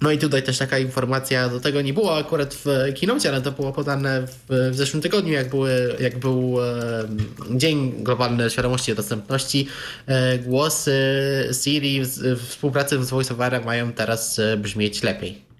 No 0.00 0.10
i 0.10 0.18
tutaj 0.18 0.42
też 0.42 0.58
taka 0.58 0.78
informacja, 0.78 1.48
do 1.48 1.60
tego 1.60 1.82
nie 1.82 1.92
było 1.92 2.18
akurat 2.18 2.54
w 2.54 2.94
kinocie, 2.94 3.28
ale 3.28 3.42
to 3.42 3.52
było 3.52 3.72
podane 3.72 4.26
w, 4.26 4.70
w 4.70 4.76
zeszłym 4.76 5.02
tygodniu, 5.02 5.32
jak, 5.32 5.48
były, 5.48 5.96
jak 6.00 6.18
był 6.18 6.56
e, 6.64 7.08
Dzień 7.50 7.92
Globalny 8.02 8.50
Świadomości 8.50 8.92
i 8.92 8.94
Dostępności. 8.94 9.68
E, 10.06 10.38
głosy 10.38 10.94
Siri 11.62 12.04
w, 12.04 12.08
w 12.08 12.48
współpracy 12.48 13.04
z 13.04 13.10
VoiceOverem 13.10 13.64
mają 13.64 13.92
teraz 13.92 14.38
e, 14.38 14.56
brzmieć 14.56 15.02
lepiej. 15.02 15.50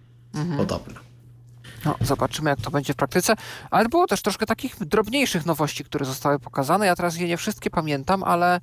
Podobno. 0.57 0.95
No, 1.85 1.97
zobaczymy, 2.01 2.51
jak 2.51 2.61
to 2.61 2.71
będzie 2.71 2.93
w 2.93 2.97
praktyce. 2.97 3.35
Ale 3.71 3.89
było 3.89 4.07
też 4.07 4.23
troszkę 4.23 4.47
takich 4.47 4.77
drobniejszych 4.81 5.47
nowości, 5.47 5.85
które 5.85 6.05
zostały 6.05 6.39
pokazane. 6.39 6.87
Ja 6.87 6.97
teraz 6.97 7.17
je 7.17 7.29
nie 7.29 7.37
wszystkie 7.37 7.71
pamiętam, 7.71 8.23
ale 8.23 8.61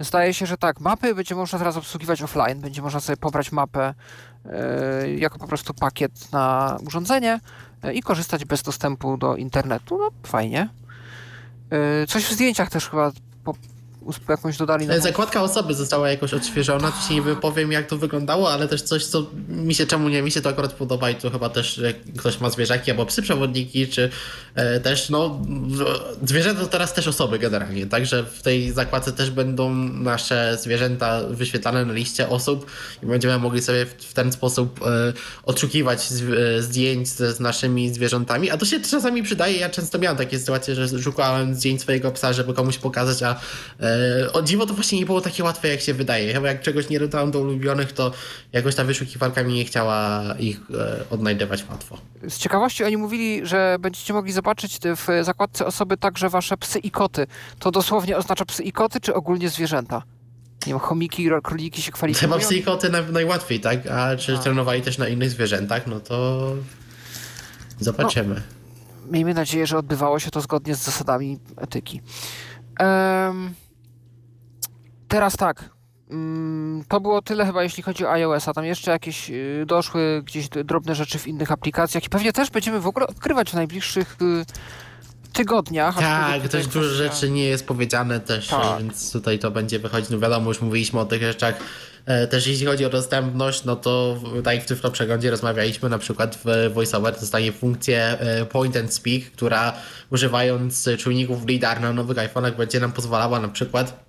zdaje 0.00 0.34
się, 0.34 0.46
że 0.46 0.56
tak, 0.56 0.80
mapy 0.80 1.14
będzie 1.14 1.34
można 1.34 1.58
teraz 1.58 1.76
obsługiwać 1.76 2.22
offline. 2.22 2.60
Będzie 2.60 2.82
można 2.82 3.00
sobie 3.00 3.16
pobrać 3.16 3.52
mapę 3.52 3.94
e, 4.44 5.10
jako 5.10 5.38
po 5.38 5.46
prostu 5.46 5.74
pakiet 5.74 6.32
na 6.32 6.76
urządzenie 6.86 7.40
e, 7.82 7.94
i 7.94 8.02
korzystać 8.02 8.44
bez 8.44 8.62
dostępu 8.62 9.16
do 9.16 9.36
internetu. 9.36 9.98
No, 9.98 10.10
fajnie. 10.26 10.68
E, 11.70 12.06
coś 12.06 12.24
w 12.24 12.32
zdjęciach 12.32 12.70
też 12.70 12.88
chyba 12.88 13.12
po, 13.44 13.54
jakąś 14.28 14.56
dodali. 14.56 14.86
Nową- 14.86 15.00
Zakładka 15.00 15.42
osoby 15.42 15.74
została 15.74 16.10
jakoś 16.10 16.34
odświeżona, 16.34 16.90
tu 16.92 17.08
się 17.08 17.14
nie 17.14 17.22
wypowiem 17.22 17.72
jak 17.72 17.86
to 17.86 17.98
wyglądało, 17.98 18.52
ale 18.52 18.68
też 18.68 18.82
coś, 18.82 19.06
co 19.06 19.26
mi 19.48 19.74
się 19.74 19.86
czemu 19.86 20.08
nie, 20.08 20.22
mi 20.22 20.30
się 20.30 20.40
to 20.40 20.48
akurat 20.48 20.72
podoba 20.72 21.10
i 21.10 21.14
to 21.14 21.30
chyba 21.30 21.48
też 21.48 21.78
jak 21.78 21.96
ktoś 22.18 22.40
ma 22.40 22.50
zwierzaki 22.50 22.90
albo 22.90 23.06
psy 23.06 23.22
przewodniki, 23.22 23.88
czy 23.88 24.10
też 24.82 25.10
no 25.10 25.40
zwierzęta 26.22 26.60
to 26.60 26.66
teraz 26.66 26.94
też 26.94 27.08
osoby 27.08 27.38
generalnie, 27.38 27.86
także 27.86 28.24
w 28.24 28.42
tej 28.42 28.72
zakładce 28.72 29.12
też 29.12 29.30
będą 29.30 29.74
nasze 29.92 30.56
zwierzęta 30.60 31.20
wyświetlane 31.30 31.84
na 31.84 31.92
liście 31.92 32.28
osób 32.28 32.66
i 33.02 33.06
będziemy 33.06 33.38
mogli 33.38 33.62
sobie 33.62 33.86
w, 33.86 34.14
ten 34.14 34.32
sposób 34.32 34.80
e, 34.86 35.12
odszukiwać 35.42 36.08
e, 36.58 36.62
zdjęć 36.62 37.08
z, 37.08 37.40
naszymi 37.40 37.94
zwierzętami, 37.94 38.50
a 38.50 38.56
to 38.56 38.66
się 38.66 38.80
czasami 38.80 39.22
przydaje, 39.22 39.58
ja 39.58 39.70
często 39.70 39.98
miałem 39.98 40.18
takie 40.18 40.38
sytuacje, 40.38 40.74
że 40.74 41.02
szukałem 41.02 41.54
zdjęć 41.54 41.80
swojego 41.80 42.10
psa, 42.10 42.32
żeby 42.32 42.54
komuś 42.54 42.78
pokazać, 42.78 43.22
a 43.22 43.40
e, 43.80 44.32
o 44.32 44.42
dziwo 44.42 44.66
to 44.66 44.74
właśnie 44.74 44.98
nie 44.98 45.06
było 45.06 45.20
takie 45.20 45.44
łatwe, 45.44 45.68
jak 45.68 45.80
się 45.80 45.94
wydaje. 45.94 46.32
Chyba 46.32 46.48
jak 46.48 46.62
czegoś 46.62 46.88
nie 46.88 47.00
dodałem 47.00 47.30
do 47.30 47.40
ulubionych, 47.40 47.92
to 47.92 48.12
jakoś 48.52 48.74
ta 48.74 48.84
wyszukiwarka 48.84 49.44
mi 49.44 49.54
nie 49.54 49.64
chciała 49.64 50.24
ich 50.38 50.60
e, 50.74 51.04
odnajdywać 51.10 51.64
łatwo. 51.70 51.98
Z 52.28 52.38
ciekawości 52.38 52.84
oni 52.84 52.96
mówili, 52.96 53.46
że 53.46 53.76
będziecie 53.80 54.12
mogli 54.12 54.32
zobaczyć 54.32 54.47
w 54.96 55.24
zakładce 55.24 55.66
osoby 55.66 55.96
także 55.96 56.28
wasze 56.28 56.56
psy 56.56 56.78
i 56.78 56.90
koty. 56.90 57.26
To 57.58 57.70
dosłownie 57.70 58.16
oznacza 58.16 58.44
psy 58.44 58.62
i 58.62 58.72
koty, 58.72 59.00
czy 59.00 59.14
ogólnie 59.14 59.48
zwierzęta? 59.48 60.02
Nie 60.66 60.72
wiem, 60.72 60.78
chomiki, 60.78 61.28
króliki 61.42 61.82
się 61.82 61.92
kwalifikują? 61.92 62.32
Chyba 62.32 62.44
psy 62.44 62.54
i 62.56 62.62
koty 62.62 62.90
naj, 62.90 63.12
najłatwiej, 63.12 63.60
tak? 63.60 63.86
A 63.86 64.16
czy 64.16 64.36
A. 64.36 64.38
trenowali 64.38 64.82
też 64.82 64.98
na 64.98 65.08
innych 65.08 65.30
zwierzętach, 65.30 65.86
no 65.86 66.00
to 66.00 66.46
zobaczymy. 67.80 68.42
Miejmy 69.10 69.34
nadzieję, 69.34 69.66
że 69.66 69.78
odbywało 69.78 70.18
się 70.18 70.30
to 70.30 70.40
zgodnie 70.40 70.74
z 70.74 70.82
zasadami 70.82 71.38
etyki. 71.56 72.00
Em, 72.78 73.54
teraz 75.08 75.36
tak. 75.36 75.70
Mm, 76.10 76.84
To 76.88 77.00
było 77.00 77.22
tyle 77.22 77.46
chyba, 77.46 77.62
jeśli 77.62 77.82
chodzi 77.82 78.04
o 78.06 78.12
iOS-a. 78.12 78.54
Tam 78.54 78.64
jeszcze 78.64 78.90
jakieś 78.90 79.30
y, 79.30 79.64
doszły 79.66 80.22
gdzieś 80.24 80.48
drobne 80.48 80.94
rzeczy 80.94 81.18
w 81.18 81.26
innych 81.26 81.52
aplikacjach 81.52 82.04
i 82.04 82.08
pewnie 82.08 82.32
też 82.32 82.50
będziemy 82.50 82.80
w 82.80 82.86
ogóle 82.86 83.06
odkrywać 83.06 83.50
w 83.50 83.54
najbliższych 83.54 84.16
y, 84.22 84.44
tygodniach. 85.32 85.98
Tak, 85.98 86.48
też 86.48 86.66
dużo 86.66 86.88
rzeczy 86.88 87.30
nie 87.30 87.44
jest 87.44 87.66
powiedziane 87.66 88.20
też, 88.20 88.48
Tak. 88.48 88.78
więc 88.82 89.12
tutaj 89.12 89.38
to 89.38 89.50
będzie 89.50 89.78
wychodzić. 89.78 90.10
No 90.10 90.18
wiadomo, 90.18 90.50
już 90.50 90.60
mówiliśmy 90.60 91.00
o 91.00 91.04
tych 91.04 91.22
rzeczach. 91.22 91.54
E, 92.06 92.26
Też 92.26 92.46
jeśli 92.46 92.66
chodzi 92.66 92.84
o 92.84 92.90
dostępność, 92.90 93.64
no 93.64 93.76
to 93.76 94.16
w- 94.16 94.42
tak 94.42 94.54
jak 94.54 94.64
w 94.64 94.66
Tyflo 94.66 94.90
Przeglądzie 94.90 95.30
rozmawialiśmy, 95.30 95.88
na 95.88 95.98
przykład 95.98 96.38
w 96.44 96.72
VoiceOver 96.74 97.20
dostanie 97.20 97.52
funkcję 97.52 98.02
e, 98.20 98.46
Point 98.46 98.76
and 98.76 98.94
Speak, 98.94 99.22
która 99.32 99.72
używając 100.10 100.88
czujników 100.98 101.46
LIDAR 101.46 101.80
na 101.80 101.92
nowych 101.92 102.16
iPhone'ach 102.16 102.56
będzie 102.56 102.80
nam 102.80 102.92
pozwalała 102.92 103.40
na 103.40 103.48
przykład 103.48 103.88
e, 103.90 104.07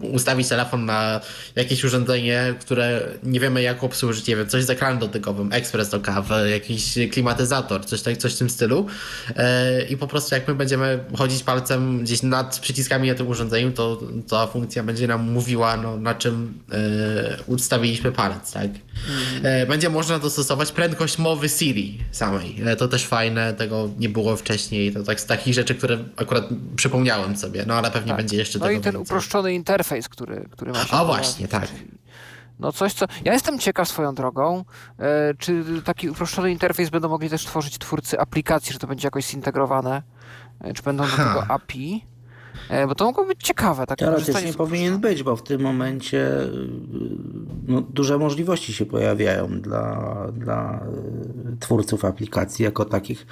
ustawić 0.00 0.48
telefon 0.48 0.84
na 0.84 1.20
jakieś 1.56 1.84
urządzenie, 1.84 2.54
które 2.60 3.00
nie 3.22 3.40
wiemy 3.40 3.62
jak 3.62 3.84
obsłużyć, 3.84 4.26
nie 4.26 4.36
wiem, 4.36 4.48
coś 4.48 4.64
z 4.64 4.70
ekranem 4.70 4.98
dotykowym, 4.98 5.52
ekspres 5.52 5.88
do 5.90 6.00
kawy, 6.00 6.50
jakiś 6.50 6.98
klimatyzator, 7.12 7.86
coś, 7.86 8.02
tak, 8.02 8.16
coś 8.16 8.34
w 8.34 8.38
tym 8.38 8.50
stylu 8.50 8.86
E, 9.36 9.82
i 9.82 9.96
po 9.96 10.06
prostu 10.06 10.34
jak 10.34 10.48
my 10.48 10.54
będziemy 10.54 11.04
chodzić 11.18 11.42
palcem 11.42 12.02
gdzieś 12.04 12.22
nad 12.22 12.58
przyciskami 12.58 13.08
na 13.08 13.14
tym 13.14 13.28
urządzeniu, 13.28 13.72
to 13.72 14.00
ta 14.28 14.46
funkcja 14.46 14.82
będzie 14.82 15.06
nam 15.06 15.30
mówiła, 15.30 15.76
no, 15.76 15.96
na 15.96 16.14
czym 16.14 16.58
e, 16.72 17.36
ustawiliśmy 17.46 18.12
palec, 18.12 18.52
tak? 18.52 18.70
E, 19.42 19.66
Będzie 19.66 19.90
można 19.90 20.18
dostosować 20.18 20.72
prędkość 20.72 21.18
mowy 21.18 21.48
Siri 21.48 21.98
samej. 22.12 22.56
E, 22.66 22.76
To 22.76 22.88
też 22.88 23.06
fajne, 23.06 23.54
tego 23.54 23.90
nie 23.98 24.08
było 24.08 24.36
wcześniej. 24.36 24.92
To 24.92 25.02
tak 25.02 25.20
z 25.20 25.26
takich 25.26 25.54
rzeczy, 25.54 25.74
które 25.74 25.98
akurat 26.16 26.44
przypomniałem 26.76 27.36
sobie, 27.36 27.64
no 27.66 27.74
ale 27.74 27.90
pewnie 27.90 28.08
Tak. 28.08 28.16
będzie 28.16 28.36
jeszcze 28.36 28.58
No 28.58 28.66
tego. 28.66 29.01
Uproszczony 29.02 29.54
interfejs, 29.54 30.08
który, 30.08 30.48
który 30.50 30.72
ma 30.72 30.84
się 30.84 30.96
A 30.96 31.04
właśnie, 31.04 31.48
tak. 31.48 31.68
No 32.62 32.72
coś, 32.72 32.92
co... 32.92 33.06
Ja 33.24 33.32
jestem 33.32 33.58
ciekaw 33.58 33.88
swoją 33.88 34.14
drogą, 34.14 34.64
e, 34.98 35.34
czy 35.38 35.64
taki 35.84 36.10
uproszczony 36.10 36.50
interfejs 36.50 36.90
będą 36.90 37.08
mogli 37.08 37.30
też 37.30 37.44
tworzyć 37.44 37.78
twórcy 37.78 38.20
aplikacji, 38.20 38.72
że 38.72 38.78
to 38.78 38.86
będzie 38.86 39.06
jakoś 39.06 39.26
zintegrowane, 39.26 40.02
e, 40.60 40.72
czy 40.72 40.82
będą 40.82 41.04
do 41.04 41.16
tego 41.16 41.46
API, 41.48 42.06
e, 42.68 42.86
bo 42.86 42.94
to 42.94 43.04
mogło 43.04 43.24
być 43.24 43.42
ciekawe. 43.42 43.86
Teoretycznie 43.86 44.12
korzystanie 44.12 44.52
z 44.52 44.56
powinien 44.56 44.98
być, 44.98 45.22
bo 45.22 45.36
w 45.36 45.42
tym 45.42 45.60
momencie 45.60 46.30
no, 47.66 47.80
duże 47.80 48.18
możliwości 48.18 48.72
się 48.72 48.86
pojawiają 48.86 49.60
dla, 49.60 50.16
dla 50.32 50.80
twórców 51.60 52.04
aplikacji 52.04 52.64
jako 52.64 52.84
takich. 52.84 53.26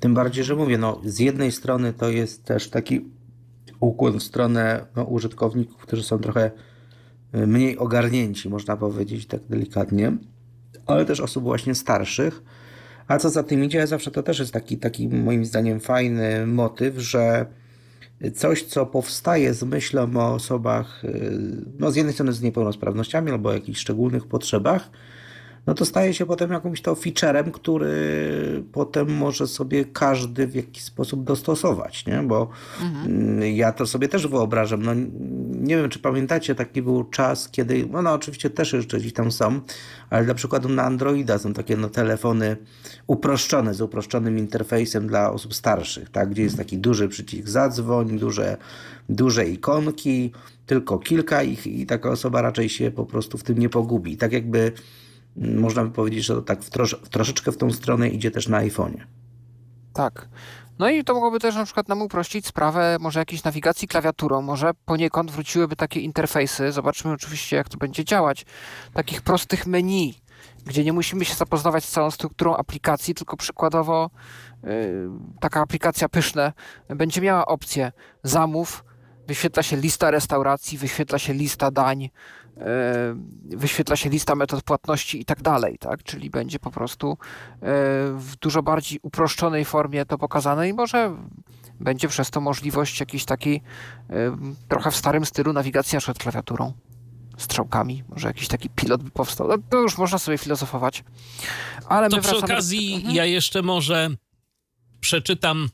Tym 0.00 0.14
bardziej, 0.14 0.44
że 0.44 0.56
mówię, 0.56 0.78
no, 0.78 1.00
z 1.04 1.18
jednej 1.18 1.52
strony 1.52 1.92
to 1.92 2.08
jest 2.08 2.44
też 2.44 2.70
taki 2.70 3.04
ukłon 3.80 4.20
w 4.20 4.22
stronę 4.22 4.86
no, 4.96 5.04
użytkowników, 5.04 5.82
którzy 5.82 6.02
są 6.02 6.18
trochę 6.18 6.50
y, 7.34 7.46
mniej 7.46 7.78
ogarnięci, 7.78 8.48
można 8.48 8.76
powiedzieć 8.76 9.26
tak 9.26 9.40
delikatnie, 9.50 10.16
ale 10.86 11.04
też 11.04 11.20
osób 11.20 11.44
właśnie 11.44 11.74
starszych. 11.74 12.42
A 13.08 13.18
co 13.18 13.30
za 13.30 13.42
tym 13.42 13.64
idzie, 13.64 13.86
zawsze 13.86 14.10
to 14.10 14.22
też 14.22 14.38
jest 14.38 14.52
taki, 14.52 14.78
taki 14.78 15.08
moim 15.08 15.44
zdaniem 15.44 15.80
fajny 15.80 16.46
motyw, 16.46 16.98
że 16.98 17.46
coś, 18.34 18.62
co 18.62 18.86
powstaje 18.86 19.54
z 19.54 19.62
myślą 19.62 20.16
o 20.16 20.34
osobach, 20.34 21.04
y, 21.04 21.64
no 21.78 21.90
z 21.90 21.96
jednej 21.96 22.14
strony 22.14 22.32
z 22.32 22.42
niepełnosprawnościami 22.42 23.30
albo 23.30 23.48
o 23.48 23.52
jakichś 23.52 23.80
szczególnych 23.80 24.26
potrzebach, 24.26 24.90
no 25.66 25.74
to 25.74 25.84
staje 25.84 26.14
się 26.14 26.26
potem 26.26 26.50
jakimś 26.50 26.82
to 26.82 26.94
featurem, 26.94 27.50
który 27.50 28.64
potem 28.72 29.16
może 29.16 29.46
sobie 29.46 29.84
każdy 29.84 30.46
w 30.46 30.54
jakiś 30.54 30.82
sposób 30.82 31.24
dostosować, 31.24 32.06
nie? 32.06 32.22
Bo 32.22 32.48
mm, 33.06 33.42
ja 33.42 33.72
to 33.72 33.86
sobie 33.86 34.08
też 34.08 34.26
wyobrażam, 34.26 34.82
no 34.82 34.92
nie 35.50 35.76
wiem, 35.76 35.90
czy 35.90 35.98
pamiętacie, 35.98 36.54
taki 36.54 36.82
był 36.82 37.04
czas, 37.04 37.48
kiedy, 37.48 37.88
no, 37.90 38.02
no 38.02 38.12
oczywiście 38.12 38.50
też 38.50 38.72
jeszcze 38.72 38.98
gdzieś 38.98 39.12
tam 39.12 39.32
są, 39.32 39.60
ale 40.10 40.24
dla 40.24 40.34
przykładu 40.34 40.68
na 40.68 40.82
Androida 40.82 41.38
są 41.38 41.52
takie 41.52 41.76
no, 41.76 41.88
telefony 41.88 42.56
uproszczone, 43.06 43.74
z 43.74 43.80
uproszczonym 43.80 44.38
interfejsem 44.38 45.06
dla 45.06 45.32
osób 45.32 45.54
starszych, 45.54 46.10
tak? 46.10 46.30
Gdzie 46.30 46.42
jest 46.42 46.56
taki 46.56 46.78
duży 46.78 47.08
przycisk 47.08 47.48
zadzwoń, 47.48 48.18
duże, 48.18 48.56
duże 49.08 49.48
ikonki, 49.48 50.32
tylko 50.66 50.98
kilka 50.98 51.42
ich 51.42 51.66
i 51.66 51.86
taka 51.86 52.10
osoba 52.10 52.42
raczej 52.42 52.68
się 52.68 52.90
po 52.90 53.06
prostu 53.06 53.38
w 53.38 53.42
tym 53.42 53.58
nie 53.58 53.68
pogubi. 53.68 54.16
Tak 54.16 54.32
jakby 54.32 54.72
można 55.36 55.84
by 55.84 55.90
powiedzieć, 55.90 56.24
że 56.24 56.34
to 56.34 56.42
tak 56.42 56.62
w, 56.62 56.70
trosz, 56.70 56.96
w 57.04 57.08
troszeczkę 57.08 57.52
w 57.52 57.56
tą 57.56 57.70
stronę 57.70 58.08
idzie 58.08 58.30
też 58.30 58.48
na 58.48 58.60
iPhone'ie. 58.60 59.00
Tak. 59.92 60.28
No 60.78 60.90
i 60.90 61.04
to 61.04 61.14
mogłoby 61.14 61.40
też 61.40 61.54
na 61.54 61.64
przykład 61.64 61.88
nam 61.88 62.02
uprościć 62.02 62.46
sprawę 62.46 62.96
może 63.00 63.18
jakiejś 63.18 63.44
nawigacji 63.44 63.88
klawiaturą, 63.88 64.42
może 64.42 64.70
poniekąd 64.84 65.30
wróciłyby 65.30 65.76
takie 65.76 66.00
interfejsy, 66.00 66.72
zobaczymy 66.72 67.14
oczywiście 67.14 67.56
jak 67.56 67.68
to 67.68 67.78
będzie 67.78 68.04
działać, 68.04 68.46
takich 68.94 69.22
prostych 69.22 69.66
menu, 69.66 70.14
gdzie 70.66 70.84
nie 70.84 70.92
musimy 70.92 71.24
się 71.24 71.34
zapoznawać 71.34 71.84
z 71.84 71.90
całą 71.90 72.10
strukturą 72.10 72.56
aplikacji, 72.56 73.14
tylko 73.14 73.36
przykładowo 73.36 74.10
yy, 74.62 74.70
taka 75.40 75.60
aplikacja 75.60 76.08
pyszne 76.08 76.52
będzie 76.88 77.20
miała 77.20 77.46
opcję 77.46 77.92
zamów, 78.22 78.84
wyświetla 79.26 79.62
się 79.62 79.76
lista 79.76 80.10
restauracji, 80.10 80.78
wyświetla 80.78 81.18
się 81.18 81.32
lista 81.32 81.70
dań, 81.70 82.10
wyświetla 83.44 83.96
się 83.96 84.10
lista 84.10 84.34
metod 84.34 84.62
płatności 84.62 85.20
i 85.20 85.24
tak 85.24 85.42
dalej, 85.42 85.78
tak? 85.78 86.02
Czyli 86.02 86.30
będzie 86.30 86.58
po 86.58 86.70
prostu 86.70 87.08
yy, 87.08 87.68
w 88.18 88.36
dużo 88.40 88.62
bardziej 88.62 88.98
uproszczonej 89.02 89.64
formie 89.64 90.06
to 90.06 90.18
pokazane 90.18 90.68
i 90.68 90.72
może 90.72 91.16
będzie 91.80 92.08
przez 92.08 92.30
to 92.30 92.40
możliwość 92.40 93.00
jakiejś 93.00 93.24
takiej 93.24 93.62
yy, 94.10 94.16
trochę 94.68 94.90
w 94.90 94.96
starym 94.96 95.24
stylu 95.26 95.52
nawigacji 95.52 95.96
na 95.96 96.00
przykład 96.00 96.18
klawiaturą, 96.18 96.72
strzałkami, 97.38 98.04
może 98.08 98.28
jakiś 98.28 98.48
taki 98.48 98.70
pilot 98.70 99.02
by 99.02 99.10
powstał. 99.10 99.48
No, 99.48 99.54
to 99.70 99.80
już 99.80 99.98
można 99.98 100.18
sobie 100.18 100.38
filozofować. 100.38 101.04
Ale 101.88 102.08
To 102.08 102.16
przy 102.16 102.22
wracamy 102.30 102.40
do- 102.48 102.54
okazji 102.54 102.94
Mhm. 102.94 103.14
ja 103.14 103.24
jeszcze 103.24 103.62
może 103.62 104.10
przeczytam 105.00 105.68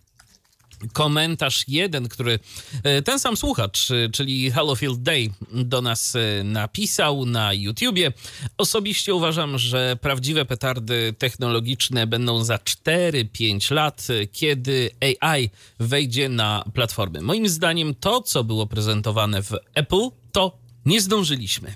komentarz 0.93 1.65
jeden, 1.69 2.09
który 2.09 2.39
e, 2.83 3.03
ten 3.03 3.19
sam 3.19 3.37
słuchacz, 3.37 3.91
e, 3.91 4.09
czyli 4.09 4.51
Hallowfield 4.51 5.03
Day 5.03 5.31
do 5.53 5.83
nas 5.83 6.17
e, 6.17 6.45
napisał 6.45 7.27
na 7.27 7.53
YouTubie. 7.53 8.13
Osobiście 8.59 9.15
uważam, 9.15 9.59
że 9.59 9.97
prawdziwe 10.01 10.45
petardy 10.45 11.15
technologiczne 11.19 12.07
będą 12.07 12.45
za 12.45 12.57
4-5 12.57 13.75
lat, 13.75 14.07
kiedy 14.33 14.91
AI 15.01 15.51
wejdzie 15.81 16.29
na 16.29 16.65
platformy. 16.75 17.23
Moim 17.23 17.49
zdaniem 17.49 17.95
to, 17.95 18.21
co 18.21 18.45
było 18.45 18.67
prezentowane 18.67 19.43
w 19.43 19.53
Apple, 19.75 20.09
to 20.33 20.59
nie 20.87 21.01
zdążyliśmy. 21.01 21.75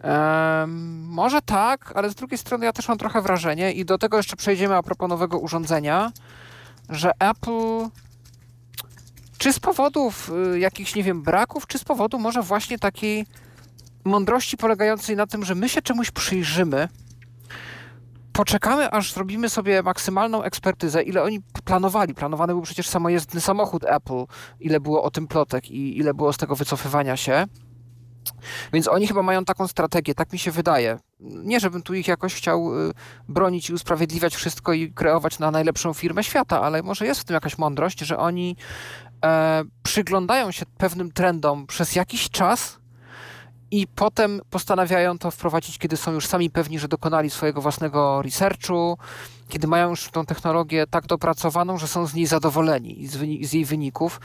Em, 0.00 1.04
może 1.04 1.42
tak, 1.42 1.92
ale 1.94 2.10
z 2.10 2.14
drugiej 2.14 2.38
strony 2.38 2.64
ja 2.64 2.72
też 2.72 2.88
mam 2.88 2.98
trochę 2.98 3.22
wrażenie 3.22 3.72
i 3.72 3.84
do 3.84 3.98
tego 3.98 4.16
jeszcze 4.16 4.36
przejdziemy 4.36 4.76
a 4.76 4.82
propos 4.82 5.08
nowego 5.08 5.38
urządzenia, 5.38 6.12
że 6.90 7.10
Apple 7.18 7.88
czy 9.38 9.52
z 9.52 9.60
powodów 9.60 10.30
y, 10.54 10.58
jakichś, 10.58 10.94
nie 10.94 11.02
wiem, 11.02 11.22
braków, 11.22 11.66
czy 11.66 11.78
z 11.78 11.84
powodu 11.84 12.18
może 12.18 12.42
właśnie 12.42 12.78
takiej 12.78 13.26
mądrości 14.04 14.56
polegającej 14.56 15.16
na 15.16 15.26
tym, 15.26 15.44
że 15.44 15.54
my 15.54 15.68
się 15.68 15.82
czemuś 15.82 16.10
przyjrzymy, 16.10 16.88
poczekamy, 18.32 18.90
aż 18.90 19.12
zrobimy 19.12 19.48
sobie 19.48 19.82
maksymalną 19.82 20.42
ekspertyzę, 20.42 21.02
ile 21.02 21.22
oni 21.22 21.40
planowali. 21.64 22.14
Planowany 22.14 22.52
był 22.52 22.62
przecież 22.62 22.88
samojezdny 22.88 23.40
samochód 23.40 23.84
Apple, 23.84 24.24
ile 24.60 24.80
było 24.80 25.02
o 25.02 25.10
tym 25.10 25.26
plotek 25.26 25.70
i 25.70 25.98
ile 25.98 26.14
było 26.14 26.32
z 26.32 26.36
tego 26.36 26.56
wycofywania 26.56 27.16
się. 27.16 27.46
Więc 28.72 28.88
oni 28.88 29.06
chyba 29.06 29.22
mają 29.22 29.44
taką 29.44 29.68
strategię, 29.68 30.14
tak 30.14 30.32
mi 30.32 30.38
się 30.38 30.50
wydaje. 30.50 30.98
Nie, 31.20 31.60
żebym 31.60 31.82
tu 31.82 31.94
ich 31.94 32.08
jakoś 32.08 32.34
chciał 32.34 32.88
y, 32.88 32.92
bronić 33.28 33.70
i 33.70 33.74
usprawiedliwiać 33.74 34.36
wszystko 34.36 34.72
i 34.72 34.92
kreować 34.92 35.38
na 35.38 35.50
najlepszą 35.50 35.94
firmę 35.94 36.24
świata, 36.24 36.60
ale 36.60 36.82
może 36.82 37.06
jest 37.06 37.20
w 37.20 37.24
tym 37.24 37.34
jakaś 37.34 37.58
mądrość, 37.58 38.00
że 38.00 38.18
oni 38.18 38.56
e, 39.24 39.62
przyglądają 39.82 40.50
się 40.50 40.66
pewnym 40.78 41.12
trendom 41.12 41.66
przez 41.66 41.94
jakiś 41.94 42.30
czas 42.30 42.78
i 43.70 43.86
potem 43.86 44.40
postanawiają 44.50 45.18
to 45.18 45.30
wprowadzić, 45.30 45.78
kiedy 45.78 45.96
są 45.96 46.12
już 46.12 46.26
sami 46.26 46.50
pewni, 46.50 46.78
że 46.78 46.88
dokonali 46.88 47.30
swojego 47.30 47.60
własnego 47.60 48.22
researchu, 48.22 48.98
kiedy 49.50 49.66
mają 49.66 49.90
już 49.90 50.10
tą 50.10 50.26
technologię 50.26 50.86
tak 50.86 51.06
dopracowaną, 51.06 51.78
że 51.78 51.88
są 51.88 52.06
z 52.06 52.14
niej 52.14 52.26
zadowoleni 52.26 53.08
z, 53.42 53.52
jej 53.52 53.64
wyników. 53.64 54.20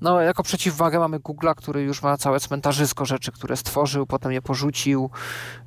No, 0.00 0.20
jako 0.20 0.42
przeciwwagę 0.42 0.98
mamy 0.98 1.18
Google'a, 1.20 1.54
który 1.54 1.82
już 1.82 2.02
ma 2.02 2.16
całe 2.16 2.40
cmentarzysko 2.40 3.04
rzeczy, 3.04 3.32
które 3.32 3.56
stworzył, 3.56 4.06
potem 4.06 4.32
je 4.32 4.42
porzucił. 4.42 5.10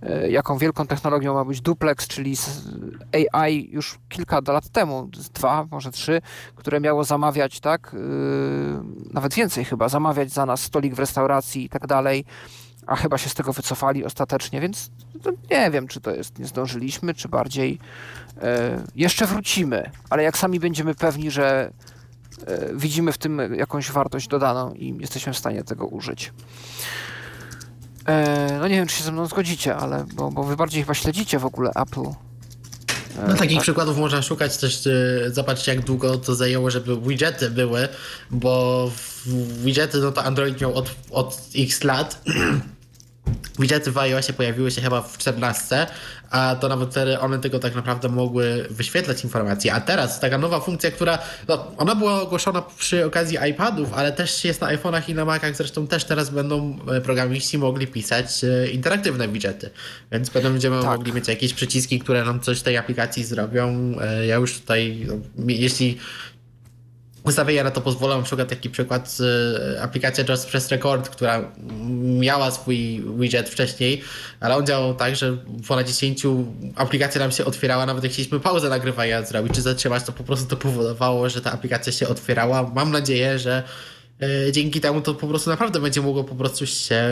E, 0.02 0.30
Jaką 0.30 0.58
wielką 0.58 0.88
technologią 0.88 1.34
ma 1.34 1.46
być 1.46 1.62
duplex, 1.62 2.08
czyli 2.08 2.36
AI 3.34 3.70
już 3.72 4.00
kilka 4.10 4.42
lat 4.48 4.70
temu, 4.70 5.10
dwa, 5.34 5.68
może 5.72 5.92
trzy, 5.92 6.22
które 6.56 6.80
miało 6.80 7.04
zamawiać, 7.04 7.60
tak, 7.60 7.92
yy, 7.94 8.00
nawet 9.14 9.34
więcej 9.34 9.66
chyba, 9.66 9.90
zamawiać 9.90 10.32
za 10.32 10.46
nas 10.46 10.62
stolik 10.62 10.96
w 10.96 11.00
restauracji 11.00 11.66
i 11.66 11.70
tak 11.70 11.88
dalej, 11.88 12.26
a 12.88 12.96
chyba 12.96 13.18
się 13.18 13.30
z 13.30 13.34
tego 13.34 13.54
wycofali 13.54 14.06
ostatecznie, 14.06 14.62
więc 14.62 14.92
nie 15.52 15.72
wiem, 15.72 15.88
czy 15.88 16.02
to 16.02 16.12
jest, 16.12 16.40
nie 16.40 16.46
zdążyliśmy, 16.46 17.14
czy 17.14 17.28
bardziej 17.28 17.80
e, 18.42 18.84
jeszcze 18.96 19.26
wrócimy, 19.26 19.92
ale 20.10 20.24
jak 20.24 20.38
sami 20.38 20.60
będziemy 20.60 20.96
pewni, 20.96 21.32
że 21.32 21.72
e, 22.48 22.76
widzimy 22.76 23.12
w 23.12 23.18
tym 23.18 23.56
jakąś 23.56 23.92
wartość 23.92 24.28
dodaną 24.28 24.74
i 24.74 24.98
jesteśmy 25.00 25.34
w 25.34 25.38
stanie 25.38 25.64
tego 25.64 25.88
użyć. 25.88 26.34
E, 28.06 28.58
no 28.60 28.68
nie 28.68 28.76
wiem, 28.76 28.88
czy 28.88 28.96
się 28.96 29.04
ze 29.04 29.12
mną 29.12 29.26
zgodzicie, 29.26 29.76
ale 29.76 30.06
bo, 30.14 30.32
bo 30.32 30.44
wy 30.44 30.56
bardziej 30.56 30.84
chyba 30.84 30.94
śledzicie 30.94 31.40
w 31.40 31.46
ogóle 31.46 31.72
Apple. 31.76 32.10
No 33.28 33.34
takich 33.34 33.58
tak. 33.58 33.64
przykładów 33.64 33.98
można 33.98 34.22
szukać 34.22 34.58
też, 34.58 34.90
zobaczcie 35.28 35.76
jak 35.76 35.86
długo 35.86 36.18
to 36.18 36.36
zajęło, 36.36 36.72
żeby 36.72 37.02
widgety 37.02 37.50
były, 37.50 37.88
bo 38.32 38.92
widgety 39.64 39.98
no 39.98 40.12
to 40.12 40.24
Android 40.24 40.62
miał 40.62 40.76
od, 40.76 40.96
od 41.12 41.42
x 41.56 41.84
lat 41.84 42.22
Widgety 43.60 43.92
w 43.92 43.98
iOSie 43.98 44.34
pojawiły 44.34 44.72
się 44.72 44.82
chyba 44.82 45.02
w 45.02 45.18
14, 45.18 45.88
a 46.30 46.56
to 46.56 46.68
nawet 46.68 46.90
wtedy 46.90 47.20
one 47.20 47.40
tego 47.40 47.60
tak 47.60 47.76
naprawdę 47.76 48.10
mogły 48.10 48.68
wyświetlać 48.70 49.24
informacje. 49.24 49.74
A 49.74 49.82
teraz 49.82 50.20
taka 50.20 50.38
nowa 50.38 50.60
funkcja, 50.60 50.92
która 50.92 51.20
no, 51.48 51.72
ona 51.78 51.96
była 51.96 52.22
ogłoszona 52.22 52.62
przy 52.62 53.06
okazji 53.06 53.38
iPadów, 53.52 53.94
ale 53.94 54.12
też 54.12 54.46
jest 54.46 54.62
na 54.62 54.68
iPhone'ach 54.68 55.10
i 55.10 55.14
na 55.14 55.26
Macach. 55.26 55.56
Zresztą 55.56 55.88
też 55.88 56.04
teraz 56.04 56.30
będą 56.30 56.80
e, 56.92 57.02
programiści 57.02 57.58
mogli 57.58 57.88
pisać 57.88 58.44
e, 58.44 58.70
interaktywne 58.70 59.28
widgety. 59.28 59.70
Więc 60.12 60.30
będziemy 60.30 60.82
tak. 60.82 60.86
mogli 60.86 61.14
mieć 61.14 61.28
jakieś 61.28 61.54
przyciski, 61.54 62.00
które 62.00 62.26
nam 62.26 62.40
coś 62.40 62.62
tej 62.62 62.78
aplikacji 62.78 63.24
zrobią. 63.24 63.96
E, 64.02 64.26
ja 64.26 64.36
już 64.36 64.60
tutaj, 64.60 65.06
no, 65.08 65.14
jeśli 65.48 65.98
Ustawienia 67.28 67.64
na 67.64 67.72
to 67.72 67.82
pozwolą. 67.82 68.18
Na 68.18 68.24
przykład 68.24 68.50
taki 68.50 68.70
przykład 68.70 69.18
y, 69.76 69.82
aplikacja 69.82 70.24
Just 70.30 70.50
Press 70.50 70.72
Record, 70.72 71.10
która 71.10 71.52
miała 72.20 72.52
swój 72.52 73.04
widget 73.20 73.50
wcześniej, 73.50 74.02
ale 74.40 74.56
on 74.56 74.66
działał 74.66 74.96
tak, 74.96 75.16
że 75.16 75.38
ponad 75.68 75.88
10 75.88 76.24
aplikacja 76.76 77.20
nam 77.20 77.32
się 77.32 77.46
otwierała, 77.46 77.86
nawet 77.86 78.04
jak 78.04 78.14
chcieliśmy 78.14 78.40
pauzę 78.40 78.70
nagrywania 78.70 79.24
zrobić 79.24 79.54
czy 79.54 79.62
zatrzymać, 79.62 80.04
to 80.04 80.12
po 80.12 80.24
prostu 80.24 80.48
to 80.48 80.58
powodowało, 80.58 81.30
że 81.30 81.42
ta 81.42 81.52
aplikacja 81.52 81.94
się 81.94 82.08
otwierała. 82.08 82.72
Mam 82.76 82.92
nadzieję, 82.92 83.40
że 83.40 83.64
y, 84.48 84.52
dzięki 84.52 84.82
temu 84.82 85.02
to 85.02 85.14
po 85.14 85.28
prostu 85.28 85.50
naprawdę 85.50 85.80
będzie 85.80 86.02
mogło 86.02 86.24
po 86.24 86.36
prostu 86.36 86.66
się 86.66 87.04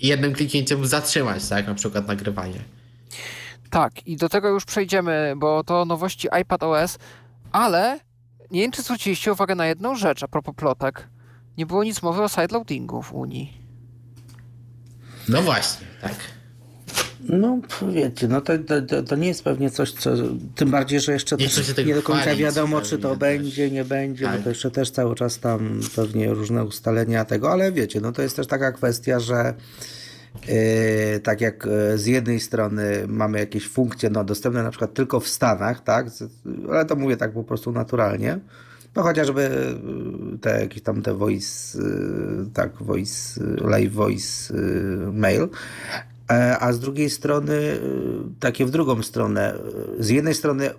jednym 0.00 0.32
kliknięciem 0.32 0.86
zatrzymać, 0.86 1.48
tak, 1.48 1.66
na 1.66 1.74
przykład 1.74 2.08
nagrywanie. 2.08 2.60
Tak, 3.70 4.06
i 4.06 4.16
do 4.16 4.28
tego 4.28 4.48
już 4.48 4.64
przejdziemy, 4.64 5.34
bo 5.36 5.64
to 5.64 5.84
nowości 5.84 6.28
iPad 6.40 6.62
OS, 6.62 6.98
ale 7.52 8.07
nie 8.50 8.60
wiem, 8.60 8.70
czy 8.70 8.82
zwróciliście 8.82 9.32
uwagę 9.32 9.54
na 9.54 9.66
jedną 9.66 9.96
rzecz 9.96 10.22
a 10.22 10.28
propos 10.28 10.54
plotek. 10.54 11.08
Nie 11.58 11.66
było 11.66 11.84
nic 11.84 12.02
mowy 12.02 12.22
o 12.22 12.28
sideloadingu 12.28 13.02
w 13.02 13.12
Unii. 13.12 13.62
No 15.28 15.42
właśnie, 15.42 15.86
tak. 16.02 16.14
No, 17.20 17.60
wiecie, 17.92 18.28
no 18.28 18.40
to, 18.40 18.52
to, 18.88 19.02
to, 19.02 19.16
nie 19.16 19.28
jest 19.28 19.44
pewnie 19.44 19.70
coś, 19.70 19.92
co. 19.92 20.10
Tym 20.54 20.70
bardziej, 20.70 21.00
że 21.00 21.12
jeszcze 21.12 21.36
nie, 21.36 21.48
nie 21.84 21.94
do 21.94 22.02
końca 22.02 22.36
wiadomo, 22.36 22.80
czy 22.80 22.98
to 22.98 23.16
będzie, 23.16 23.70
nie 23.70 23.84
będzie, 23.84 24.24
tak. 24.24 24.36
bo 24.36 24.42
to 24.42 24.48
jeszcze 24.48 24.70
też 24.70 24.90
cały 24.90 25.14
czas 25.14 25.38
tam 25.38 25.80
pewnie 25.96 26.34
różne 26.34 26.64
ustalenia 26.64 27.24
tego, 27.24 27.52
ale 27.52 27.72
wiecie, 27.72 28.00
no 28.00 28.12
to 28.12 28.22
jest 28.22 28.36
też 28.36 28.46
taka 28.46 28.72
kwestia, 28.72 29.20
że 29.20 29.54
tak 31.22 31.40
jak 31.40 31.66
e, 31.66 31.98
z 31.98 32.06
jednej 32.06 32.40
strony 32.40 33.04
mamy 33.08 33.38
jakieś 33.38 33.68
funkcje 33.68 34.10
no, 34.10 34.24
dostępne 34.24 34.62
na 34.62 34.70
przykład 34.70 34.94
tylko 34.94 35.20
w 35.20 35.28
Stanach, 35.28 35.84
tak, 35.84 36.06
ale 36.70 36.84
to 36.84 36.96
mówię 36.96 37.16
tak 37.16 37.32
po 37.32 37.44
prostu 37.44 37.72
naturalnie, 37.72 38.38
no 38.96 39.02
chociażby 39.02 39.42
e, 39.42 40.38
te 40.38 40.60
jakieś 40.60 40.82
tam 40.82 41.02
te 41.02 41.14
voice, 41.14 41.78
e, 41.78 41.82
tak, 42.54 42.82
voice, 42.82 43.40
live 43.60 43.92
voice 43.92 44.54
mail, 45.12 45.48
a 46.60 46.72
z 46.72 46.80
drugiej 46.80 47.10
strony 47.10 47.78
takie 48.40 48.66
w 48.66 48.70
drugą 48.70 49.02
stronę, 49.02 49.54
z 49.98 50.08
jednej 50.08 50.34
strony 50.34 50.70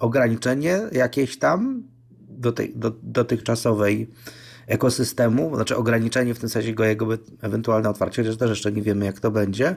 ograniczenie 0.00 0.80
jakieś 0.92 1.38
tam 1.38 1.82
do 2.28 2.52
tej, 2.52 2.72
do, 2.76 2.92
dotychczasowej 3.02 4.08
ekosystemu, 4.68 5.54
znaczy 5.54 5.76
ograniczenie 5.76 6.34
w 6.34 6.38
tym 6.38 6.48
sensie 6.48 6.72
go 6.72 6.84
jego 6.84 7.06
ewentualne 7.42 7.88
otwarcie, 7.88 8.22
chociaż 8.22 8.36
też 8.36 8.50
jeszcze 8.50 8.72
nie 8.72 8.82
wiemy 8.82 9.04
jak 9.04 9.20
to 9.20 9.30
będzie. 9.30 9.76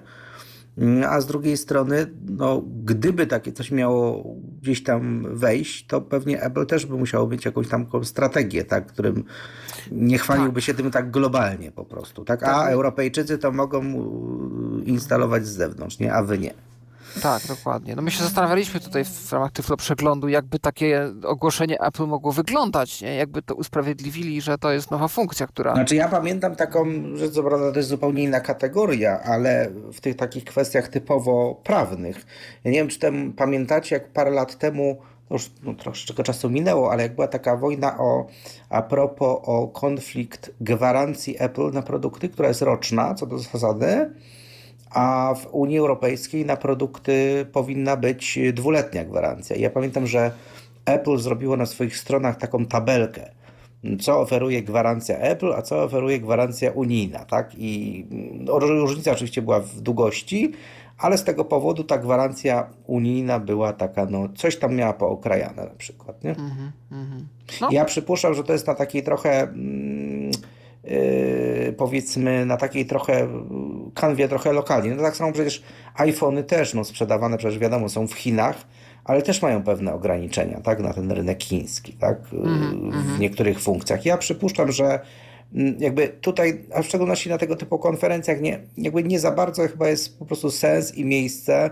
Mm, 0.77 1.03
a 1.09 1.21
z 1.21 1.25
drugiej 1.25 1.57
strony, 1.57 2.07
no, 2.29 2.63
gdyby 2.83 3.27
takie 3.27 3.51
coś 3.51 3.71
miało 3.71 4.23
gdzieś 4.61 4.83
tam 4.83 5.25
wejść, 5.35 5.87
to 5.87 6.01
pewnie 6.01 6.41
Apple 6.43 6.65
też 6.65 6.85
by 6.85 6.97
musiało 6.97 7.27
mieć 7.27 7.45
jakąś 7.45 7.67
tam 7.67 7.85
strategię, 8.03 8.65
tak, 8.65 8.85
którym 8.85 9.23
nie 9.91 10.17
chwaliłby 10.17 10.61
tak. 10.61 10.63
się 10.63 10.73
tym 10.73 10.91
tak 10.91 11.11
globalnie 11.11 11.71
po 11.71 11.85
prostu. 11.85 12.25
Tak? 12.25 12.43
A 12.43 12.45
tak. 12.45 12.71
Europejczycy 12.71 13.37
to 13.37 13.51
mogą 13.51 13.83
instalować 14.85 15.47
z 15.47 15.51
zewnątrz, 15.51 15.99
nie? 15.99 16.13
a 16.13 16.23
wy 16.23 16.39
nie. 16.39 16.53
Tak, 17.21 17.47
dokładnie. 17.47 17.95
No 17.95 18.01
my 18.01 18.11
się 18.11 18.23
zastanawialiśmy 18.23 18.79
tutaj 18.79 19.05
w 19.05 19.31
ramach 19.31 19.51
Tyflo 19.51 19.77
przeglądu, 19.77 20.27
jakby 20.27 20.59
takie 20.59 21.11
ogłoszenie 21.23 21.81
Apple 21.81 22.05
mogło 22.05 22.31
wyglądać, 22.31 23.01
nie? 23.01 23.15
jakby 23.15 23.41
to 23.41 23.55
usprawiedliwili, 23.55 24.41
że 24.41 24.57
to 24.57 24.71
jest 24.71 24.91
nowa 24.91 25.07
funkcja, 25.07 25.47
która... 25.47 25.73
Znaczy 25.73 25.95
ja 25.95 26.07
pamiętam 26.07 26.55
taką 26.55 26.85
rzecz, 27.15 27.31
co 27.31 27.43
prawda 27.43 27.71
to 27.71 27.77
jest 27.77 27.89
zupełnie 27.89 28.23
inna 28.23 28.39
kategoria, 28.39 29.21
ale 29.23 29.71
w 29.93 30.01
tych 30.01 30.15
takich 30.15 30.43
kwestiach 30.43 30.87
typowo 30.87 31.61
prawnych. 31.63 32.25
Ja 32.63 32.71
nie 32.71 32.77
wiem, 32.77 32.87
czy 32.87 32.99
tam 32.99 33.33
pamiętacie, 33.33 33.95
jak 33.95 34.09
parę 34.09 34.31
lat 34.31 34.57
temu 34.57 34.97
już 35.31 35.51
no, 35.63 35.73
troszeczkę 35.73 36.23
czasu 36.23 36.49
minęło, 36.49 36.91
ale 36.91 37.03
jak 37.03 37.15
była 37.15 37.27
taka 37.27 37.57
wojna 37.57 37.97
o, 37.97 38.27
a 38.69 38.81
propos 38.81 39.39
o 39.43 39.67
konflikt 39.67 40.51
gwarancji 40.61 41.35
Apple 41.39 41.71
na 41.71 41.81
produkty, 41.81 42.29
która 42.29 42.47
jest 42.47 42.61
roczna, 42.61 43.13
co 43.13 43.25
do 43.25 43.37
zasady, 43.37 44.11
a 44.93 45.35
w 45.35 45.47
Unii 45.51 45.77
Europejskiej 45.77 46.45
na 46.45 46.57
produkty 46.57 47.45
powinna 47.51 47.97
być 47.97 48.39
dwuletnia 48.53 49.05
gwarancja. 49.05 49.55
Ja 49.55 49.69
pamiętam, 49.69 50.07
że 50.07 50.31
Apple 50.85 51.17
zrobiło 51.17 51.57
na 51.57 51.65
swoich 51.65 51.97
stronach 51.97 52.37
taką 52.37 52.65
tabelkę, 52.65 53.31
co 53.99 54.19
oferuje 54.19 54.63
gwarancja 54.63 55.17
Apple, 55.17 55.53
a 55.53 55.61
co 55.61 55.83
oferuje 55.83 56.19
gwarancja 56.19 56.71
unijna, 56.71 57.25
tak? 57.25 57.51
I 57.57 58.05
no, 58.39 58.59
różnica 58.59 59.11
oczywiście 59.11 59.41
była 59.41 59.59
w 59.59 59.81
długości, 59.81 60.51
ale 60.97 61.17
z 61.17 61.23
tego 61.23 61.45
powodu 61.45 61.83
ta 61.83 61.97
gwarancja 61.97 62.69
unijna 62.87 63.39
była 63.39 63.73
taka, 63.73 64.05
no 64.05 64.29
coś 64.35 64.57
tam 64.57 64.75
miała 64.75 64.93
pookrajane 64.93 65.63
na 65.65 65.75
przykład, 65.77 66.23
nie? 66.23 66.35
Mm 66.35 66.49
-hmm. 66.91 67.23
no. 67.61 67.69
Ja 67.71 67.85
przypuszczam, 67.85 68.33
że 68.33 68.43
to 68.43 68.53
jest 68.53 68.67
na 68.67 68.75
takiej 68.75 69.03
trochę... 69.03 69.41
Mm, 69.41 70.31
powiedzmy 71.77 72.45
na 72.45 72.57
takiej 72.57 72.85
trochę 72.85 73.27
kanwie 73.93 74.27
trochę 74.27 74.53
lokalnie. 74.53 74.95
No 74.95 75.03
tak 75.03 75.15
samo 75.15 75.31
przecież 75.31 75.63
iPhony 75.95 76.43
też 76.43 76.73
no, 76.73 76.83
sprzedawane 76.83 77.37
przecież 77.37 77.59
wiadomo 77.59 77.89
są 77.89 78.07
w 78.07 78.13
Chinach, 78.13 78.67
ale 79.03 79.21
też 79.21 79.41
mają 79.41 79.63
pewne 79.63 79.93
ograniczenia 79.93 80.61
tak, 80.61 80.79
na 80.79 80.93
ten 80.93 81.11
rynek 81.11 81.43
chiński 81.43 81.93
tak, 81.93 82.17
mm, 82.33 82.91
w 82.91 83.05
mm. 83.05 83.19
niektórych 83.19 83.59
funkcjach. 83.59 84.05
Ja 84.05 84.17
przypuszczam, 84.17 84.71
że 84.71 84.99
mm, 85.55 85.75
jakby 85.79 86.07
tutaj, 86.07 86.65
a 86.73 86.81
w 86.81 86.85
szczególności 86.85 87.29
na 87.29 87.37
tego 87.37 87.55
typu 87.55 87.79
konferencjach 87.79 88.41
nie, 88.41 88.59
jakby 88.77 89.03
nie 89.03 89.19
za 89.19 89.31
bardzo 89.31 89.67
chyba 89.67 89.87
jest 89.87 90.19
po 90.19 90.25
prostu 90.25 90.51
sens 90.51 90.95
i 90.95 91.05
miejsce 91.05 91.69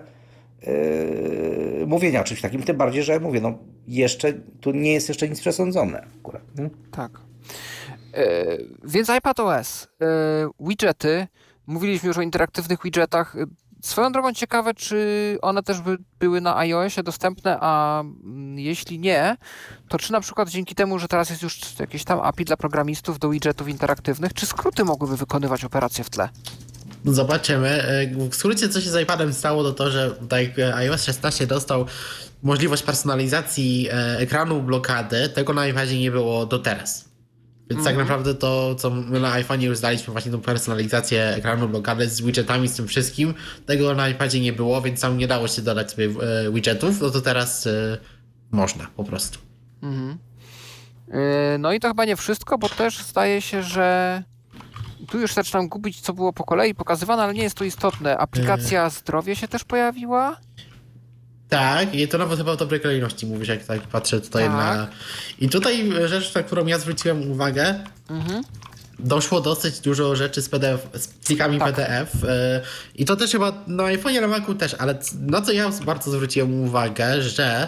yy, 0.67 1.85
mówienia 1.87 2.21
o 2.21 2.23
czymś 2.23 2.41
takim, 2.41 2.63
tym 2.63 2.77
bardziej, 2.77 3.03
że 3.03 3.19
mówię, 3.19 3.41
no 3.41 3.57
jeszcze 3.87 4.33
tu 4.61 4.71
nie 4.71 4.93
jest 4.93 5.09
jeszcze 5.09 5.29
nic 5.29 5.39
przesądzone 5.39 6.03
akurat. 6.19 6.41
Nie? 6.57 6.69
Tak. 6.91 7.11
E, 8.13 8.57
więc 8.83 9.09
iPadOS, 9.09 9.87
e, 10.01 10.05
widgety, 10.59 11.27
mówiliśmy 11.67 12.07
już 12.07 12.17
o 12.17 12.21
interaktywnych 12.21 12.79
widgetach. 12.83 13.35
Swoją 13.81 14.11
drogą 14.11 14.33
ciekawe, 14.33 14.73
czy 14.73 15.37
one 15.41 15.63
też 15.63 15.81
by 15.81 15.97
były 16.19 16.41
na 16.41 16.57
iOSie 16.57 17.03
dostępne, 17.03 17.57
a 17.61 18.01
mm, 18.01 18.59
jeśli 18.59 18.99
nie, 18.99 19.37
to 19.89 19.97
czy 19.97 20.11
na 20.11 20.21
przykład 20.21 20.49
dzięki 20.49 20.75
temu, 20.75 20.99
że 20.99 21.07
teraz 21.07 21.29
jest 21.29 21.41
już 21.41 21.79
jakieś 21.79 22.03
tam 22.03 22.19
API 22.19 22.45
dla 22.45 22.57
programistów 22.57 23.19
do 23.19 23.29
widgetów 23.29 23.67
interaktywnych, 23.67 24.33
czy 24.33 24.45
skróty 24.45 24.85
mogłyby 24.85 25.17
wykonywać 25.17 25.65
operacje 25.65 26.03
w 26.03 26.09
tle? 26.09 26.29
Zobaczymy. 27.05 27.69
E, 27.69 28.29
w 28.29 28.35
skrócie, 28.35 28.69
co 28.69 28.81
się 28.81 28.89
z 28.89 29.03
iPadem 29.03 29.33
stało, 29.33 29.63
to 29.63 29.73
to, 29.73 29.91
że 29.91 30.15
tak 30.29 30.59
iOS 30.75 31.03
16 31.03 31.47
dostał 31.47 31.85
możliwość 32.43 32.83
personalizacji 32.83 33.89
ekranu 34.17 34.61
blokady. 34.61 35.29
Tego 35.29 35.53
na 35.53 35.67
iPadzie 35.67 35.99
nie 35.99 36.11
było 36.11 36.45
do 36.45 36.59
teraz. 36.59 37.08
Więc 37.69 37.83
tak 37.83 37.93
mhm. 37.93 38.07
naprawdę 38.07 38.35
to, 38.35 38.75
co 38.75 38.89
my 38.89 39.19
na 39.19 39.41
iPhone'ie 39.41 39.63
już 39.63 39.77
zdaliśmy, 39.77 40.11
właśnie 40.11 40.31
tą 40.31 40.41
personalizację 40.41 41.35
ekranu 41.35 41.69
blokadę 41.69 42.09
z 42.09 42.21
widgetami, 42.21 42.67
z 42.67 42.75
tym 42.75 42.87
wszystkim, 42.87 43.33
tego 43.65 43.95
na 43.95 44.09
iPadzie 44.09 44.39
nie 44.39 44.53
było, 44.53 44.81
więc 44.81 45.01
tam 45.01 45.17
nie 45.17 45.27
dało 45.27 45.47
się 45.47 45.61
dodać 45.61 45.91
sobie 45.91 46.05
e, 46.05 46.51
widgetów, 46.51 47.01
no 47.01 47.09
to 47.09 47.21
teraz 47.21 47.65
y, 47.65 47.97
można 48.51 48.87
po 48.95 49.03
prostu. 49.03 49.39
Mhm. 49.83 50.17
E, 51.11 51.57
no 51.57 51.73
i 51.73 51.79
to 51.79 51.87
chyba 51.87 52.05
nie 52.05 52.15
wszystko, 52.15 52.57
bo 52.57 52.69
też 52.69 52.97
zdaje 53.03 53.41
się, 53.41 53.63
że 53.63 54.23
tu 55.07 55.19
już 55.19 55.33
zaczynam 55.33 55.67
gubić, 55.67 56.01
co 56.01 56.13
było 56.13 56.33
po 56.33 56.43
kolei 56.43 56.75
pokazywane, 56.75 57.23
ale 57.23 57.33
nie 57.33 57.43
jest 57.43 57.55
to 57.55 57.63
istotne. 57.63 58.17
Aplikacja 58.17 58.89
zdrowie 58.89 59.35
się 59.35 59.47
też 59.47 59.63
pojawiła? 59.63 60.37
Tak, 61.49 61.95
i 61.95 62.07
to 62.07 62.17
nawet 62.17 62.37
chyba 62.37 62.51
o 62.51 62.55
dobrej 62.55 62.81
kolejności 62.81 63.25
mówisz, 63.25 63.47
jak 63.47 63.63
tak 63.63 63.81
patrzę 63.81 64.21
tutaj 64.21 64.43
tak. 64.43 64.53
na... 64.53 64.87
I 65.39 65.49
tutaj 65.49 65.91
rzecz, 66.05 66.35
na 66.35 66.43
którą 66.43 66.65
ja 66.65 66.79
zwróciłem 66.79 67.31
uwagę, 67.31 67.79
mhm. 68.09 68.43
doszło 68.99 69.41
dosyć 69.41 69.79
dużo 69.79 70.15
rzeczy 70.15 70.41
z, 70.41 70.49
PDF, 70.49 70.87
z 70.93 71.07
plikami 71.07 71.59
tak. 71.59 71.75
PDF 71.75 72.23
e, 72.23 72.61
i 72.95 73.05
to 73.05 73.15
też 73.15 73.31
chyba 73.31 73.63
na 73.67 73.83
iPhone, 73.83 74.21
na 74.21 74.27
Macu 74.27 74.55
też, 74.55 74.73
ale 74.73 74.99
na 75.19 75.41
co 75.41 75.51
ja 75.51 75.69
bardzo 75.85 76.11
zwróciłem 76.11 76.63
uwagę, 76.63 77.21
że 77.21 77.67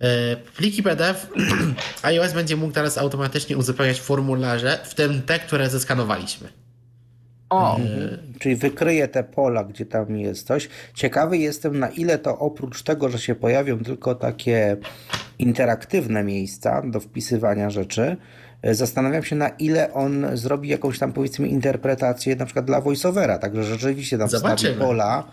e, 0.00 0.36
pliki 0.36 0.82
PDF 0.82 1.26
iOS 2.02 2.32
będzie 2.32 2.56
mógł 2.56 2.72
teraz 2.72 2.98
automatycznie 2.98 3.56
uzupełniać 3.56 4.00
formularze, 4.00 4.78
w 4.84 4.94
tym 4.94 5.22
te, 5.22 5.38
które 5.38 5.70
zeskanowaliśmy. 5.70 6.67
O, 7.50 7.76
Mhm. 7.76 8.18
Czyli 8.38 8.56
wykryje 8.56 9.08
te 9.08 9.24
pola, 9.24 9.64
gdzie 9.64 9.86
tam 9.86 10.16
jest 10.16 10.46
coś. 10.46 10.68
Ciekawy 10.94 11.38
jestem, 11.38 11.78
na 11.78 11.88
ile 11.88 12.18
to 12.18 12.38
oprócz 12.38 12.82
tego, 12.82 13.08
że 13.08 13.18
się 13.18 13.34
pojawią 13.34 13.78
tylko 13.78 14.14
takie 14.14 14.76
interaktywne 15.38 16.24
miejsca 16.24 16.82
do 16.84 17.00
wpisywania 17.00 17.70
rzeczy, 17.70 18.16
e, 18.62 18.74
zastanawiam 18.74 19.22
się, 19.22 19.36
na 19.36 19.48
ile 19.48 19.92
on 19.92 20.26
zrobi 20.34 20.68
jakąś 20.68 20.98
tam 20.98 21.12
powiedzmy 21.12 21.48
interpretację 21.48 22.36
na 22.36 22.44
przykład 22.44 22.64
dla 22.64 22.80
voiceovera, 22.80 23.38
także 23.38 23.64
rzeczywiście 23.64 24.18
tam 24.18 24.28
wstawi 24.28 24.66
pola 24.78 25.24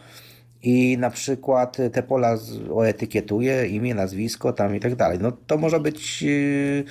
i 0.63 0.97
na 0.97 1.09
przykład 1.09 1.78
te 1.93 2.03
pola 2.03 2.38
oetykietuje, 2.70 3.68
imię, 3.68 3.95
nazwisko 3.95 4.53
tam 4.53 4.76
i 4.76 4.80
tak 4.80 4.95
dalej. 4.95 5.20
No 5.22 5.32
to 5.32 5.57
może 5.57 5.80
być 5.80 6.22
yy, 6.22 6.84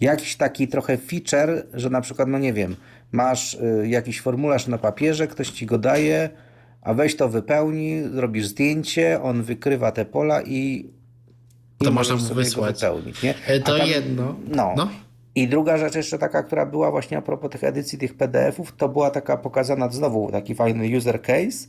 jakiś 0.00 0.36
taki 0.36 0.68
trochę 0.68 0.96
feature, 0.96 1.66
że 1.74 1.90
na 1.90 2.00
przykład, 2.00 2.28
no 2.28 2.38
nie 2.38 2.52
wiem, 2.52 2.76
masz 3.12 3.54
y, 3.54 3.88
jakiś 3.88 4.20
formularz 4.20 4.66
na 4.66 4.78
papierze, 4.78 5.26
ktoś 5.26 5.50
ci 5.50 5.66
go 5.66 5.78
daje, 5.78 6.30
a 6.82 6.94
weź 6.94 7.16
to 7.16 7.28
wypełni, 7.28 8.02
zrobisz 8.12 8.46
zdjęcie, 8.46 9.22
on 9.22 9.42
wykrywa 9.42 9.92
te 9.92 10.04
pola 10.04 10.42
i, 10.42 10.90
i 11.80 11.84
To 11.84 11.90
możesz 11.90 12.12
można 12.12 12.28
mu 12.28 12.34
wysłać. 12.34 12.74
wypełnić. 12.74 13.22
Nie? 13.22 13.34
E, 13.46 13.60
to 13.60 13.78
tam- 13.78 13.88
jedno. 13.88 14.34
No. 14.48 14.74
No. 14.76 14.88
I 15.34 15.48
druga 15.48 15.78
rzecz 15.78 15.94
jeszcze 15.94 16.18
taka, 16.18 16.42
która 16.42 16.66
była 16.66 16.90
właśnie 16.90 17.18
a 17.18 17.22
propos 17.22 17.50
tych 17.50 17.64
edycji 17.64 17.98
tych 17.98 18.14
PDF-ów, 18.16 18.72
to 18.76 18.88
była 18.88 19.10
taka 19.10 19.36
pokazana 19.36 19.88
znowu 19.90 20.30
taki 20.32 20.54
fajny 20.54 20.96
user 20.96 21.22
case, 21.22 21.68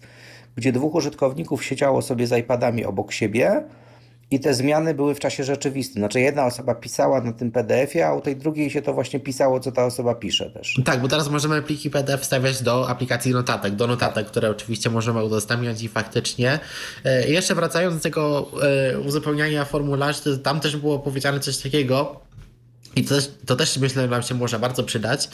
gdzie 0.56 0.72
dwóch 0.72 0.96
użytkowników 0.96 1.64
siedziało 1.66 2.02
sobie 2.02 2.28
z 2.28 2.38
iPadami 2.38 2.86
obok 2.86 3.12
siebie 3.12 3.64
i 4.32 4.39
te 4.39 4.53
zmiany 4.53 4.93
były 4.93 5.15
w 5.15 5.19
czasie 5.19 5.43
rzeczywistym. 5.43 6.01
Znaczy 6.01 6.19
jedna 6.19 6.45
osoba 6.45 6.75
pisała 6.75 7.21
na 7.21 7.34
tym 7.34 7.51
PDF-ie, 7.51 8.07
a 8.07 8.13
u 8.13 8.21
tej 8.21 8.36
drugiej 8.36 8.69
się 8.69 8.82
to 8.82 8.93
właśnie 8.93 9.19
pisało, 9.19 9.59
co 9.59 9.71
ta 9.71 9.86
osoba 9.86 10.15
pisze 10.15 10.49
też. 10.49 10.82
Tak, 10.86 11.01
bo 11.01 11.07
teraz 11.07 11.30
możemy 11.30 11.61
pliki 11.61 11.89
PDF 11.89 12.21
wstawiać 12.21 12.63
do 12.63 12.89
aplikacji 12.89 13.32
notatek, 13.32 13.75
do 13.75 13.88
notatek, 13.88 14.27
które 14.27 14.49
oczywiście 14.49 14.89
możemy 14.89 15.23
udostępniać 15.23 15.84
i 15.84 15.89
faktycznie. 15.89 16.59
E, 17.05 17.30
jeszcze 17.30 17.55
wracając 17.55 17.95
do 17.95 18.01
tego 18.01 18.51
e, 18.91 18.99
uzupełniania 18.99 19.65
formularzy, 19.65 20.38
tam 20.38 20.59
też 20.59 20.77
było 20.77 20.99
powiedziane 20.99 21.39
coś 21.39 21.57
takiego, 21.57 22.19
i 22.95 23.03
to 23.03 23.15
też, 23.15 23.32
to 23.45 23.55
też 23.55 23.77
myślę, 23.77 24.01
że 24.01 24.07
nam 24.07 24.23
się 24.23 24.36
może 24.36 24.59
bardzo 24.59 24.84
przydać, 24.84 25.30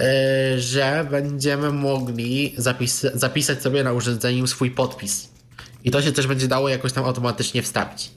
e, 0.00 0.60
że 0.60 1.06
będziemy 1.10 1.72
mogli 1.72 2.54
zapis, 2.56 3.06
zapisać 3.14 3.62
sobie 3.62 3.84
na 3.84 3.92
urządzeniu 3.92 4.46
swój 4.46 4.70
podpis. 4.70 5.28
I 5.84 5.90
to 5.90 6.02
się 6.02 6.12
też 6.12 6.26
będzie 6.26 6.48
dało 6.48 6.68
jakoś 6.68 6.92
tam 6.92 7.04
automatycznie 7.04 7.62
wstawić. 7.62 8.10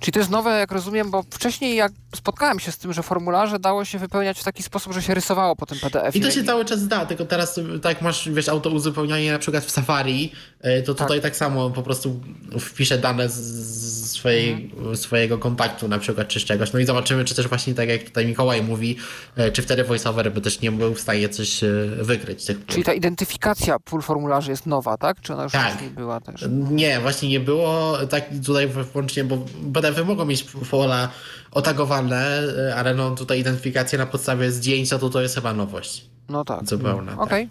Czyli 0.00 0.12
to 0.12 0.18
jest 0.18 0.30
nowe, 0.30 0.58
jak 0.58 0.72
rozumiem, 0.72 1.10
bo 1.10 1.22
wcześniej 1.30 1.76
jak 1.76 1.92
spotkałem 2.16 2.60
się 2.60 2.72
z 2.72 2.78
tym, 2.78 2.92
że 2.92 3.02
formularze 3.02 3.58
dało 3.58 3.84
się 3.84 3.98
wypełniać 3.98 4.40
w 4.40 4.44
taki 4.44 4.62
sposób, 4.62 4.92
że 4.92 5.02
się 5.02 5.14
rysowało 5.14 5.56
po 5.56 5.66
tym 5.66 5.78
PDF. 5.78 6.16
I 6.16 6.20
to 6.20 6.30
się 6.30 6.44
cały 6.44 6.64
czas 6.64 6.88
da, 6.88 7.06
tylko 7.06 7.24
teraz 7.24 7.60
tak 7.82 8.02
masz, 8.02 8.30
wiesz, 8.30 8.48
auto 8.48 8.70
uzupełnianie 8.70 9.32
na 9.32 9.38
przykład 9.38 9.64
w 9.64 9.70
Safari, 9.70 10.32
y, 10.64 10.82
to 10.82 10.94
tutaj 10.94 11.20
tak, 11.20 11.36
samo 11.36 11.70
po 11.70 11.82
prostu 11.82 12.20
wpiszę 12.60 12.98
dane 12.98 13.28
z, 13.28 14.10
swojej, 14.10 14.74
swojego 14.94 15.38
kontaktu 15.38 15.88
na 15.88 15.98
przykład, 15.98 16.28
czy 16.28 16.40
z 16.40 16.44
czegoś. 16.44 16.72
No 16.72 16.78
i 16.78 16.86
zobaczymy, 16.86 17.24
czy 17.24 17.34
też 17.34 17.48
właśnie 17.48 17.74
tak 17.74 17.88
jak 17.88 18.02
tutaj 18.02 18.26
Mikołaj 18.26 18.62
mówi, 18.62 18.96
y, 19.38 19.52
czy 19.52 19.62
wtedy 19.62 19.84
VoiceOver 19.84 20.32
by 20.32 20.40
też 20.40 20.60
nie 20.60 20.72
był 20.72 20.94
w 20.94 21.00
stanie 21.00 21.28
coś 21.28 21.62
y, 21.62 21.90
wykryć. 22.02 22.44
Tych 22.44 22.66
Czyli 22.66 22.84
ta 22.84 22.92
identyfikacja 22.92 23.78
pól 23.78 24.02
formularzy 24.02 24.50
jest 24.50 24.66
nowa, 24.66 24.96
tak? 24.96 25.20
Czy 25.20 25.32
ona 25.32 25.42
już 25.42 25.52
Tak. 25.52 25.68
wcześniej 25.68 25.90
była 25.90 26.20
też? 26.20 26.44
Nie, 26.70 27.00
właśnie 27.00 27.28
nie 27.28 27.40
było 27.40 27.98
tak 28.10 28.24
tutaj 28.46 28.68
wyłącznie, 28.98 29.24
bo 29.24 29.38
PDF 29.74 30.06
mogą 30.06 30.24
mieć 30.24 30.46
pola 30.70 31.08
otagowane, 31.50 32.42
ale 32.76 32.94
no 32.94 33.10
tutaj 33.14 33.40
identyfikacja 33.40 33.98
na 33.98 34.06
podstawie 34.06 34.50
zdjęcia 34.50 34.98
to 34.98 35.10
to 35.10 35.20
jest 35.22 35.34
chyba 35.34 35.54
nowość. 35.54 36.10
No 36.28 36.44
tak. 36.44 36.68
Zupełna, 36.68 37.12
tak. 37.12 37.20
Okej. 37.20 37.48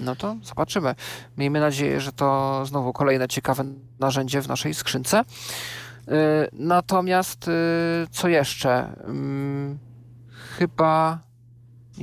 No 0.00 0.16
to 0.16 0.36
zobaczymy. 0.42 0.94
Miejmy 1.38 1.60
nadzieję, 1.60 2.00
że 2.00 2.12
to 2.12 2.62
znowu 2.66 2.92
kolejne 2.92 3.28
ciekawe 3.28 3.64
narzędzie 3.98 4.42
w 4.42 4.48
naszej 4.48 4.74
skrzynce. 4.74 5.24
Yy, 6.06 6.14
Natomiast 6.52 7.46
yy, 7.46 7.52
co 8.10 8.28
jeszcze? 8.28 8.92
Ym, 9.08 9.78
Chyba. 10.58 11.18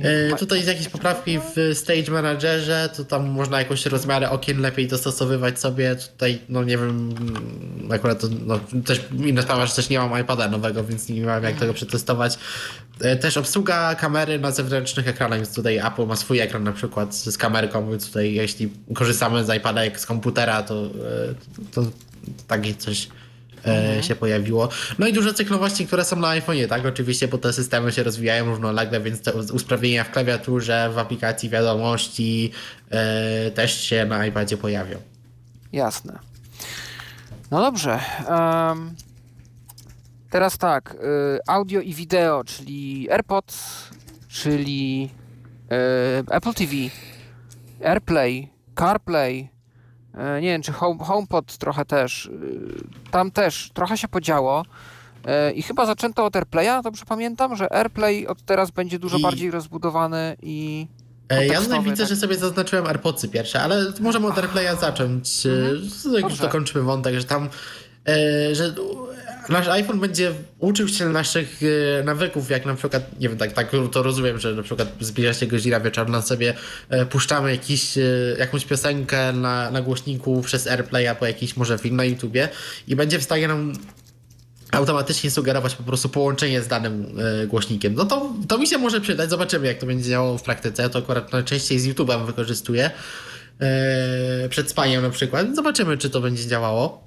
E, 0.02 0.36
tutaj 0.36 0.66
jakieś 0.66 0.88
poprawki 0.88 1.38
w 1.38 1.76
Stage 1.78 2.12
Managerze, 2.12 2.88
to 2.96 3.04
tam 3.04 3.28
można 3.28 3.58
jakoś 3.58 3.86
rozmiary 3.86 4.28
okien 4.28 4.60
lepiej 4.60 4.88
dostosowywać 4.88 5.60
sobie. 5.60 5.96
Tutaj, 5.96 6.38
no 6.48 6.64
nie 6.64 6.78
wiem, 6.78 7.14
akurat 7.90 8.20
to 8.20 8.26
no, 8.46 8.60
też 8.84 9.00
inna 9.12 9.42
sprawa, 9.42 9.66
że 9.66 9.74
też 9.74 9.88
nie 9.88 9.98
mam 9.98 10.20
iPada 10.20 10.48
nowego, 10.48 10.84
więc 10.84 11.08
nie 11.08 11.26
mam 11.26 11.42
jak 11.42 11.56
tego 11.56 11.74
przetestować. 11.74 12.38
E, 13.00 13.16
Też 13.16 13.36
obsługa 13.36 13.94
kamery 13.94 14.38
na 14.38 14.50
zewnętrznych 14.50 15.08
ekranach, 15.08 15.38
więc 15.38 15.54
tutaj 15.54 15.78
Apple 15.78 16.06
ma 16.06 16.16
swój 16.16 16.40
ekran 16.40 16.64
na 16.64 16.72
przykład 16.72 17.14
z 17.14 17.38
kamerką, 17.38 17.90
więc 17.90 18.06
tutaj 18.06 18.34
jeśli 18.34 18.72
korzystamy 18.94 19.44
z 19.44 19.56
iPada 19.56 19.84
jak 19.84 20.00
z 20.00 20.06
komputera, 20.06 20.62
to, 20.62 20.84
e, 20.84 20.88
to, 21.74 21.82
to 21.82 21.90
takie 22.48 22.74
coś 22.74 23.08
e, 23.66 24.02
się 24.02 24.16
pojawiło. 24.16 24.68
No 24.98 25.06
i 25.06 25.12
dużo 25.12 25.34
cyklowości, 25.34 25.86
które 25.86 26.04
są 26.04 26.16
na 26.16 26.28
iPhone'ie, 26.28 26.68
tak? 26.68 26.86
Oczywiście, 26.86 27.28
bo 27.28 27.38
te 27.38 27.52
systemy 27.52 27.92
się 27.92 28.02
rozwijają 28.02 28.46
równolegle, 28.46 29.00
więc 29.00 29.22
te 29.22 29.32
usprawnienia 29.32 30.04
w 30.04 30.10
klawiaturze, 30.10 30.90
w 30.94 30.98
aplikacji 30.98 31.48
wiadomości 31.48 32.52
e, 32.90 33.50
też 33.50 33.80
się 33.80 34.04
na 34.04 34.26
iPadzie 34.26 34.56
pojawią. 34.56 34.96
Jasne. 35.72 36.18
No 37.50 37.60
dobrze. 37.60 38.00
em, 38.28 38.94
teraz 40.30 40.58
tak. 40.58 40.94
y, 40.94 40.98
audio 41.46 41.80
i 41.80 41.94
wideo, 41.94 42.44
czyli 42.44 43.10
AirPods, 43.10 43.88
czyli 44.28 45.10
y, 46.28 46.34
Apple 46.34 46.54
TV, 46.54 46.72
AirPlay, 47.84 48.48
CarPlay. 48.74 49.53
Y, 50.38 50.40
nie 50.42 50.48
wiem, 50.48 50.62
czy 50.62 50.72
home, 50.72 51.04
HomePod 51.04 51.56
trochę 51.58 51.84
też. 51.84 52.26
y, 52.26 52.30
tam 53.10 53.30
też 53.30 53.70
trochę 53.74 53.98
się 53.98 54.08
podziało. 54.08 54.64
y, 55.48 55.52
I 55.52 55.62
chyba 55.62 55.86
zaczęto 55.86 56.24
od 56.24 56.36
AirPlaya, 56.36 56.82
dobrze 56.84 57.04
pamiętam, 57.08 57.56
że 57.56 57.72
AirPlay 57.72 58.26
od 58.26 58.42
teraz 58.42 58.70
będzie 58.70 58.98
dużo 58.98 59.18
I- 59.18 59.22
bardziej 59.22 59.50
rozbudowany 59.50 60.36
i 60.42 60.86
E, 61.28 61.46
Ja 61.46 61.60
tutaj 61.60 61.82
widzę, 61.82 61.96
tak. 61.96 62.08
że 62.08 62.16
sobie 62.16 62.36
zaznaczyłem 62.36 62.86
AirPodsy 62.86 63.28
pierwsze, 63.28 63.62
ale 63.62 63.92
możemy 64.00 64.26
od 64.26 64.38
AirPlaya 64.38 64.76
zacząć. 64.80 65.46
Mhm. 65.46 65.76
E, 66.14 66.20
Jak 66.20 66.30
już 66.30 66.38
dokończymy 66.38 66.84
wątek, 66.84 67.14
że 67.14 67.24
tam, 67.24 67.48
e, 68.08 68.54
że 68.54 68.74
nasz 69.48 69.68
iPhone 69.68 70.00
będzie 70.00 70.32
uczył 70.58 70.88
się 70.88 71.08
naszych 71.08 71.60
e, 72.00 72.02
nawyków, 72.04 72.50
jak 72.50 72.66
na 72.66 72.74
przykład, 72.74 73.20
nie 73.20 73.28
wiem, 73.28 73.38
tak, 73.38 73.52
tak 73.52 73.70
to 73.92 74.02
rozumiem, 74.02 74.38
że 74.38 74.54
na 74.54 74.62
przykład 74.62 74.88
zbliża 75.00 75.34
się 75.34 75.46
godzina 75.46 75.80
wieczorna, 75.80 76.22
sobie 76.22 76.54
e, 76.88 77.06
puszczamy 77.06 77.50
jakiś, 77.50 77.98
e, 77.98 78.02
jakąś 78.38 78.64
piosenkę 78.64 79.32
na, 79.32 79.70
na 79.70 79.82
głośniku 79.82 80.42
przez 80.42 80.66
AirPlaya 80.66 81.16
po 81.18 81.26
jakiś 81.26 81.56
może 81.56 81.78
film 81.78 81.96
na 81.96 82.04
YouTubie 82.04 82.48
i 82.88 82.96
będzie 82.96 83.18
w 83.18 83.22
stanie 83.22 83.48
nam 83.48 83.72
automatycznie 84.72 85.30
sugerować 85.30 85.74
po 85.74 85.82
prostu 85.82 86.08
połączenie 86.08 86.62
z 86.62 86.68
danym 86.68 87.06
głośnikiem. 87.48 87.94
No 87.94 88.04
to, 88.04 88.32
to 88.48 88.58
mi 88.58 88.66
się 88.66 88.78
może 88.78 89.00
przydać, 89.00 89.30
zobaczymy 89.30 89.66
jak 89.66 89.78
to 89.78 89.86
będzie 89.86 90.10
działało 90.10 90.38
w 90.38 90.42
praktyce. 90.42 90.82
Ja 90.82 90.88
to 90.88 90.98
akurat 90.98 91.32
najczęściej 91.32 91.78
z 91.78 91.88
YouTube'em 91.88 92.26
wykorzystuję. 92.26 92.90
Przed 94.50 94.70
spaniem 94.70 95.02
na 95.02 95.10
przykład. 95.10 95.54
Zobaczymy, 95.56 95.98
czy 95.98 96.10
to 96.10 96.20
będzie 96.20 96.46
działało. 96.46 97.03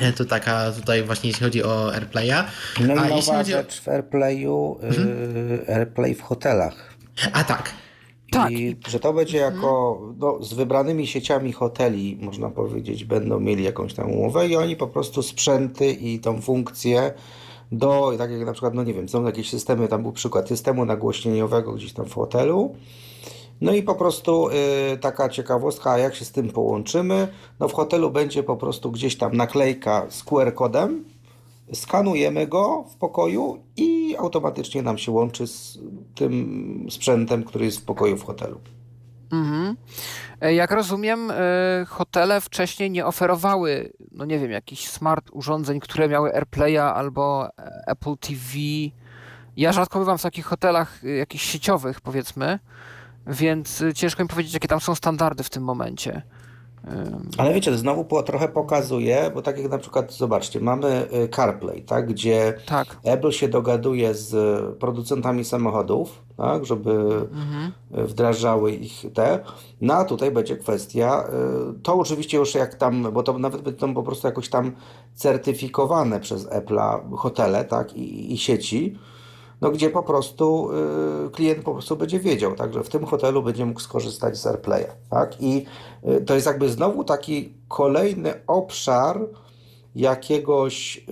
E, 0.00 0.12
to 0.12 0.24
taka 0.24 0.72
tutaj 0.72 1.02
właśnie 1.02 1.30
jeśli 1.30 1.44
chodzi 1.44 1.64
o 1.64 1.94
AirPlaya. 1.94 2.44
No 2.80 2.94
i 2.94 2.98
A 2.98 3.08
nowa 3.08 3.36
chodzi 3.36 3.54
o... 3.54 3.56
rzecz 3.56 3.80
w 3.80 3.88
AirPlayu, 3.88 4.78
y, 5.68 5.74
AirPlay 5.74 6.14
w 6.14 6.22
hotelach. 6.22 6.94
A 7.32 7.44
tak. 7.44 7.74
Tak. 8.30 8.52
I 8.52 8.76
że 8.88 9.00
to 9.00 9.12
będzie 9.12 9.38
jako 9.38 10.00
no, 10.18 10.42
z 10.42 10.54
wybranymi 10.54 11.06
sieciami 11.06 11.52
hoteli, 11.52 12.18
można 12.20 12.50
powiedzieć, 12.50 13.04
będą 13.04 13.40
mieli 13.40 13.64
jakąś 13.64 13.94
tam 13.94 14.10
umowę 14.10 14.48
i 14.48 14.56
oni 14.56 14.76
po 14.76 14.86
prostu 14.86 15.22
sprzęty 15.22 15.90
i 15.90 16.18
tą 16.18 16.40
funkcję 16.40 17.12
do, 17.72 18.12
tak 18.18 18.30
jak 18.30 18.46
na 18.46 18.52
przykład, 18.52 18.74
no 18.74 18.84
nie 18.84 18.94
wiem, 18.94 19.08
są 19.08 19.24
jakieś 19.24 19.50
systemy, 19.50 19.88
tam 19.88 20.02
był 20.02 20.12
przykład 20.12 20.48
systemu 20.48 20.84
nagłośnieniowego 20.84 21.72
gdzieś 21.72 21.92
tam 21.92 22.06
w 22.06 22.14
hotelu. 22.14 22.76
No 23.64 23.72
i 23.72 23.82
po 23.82 23.94
prostu 23.94 24.48
y, 24.48 24.96
taka 24.96 25.28
ciekawostka, 25.28 25.90
a 25.90 25.98
jak 25.98 26.14
się 26.14 26.24
z 26.24 26.32
tym 26.32 26.48
połączymy? 26.48 27.28
No 27.60 27.68
w 27.68 27.72
hotelu 27.72 28.10
będzie 28.10 28.42
po 28.42 28.56
prostu 28.56 28.90
gdzieś 28.90 29.16
tam 29.16 29.36
naklejka 29.36 30.06
z 30.08 30.24
QR-kodem, 30.24 31.04
skanujemy 31.72 32.46
go 32.46 32.84
w 32.90 32.96
pokoju 32.96 33.62
i 33.76 34.16
automatycznie 34.18 34.82
nam 34.82 34.98
się 34.98 35.12
łączy 35.12 35.46
z 35.46 35.78
tym 36.14 36.86
sprzętem, 36.90 37.44
który 37.44 37.64
jest 37.64 37.78
w 37.78 37.84
pokoju 37.84 38.16
w 38.16 38.24
hotelu. 38.24 38.60
Mhm. 39.32 39.76
E, 40.40 40.54
Jak 40.54 40.70
rozumiem, 40.70 41.30
e, 41.30 41.34
hotele 41.88 42.40
wcześniej 42.40 42.90
nie 42.90 43.06
oferowały, 43.06 43.92
no 44.12 44.24
nie 44.24 44.38
wiem, 44.38 44.50
jakichś 44.50 44.88
smart 44.88 45.30
urządzeń, 45.32 45.80
które 45.80 46.08
miały 46.08 46.34
AirPlaya 46.34 46.78
albo 46.94 47.46
e, 47.46 47.84
Apple 47.86 48.16
TV. 48.16 48.42
Ja 49.56 49.72
rzadko 49.72 49.98
bywam 49.98 50.18
w 50.18 50.22
takich 50.22 50.46
hotelach 50.46 51.02
jakichś 51.18 51.44
sieciowych, 51.44 52.00
powiedzmy, 52.00 52.58
więc 53.26 53.82
e, 53.82 53.94
ciężko 53.94 54.22
mi 54.22 54.28
powiedzieć, 54.28 54.54
jakie 54.54 54.68
tam 54.68 54.80
są 54.80 54.94
standardy 54.94 55.42
w 55.42 55.50
tym 55.50 55.62
momencie. 55.62 56.22
Ale 57.38 57.54
wiecie, 57.54 57.76
znowu 57.78 58.04
po, 58.04 58.22
trochę 58.22 58.48
pokazuje, 58.48 59.30
bo 59.34 59.42
tak 59.42 59.58
jak 59.58 59.70
na 59.70 59.78
przykład, 59.78 60.12
zobaczcie, 60.12 60.60
mamy 60.60 61.06
y, 61.24 61.28
CarPlay, 61.28 61.82
tak, 61.82 62.06
gdzie 62.08 62.54
Tak. 62.66 62.96
Apple 63.04 63.30
się 63.30 63.48
dogaduje 63.48 64.14
z 64.14 64.34
producentami 64.78 65.44
samochodów, 65.44 66.22
tak, 66.36 66.64
żeby 66.66 66.90
Mhm. 67.32 67.72
wdrażały 67.90 68.72
ich 68.72 69.04
te. 69.14 69.38
No 69.80 69.94
a 69.94 70.04
tutaj 70.04 70.30
będzie 70.30 70.56
kwestia, 70.56 71.24
y, 71.76 71.82
to 71.82 71.94
oczywiście 71.94 72.36
już 72.38 72.54
jak 72.54 72.74
tam, 72.74 73.12
bo 73.12 73.22
to 73.22 73.38
nawet 73.38 73.62
będą 73.62 73.94
po 73.94 74.02
prostu 74.02 74.26
jakoś 74.26 74.48
tam 74.48 74.72
certyfikowane 75.14 76.20
przez 76.20 76.48
Apple'a 76.48 77.16
hotele, 77.16 77.64
tak, 77.64 77.92
i, 77.96 78.32
i 78.34 78.38
sieci, 78.38 78.98
no 79.64 79.70
gdzie 79.70 79.90
po 79.90 80.02
prostu 80.02 80.70
y, 81.26 81.30
klient 81.30 81.64
po 81.64 81.72
prostu 81.72 81.96
będzie 81.96 82.20
wiedział, 82.20 82.54
tak, 82.54 82.74
że 82.74 82.84
w 82.84 82.88
tym 82.88 83.06
hotelu 83.06 83.42
będzie 83.42 83.66
mógł 83.66 83.80
skorzystać 83.80 84.36
z 84.36 84.46
AirPlaya, 84.46 84.90
tak, 85.10 85.42
i 85.42 85.66
y, 86.08 86.24
to 86.24 86.34
jest 86.34 86.46
jakby 86.46 86.68
znowu 86.68 87.04
taki 87.04 87.52
kolejny 87.68 88.34
obszar 88.46 89.20
jakiegoś, 89.94 90.96
y, 90.96 91.02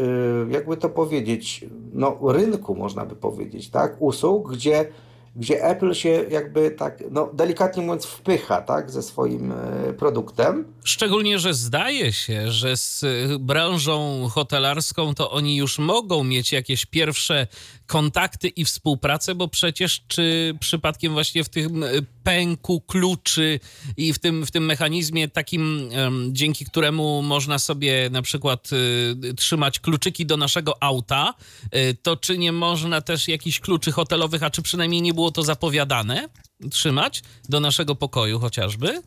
jakby 0.50 0.76
to 0.76 0.88
powiedzieć, 0.88 1.64
no 1.92 2.18
rynku 2.22 2.74
można 2.74 3.05
by 3.05 3.16
powiedzieć, 3.16 3.70
tak, 3.70 3.96
usług, 3.98 4.53
gdzie, 4.53 4.88
gdzie 5.36 5.64
Apple 5.64 5.94
się 5.94 6.24
jakby 6.30 6.70
tak, 6.70 7.03
no 7.11 7.30
delikatnie 7.32 7.82
mówiąc 7.82 8.07
wpycha, 8.07 8.62
tak, 8.62 8.90
ze 8.90 9.03
swoim 9.03 9.53
y, 9.53 9.92
produktem. 9.98 10.64
Szczególnie, 10.84 11.38
że 11.38 11.55
zdaje 11.55 12.12
się, 12.12 12.50
że 12.50 12.76
z 12.76 13.03
y, 13.03 13.38
branżą 13.38 14.28
hotelarską 14.30 15.14
to 15.14 15.30
oni 15.30 15.57
już 15.57 15.78
mogą 15.78 16.24
mieć 16.24 16.53
jakieś 16.53 16.86
pierwsze 16.86 17.46
kontakty 17.93 18.49
i 18.49 18.64
współpracę, 18.64 19.34
bo 19.34 19.49
przecież 19.49 20.01
czy 20.09 20.55
przypadkiem 20.61 21.12
właśnie 21.12 21.45
w 21.45 21.49
tym 21.49 21.82
y, 21.82 22.07
pęku 22.22 22.80
kluczy 22.80 23.61
i 23.97 24.12
w 24.12 24.18
tym, 24.18 24.47
w 24.47 24.51
tym 24.51 24.64
mechanizmie 24.64 25.28
takim, 25.28 25.90
dzięki 26.30 26.64
któremu 26.64 27.22
można 27.22 27.59
sobie 27.59 28.11
na 28.11 28.22
przykład 28.22 28.70
y, 28.72 29.34
trzymać 29.34 29.80
kluczyki 29.80 30.26
do 30.26 30.36
naszego 30.36 30.82
auta, 30.82 31.34
y, 31.76 31.97
to 32.03 32.16
czy 32.16 32.38
nie 32.38 32.53
można 32.53 33.01
też 33.01 33.28
jakichś 33.28 33.61
kluczy 33.61 33.93
hotelowych, 33.93 34.43
a 34.43 34.51
czy 34.51 34.62
przynajmniej 34.62 35.03
nie 35.03 35.14
było 35.14 35.30
to 35.30 35.43
zapowiadane, 35.43 36.28
trzymać 36.70 37.22
do 37.49 37.61
naszego 37.61 37.95
pokoju 37.95 38.38
chociażby? 38.38 39.03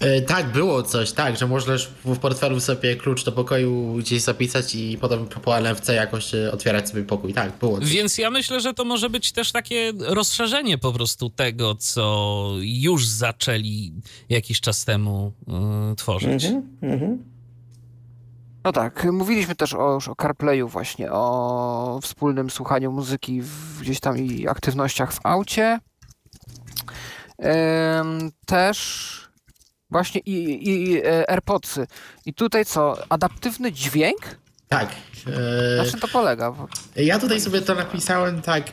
E, 0.00 0.22
Tak, 0.22 0.52
było 0.52 0.82
coś, 0.82 1.12
tak, 1.12 1.36
że 1.36 1.46
możesz 1.46 1.90
w 2.04 2.18
portfelu 2.18 2.60
sobie 2.60 2.96
klucz 2.96 3.24
do 3.24 3.32
pokoju 3.32 3.94
gdzieś 3.94 4.22
zapisać 4.22 4.74
i 4.74 4.98
potem 5.00 5.26
po 5.26 5.56
NFC 5.60 5.88
jakoś 5.88 6.34
e, 6.34 6.52
otwierać 6.52 6.88
sobie 6.88 7.02
pokój. 7.02 7.34
Tak, 7.34 7.58
było 7.58 7.80
coś. 7.80 7.90
Więc 7.90 8.18
ja 8.18 8.30
myślę, 8.30 8.60
że 8.60 8.74
to 8.74 8.84
może 8.84 9.10
być 9.10 9.32
też 9.32 9.52
takie 9.52 9.92
rozszerzenie 9.98 10.78
po 10.78 10.92
prostu 10.92 11.30
tego, 11.30 11.74
co 11.74 12.50
już 12.60 13.06
zaczęli 13.06 13.92
jakiś 14.28 14.60
czas 14.60 14.84
temu 14.84 15.32
y, 15.92 15.96
tworzyć. 15.96 16.44
Mhm. 16.82 17.24
No 18.64 18.72
tak, 18.72 19.04
mówiliśmy 19.12 19.54
też 19.54 19.74
o, 19.74 19.94
już 19.94 20.08
o 20.08 20.14
CarPlayu 20.14 20.68
właśnie, 20.68 21.12
o 21.12 22.00
wspólnym 22.02 22.50
słuchaniu 22.50 22.92
muzyki 22.92 23.42
w, 23.42 23.80
gdzieś 23.80 24.00
tam 24.00 24.18
i 24.18 24.48
aktywnościach 24.48 25.12
w 25.12 25.20
aucie. 25.24 25.78
Em, 27.38 28.32
też 28.46 29.19
właśnie 29.90 30.20
i, 30.26 30.32
i, 30.68 30.90
i 30.90 30.98
e, 31.06 31.30
AirPodsy. 31.30 31.86
I 32.26 32.34
tutaj 32.34 32.64
co, 32.64 32.96
adaptywny 33.08 33.72
dźwięk? 33.72 34.20
Tak. 34.68 34.88
e, 35.26 35.76
Na 35.76 35.90
czym 35.90 36.00
to 36.00 36.08
polega? 36.08 36.54
Ja 36.96 37.18
tutaj 37.18 37.40
sobie 37.40 37.60
to 37.62 37.74
napisałem 37.74 38.42
tak. 38.42 38.64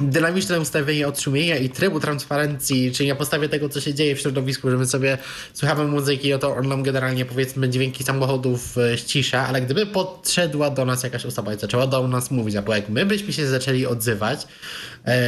Dynamiczne 0.00 0.60
ustawienie 0.60 1.08
odszumienia 1.08 1.56
i 1.56 1.68
trybu 1.70 2.00
transparencji, 2.00 2.92
czyli 2.92 3.08
na 3.08 3.14
podstawie 3.14 3.48
tego, 3.48 3.68
co 3.68 3.80
się 3.80 3.94
dzieje 3.94 4.16
w 4.16 4.20
środowisku, 4.20 4.70
że 4.70 4.76
my 4.76 4.86
sobie 4.86 5.18
słuchamy 5.54 5.84
muzyki, 5.84 6.30
no 6.30 6.38
to 6.38 6.56
on 6.56 6.68
nam 6.68 6.82
generalnie 6.82 7.24
powiedzmy 7.24 7.68
dźwięki 7.68 8.04
samochodów 8.04 8.78
e, 8.78 8.98
ścisza, 8.98 9.46
ale 9.46 9.62
gdyby 9.62 9.86
podszedła 9.86 10.70
do 10.70 10.84
nas 10.84 11.02
jakaś 11.02 11.26
osoba 11.26 11.54
i 11.54 11.58
zaczęła 11.58 11.86
do 11.86 12.08
nas 12.08 12.30
mówić, 12.30 12.56
albo 12.56 12.74
jak 12.74 12.88
my 12.88 13.06
byśmy 13.06 13.32
się 13.32 13.46
zaczęli 13.46 13.86
odzywać, 13.86 14.46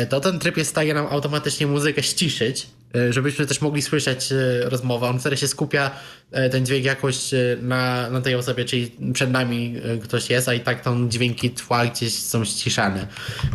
to 0.08 0.20
ten 0.20 0.38
tryb 0.38 0.56
jest 0.56 0.70
w 0.70 0.74
stanie 0.74 0.94
nam 0.94 1.06
automatycznie 1.10 1.66
muzykę 1.66 2.02
ściszyć, 2.02 2.66
żebyśmy 3.10 3.46
też 3.46 3.60
mogli 3.60 3.82
słyszeć 3.82 4.32
e, 4.32 4.70
rozmowę. 4.70 5.06
On 5.06 5.20
wtedy 5.20 5.36
się 5.36 5.48
skupia 5.48 5.90
e, 6.32 6.50
ten 6.50 6.66
dźwięk 6.66 6.84
jakoś 6.84 7.34
e, 7.34 7.56
na, 7.62 8.10
na 8.10 8.20
tej 8.20 8.34
osobie, 8.34 8.64
czyli 8.64 8.96
przed 9.12 9.30
nami 9.30 9.76
e, 9.84 9.98
ktoś 9.98 10.30
jest, 10.30 10.48
a 10.48 10.54
i 10.54 10.60
tak 10.60 10.80
tam 10.80 11.10
dźwięki 11.10 11.50
tła 11.50 11.86
gdzieś 11.86 12.14
są 12.14 12.44
ściszane. 12.44 13.06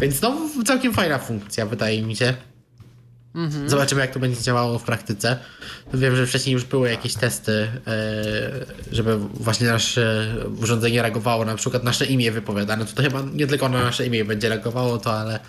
Więc 0.02 0.22
no, 0.22 0.50
całkiem 0.66 0.94
fajna 0.94 1.18
funkcja, 1.18 1.66
wydaje 1.66 2.02
mi 2.02 2.16
się. 2.16 2.34
Zobaczymy, 3.66 4.02
jak 4.02 4.14
to 4.14 4.20
będzie 4.20 4.42
działało 4.42 4.80
w 4.80 4.84
praktyce. 4.84 5.38
Wiem, 5.94 6.16
że 6.16 6.28
wcześniej 6.28 6.54
już 6.54 6.66
były 6.66 6.90
jakieś 6.90 7.14
testy, 7.14 7.68
e, 7.88 7.96
żeby 8.92 9.18
właśnie 9.18 9.68
nasze 9.68 10.36
urządzenie 10.62 11.02
reagowało, 11.02 11.46
na 11.46 11.56
przykład 11.56 11.84
nasze 11.84 12.06
imię 12.06 12.32
wypowiadane. 12.32 12.86
Tutaj 12.86 13.06
chyba 13.06 13.22
nie 13.34 13.48
tylko 13.48 13.70
na 13.70 13.84
nasze 13.84 14.06
imię 14.06 14.26
będzie 14.26 14.50
reagowało 14.50 14.98
to, 14.98 15.14
ale 15.14 15.40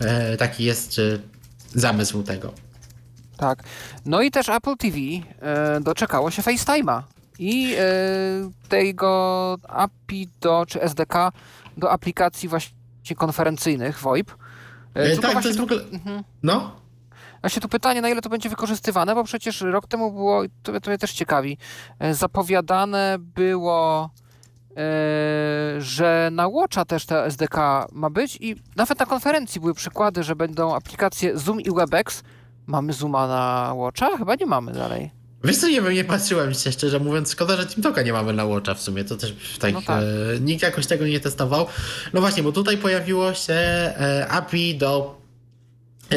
e, 0.00 0.36
taki 0.36 0.64
jest 0.64 0.98
e, 0.98 1.18
zamysł 1.74 2.22
tego. 2.22 2.54
Tak. 3.36 3.62
No 4.06 4.22
i 4.22 4.30
też 4.30 4.48
Apple 4.48 4.76
TV 4.76 4.96
e, 4.98 5.80
doczekało 5.80 6.30
się 6.30 6.42
FaceTime'a 6.42 7.02
i 7.38 7.74
e, 7.78 7.82
tego 8.68 9.56
API 9.68 10.28
do, 10.40 10.64
czy 10.66 10.82
SDK 10.82 11.32
do 11.76 11.90
aplikacji 11.90 12.48
właśnie 12.48 13.16
konferencyjnych 13.16 13.98
VoIP. 14.00 14.30
E, 14.96 15.00
E, 15.00 15.16
tak, 15.16 15.42
to 15.42 15.48
jest 15.48 15.60
w 15.60 15.62
ogóle... 15.62 15.80
Mhm. 15.92 16.24
No, 16.42 16.82
Właśnie 17.42 17.62
tu 17.62 17.68
pytanie, 17.68 18.02
na 18.02 18.08
ile 18.08 18.22
to 18.22 18.28
będzie 18.28 18.48
wykorzystywane, 18.48 19.14
bo 19.14 19.24
przecież 19.24 19.60
rok 19.60 19.86
temu 19.86 20.12
było, 20.12 20.42
to, 20.62 20.80
to 20.80 20.90
mnie 20.90 20.98
też 20.98 21.12
ciekawi, 21.12 21.58
e, 21.98 22.14
zapowiadane 22.14 23.16
było, 23.18 24.10
e, 24.70 24.76
że 25.78 26.28
na 26.32 26.48
Watcha 26.48 26.84
też 26.84 27.06
ta 27.06 27.24
SDK 27.24 27.86
ma 27.92 28.10
być 28.10 28.38
i 28.40 28.56
nawet 28.76 28.98
na 28.98 29.06
konferencji 29.06 29.60
były 29.60 29.74
przykłady, 29.74 30.22
że 30.22 30.36
będą 30.36 30.74
aplikacje 30.74 31.38
Zoom 31.38 31.60
i 31.60 31.70
WebEx. 31.70 32.22
Mamy 32.66 32.92
Zooma 32.92 33.26
na 33.26 33.72
Watcha? 33.74 34.16
Chyba 34.18 34.34
nie 34.34 34.46
mamy 34.46 34.72
dalej. 34.72 35.10
Wiesz 35.44 35.56
co, 35.56 35.68
nie 35.68 35.82
wiem, 35.82 35.92
nie 35.92 36.04
patrzyłem 36.04 36.54
się, 36.54 36.72
szczerze 36.72 36.98
mówiąc, 36.98 37.32
szkoda, 37.32 37.56
że 37.56 37.66
TeamTalka 37.66 38.02
nie 38.02 38.12
mamy 38.12 38.32
na 38.32 38.44
Watcha 38.44 38.74
w 38.74 38.80
sumie, 38.82 39.04
to 39.04 39.16
też 39.16 39.34
tak, 39.60 39.74
No 39.74 39.82
tak. 39.82 40.02
E, 40.02 40.40
nikt 40.40 40.62
jakoś 40.62 40.86
tego 40.86 41.06
nie 41.06 41.20
testował. 41.20 41.66
No 42.12 42.20
właśnie, 42.20 42.42
bo 42.42 42.52
tutaj 42.52 42.78
pojawiło 42.78 43.34
się 43.34 43.54
e, 43.54 44.26
API 44.30 44.78
do 44.78 45.21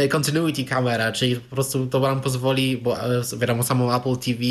Continuity 0.09 0.63
Camera, 0.63 1.11
czyli 1.11 1.35
po 1.35 1.55
prostu 1.55 1.87
to 1.87 1.99
nam 1.99 2.21
pozwoli, 2.21 2.77
bo 2.77 2.99
e, 2.99 3.21
wiadomo, 3.37 3.63
samo 3.63 3.95
Apple 3.95 4.17
TV 4.17 4.41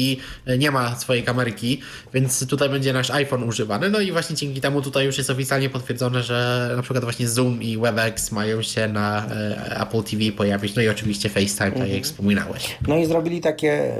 e, 0.47 0.59
nie 0.59 0.71
ma 0.71 0.97
swojej 0.97 1.23
kamerki, 1.23 1.81
więc 2.15 2.47
tutaj 2.49 2.69
będzie 2.69 2.93
nasz 2.93 3.11
iPhone 3.11 3.43
używany, 3.43 3.91
no 3.91 4.01
i 4.01 4.13
właśnie 4.13 4.37
dzięki 4.37 4.61
temu 4.61 4.83
tutaj 4.83 5.07
już 5.07 5.19
jest 5.19 5.31
oficjalnie 5.31 5.71
potwierdzone, 5.71 6.23
że 6.23 6.71
na 6.77 6.83
przykład 6.83 7.05
właśnie 7.05 7.29
Zoom 7.29 7.63
i 7.63 7.79
WebEx 7.79 8.33
mają 8.33 8.63
się 8.63 8.89
na 8.89 9.27
e, 9.27 9.81
Apple 9.81 10.03
TV 10.03 10.33
pojawić, 10.37 10.77
no 10.77 10.83
i 10.83 10.89
oczywiście 10.89 11.29
FaceTime, 11.29 11.73
tak 11.73 11.93
jak 11.93 12.05
wspominałeś. 12.05 12.79
No 12.89 12.97
i 12.97 13.07
zrobili 13.07 13.41
takie, 13.41 13.95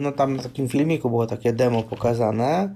no 0.00 0.12
tam 0.12 0.36
na 0.36 0.42
takim 0.42 0.68
filmiku 0.68 1.10
było 1.10 1.26
takie 1.26 1.52
demo 1.52 1.82
pokazane, 1.82 2.74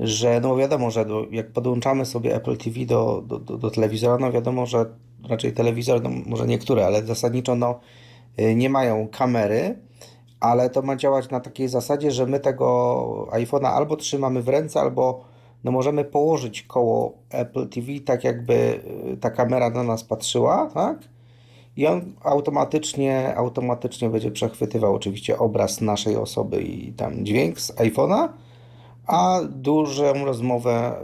że 0.00 0.40
no 0.40 0.56
wiadomo, 0.56 0.90
że 0.90 1.04
jak 1.30 1.50
podłączamy 1.50 2.06
sobie 2.06 2.34
Apple 2.34 2.56
TV 2.56 2.84
do, 2.86 3.22
do, 3.26 3.38
do, 3.38 3.58
do 3.58 3.70
telewizora, 3.70 4.18
no 4.18 4.32
wiadomo, 4.32 4.66
że 4.66 4.86
raczej 5.28 5.52
telewizor, 5.52 6.02
no 6.02 6.10
może 6.26 6.46
niektóre, 6.46 6.86
ale 6.86 7.02
zasadniczo 7.02 7.54
no 7.54 7.80
y, 8.40 8.54
nie 8.54 8.70
mają 8.70 9.08
kamery, 9.08 9.78
ale 10.40 10.70
to 10.70 10.82
ma 10.82 10.96
działać 10.96 11.30
na 11.30 11.40
takiej 11.40 11.68
zasadzie, 11.68 12.10
że 12.10 12.26
my 12.26 12.40
tego 12.40 13.28
iPhone'a 13.30 13.66
albo 13.66 13.96
trzymamy 13.96 14.42
w 14.42 14.48
ręce, 14.48 14.80
albo 14.80 15.24
no 15.64 15.72
możemy 15.72 16.04
położyć 16.04 16.62
koło 16.62 17.18
Apple 17.30 17.68
TV, 17.68 17.86
tak 18.06 18.24
jakby 18.24 18.80
y, 19.12 19.16
ta 19.16 19.30
kamera 19.30 19.70
na 19.70 19.82
nas 19.82 20.04
patrzyła, 20.04 20.70
tak? 20.74 20.98
I 21.76 21.86
on 21.86 22.12
automatycznie, 22.22 23.36
automatycznie 23.36 24.10
będzie 24.10 24.30
przechwytywał 24.30 24.94
oczywiście 24.94 25.38
obraz 25.38 25.80
naszej 25.80 26.16
osoby 26.16 26.62
i 26.62 26.92
tam 26.92 27.24
dźwięk 27.26 27.60
z 27.60 27.76
iPhone'a, 27.76 28.28
a 29.06 29.40
dużą 29.48 30.24
rozmowę 30.24 30.96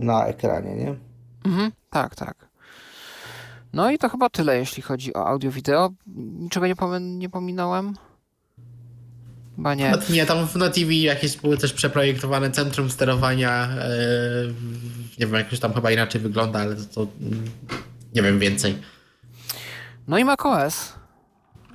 y, 0.00 0.04
na 0.04 0.26
ekranie, 0.26 0.74
nie? 0.74 0.94
Mhm, 1.44 1.72
tak, 1.90 2.14
tak. 2.14 2.45
No 3.76 3.90
i 3.90 3.98
to 3.98 4.08
chyba 4.08 4.28
tyle, 4.30 4.58
jeśli 4.58 4.82
chodzi 4.82 5.14
o 5.14 5.26
audio-wideo. 5.26 5.90
Niczego 6.16 6.66
nie, 6.66 6.76
pomin- 6.76 7.18
nie 7.18 7.28
pominąłem? 7.30 7.94
Chyba 9.56 9.74
nie. 9.74 9.90
No, 9.90 9.96
nie, 10.10 10.26
tam 10.26 10.48
na 10.54 10.68
TV 10.70 10.92
jakieś 10.94 11.36
były 11.36 11.56
też 11.58 11.72
przeprojektowane 11.72 12.50
centrum 12.50 12.90
sterowania. 12.90 13.68
e, 13.68 13.88
nie 15.18 15.26
wiem, 15.26 15.34
jakoś 15.34 15.60
tam 15.60 15.74
chyba 15.74 15.90
inaczej 15.90 16.20
wygląda, 16.20 16.58
ale 16.58 16.76
to, 16.76 16.82
to 16.94 17.06
nie 18.14 18.22
wiem 18.22 18.38
więcej. 18.38 18.78
No 20.08 20.18
i 20.18 20.24
macOS. 20.24 20.92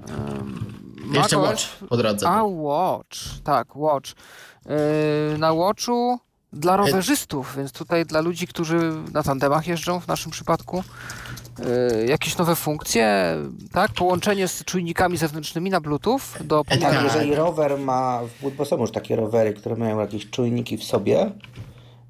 Ym, 0.10 0.66
Jeszcze 1.14 1.36
macOS- 1.38 1.42
Watch 1.50 1.64
po 1.90 1.98
drodze. 1.98 2.28
A, 2.30 2.44
Watch. 2.44 3.18
Tak, 3.44 3.76
Watch. 3.76 4.12
Yy, 4.66 5.38
na 5.38 5.54
Watchu 5.54 6.20
dla 6.54 6.78
rowerzystów, 6.78 7.54
więc 7.58 7.72
tutaj 7.72 8.06
dla 8.06 8.22
ludzi, 8.22 8.48
którzy 8.48 8.94
na 9.14 9.24
tandemach 9.24 9.68
jeżdżą 9.68 10.00
w 10.00 10.08
naszym 10.08 10.32
przypadku, 10.32 10.84
jakieś 12.08 12.38
nowe 12.38 12.56
funkcje, 12.56 13.36
tak? 13.72 13.92
Połączenie 13.92 14.48
z 14.48 14.66
czujnikami 14.66 15.18
zewnętrznymi 15.18 15.70
na 15.70 15.82
Bluetooth 15.82 16.20
do 16.44 16.64
Tak, 16.64 16.80
Tak. 16.80 17.04
jeżeli 17.04 17.36
rower 17.36 17.78
ma, 17.78 18.22
bo 18.58 18.66
są 18.66 18.78
już 18.78 18.92
takie 18.92 19.16
rowery, 19.16 19.54
które 19.54 19.76
mają 19.76 20.00
jakieś 20.00 20.30
czujniki 20.30 20.78
w 20.78 20.84
sobie, 20.84 21.32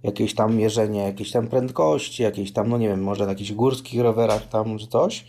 jakieś 0.04 0.36
tam 0.36 0.56
mierzenie, 0.56 1.04
jakieś 1.04 1.32
tam 1.32 1.48
prędkości, 1.48 2.24
jakieś 2.24 2.54
tam, 2.54 2.70
no 2.70 2.78
nie 2.78 2.88
wiem, 2.88 3.04
może 3.04 3.24
na 3.24 3.30
jakichś 3.30 3.52
górskich 3.52 4.02
rowerach 4.02 4.48
tam 4.48 4.78
czy 4.78 4.88
coś, 4.88 5.26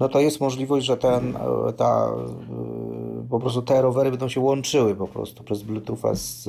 no 0.00 0.08
to 0.08 0.20
jest 0.20 0.40
możliwość, 0.40 0.86
że 0.86 0.96
ten, 0.96 1.36
e, 1.36 1.72
ta, 1.72 2.08
e, 2.08 3.26
po 3.30 3.40
prostu 3.40 3.62
te 3.62 3.82
rowery 3.82 4.10
będą 4.10 4.28
się 4.28 4.40
łączyły 4.40 4.94
po 4.94 5.08
prostu 5.08 5.44
przez 5.44 5.62
Bluetootha 5.62 6.14
z, 6.14 6.44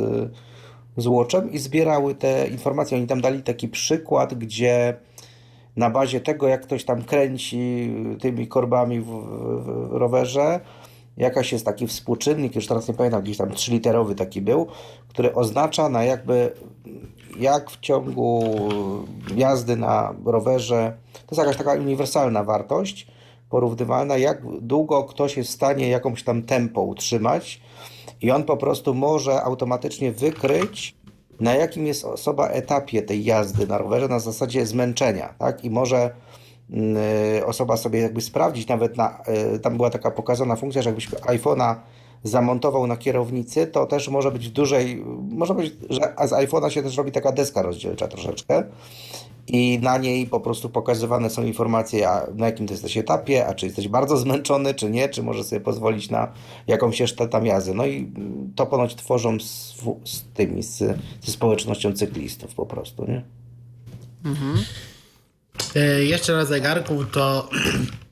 z 0.97 1.07
Watchem 1.07 1.51
i 1.51 1.57
zbierały 1.57 2.15
te 2.15 2.47
informacje. 2.47 2.97
Oni 2.97 3.07
tam 3.07 3.21
dali 3.21 3.43
taki 3.43 3.67
przykład, 3.67 4.33
gdzie 4.33 4.97
na 5.77 5.89
bazie 5.89 6.21
tego, 6.21 6.47
jak 6.47 6.61
ktoś 6.61 6.85
tam 6.85 7.03
kręci 7.03 7.91
tymi 8.21 8.47
korbami 8.47 8.99
w, 8.99 9.05
w, 9.05 9.89
w 9.89 9.91
rowerze, 9.91 10.59
jakaś 11.17 11.51
jest 11.51 11.65
taki 11.65 11.87
współczynnik, 11.87 12.55
już 12.55 12.67
teraz 12.67 12.87
nie 12.87 12.93
pamiętam, 12.93 13.21
jakiś 13.21 13.37
tam 13.37 13.51
trzyliterowy 13.51 14.15
taki 14.15 14.41
był, 14.41 14.67
który 15.07 15.33
oznacza 15.33 15.89
na 15.89 16.03
jakby 16.03 16.51
jak 17.39 17.69
w 17.69 17.79
ciągu 17.79 18.43
jazdy 19.35 19.75
na 19.75 20.13
rowerze, 20.25 20.93
to 21.13 21.35
jest 21.35 21.39
jakaś 21.39 21.57
taka 21.57 21.73
uniwersalna 21.73 22.43
wartość, 22.43 23.07
porównywalna, 23.49 24.17
jak 24.17 24.41
długo 24.61 25.03
ktoś 25.03 25.37
jest 25.37 25.49
w 25.49 25.53
stanie 25.53 25.89
jakąś 25.89 26.23
tam 26.23 26.43
tempo 26.43 26.81
utrzymać 26.81 27.61
i 28.21 28.31
on 28.31 28.43
po 28.43 28.57
prostu 28.57 28.93
może 28.93 29.43
automatycznie 29.43 30.11
wykryć, 30.11 30.96
na 31.39 31.55
jakim 31.55 31.87
jest 31.87 32.05
osoba 32.05 32.47
etapie 32.47 33.01
tej 33.01 33.23
jazdy 33.23 33.67
na 33.67 33.77
rowerze 33.77 34.07
na 34.07 34.19
zasadzie 34.19 34.65
zmęczenia, 34.65 35.33
tak? 35.39 35.63
I 35.65 35.69
może 35.69 36.11
mm, 36.71 36.97
y, 37.37 37.45
osoba 37.45 37.77
sobie 37.77 37.99
jakby 37.99 38.21
sprawdzić 38.21 38.67
nawet 38.67 38.97
na, 38.97 39.21
y, 39.55 39.59
tam 39.59 39.77
była 39.77 39.89
taka 39.89 40.11
pokazana 40.11 40.55
funkcja, 40.55 40.81
że 40.81 40.89
jakbyś 40.89 41.09
iPhone'a 41.09 41.75
zamontował 42.23 42.87
na 42.87 42.97
kierownicy, 42.97 43.67
to 43.67 43.85
też 43.85 44.09
może 44.09 44.31
być 44.31 44.47
w 44.47 44.51
dużej, 44.51 45.03
może 45.29 45.53
być, 45.53 45.73
że 45.89 46.01
z 46.27 46.31
iPhone'a 46.31 46.69
się 46.69 46.83
też 46.83 46.97
robi 46.97 47.11
taka 47.11 47.31
deska 47.31 47.61
rozdzielcza 47.61 48.07
troszeczkę 48.07 48.63
i 49.47 49.79
na 49.81 49.97
niej 49.97 50.27
po 50.27 50.39
prostu 50.39 50.69
pokazywane 50.69 51.29
są 51.29 51.43
informacje, 51.43 52.09
a 52.09 52.27
na 52.35 52.45
jakim 52.45 52.67
ty 52.67 52.73
jesteś 52.73 52.97
etapie, 52.97 53.47
a 53.47 53.53
czy 53.53 53.65
jesteś 53.65 53.87
bardzo 53.87 54.17
zmęczony, 54.17 54.73
czy 54.73 54.89
nie, 54.89 55.09
czy 55.09 55.23
możesz 55.23 55.45
sobie 55.45 55.61
pozwolić 55.61 56.09
na 56.09 56.31
jakąś 56.67 56.99
jeszcze 56.99 57.27
tam 57.27 57.45
jazdę. 57.45 57.73
No 57.73 57.85
i 57.85 58.11
to 58.55 58.65
ponoć 58.65 58.95
tworzą 58.95 59.39
z, 59.39 59.75
z 60.05 60.23
tymi, 60.33 60.63
z, 60.63 60.77
ze 61.21 61.31
społecznością 61.31 61.93
cyklistów 61.93 62.55
po 62.55 62.65
prostu, 62.65 63.05
nie? 63.05 63.23
E, 65.75 66.03
Jeszcze 66.03 66.33
na 66.33 66.45
zegarku 66.45 67.05
to 67.05 67.49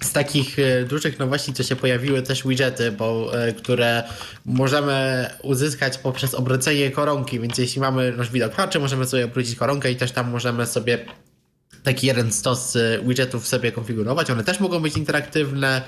z 0.00 0.12
takich 0.12 0.58
e, 0.58 0.84
dużych 0.84 1.18
nowości, 1.18 1.52
co 1.52 1.62
się 1.62 1.76
pojawiły 1.76 2.22
też 2.22 2.42
widgety, 2.46 2.92
bo, 2.92 3.38
e, 3.42 3.52
które 3.52 4.02
możemy 4.44 5.26
uzyskać 5.42 5.98
poprzez 5.98 6.34
obrócenie 6.34 6.90
koronki, 6.90 7.40
więc 7.40 7.58
jeśli 7.58 7.80
mamy 7.80 8.12
nasz 8.12 8.30
widok 8.30 8.54
patrzy, 8.54 8.80
możemy 8.80 9.06
sobie 9.06 9.24
obrócić 9.24 9.56
koronkę 9.56 9.90
i 9.92 9.96
też 9.96 10.12
tam 10.12 10.30
możemy 10.30 10.66
sobie 10.66 10.98
taki 11.82 12.06
jeden 12.06 12.32
stos 12.32 12.76
e, 12.76 12.98
widgetów 13.06 13.48
sobie 13.48 13.72
konfigurować. 13.72 14.30
One 14.30 14.44
też 14.44 14.60
mogą 14.60 14.80
być 14.80 14.96
interaktywne, 14.96 15.82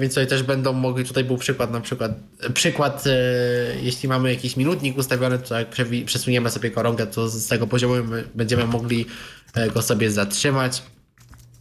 więc 0.00 0.12
tutaj 0.12 0.26
też 0.26 0.42
będą 0.42 0.72
mogli, 0.72 1.04
tutaj 1.04 1.24
był 1.24 1.36
przykład 1.36 1.70
na 1.70 1.80
przykład, 1.80 2.12
przykład 2.54 3.04
jeśli 3.82 4.08
mamy 4.08 4.30
jakiś 4.30 4.56
minutnik 4.56 4.98
ustawiony, 4.98 5.38
to 5.38 5.58
jak 5.58 5.68
przesuniemy 6.06 6.50
sobie 6.50 6.70
koronkę, 6.70 7.06
to 7.06 7.28
z 7.28 7.46
tego 7.46 7.66
poziomu 7.66 7.94
my 8.04 8.24
będziemy 8.34 8.64
mogli 8.66 9.06
go 9.74 9.82
sobie 9.82 10.10
zatrzymać. 10.10 10.82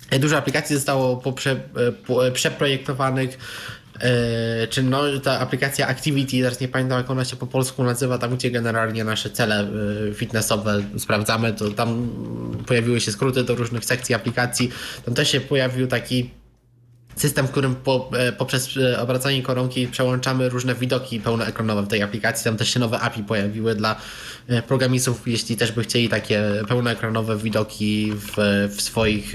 E, 0.10 0.20
Dużo 0.20 0.38
aplikacji 0.38 0.76
zostało 0.76 1.18
poprze, 1.18 1.52
e, 1.52 2.28
e, 2.28 2.32
przeprojektowanych. 2.32 3.38
Czy 4.70 4.84
no, 4.84 5.20
ta 5.24 5.40
aplikacja 5.40 5.88
Activity, 5.88 6.42
teraz 6.42 6.60
nie 6.60 6.68
pamiętam 6.68 6.98
jak 6.98 7.10
ona 7.10 7.26
się 7.26 7.36
po 7.36 7.48
polsku 7.48 7.84
nazywa, 7.84 8.18
tam 8.18 8.36
gdzie 8.36 8.52
generalnie 8.52 9.04
nasze 9.04 9.30
cele 9.30 9.68
fitnessowe 10.16 10.84
sprawdzamy, 10.98 11.54
to 11.54 11.70
tam 11.72 12.10
pojawiły 12.68 13.02
się 13.02 13.12
skróty 13.12 13.44
do 13.44 13.56
różnych 13.56 13.86
sekcji 13.86 14.16
aplikacji. 14.16 14.72
Tam 15.06 15.14
też 15.14 15.32
się 15.32 15.42
pojawił 15.42 15.88
taki 15.88 16.30
system, 17.16 17.48
w 17.48 17.52
którym 17.52 17.76
po, 17.76 18.12
poprzez 18.38 18.70
obracanie 19.00 19.44
koronki 19.44 19.88
przełączamy 19.88 20.50
różne 20.50 20.76
widoki 20.76 21.20
pełnoekranowe 21.20 21.82
w 21.84 21.88
tej 21.88 22.02
aplikacji. 22.02 22.44
Tam 22.44 22.58
też 22.58 22.70
się 22.74 22.80
nowe 22.80 23.00
API 23.00 23.24
pojawiły 23.24 23.76
dla 23.76 23.96
programistów, 24.68 25.28
jeśli 25.28 25.58
też 25.58 25.72
by 25.72 25.84
chcieli 25.84 26.10
takie 26.10 26.44
pełnoekranowe 26.68 27.38
widoki 27.38 28.14
w, 28.16 28.34
w 28.76 28.82
swoich 28.82 29.34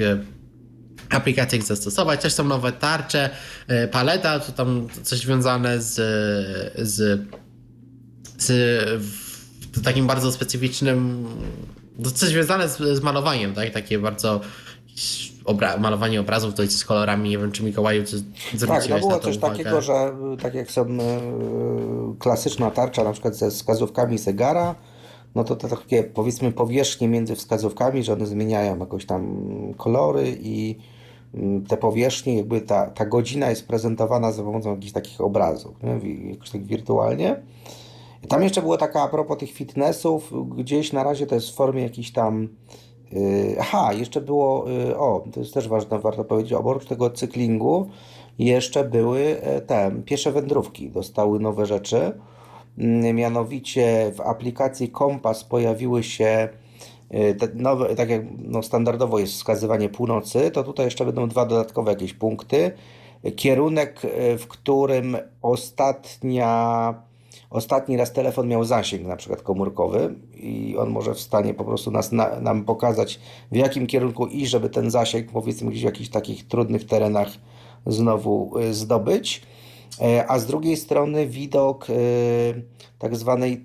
aplikacjach 1.10 1.62
zastosować. 1.62 2.22
Też 2.22 2.32
są 2.32 2.44
nowe 2.44 2.72
tarcze, 2.72 3.30
e, 3.68 3.88
paleta, 3.88 4.40
to 4.40 4.52
tam 4.52 4.88
coś 5.02 5.18
związane 5.18 5.82
z, 5.82 5.94
z, 6.78 7.20
z 8.38 8.52
takim 9.84 10.06
bardzo 10.06 10.32
specyficznym, 10.32 11.26
no 11.98 12.10
coś 12.10 12.28
związane 12.28 12.68
z, 12.68 12.78
z 12.78 13.02
malowaniem, 13.02 13.54
tak? 13.54 13.70
Takie 13.70 13.98
bardzo 13.98 14.40
obra 15.44 15.76
malowanie 15.76 16.20
obrazów 16.20 16.54
to 16.54 16.62
jest 16.62 16.78
z 16.78 16.84
kolorami, 16.84 17.30
nie 17.30 17.38
wiem 17.38 17.52
czy 17.52 17.62
Mikołaju 17.62 18.04
czy 18.04 18.22
Tak, 18.66 18.88
no 18.88 18.98
było 18.98 19.18
coś 19.18 19.36
uwagę. 19.36 19.56
takiego, 19.56 19.80
że 19.82 20.12
tak 20.42 20.54
jak 20.54 20.70
są 20.70 20.84
y, 20.84 20.98
klasyczna 22.18 22.70
tarcza 22.70 23.04
na 23.04 23.12
przykład 23.12 23.36
ze 23.36 23.50
wskazówkami 23.50 24.18
zegara, 24.18 24.74
no 25.34 25.44
to 25.44 25.56
te 25.56 25.68
takie 25.68 26.02
powiedzmy 26.02 26.52
powierzchnie 26.52 27.08
między 27.08 27.36
wskazówkami, 27.36 28.04
że 28.04 28.12
one 28.12 28.26
zmieniają 28.26 28.78
jakoś 28.78 29.06
tam 29.06 29.44
kolory 29.76 30.38
i 30.42 30.78
te 31.68 31.76
powierzchnie, 31.76 32.36
jakby 32.36 32.60
ta, 32.60 32.86
ta 32.86 33.06
godzina 33.06 33.50
jest 33.50 33.68
prezentowana 33.68 34.32
za 34.32 34.42
pomocą 34.42 34.70
jakichś 34.70 34.92
takich 34.92 35.20
obrazów, 35.20 35.82
nie? 35.82 36.30
Jakoś 36.30 36.50
tak 36.50 36.64
wirtualnie. 36.64 37.42
I 38.24 38.26
tam 38.26 38.42
jeszcze 38.42 38.62
było 38.62 38.76
taka 38.76 39.02
a 39.02 39.08
propos 39.08 39.38
tych 39.38 39.50
fitnessów, 39.50 40.32
gdzieś 40.56 40.92
na 40.92 41.04
razie 41.04 41.26
to 41.26 41.34
jest 41.34 41.50
w 41.50 41.54
formie 41.54 41.82
jakichś 41.82 42.10
tam 42.10 42.48
Yy, 43.12 43.56
Aha, 43.60 43.92
jeszcze 43.92 44.20
było, 44.20 44.68
yy, 44.68 44.98
o, 44.98 45.24
to 45.32 45.40
jest 45.40 45.54
też 45.54 45.68
ważne, 45.68 45.98
warto 45.98 46.24
powiedzieć, 46.24 46.52
oprócz 46.52 46.86
tego 46.86 47.10
cyklingu 47.10 47.88
jeszcze 48.38 48.84
były 48.84 49.40
e, 49.40 49.60
te 49.60 49.90
piesze 50.04 50.32
wędrówki, 50.32 50.90
dostały 50.90 51.40
nowe 51.40 51.66
rzeczy. 51.66 52.12
Mm, 52.78 53.16
Mianowicie 53.16 54.12
w 54.14 54.20
aplikacji 54.20 54.88
Kompas 54.88 55.44
pojawiły 55.44 56.02
się 56.02 56.48
nowe, 57.54 57.96
tak 57.96 58.10
jak 58.10 58.22
no, 58.38 58.62
standardowo 58.62 59.18
jest 59.18 59.32
wskazywanie 59.32 59.88
północy, 59.88 60.50
to 60.50 60.64
tutaj 60.64 60.86
jeszcze 60.86 61.04
będą 61.04 61.28
dwa 61.28 61.46
dodatkowe 61.46 61.90
jakieś 61.90 62.14
punkty. 62.14 62.72
Kierunek, 63.36 64.04
yy, 64.04 64.38
w 64.38 64.46
którym 64.48 65.16
ostatnia 65.42 66.94
Ostatni 67.50 67.96
raz 67.96 68.12
telefon 68.12 68.48
miał 68.48 68.64
zasięg, 68.64 69.06
na 69.06 69.16
przykład 69.16 69.42
komórkowy, 69.42 70.14
i 70.34 70.76
on 70.78 70.90
może 70.90 71.14
w 71.14 71.20
stanie 71.20 71.54
po 71.54 71.64
prostu 71.64 71.90
nas, 71.90 72.12
na, 72.12 72.40
nam 72.40 72.64
pokazać, 72.64 73.20
w 73.52 73.56
jakim 73.56 73.86
kierunku 73.86 74.26
iść, 74.26 74.50
żeby 74.50 74.68
ten 74.68 74.90
zasięg, 74.90 75.32
powiedzmy, 75.32 75.70
gdzieś 75.70 75.82
w 75.82 75.84
jakichś 75.84 76.10
takich 76.10 76.48
trudnych 76.48 76.86
terenach 76.86 77.28
znowu 77.86 78.58
y, 78.58 78.74
zdobyć. 78.74 79.42
E, 80.00 80.26
A 80.28 80.38
z 80.38 80.46
drugiej 80.46 80.76
strony 80.76 81.26
widok 81.26 81.90
y, 81.90 82.64
tak 82.98 83.16
zwanej 83.16 83.64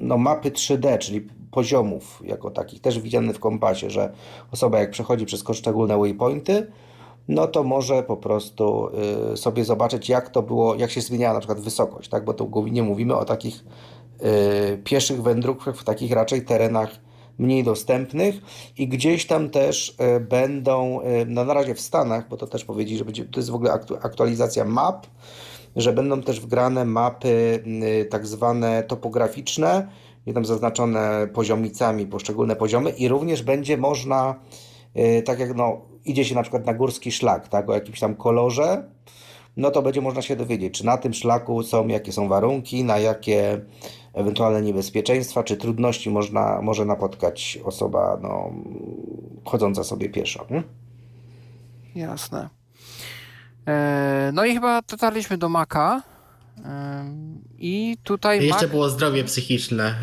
no, 0.00 0.18
mapy 0.18 0.50
3D, 0.50 0.98
czyli 0.98 1.28
poziomów 1.50 2.22
jako 2.24 2.50
takich, 2.50 2.80
też 2.80 3.00
widziany 3.00 3.32
w 3.32 3.40
kompasie, 3.40 3.90
że 3.90 4.12
osoba 4.52 4.78
jak 4.78 4.90
przechodzi 4.90 5.26
przez 5.26 5.42
poszczególne 5.42 5.98
waypointy, 5.98 6.66
no 7.28 7.46
to 7.46 7.62
może 7.62 8.02
po 8.02 8.16
prostu 8.16 8.88
y, 9.32 9.36
sobie 9.36 9.64
zobaczyć, 9.64 10.08
jak 10.08 10.28
to 10.28 10.42
było, 10.42 10.74
jak 10.74 10.90
się 10.90 11.00
zmieniała 11.00 11.34
na 11.34 11.40
przykład 11.40 11.60
wysokość, 11.60 12.08
tak? 12.08 12.24
Bo 12.24 12.34
tu 12.34 12.46
głównie 12.46 12.82
mówimy 12.82 13.16
o 13.16 13.24
takich 13.24 13.64
y, 14.74 14.78
pieszych 14.84 15.22
wędrówkach 15.22 15.76
w 15.76 15.84
takich 15.84 16.12
raczej 16.12 16.44
terenach 16.44 16.90
mniej 17.38 17.64
dostępnych 17.64 18.34
i 18.78 18.88
gdzieś 18.88 19.26
tam 19.26 19.50
też 19.50 19.96
y, 20.16 20.20
będą, 20.20 21.00
no 21.26 21.44
na 21.44 21.54
razie 21.54 21.74
w 21.74 21.80
Stanach, 21.80 22.28
bo 22.28 22.36
to 22.36 22.46
też 22.46 22.64
powiedzieli, 22.64 22.98
że 22.98 23.04
będzie, 23.04 23.24
to 23.24 23.40
jest 23.40 23.50
w 23.50 23.54
ogóle 23.54 23.72
aktu, 23.72 23.96
aktualizacja 24.02 24.64
map, 24.64 25.06
że 25.76 25.92
będą 25.92 26.22
też 26.22 26.40
wgrane 26.40 26.84
mapy 26.84 27.64
tak 28.10 28.26
zwane 28.26 28.82
topograficzne, 28.82 29.88
tam 30.34 30.44
zaznaczone 30.44 31.28
poziomicami 31.32 32.06
poszczególne 32.06 32.56
poziomy 32.56 32.90
i 32.90 33.08
również 33.08 33.42
będzie 33.42 33.76
można 33.76 34.34
Yy, 34.94 35.22
tak 35.22 35.38
jak 35.38 35.56
no, 35.56 35.80
idzie 36.04 36.24
się 36.24 36.34
na 36.34 36.42
przykład 36.42 36.66
na 36.66 36.74
górski 36.74 37.12
szlak, 37.12 37.48
tak, 37.48 37.70
o 37.70 37.74
jakimś 37.74 38.00
tam 38.00 38.14
kolorze, 38.14 38.84
no 39.56 39.70
to 39.70 39.82
będzie 39.82 40.00
można 40.00 40.22
się 40.22 40.36
dowiedzieć, 40.36 40.78
czy 40.78 40.86
na 40.86 40.98
tym 40.98 41.14
szlaku 41.14 41.62
są, 41.62 41.88
jakie 41.88 42.12
są 42.12 42.28
warunki, 42.28 42.84
na 42.84 42.98
jakie 42.98 43.60
ewentualne 44.14 44.62
niebezpieczeństwa, 44.62 45.42
czy 45.42 45.56
trudności 45.56 46.10
można, 46.10 46.62
może 46.62 46.84
napotkać 46.84 47.58
osoba 47.64 48.18
no, 48.22 48.50
chodząca 49.44 49.84
sobie 49.84 50.08
pieszo. 50.08 50.46
Nie? 50.50 50.62
Jasne. 51.94 52.48
E, 53.66 54.30
No 54.34 54.44
i 54.44 54.54
chyba 54.54 54.82
dotarliśmy 54.82 55.38
do 55.38 55.48
Maka. 55.48 56.02
I 57.58 57.96
tutaj 58.04 58.46
Jeszcze 58.46 58.62
Mac... 58.62 58.70
było 58.70 58.88
zdrowie 58.88 59.24
psychiczne 59.24 59.84
e, 59.84 59.94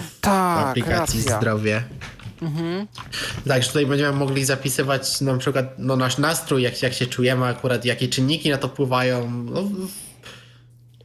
w 0.00 0.20
Tak, 0.20 0.66
aplikacji 0.66 1.20
racja. 1.20 1.36
zdrowie. 1.38 1.82
Mhm. 2.42 2.86
Tak, 3.48 3.62
że 3.62 3.68
tutaj 3.68 3.86
będziemy 3.86 4.12
mogli 4.12 4.44
zapisywać 4.44 5.20
na 5.20 5.38
przykład 5.38 5.66
no, 5.78 5.96
nasz 5.96 6.18
nastrój, 6.18 6.62
jak, 6.62 6.82
jak 6.82 6.92
się 6.92 7.06
czujemy 7.06 7.46
akurat, 7.46 7.84
jakie 7.84 8.08
czynniki 8.08 8.50
na 8.50 8.58
to 8.58 8.68
wpływają. 8.68 9.30
No, 9.30 9.62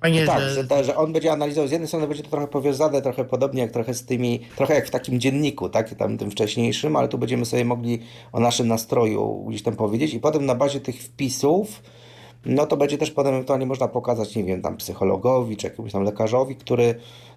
fajnie, 0.01 0.25
Tak, 0.25 0.39
że... 0.39 0.53
że, 0.53 0.63
to, 0.63 0.83
że 0.83 0.95
on 0.95 1.13
będzie 1.13 1.31
analizował, 1.31 1.67
z 1.67 1.71
jednej 1.71 1.87
strony 1.87 2.07
będzie 2.07 2.23
to 2.23 2.29
trochę 2.29 2.47
powiązane, 2.47 3.01
trochę 3.01 3.25
podobnie 3.25 3.61
jak 3.61 3.71
trochę 3.71 3.93
z 3.93 4.05
tymi, 4.05 4.39
trochę 4.55 4.73
jak 4.73 4.87
w 4.87 4.91
takim 4.91 5.19
dzienniku, 5.19 5.69
tak, 5.69 5.95
tam 5.95 6.17
tym 6.17 6.31
wcześniejszym, 6.31 6.95
ale 6.95 7.07
tu 7.07 7.17
będziemy 7.17 7.45
sobie 7.45 7.65
mogli 7.65 7.99
o 8.31 8.39
naszym 8.39 8.67
nastroju 8.67 9.45
gdzieś 9.49 9.63
tam 9.63 9.75
powiedzieć 9.75 10.13
i 10.13 10.19
potem 10.19 10.45
na 10.45 10.55
bazie 10.55 10.79
tych 10.79 10.95
wpisów, 11.03 11.81
no 12.45 12.65
to 12.65 12.77
będzie 12.77 12.97
też 12.97 13.11
potem 13.11 13.33
ewentualnie 13.33 13.65
można 13.65 13.87
pokazać, 13.87 14.35
nie 14.35 14.43
wiem, 14.43 14.61
tam 14.61 14.77
psychologowi, 14.77 15.57
czy 15.57 15.67
jakiemuś 15.67 15.91
tam 15.91 16.03
lekarzowi, 16.03 16.55
który 16.55 16.95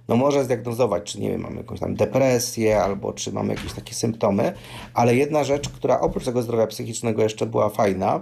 no 0.09 0.17
może 0.17 0.45
zdiagnozować, 0.45 1.13
czy 1.13 1.21
nie 1.21 1.31
wiem, 1.31 1.41
mamy 1.41 1.57
jakąś 1.57 1.81
tam 1.81 1.95
depresję, 1.95 2.83
albo 2.83 3.13
czy 3.13 3.33
mamy 3.33 3.55
jakieś 3.55 3.73
takie 3.73 3.95
symptomy, 3.95 4.53
ale 4.95 5.17
jedna 5.17 5.45
rzecz, 5.45 5.69
która 5.69 6.01
oprócz 6.01 6.25
tego 6.25 6.43
zdrowia 6.43 6.67
psychicznego 6.67 7.23
jeszcze 7.23 7.47
była 7.47 7.69
fajna, 7.69 8.21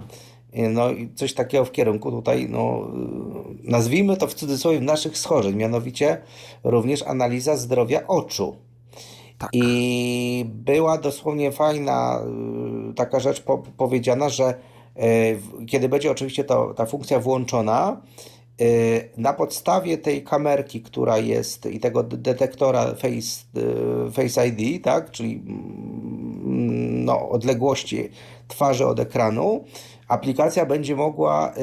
no 0.53 0.91
i 0.91 1.09
coś 1.15 1.33
takiego 1.33 1.65
w 1.65 1.71
kierunku 1.71 2.11
tutaj, 2.11 2.47
no 2.49 2.87
nazwijmy 3.63 4.17
to 4.17 4.27
w 4.27 4.33
cudzysłowie 4.33 4.79
naszych 4.79 5.17
schorzeń, 5.17 5.55
mianowicie 5.55 6.21
również 6.63 7.03
analiza 7.03 7.57
zdrowia 7.57 8.07
oczu. 8.07 8.55
Tak. 9.37 9.49
I 9.53 10.45
była 10.47 10.97
dosłownie 10.97 11.51
fajna 11.51 12.21
y, 12.89 12.93
taka 12.93 13.19
rzecz 13.19 13.41
po, 13.41 13.57
powiedziana, 13.57 14.29
że 14.29 14.49
y, 14.49 14.70
kiedy 15.67 15.89
będzie 15.89 16.11
oczywiście 16.11 16.43
to, 16.43 16.73
ta 16.73 16.85
funkcja 16.85 17.19
włączona, 17.19 18.01
y, 18.61 19.09
na 19.17 19.33
podstawie 19.33 19.97
tej 19.97 20.23
kamerki, 20.23 20.81
która 20.81 21.17
jest 21.17 21.65
i 21.65 21.79
tego 21.79 22.03
detektora 22.03 22.85
Face, 22.85 23.59
y, 24.07 24.11
face 24.11 24.47
ID, 24.47 24.83
tak, 24.83 25.11
czyli 25.11 25.33
mm, 25.33 27.05
no, 27.05 27.29
odległości 27.29 28.09
twarzy 28.47 28.87
od 28.87 28.99
ekranu, 28.99 29.63
aplikacja 30.07 30.65
będzie 30.65 30.95
mogła, 30.95 31.53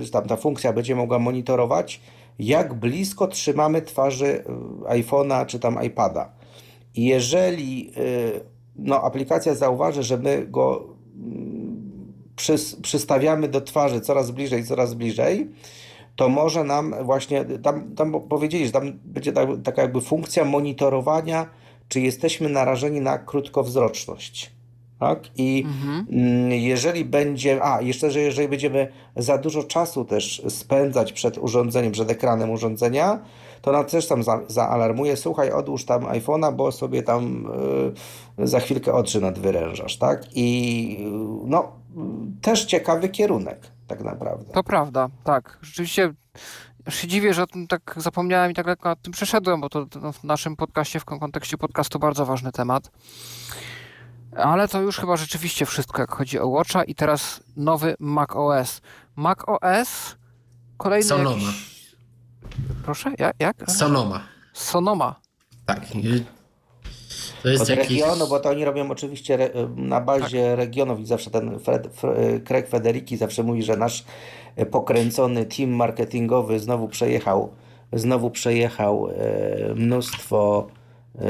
yy, 0.00 0.10
tam 0.10 0.26
ta 0.26 0.36
funkcja 0.36 0.72
będzie 0.72 0.94
mogła 0.94 1.18
monitorować, 1.18 2.00
jak 2.38 2.74
blisko 2.74 3.26
trzymamy 3.26 3.82
twarzy 3.82 4.44
iPhone'a 4.84 5.46
czy 5.46 5.60
tam 5.60 5.84
iPada. 5.84 6.32
I 6.94 7.04
jeżeli 7.04 7.92
no, 8.76 9.02
aplikacja 9.02 9.54
zauważy, 9.54 10.02
że 10.02 10.18
my 10.18 10.46
go 10.46 10.92
przys, 12.42 12.76
przystawiamy 12.76 13.48
do 13.48 13.60
twarzy 13.60 14.00
coraz 14.00 14.30
bliżej, 14.30 14.64
coraz 14.64 14.94
bliżej, 14.94 15.50
to 16.16 16.28
może 16.28 16.64
nam 16.64 16.94
właśnie, 17.02 17.44
tam, 17.44 17.94
tam 17.94 18.20
powiedzieli, 18.20 18.66
że 18.66 18.72
tam 18.72 18.92
będzie 19.04 19.32
ta, 19.32 19.46
taka 19.64 19.82
jakby 19.82 20.00
funkcja 20.00 20.44
monitorowania, 20.44 21.46
czy 21.88 22.00
jesteśmy 22.00 22.48
narażeni 22.48 23.00
na 23.00 23.18
krótkowzroczność. 23.18 24.52
Tak? 25.00 25.30
I 25.36 25.64
mm, 26.10 26.52
jeżeli 26.52 27.04
będzie, 27.04 27.64
a 27.64 27.82
jeszcze, 27.82 28.10
że 28.10 28.20
jeżeli 28.20 28.48
będziemy 28.48 28.88
za 29.16 29.38
dużo 29.38 29.62
czasu 29.62 30.04
też 30.04 30.42
spędzać 30.48 31.12
przed 31.12 31.38
urządzeniem, 31.38 31.92
przed 31.92 32.10
ekranem 32.10 32.50
urządzenia, 32.50 33.18
to 33.62 33.72
nam 33.72 33.84
też 33.84 34.06
tam 34.06 34.22
za, 34.22 34.40
zaalarmuje, 34.48 35.16
słuchaj, 35.16 35.50
odłóż 35.50 35.84
tam 35.84 36.02
iPhone'a, 36.02 36.52
bo 36.52 36.72
sobie 36.72 37.02
tam 37.02 37.46
y, 38.38 38.46
za 38.46 38.60
chwilkę 38.60 38.92
oczy 38.92 39.20
nadwyrężasz, 39.20 39.96
tak? 39.96 40.26
I 40.34 40.96
y, 41.00 41.48
no, 41.48 41.81
też 42.42 42.64
ciekawy 42.64 43.08
kierunek, 43.08 43.70
tak 43.86 44.04
naprawdę. 44.04 44.52
To 44.52 44.62
prawda, 44.64 45.08
tak. 45.24 45.58
Rzeczywiście 45.62 46.14
aż 46.86 46.94
się 46.94 47.08
dziwię, 47.08 47.34
że 47.34 47.42
o 47.42 47.46
tym 47.46 47.66
tak 47.66 47.94
zapomniałem 47.96 48.50
i 48.50 48.54
tak 48.54 48.66
lekko 48.66 48.88
nad 48.88 49.02
tym 49.02 49.12
przeszedłem, 49.12 49.60
bo 49.60 49.68
to 49.68 49.86
w 50.12 50.24
naszym 50.24 50.56
podcaście, 50.56 51.00
w 51.00 51.04
kon- 51.04 51.20
kontekście 51.20 51.58
podcastu 51.58 51.98
bardzo 51.98 52.26
ważny 52.26 52.52
temat. 52.52 52.90
Ale 54.36 54.68
to 54.68 54.80
już 54.80 54.98
chyba 54.98 55.16
rzeczywiście 55.16 55.66
wszystko, 55.66 56.00
jak 56.00 56.12
chodzi 56.12 56.38
o 56.38 56.48
Watcha 56.48 56.84
i 56.84 56.94
teraz 56.94 57.40
nowy 57.56 57.94
Mac 57.98 58.30
OS. 58.32 58.80
Mac 59.16 59.38
OS 59.46 60.16
kolejny 60.76 61.08
Sonoma. 61.08 61.30
jakiś... 61.36 61.96
Proszę? 62.84 63.10
Jak? 63.18 63.36
jak? 63.38 63.56
Sonoma. 63.70 64.20
Sonoma. 64.52 65.20
Tak. 65.66 65.80
To 67.42 67.48
jest 67.48 67.62
Od 67.62 67.68
jakiś... 67.68 68.00
regionu, 68.00 68.28
bo 68.28 68.40
to 68.40 68.50
oni 68.50 68.64
robią 68.64 68.90
oczywiście 68.90 69.34
re, 69.34 69.50
na 69.76 70.00
bazie 70.00 70.56
regionów 70.56 71.00
i 71.00 71.06
zawsze 71.06 71.30
ten 71.30 71.58
Fred, 71.58 71.88
Fre, 71.92 72.40
Craig 72.40 72.68
Federiki 72.68 73.16
zawsze 73.16 73.42
mówi, 73.42 73.62
że 73.62 73.76
nasz 73.76 74.04
pokręcony 74.70 75.44
team 75.44 75.70
marketingowy 75.70 76.58
znowu 76.58 76.88
przejechał, 76.88 77.50
znowu 77.92 78.30
przejechał 78.30 79.08
e, 79.08 79.74
mnóstwo 79.74 80.66
e, 81.18 81.24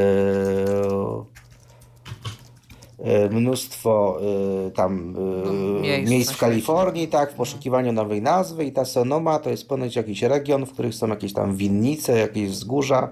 e, 2.98 3.28
mnóstwo 3.28 4.18
e, 4.66 4.70
tam 4.70 5.16
e, 5.78 5.80
miejsc 5.82 6.10
miejsc, 6.10 6.32
w 6.32 6.38
Kalifornii, 6.38 7.08
tak, 7.08 7.32
w 7.32 7.34
poszukiwaniu 7.34 7.92
nowej 7.92 8.22
nazwy 8.22 8.64
i 8.64 8.72
ta 8.72 8.84
Sonoma 8.84 9.38
to 9.38 9.50
jest 9.50 9.68
ponoć 9.68 9.96
jakiś 9.96 10.22
region, 10.22 10.66
w 10.66 10.72
których 10.72 10.94
są 10.94 11.08
jakieś 11.08 11.32
tam 11.32 11.56
winnice, 11.56 12.18
jakieś 12.18 12.50
wzgórza 12.50 13.08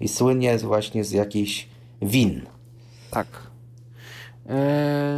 i 0.00 0.08
słynie 0.08 0.58
właśnie 0.58 1.04
z 1.04 1.12
jakichś 1.12 1.69
win. 2.02 2.46
Tak. 3.10 3.26
Yy, 4.46 4.54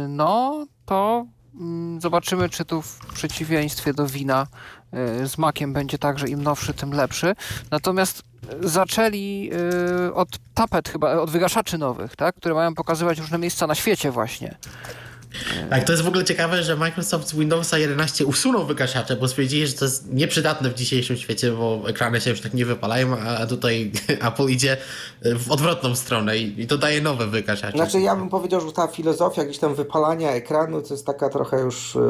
No, 0.07 0.65
to 0.85 1.25
mm, 1.59 2.01
zobaczymy, 2.01 2.49
czy 2.49 2.65
tu 2.65 2.81
w 2.81 2.99
przeciwieństwie 3.13 3.93
do 3.93 4.07
wina 4.07 4.47
yy, 4.93 5.27
z 5.27 5.37
makiem 5.37 5.73
będzie 5.73 5.97
tak, 5.97 6.19
że 6.19 6.27
im 6.27 6.43
nowszy, 6.43 6.73
tym 6.73 6.91
lepszy. 6.91 7.35
Natomiast 7.71 8.23
yy, 8.61 8.69
zaczęli 8.69 9.51
od 10.13 10.29
tapet 10.53 10.89
chyba, 10.89 11.13
od 11.13 11.29
wygaszaczy 11.29 11.77
nowych, 11.77 12.15
tak? 12.15 12.35
które 12.35 12.55
mają 12.55 12.75
pokazywać 12.75 13.19
różne 13.19 13.37
miejsca 13.37 13.67
na 13.67 13.75
świecie 13.75 14.11
właśnie. 14.11 14.57
Tak, 15.69 15.83
to 15.83 15.91
jest 15.91 16.03
w 16.03 16.07
ogóle 16.07 16.23
ciekawe, 16.23 16.63
że 16.63 16.75
Microsoft 16.75 17.27
z 17.27 17.35
Windowsa 17.35 17.77
11 17.77 18.25
usunął 18.25 18.65
wygaszacze, 18.65 19.15
bo 19.15 19.27
stwierdzili, 19.27 19.67
że 19.67 19.73
to 19.73 19.85
jest 19.85 20.13
nieprzydatne 20.13 20.69
w 20.69 20.73
dzisiejszym 20.73 21.17
świecie, 21.17 21.51
bo 21.51 21.81
ekrany 21.87 22.21
się 22.21 22.29
już 22.29 22.41
tak 22.41 22.53
nie 22.53 22.65
wypalają, 22.65 23.17
a 23.19 23.45
tutaj 23.45 23.91
Apple 24.27 24.47
idzie 24.47 24.77
w 25.21 25.51
odwrotną 25.51 25.95
stronę 25.95 26.37
i, 26.37 26.67
dodaje 26.67 27.01
nowe 27.01 27.27
wygaszacze. 27.27 27.77
Znaczy 27.77 28.01
ja 28.01 28.15
bym 28.15 28.29
powiedział, 28.29 28.61
że 28.61 28.71
ta 28.71 28.87
filozofia 28.87 29.43
gdzieś 29.43 29.59
tam 29.59 29.75
wypalania 29.75 30.31
ekranu 30.31 30.81
to 30.81 30.93
jest 30.93 31.05
taka 31.05 31.29
trochę 31.29 31.61
już 31.61 31.95
yy, 31.95 32.01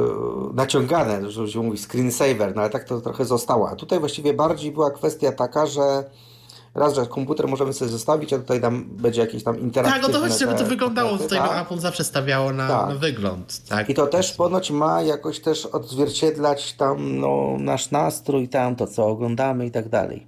naciągane, 0.53 1.31
że 1.31 1.47
się 1.47 1.63
mówi 1.63 1.77
screensaver, 1.77 2.55
no 2.55 2.61
ale 2.61 2.69
tak 2.69 2.83
to 2.83 3.01
trochę 3.01 3.25
zostało. 3.25 3.69
A 3.69 3.75
tutaj 3.75 3.99
właściwie 3.99 4.33
bardziej 4.33 4.71
była 4.71 4.91
kwestia 4.91 5.31
taka, 5.31 5.65
że 5.65 6.03
raz, 6.75 6.95
że 6.95 7.05
komputer 7.05 7.47
możemy 7.47 7.73
sobie 7.73 7.91
zostawić, 7.91 8.33
a 8.33 8.37
tutaj 8.37 8.61
tam 8.61 8.85
będzie 8.85 9.21
jakieś 9.21 9.43
tam 9.43 9.55
tak, 9.55 9.63
interaktywne... 9.63 10.07
o 10.07 10.11
to 10.11 10.19
chodzi, 10.19 10.39
żeby 10.39 10.51
to 10.51 10.57
te 10.57 10.65
wyglądało 10.65 11.09
tapety, 11.09 11.29
tutaj, 11.29 11.47
bo 11.47 11.53
tak? 11.53 11.65
Apple 11.65 11.79
zawsze 11.79 12.03
stawiało 12.03 12.53
na, 12.53 12.67
Tak. 12.67 12.89
na 12.89 12.95
wygląd. 12.95 13.67
Tak? 13.69 13.89
I 13.89 13.93
to 13.93 14.07
też 14.07 14.33
ponoć 14.33 14.71
ma 14.71 15.01
jakoś 15.01 15.39
też 15.39 15.65
odzwierciedlać 15.65 16.73
tam 16.73 17.19
no, 17.19 17.55
nasz 17.59 17.91
nastrój, 17.91 18.49
tam 18.49 18.75
to 18.75 18.87
co 18.87 19.07
oglądamy 19.07 19.65
i 19.65 19.71
tak 19.71 19.89
dalej. 19.89 20.27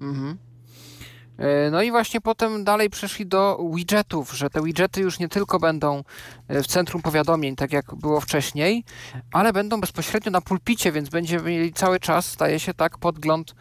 Mhm. 0.00 0.38
Yy, 1.38 1.70
No 1.70 1.82
i 1.82 1.90
właśnie 1.90 2.20
potem 2.20 2.64
dalej 2.64 2.90
przeszli 2.90 3.26
do 3.26 3.60
widgetów, 3.74 4.36
że 4.36 4.50
te 4.50 4.62
widgety 4.62 5.00
już 5.00 5.18
nie 5.18 5.28
tylko 5.28 5.58
będą 5.58 6.02
yy, 6.48 6.62
w 6.62 6.66
centrum 6.66 7.02
powiadomień, 7.02 7.56
tak 7.56 7.72
jak 7.72 7.94
było 7.94 8.20
wcześniej, 8.20 8.84
ale 9.32 9.52
będą 9.52 9.80
bezpośrednio 9.80 10.30
na 10.30 10.40
pulpicie, 10.40 10.92
więc 10.92 11.08
będziemy 11.08 11.50
mieli 11.50 11.72
cały 11.72 12.00
czas, 12.00 12.26
staje 12.26 12.60
się 12.60 12.74
tak, 12.74 12.98
podgląd, 12.98 13.54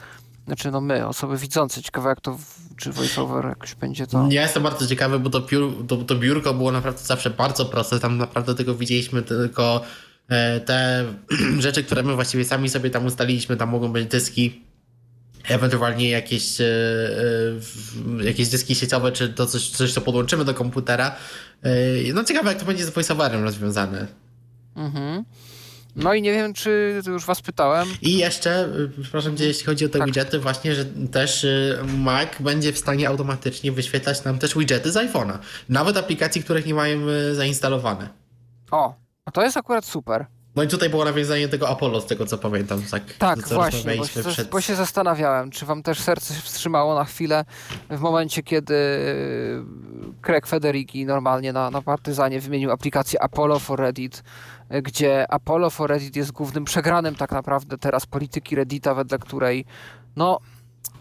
znaczy 0.47 0.71
no 0.71 0.81
my, 0.81 1.07
osoby 1.07 1.37
widzące, 1.37 1.81
ciekawe 1.81 2.09
jak 2.09 2.21
to, 2.21 2.37
czy 2.77 2.91
voiceover 2.91 3.45
jakoś 3.45 3.75
będzie 3.75 4.07
to... 4.07 4.27
Ja 4.31 4.41
jestem 4.41 4.63
bardzo 4.63 4.87
ciekawy, 4.87 5.19
bo 5.19 5.29
to, 5.29 5.41
piór, 5.41 5.87
to, 5.87 5.97
to 5.97 6.15
biurko 6.15 6.53
było 6.53 6.71
naprawdę 6.71 7.01
zawsze 7.03 7.29
bardzo 7.29 7.65
proste. 7.65 7.99
Tam 7.99 8.17
naprawdę 8.17 8.55
tylko 8.55 8.75
widzieliśmy 8.75 9.21
tylko 9.21 9.81
e, 10.29 10.59
te 10.59 11.05
rzeczy, 11.59 11.83
które 11.83 12.03
my 12.03 12.15
właściwie 12.15 12.45
sami 12.45 12.69
sobie 12.69 12.89
tam 12.89 13.05
ustaliliśmy. 13.05 13.57
Tam 13.57 13.69
mogą 13.69 13.91
być 13.91 14.07
dyski, 14.07 14.61
ewentualnie 15.47 16.09
jakieś, 16.09 16.61
e, 16.61 16.65
e, 18.21 18.23
jakieś 18.23 18.49
dyski 18.49 18.75
sieciowe, 18.75 19.11
czy 19.11 19.29
to 19.29 19.45
coś, 19.45 19.69
coś, 19.69 19.93
co 19.93 20.01
podłączymy 20.01 20.45
do 20.45 20.53
komputera. 20.53 21.15
No 22.13 22.23
ciekawe, 22.23 22.49
jak 22.49 22.59
to 22.59 22.65
będzie 22.65 22.85
z 22.85 22.89
voiceoverem 22.89 23.43
rozwiązane. 23.43 24.07
Mhm. 24.75 25.23
No 25.97 26.13
i 26.13 26.21
nie 26.21 26.33
wiem, 26.33 26.53
czy 26.53 27.01
już 27.07 27.25
was 27.25 27.41
pytałem. 27.41 27.87
I 28.01 28.17
jeszcze, 28.17 28.65
y, 28.97 29.01
przepraszam 29.01 29.37
cię, 29.37 29.45
jeśli 29.45 29.65
chodzi 29.65 29.85
o 29.85 29.89
te 29.89 29.99
Tak. 29.99 30.05
widgety, 30.07 30.39
właśnie, 30.39 30.75
że 30.75 30.85
też 31.11 31.43
y, 31.43 31.79
Mac 31.97 32.29
będzie 32.39 32.73
w 32.73 32.77
stanie 32.77 33.07
automatycznie 33.07 33.71
wyświetlać 33.71 34.23
nam 34.23 34.39
też 34.39 34.57
widgety 34.57 34.91
z 34.91 34.95
iPhone'a. 34.95 35.37
Nawet 35.69 35.97
aplikacji, 35.97 36.43
których 36.43 36.65
nie 36.65 36.73
mają 36.73 37.09
y, 37.09 37.35
zainstalowane. 37.35 38.09
O, 38.71 38.93
a 39.25 39.31
to 39.31 39.43
jest 39.43 39.57
akurat 39.57 39.85
super. 39.85 40.25
No 40.55 40.63
i 40.63 40.67
tutaj 40.67 40.89
było 40.89 41.05
nawiązanie 41.05 41.47
tego 41.47 41.69
Apollo, 41.69 42.01
z 42.01 42.05
tego 42.05 42.25
co 42.25 42.37
pamiętam. 42.37 42.81
Tak, 42.91 43.03
Tak, 43.13 43.47
co 43.47 43.55
właśnie, 43.55 43.95
bo 43.97 44.05
się, 44.07 44.23
przed... 44.23 44.49
bo 44.49 44.61
się 44.61 44.75
zastanawiałem, 44.75 45.51
czy 45.51 45.65
wam 45.65 45.83
też 45.83 45.99
serce 45.99 46.33
się 46.33 46.41
wstrzymało 46.41 46.95
na 46.95 47.05
chwilę 47.05 47.45
w 47.89 47.99
momencie, 47.99 48.43
kiedy 48.43 48.75
Craig 50.21 50.47
Federighi 50.47 51.05
normalnie 51.05 51.53
na, 51.53 51.71
na 51.71 51.81
partyzanie 51.81 52.39
wymienił 52.41 52.71
aplikację 52.71 53.21
Apollo 53.23 53.59
for 53.59 53.79
Reddit, 53.79 54.23
gdzie 54.69 55.31
Apollo 55.31 55.69
for 55.69 55.89
Reddit 55.89 56.15
jest 56.15 56.31
głównym 56.31 56.65
przegranym 56.65 57.15
tak 57.15 57.31
naprawdę 57.31 57.77
teraz 57.77 58.05
polityki 58.05 58.55
Reddita, 58.55 58.93
wedle 58.93 59.19
której 59.19 59.65
no 60.15 60.39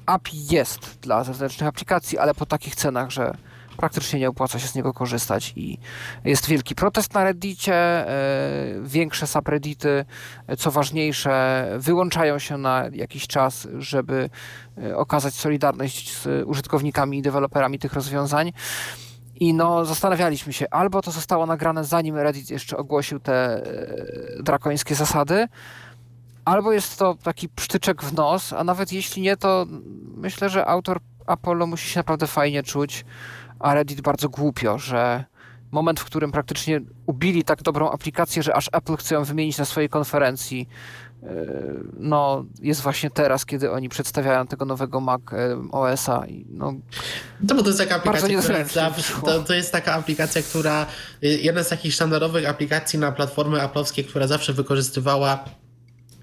API 0.07 0.47
jest 0.51 0.99
dla 1.01 1.25
zewnętrznych 1.25 1.69
aplikacji, 1.69 2.19
ale 2.19 2.35
po 2.35 2.47
takich 2.47 2.75
cenach, 2.75 3.11
że 3.11 3.33
praktycznie 3.77 4.21
nie 4.21 4.29
opłaca 4.29 4.59
się 4.59 4.69
z 4.69 4.75
niego 4.75 4.93
korzystać 4.93 5.53
i 5.57 5.79
jest 6.25 6.49
wielki 6.49 6.75
protest 6.75 7.15
na 7.15 7.25
Reddicie, 7.25 7.75
e, 7.75 8.09
większe 8.83 9.27
subreddity, 9.27 10.05
e, 10.47 10.57
co 10.57 10.71
ważniejsze, 10.71 11.67
wyłączają 11.79 12.39
się 12.39 12.59
na 12.59 12.85
jakiś 12.93 13.27
czas, 13.27 13.69
żeby 13.79 14.31
e, 14.83 14.97
okazać 14.97 15.35
solidarność 15.35 16.17
z 16.17 16.47
użytkownikami 16.47 17.19
i 17.19 17.23
deweloperami 17.23 17.79
tych 17.79 17.93
rozwiązań. 17.93 18.53
I 19.41 19.55
no, 19.55 19.85
zastanawialiśmy 19.85 20.53
się, 20.53 20.67
albo 20.71 21.03
to 21.03 21.11
zostało 21.11 21.47
nagrane 21.47 21.85
zanim 21.85 22.17
Reddit 22.17 22.51
jeszcze 22.51 22.77
ogłosił 22.77 23.21
te 23.21 23.35
e, 23.35 24.43
drakońskie 24.43 24.95
zasady, 24.95 25.49
albo 26.45 26.73
jest 26.73 26.99
to 26.99 27.15
taki 27.23 27.49
psztyczek 27.49 28.03
w 28.03 28.15
nos, 28.15 28.53
a 28.53 28.65
nawet 28.65 28.93
jeśli 28.93 29.23
nie, 29.23 29.37
to 29.37 29.67
myślę, 30.17 30.49
że 30.49 30.67
autor 30.67 31.01
Apollo 31.27 31.67
musi 31.67 31.89
się 31.89 32.01
naprawdę 32.01 32.27
fajnie 32.27 32.63
czuć, 32.63 33.05
a 33.59 33.75
Reddit 33.75 34.01
bardzo 34.01 34.29
głupio, 34.29 34.79
że 34.79 35.25
moment, 35.73 36.01
w 36.01 36.05
którym 36.05 36.33
praktycznie 36.33 36.81
ubili 37.07 37.45
tak 37.45 37.63
dobrą 37.63 37.91
aplikację, 37.91 38.43
że 38.43 38.57
aż 38.57 38.71
Apple 38.73 38.97
chce 38.97 39.15
ją 39.15 39.25
wymienić 39.25 39.59
na 39.59 39.65
swojej 39.65 39.89
konferencji, 39.89 40.69
no, 41.99 42.45
jest 42.63 42.81
właśnie 42.81 43.11
teraz, 43.11 43.47
kiedy 43.47 43.71
oni 43.71 43.89
przedstawiają 43.89 44.47
tego 44.47 44.65
nowego 44.65 45.01
Mac 45.01 45.21
e, 45.33 45.69
OS-a. 45.73 46.27
I 46.27 46.47
no, 46.49 46.75
To, 47.49 47.55
bo 47.55 47.63
to 47.63 47.69
jest 47.69 47.79
taka 47.79 47.95
aplikacja, 47.95 48.39
która 48.39 48.91
to, 49.25 49.43
to 49.43 49.55
jest 49.55 49.73
taka 49.73 49.95
aplikacja, 49.95 50.43
która, 50.43 50.87
jedna 51.23 51.63
z 51.63 51.69
takich 51.69 51.95
sztandarowych 51.95 52.49
aplikacji 52.49 52.99
na 52.99 53.13
platformy 53.13 53.63
aplowskie, 53.63 54.05
która 54.05 54.27
zawsze 54.27 54.53
wykorzystywała 54.53 55.45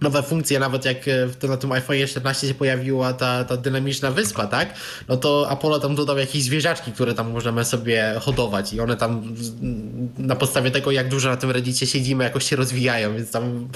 nowe 0.04 0.24
funkcje, 0.24 0.60
nawet 0.60 0.86
jak 0.86 1.08
e, 1.08 1.28
w- 1.28 1.44
na 1.44 1.58
tym 1.58 1.72
iPhone 1.72 2.08
14 2.08 2.48
się 2.48 2.54
pojawiła 2.54 3.14
ta, 3.14 3.44
ta 3.44 3.58
dynamiczna 3.58 4.12
wyspa, 4.12 4.48
tak? 4.48 4.74
No 5.08 5.18
to 5.18 5.48
Apollo 5.50 5.80
tam 5.80 5.96
dodał 5.96 6.18
jakieś 6.18 6.44
zwierzaczki, 6.44 6.92
które 6.92 7.14
tam 7.14 7.32
możemy 7.32 7.66
sobie 7.66 8.16
hodować 8.22 8.74
i 8.74 8.80
one 8.80 8.98
tam 8.98 9.36
na 10.18 10.36
podstawie 10.36 10.72
tego, 10.72 10.92
jak 10.92 11.10
dużo 11.10 11.30
na 11.30 11.38
tym 11.38 11.52
Reddicie 11.52 11.88
siedzimy, 11.88 12.24
jakoś 12.24 12.50
się 12.50 12.56
rozwijają, 12.56 13.16
więc 13.16 13.32
tam 13.32 13.68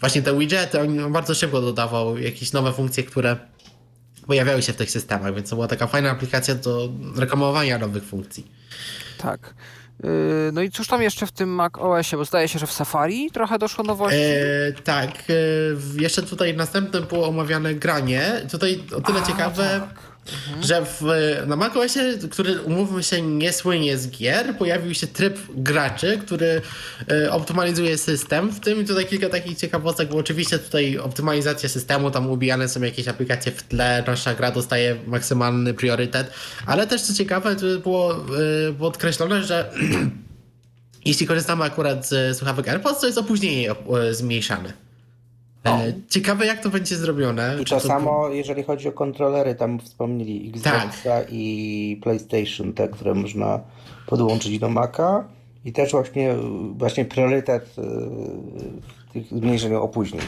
właśnie 0.00 0.22
te 0.22 0.38
widgety, 0.38 0.80
on 0.80 1.12
bardzo 1.12 1.34
szybko 1.34 1.60
dodawał 1.60 2.18
jakieś 2.18 2.52
nowe 2.52 2.72
funkcje, 2.72 3.02
które 3.04 3.36
pojawiały 4.26 4.62
się 4.62 4.72
w 4.72 4.76
tych 4.76 4.90
systemach, 4.90 5.34
więc 5.34 5.50
to 5.50 5.56
była 5.56 5.68
taka 5.68 5.86
fajna 5.86 6.10
aplikacja 6.10 6.54
do 6.54 6.88
reklamowania 7.16 7.78
nowych 7.78 8.04
funkcji. 8.04 8.46
tak. 9.18 9.54
Yy, 10.04 10.10
No 10.52 10.62
i 10.62 10.70
cóż 10.70 10.88
tam 10.88 11.02
jeszcze 11.02 11.26
w 11.26 11.32
tym 11.32 11.48
Mac 11.48 11.72
OS-ie, 11.78 12.18
bo 12.18 12.24
zdaje 12.24 12.48
się, 12.48 12.58
że 12.58 12.66
w 12.66 12.72
Safari 12.72 13.30
trochę 13.30 13.58
doszło 13.58 13.84
nowości. 13.84 14.20
E, 14.20 14.72
tak, 14.84 15.10
e, 15.10 16.02
jeszcze 16.02 16.22
tutaj 16.22 16.56
następnym 16.56 17.04
było 17.04 17.28
omawiane 17.28 17.74
granie. 17.74 18.32
Tutaj 18.50 18.82
o 18.96 19.00
tyle 19.00 19.20
A, 19.20 19.26
ciekawe, 19.26 19.80
tak. 19.80 20.15
Że 20.62 20.84
w, 20.84 21.02
na 21.46 21.56
macOSie, 21.56 22.18
który 22.30 22.62
umówmy 22.62 23.02
się 23.02 23.22
nie 23.22 23.52
słynie 23.52 23.98
z 23.98 24.10
gier, 24.10 24.58
pojawił 24.58 24.94
się 24.94 25.06
tryb 25.06 25.38
graczy, 25.54 26.18
który 26.26 26.62
e, 27.10 27.32
optymalizuje 27.32 27.98
system. 27.98 28.50
W 28.50 28.60
tym 28.60 28.80
i 28.80 28.84
tutaj 28.84 29.06
kilka 29.06 29.28
takich 29.28 29.58
ciekawostek, 29.58 30.08
bo 30.08 30.16
oczywiście 30.16 30.58
tutaj 30.58 30.98
optymalizacja 30.98 31.68
systemu, 31.68 32.10
tam 32.10 32.30
ubijane 32.30 32.68
są 32.68 32.82
jakieś 32.82 33.08
aplikacje 33.08 33.52
w 33.52 33.62
tle, 33.62 34.04
nasza 34.06 34.34
gra 34.34 34.50
dostaje 34.50 34.96
maksymalny 35.06 35.74
priorytet, 35.74 36.30
ale 36.66 36.86
też 36.86 37.02
co 37.02 37.14
ciekawe, 37.14 37.56
było 37.82 38.14
e, 38.14 38.18
podkreślone, 38.78 39.42
że 39.42 39.70
jeśli 41.04 41.26
korzystamy 41.26 41.64
akurat 41.64 42.08
z 42.08 42.36
słuchawek 42.36 42.68
AirPods, 42.68 43.00
to 43.00 43.06
jest 43.06 43.18
opóźnienie 43.18 43.70
e, 43.70 44.14
zmniejszane. 44.14 44.85
E, 45.70 45.92
Ciekawe, 46.08 46.46
jak 46.46 46.62
to 46.62 46.70
będzie 46.70 46.96
zrobione. 46.96 47.56
I 47.60 47.64
Czy 47.64 47.74
to 47.74 47.80
samo, 47.80 48.28
jeżeli 48.28 48.62
chodzi 48.62 48.88
o 48.88 48.92
kontrolery, 48.92 49.54
tam 49.54 49.80
wspomnieli 49.80 50.52
Xboxa 50.54 51.22
i 51.30 52.00
PlayStation, 52.02 52.72
te, 52.72 52.88
które 52.88 53.14
można 53.14 53.60
podłączyć 54.06 54.58
do 54.58 54.68
Maca. 54.68 55.24
I 55.64 55.72
też 55.72 55.92
właśnie, 55.92 56.34
właśnie 56.76 57.04
priorytet 57.04 57.70
w 57.76 59.12
tych 59.12 59.26
zmniejszeniu 59.28 59.82
opóźnień. 59.82 60.22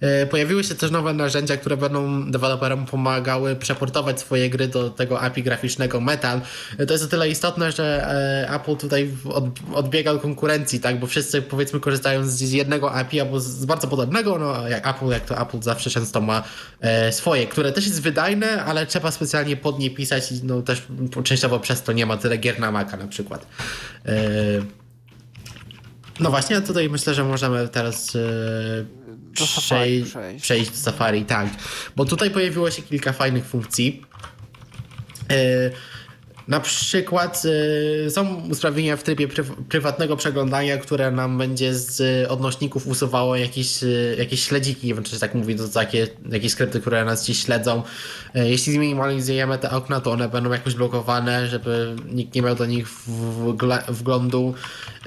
E, 0.00 0.26
Pojawiły 0.26 0.64
się 0.64 0.74
też 0.74 0.90
nowe 0.90 1.12
narzędzia, 1.12 1.56
które 1.56 1.76
będą 1.76 2.30
deweloperom 2.30 2.86
pomagały 2.86 3.56
przeportować 3.56 4.20
swoje 4.20 4.50
gry 4.50 4.68
do 4.68 4.90
tego 4.90 5.20
API 5.20 5.42
graficznego 5.42 6.00
Metal. 6.00 6.40
E, 6.78 6.86
To 6.86 6.94
jest 6.94 7.04
o 7.04 7.08
tyle 7.08 7.28
istotne, 7.28 7.72
że 7.72 8.06
e, 8.48 8.54
Apple 8.54 8.76
tutaj 8.76 9.10
od, 9.24 9.44
odbiega 9.74 10.10
od 10.10 10.22
konkurencji, 10.22 10.80
tak? 10.80 11.00
bo 11.00 11.06
wszyscy 11.06 11.42
powiedzmy 11.42 11.80
korzystają 11.80 12.26
z, 12.26 12.40
jednego 12.40 12.94
API 12.94 13.20
albo 13.20 13.40
z, 13.40 13.64
bardzo 13.64 13.88
podobnego, 13.88 14.38
no 14.38 14.68
jak 14.68 14.86
Apple, 14.86 15.08
jak 15.08 15.24
to 15.24 15.40
Apple 15.40 15.62
zawsze 15.62 15.90
często 15.90 16.20
ma 16.20 16.42
swoje, 17.10 17.46
które 17.46 17.72
też 17.72 17.86
jest 17.86 18.02
wydajne, 18.02 18.64
ale 18.64 18.86
trzeba 18.86 19.10
specjalnie 19.10 19.56
pod 19.56 19.78
nie 19.78 19.90
pisać 19.90 20.32
i 20.32 20.40
no 20.44 20.62
też 20.62 20.82
częściowo 21.24 21.60
przez 21.60 21.82
to 21.82 21.92
nie 21.92 22.06
ma 22.06 22.16
tyle 22.16 22.38
gier 22.38 22.60
na 22.60 22.70
Maca 22.70 22.96
na 22.96 23.06
przykład. 23.06 23.46
No 26.20 26.30
właśnie, 26.30 26.60
tutaj 26.60 26.88
myślę, 26.90 27.14
że 27.14 27.24
możemy 27.24 27.68
teraz 27.68 28.16
e, 28.16 28.18
Do 29.38 29.46
Safari 29.46 30.02
przej- 30.02 30.04
przejść. 30.10 30.42
przejść 30.44 30.70
do 30.70 30.76
Safari, 30.76 31.24
tak. 31.24 31.46
Bo 31.96 32.04
tutaj 32.04 32.30
pojawiło 32.30 32.70
się 32.70 32.82
kilka 32.82 33.12
fajnych 33.12 33.44
funkcji. 33.46 34.02
E, 35.30 35.34
na 36.48 36.60
przykład 36.60 37.42
e, 38.06 38.10
są 38.10 38.42
usprawnienia 38.50 38.96
w 38.96 39.02
trybie 39.02 39.28
pryw- 39.28 39.64
prywatnego 39.68 40.16
przeglądania, 40.16 40.78
które 40.78 41.10
nam 41.10 41.38
będzie 41.38 41.74
z 41.74 42.30
odnośników 42.30 42.86
usuwało 42.86 43.36
jakieś, 43.36 43.82
e, 43.82 43.86
jakieś 44.18 44.44
śledziki, 44.44 44.86
nie 44.86 44.94
wiem 44.94 45.04
czy 45.04 45.10
się 45.12 45.18
tak 45.18 45.34
mówi, 45.34 45.56
to 45.56 45.68
takie 45.68 46.06
jakieś 46.30 46.52
skrypty, 46.52 46.80
które 46.80 47.04
nas 47.04 47.24
gdzieś 47.24 47.44
śledzą. 47.44 47.82
E, 48.34 48.50
Jeśli 48.50 48.72
zminimalizujemy 48.72 49.58
te 49.58 49.70
okna, 49.70 50.00
to 50.00 50.10
one 50.12 50.28
będą 50.28 50.52
jakoś 50.52 50.74
blokowane, 50.74 51.48
żeby 51.48 51.96
nikt 52.08 52.34
nie 52.34 52.42
miał 52.42 52.54
do 52.54 52.66
nich 52.66 52.88
wglądu. 53.88 54.54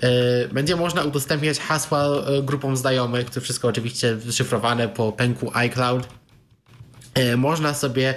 E, 0.03 0.47
Będzie 0.47 0.75
można 0.75 1.03
udostępniać 1.03 1.59
hasła 1.59 2.05
e, 2.05 2.41
grupom 2.43 2.77
znajomych, 2.77 3.29
to 3.29 3.41
wszystko 3.41 3.67
oczywiście 3.67 4.17
szyfrowane 4.31 4.87
po 4.89 5.11
pęku 5.11 5.51
iCloud. 5.53 6.07
Można 7.37 7.73
sobie 7.73 8.13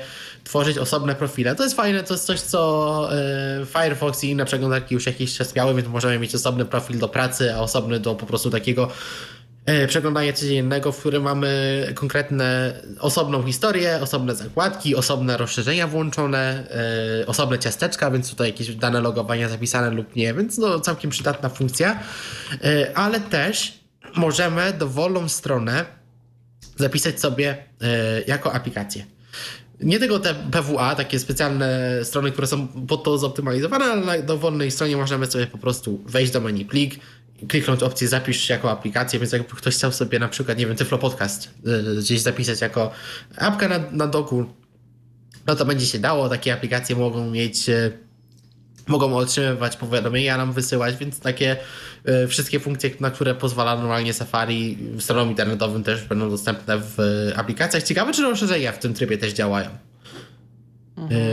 tworzyć 0.48 0.78
osobne 0.78 1.14
profile. 1.14 1.54
To 1.54 1.62
jest 1.62 1.76
fajne, 1.76 2.02
to 2.02 2.14
jest 2.14 2.24
coś, 2.24 2.40
co 2.40 3.08
e, 3.12 3.66
Firefox 3.66 4.24
i 4.24 4.30
inne 4.30 4.44
przeglądarki 4.44 4.94
już 4.94 5.06
jakiś 5.06 5.36
czas 5.36 5.54
miały, 5.54 5.74
więc 5.74 5.88
możemy 5.88 6.18
mieć 6.18 6.34
osobny 6.34 6.64
profil 6.64 6.98
do 6.98 7.08
pracy, 7.08 7.54
a 7.54 7.60
osobny 7.60 8.00
do 8.00 8.14
po 8.14 8.26
prostu 8.26 8.50
takiego 8.50 8.88
e, 9.66 9.86
przeglądania 9.86 10.32
codziennego, 10.32 10.92
w 10.92 10.98
którym 10.98 11.22
mamy 11.22 11.92
konkretne, 11.94 12.72
osobną 12.98 13.42
historię, 13.42 13.98
osobne 14.02 14.34
zakładki, 14.34 14.96
osobne 14.96 15.36
rozszerzenia 15.36 15.86
włączone, 15.86 16.66
e, 17.22 17.26
osobne 17.26 17.58
ciasteczka, 17.58 18.10
więc 18.10 18.30
tutaj 18.30 18.48
jakieś 18.48 18.74
dane 18.74 19.00
logowania 19.00 19.48
zapisane 19.48 19.90
lub 19.90 20.16
nie, 20.16 20.34
więc 20.34 20.58
no 20.58 20.80
całkiem 20.80 21.10
przydatna 21.10 21.48
funkcja, 21.48 21.98
ale 22.94 23.20
też 23.20 23.78
możemy 24.16 24.72
dowolną 24.72 25.28
stronę 25.28 25.84
zapisać 26.76 27.20
sobie 27.20 27.64
jako 28.26 28.52
aplikację. 28.52 29.17
Nie 29.80 29.98
tylko 29.98 30.18
te 30.18 30.34
PWA, 30.34 30.94
takie 30.94 31.18
specjalne 31.18 31.98
strony, 32.04 32.30
które 32.30 32.46
są 32.46 32.68
pod 32.68 33.04
to 33.04 33.18
zoptymalizowane, 33.18 33.84
ale 33.84 34.06
na 34.06 34.22
dowolnej 34.22 34.70
stronie 34.70 34.96
możemy 34.96 35.26
sobie 35.26 35.46
po 35.46 35.58
prostu 35.58 36.04
wejść 36.06 36.32
do 36.32 36.40
menu 36.40 36.64
plik, 36.64 37.00
kliknąć 37.48 37.82
opcję 37.82 38.08
zapisz 38.08 38.48
jako 38.48 38.70
aplikację, 38.70 39.18
więc 39.18 39.32
jakby 39.32 39.56
ktoś 39.56 39.74
chciał 39.74 39.92
sobie 39.92 40.18
na 40.18 40.28
przykład, 40.28 40.58
nie 40.58 40.66
wiem, 40.66 40.76
Tyflo 40.76 40.98
Podcast 40.98 41.50
y, 41.66 41.96
gdzieś 41.98 42.20
zapisać 42.20 42.60
jako 42.60 42.90
apkę 43.36 43.68
na, 43.68 43.78
na 43.90 44.06
doku, 44.06 44.46
no 45.46 45.56
to 45.56 45.64
będzie 45.64 45.86
się 45.86 45.98
dało. 45.98 46.28
Takie 46.28 46.52
aplikacje 46.52 46.96
mogą 46.96 47.30
mieć 47.30 47.68
y, 47.68 48.07
mogą 48.88 49.16
otrzymywać 49.16 49.76
powiadomienia, 49.76 50.36
nam 50.36 50.52
wysyłać, 50.52 50.96
więc 50.96 51.20
takie 51.20 51.56
y, 52.24 52.28
wszystkie 52.28 52.60
funkcje, 52.60 52.90
na 53.00 53.10
które 53.10 53.34
pozwala 53.34 53.76
normalnie 53.76 54.12
Safari 54.12 54.78
stronom 54.98 55.28
internetowym 55.28 55.84
też 55.84 56.04
będą 56.04 56.30
dostępne 56.30 56.78
w 56.78 57.00
y, 57.00 57.36
aplikacjach. 57.36 57.82
Ciekawe, 57.82 58.12
czy 58.12 58.22
rozszerzenia 58.22 58.72
w 58.72 58.78
tym 58.78 58.94
trybie 58.94 59.18
też 59.18 59.32
działają. 59.32 59.70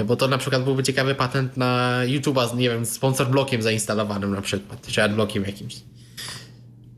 Y, 0.02 0.06
Bo 0.06 0.16
to 0.16 0.28
na 0.28 0.38
przykład 0.38 0.64
byłby 0.64 0.84
ciekawy 0.84 1.16
patent 1.16 1.58
na 1.58 2.00
YouTube'a 2.06 2.50
z, 2.50 2.54
nie 2.54 2.70
wiem, 2.70 2.86
sponsor 2.86 3.28
blokiem 3.28 3.62
zainstalowanym 3.62 4.36
na 4.36 4.42
przykład, 4.42 4.88
czy 4.88 5.04
adblockiem 5.04 5.44
jakimś. 5.44 5.76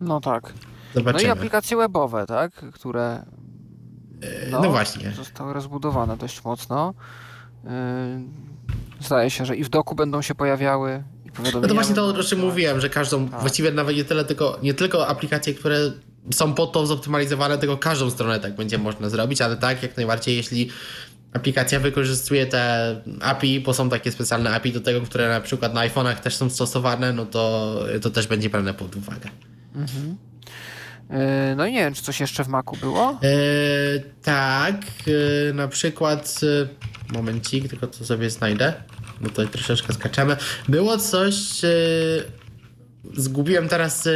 No 0.01 0.19
tak. 0.19 0.43
No 0.43 1.01
i 1.01 1.03
Zobaczymy. 1.03 1.31
aplikacje 1.31 1.77
webowe, 1.77 2.25
tak? 2.27 2.51
Które 2.73 3.23
no 4.51 4.71
właśnie. 4.71 5.11
zostały 5.11 5.53
rozbudowane 5.53 6.17
dość 6.17 6.43
mocno. 6.43 6.93
Yy, 8.99 9.05
Zdaje 9.05 9.29
się, 9.29 9.45
że 9.45 9.55
i 9.55 9.63
w 9.63 9.69
doku 9.69 9.95
będą 9.95 10.21
się 10.21 10.35
pojawiały 10.35 11.03
i. 11.25 11.31
No 11.61 11.61
to 11.67 11.73
właśnie 11.73 11.95
to, 11.95 12.05
o 12.07 12.23
czym 12.23 12.39
mówiłem, 12.39 12.81
że 12.81 12.89
każdą, 12.89 13.29
Tak. 13.29 13.39
właściwie 13.39 13.71
nawet 13.71 13.95
nie 13.95 14.03
tyle 14.05 14.25
tylko, 14.25 14.59
nie 14.63 14.73
tylko 14.73 15.07
aplikacje, 15.07 15.53
które 15.53 15.91
są 16.33 16.53
pod 16.53 16.71
to 16.71 16.85
zoptymalizowane, 16.87 17.57
tylko 17.57 17.77
każdą 17.77 18.09
stronę 18.09 18.39
tak 18.39 18.55
będzie 18.55 18.77
można 18.77 19.09
zrobić, 19.09 19.41
ale 19.41 19.57
tak, 19.57 19.83
jak 19.83 19.97
najbardziej, 19.97 20.35
jeśli 20.37 20.69
aplikacja 21.33 21.79
wykorzystuje 21.79 22.45
te 22.45 22.95
API, 23.21 23.59
bo 23.59 23.73
są 23.73 23.89
takie 23.89 24.11
specjalne 24.11 24.55
API 24.55 24.71
do 24.71 24.81
tego, 24.81 25.01
które 25.01 25.29
na 25.29 25.41
przykład 25.41 25.73
na 25.73 25.81
iPhone'ach 25.89 26.15
też 26.15 26.35
są 26.35 26.49
stosowane, 26.49 27.13
no 27.13 27.25
to, 27.25 27.75
to 28.01 28.09
też 28.09 28.27
będzie 28.27 28.49
brane 28.49 28.73
pod 28.73 28.95
uwagę. 28.95 29.29
Yy, 29.75 31.15
No 31.57 31.65
i 31.65 31.71
nie 31.71 31.79
wiem, 31.79 31.93
czy 31.93 32.01
coś 32.03 32.19
jeszcze 32.19 32.43
w 32.43 32.47
Macu 32.47 32.75
było? 32.81 33.19
E, 33.23 33.99
tak, 34.23 34.75
e, 35.49 35.53
na 35.53 35.67
przykład, 35.67 36.39
e, 36.43 36.67
momencik, 37.13 37.69
tylko 37.69 37.87
to 37.87 38.05
sobie 38.05 38.29
znajdę. 38.29 38.73
bo 39.21 39.29
tutaj 39.29 39.47
troszeczkę 39.47 39.93
skaczemy. 39.93 40.37
Było 40.69 40.97
coś, 40.97 41.63
e, 41.63 41.69
zgubiłem 43.13 43.69
teraz 43.69 44.07
e, 44.07 44.11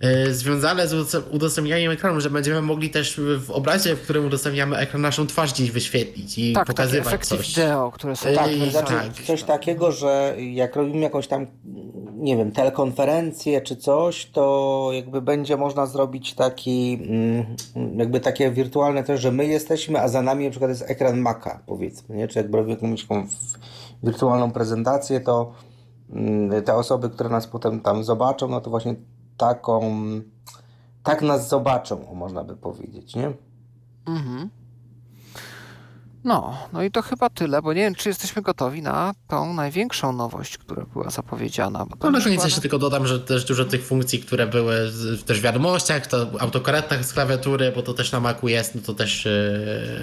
e, 0.00 0.32
związane 0.32 0.88
z 0.88 1.14
udostępnianiem 1.30 1.92
ekranu, 1.92 2.20
że 2.20 2.30
będziemy 2.30 2.62
mogli 2.62 2.90
też 2.90 3.20
w 3.38 3.50
obrazie, 3.50 3.96
w 3.96 4.00
którym 4.00 4.26
udostępniamy 4.26 4.76
ekran, 4.76 5.02
naszą 5.02 5.26
twarz 5.26 5.52
gdzieś 5.52 5.70
wyświetlić 5.70 6.38
i 6.38 6.52
Tak, 6.52 6.66
takie 6.66 6.76
pokazywać 6.76 7.06
efekty 7.06 7.28
coś. 7.28 7.48
wideo, 7.48 7.90
które 7.92 8.16
są 8.16 8.24
Tak, 8.24 8.34
tak, 8.34 8.50
to 8.58 8.70
znaczy 8.70 8.94
tak. 9.16 9.26
coś 9.26 9.42
takiego, 9.42 9.92
że 9.92 10.34
jak 10.52 10.76
robimy 10.76 10.98
jakąś 11.00 11.26
tam, 11.28 11.46
nie 12.18 12.36
wiem, 12.36 12.52
telekonferencję 12.52 13.60
czy 13.60 13.76
coś, 13.76 14.30
to 14.30 14.88
jakby 14.92 15.22
będzie 15.22 15.56
można 15.56 15.86
zrobić 15.86 16.34
taki, 16.34 16.98
mm, 17.74 17.98
jakby 17.98 18.20
takie 18.20 18.50
wirtualne 18.50 19.04
też, 19.04 19.20
że 19.20 19.32
my 19.32 19.46
jesteśmy, 19.46 20.00
a 20.00 20.08
za 20.08 20.22
nami 20.22 20.44
na 20.44 20.50
przykład 20.50 20.68
jest 20.68 20.90
ekran 20.90 21.20
Maca, 21.20 21.60
powiedzmy, 21.66 22.16
nie? 22.16 22.28
Czy 22.28 22.38
jak 22.38 22.52
robimy 22.52 22.70
jakąś 22.70 23.06
wirtualną 24.02 24.50
prezentację, 24.50 25.20
to 25.20 25.52
mm, 26.10 26.62
te 26.62 26.74
osoby, 26.74 27.10
które 27.10 27.30
nas 27.30 27.46
potem 27.46 27.80
tam 27.80 28.04
zobaczą, 28.04 28.48
no 28.48 28.60
to 28.60 28.70
właśnie 28.70 28.94
taką, 29.36 29.80
tak 31.02 31.22
nas 31.22 31.48
zobaczą, 31.48 32.14
można 32.14 32.44
by 32.44 32.56
powiedzieć, 32.56 33.16
nie? 33.16 33.32
Mhm. 34.06 34.50
No, 36.28 36.56
no 36.72 36.82
i 36.82 36.90
to 36.90 37.02
chyba 37.02 37.30
tyle, 37.30 37.62
bo 37.62 37.72
nie 37.72 37.80
wiem, 37.80 37.94
czy 37.94 38.08
jesteśmy 38.08 38.42
gotowi 38.42 38.82
na 38.82 39.12
tą 39.28 39.54
największą 39.54 40.12
nowość, 40.12 40.58
która 40.58 40.84
była 40.92 41.10
zapowiedziana. 41.10 41.78
Bo 41.86 41.96
No 42.10 42.12
koniec 42.12 42.24
była- 42.24 42.44
jeszcze 42.44 42.60
tylko 42.60 42.78
dodam, 42.78 43.06
że 43.06 43.20
też 43.20 43.44
dużo 43.44 43.64
tych 43.64 43.86
funkcji, 43.86 44.18
które 44.20 44.46
były 44.46 44.90
z- 44.90 45.24
też 45.24 45.38
w 45.40 45.42
wiadomościach, 45.42 46.06
to 46.06 46.26
autokorektach 46.38 47.04
z 47.04 47.12
klawiatury, 47.12 47.72
bo 47.74 47.82
to 47.82 47.94
też 47.94 48.12
na 48.12 48.20
Macu 48.20 48.48
jest, 48.48 48.74
no 48.74 48.80
to 48.86 48.94
też 48.94 49.26
e, 49.26 49.30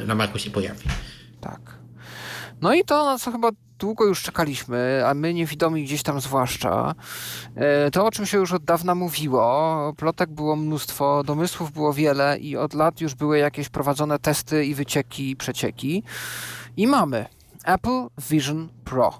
na 0.07 0.15
Macu 0.15 0.39
się 0.39 0.51
pojawi. 0.51 0.83
Tak. 1.41 1.59
No 2.61 2.73
i 2.73 2.83
to, 2.83 3.05
na 3.05 3.19
co 3.19 3.31
chyba 3.31 3.49
długo 3.85 4.05
już 4.05 4.21
czekaliśmy, 4.21 5.03
a 5.05 5.13
my 5.13 5.33
niewidomi 5.33 5.83
gdzieś 5.83 6.03
tam 6.03 6.21
zwłaszcza, 6.21 6.95
e, 7.55 7.91
to 7.91 8.05
o 8.05 8.11
czym 8.11 8.25
się 8.25 8.37
już 8.37 8.53
od 8.53 8.63
dawna 8.63 8.95
mówiło, 8.95 9.93
plotek 9.97 10.29
było 10.29 10.55
mnóstwo, 10.55 11.23
domysłów 11.23 11.71
było 11.71 11.93
wiele 11.93 12.37
i 12.37 12.57
od 12.57 12.73
lat 12.73 13.01
już 13.01 13.15
były 13.15 13.37
jakieś 13.37 13.69
prowadzone 13.69 14.19
testy 14.19 14.65
i 14.65 14.75
wycieki 14.75 15.29
i 15.29 15.35
przecieki. 15.35 16.03
I 16.77 16.87
mamy 16.87 17.25
Apple 17.65 18.07
Vision 18.29 18.69
Pro. 18.83 19.13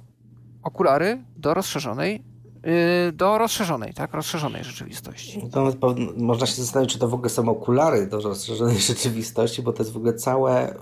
Okulary 0.63 1.23
do 1.37 1.53
rozszerzonej, 1.53 2.23
yy, 2.63 3.11
do 3.11 3.37
rozszerzonej, 3.37 3.93
tak? 3.93 4.13
Rozszerzonej 4.13 4.63
rzeczywistości. 4.63 5.49
To 5.51 5.73
można 6.17 6.45
się 6.45 6.55
zastanowić, 6.55 6.93
czy 6.93 6.99
to 6.99 7.07
w 7.07 7.13
ogóle 7.13 7.29
są 7.29 7.49
okulary 7.49 8.07
do 8.07 8.19
rozszerzonej 8.19 8.79
rzeczywistości, 8.91 9.61
bo 9.61 9.73
to 9.73 9.83
jest 9.83 9.93
w 9.93 9.97
ogóle 9.97 10.13
całe 10.13 10.75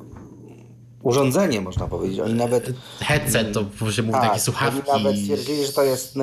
urządzenie, 1.03 1.61
można 1.61 1.87
powiedzieć. 1.87 2.19
Oni 2.19 2.33
nawet, 2.33 2.73
Headset 2.99 3.53
to 3.53 3.91
się 3.91 4.01
mówi 4.01 4.13
takie 4.13 4.29
tak, 4.29 4.41
słuchawki. 4.41 4.89
oni 4.89 5.03
nawet 5.03 5.21
stwierdzili, 5.21 5.65
że 5.65 5.73
to 5.73 5.83
jest 5.83 6.17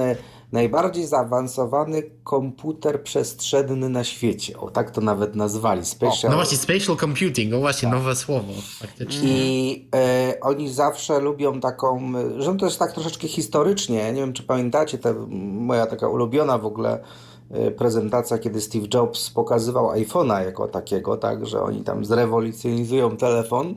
najbardziej 0.52 1.06
zaawansowany 1.06 2.02
komputer 2.24 3.02
przestrzenny 3.02 3.88
na 3.88 4.04
świecie. 4.04 4.58
O, 4.58 4.70
tak 4.70 4.90
to 4.90 5.00
nawet 5.00 5.36
nazwali. 5.36 5.84
Spatial. 5.84 6.30
No 6.30 6.36
właśnie, 6.36 6.58
spatial 6.58 6.96
computing, 6.96 7.50
no 7.50 7.58
właśnie, 7.60 7.88
nowe 7.88 8.16
słowo 8.16 8.52
faktycznie. 8.78 9.28
I 9.28 9.88
e, 9.94 10.34
oni 10.40 10.72
zawsze 10.72 11.20
lubią 11.20 11.60
taką, 11.60 12.12
że 12.38 12.54
to 12.54 12.64
jest 12.64 12.78
tak 12.78 12.92
troszeczkę 12.92 13.28
historycznie. 13.28 14.12
Nie 14.12 14.20
wiem, 14.20 14.32
czy 14.32 14.42
pamiętacie, 14.42 14.98
ta 14.98 15.14
moja 15.28 15.86
taka 15.86 16.08
ulubiona 16.08 16.58
w 16.58 16.66
ogóle 16.66 17.02
e, 17.50 17.70
prezentacja, 17.70 18.38
kiedy 18.38 18.60
Steve 18.60 18.86
Jobs 18.94 19.30
pokazywał 19.30 19.90
iPhone'a 19.90 20.44
jako 20.44 20.68
takiego, 20.68 21.16
tak, 21.16 21.46
że 21.46 21.62
oni 21.62 21.84
tam 21.84 22.04
zrewolucjonizują 22.04 23.16
telefon. 23.16 23.74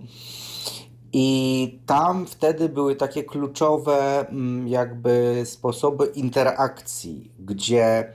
I 1.15 1.79
tam 1.85 2.25
wtedy 2.25 2.69
były 2.69 2.95
takie 2.95 3.23
kluczowe 3.23 4.29
mm, 4.29 4.67
jakby 4.67 5.41
sposoby 5.45 6.05
interakcji, 6.05 7.31
gdzie 7.39 7.85
e, 7.85 8.13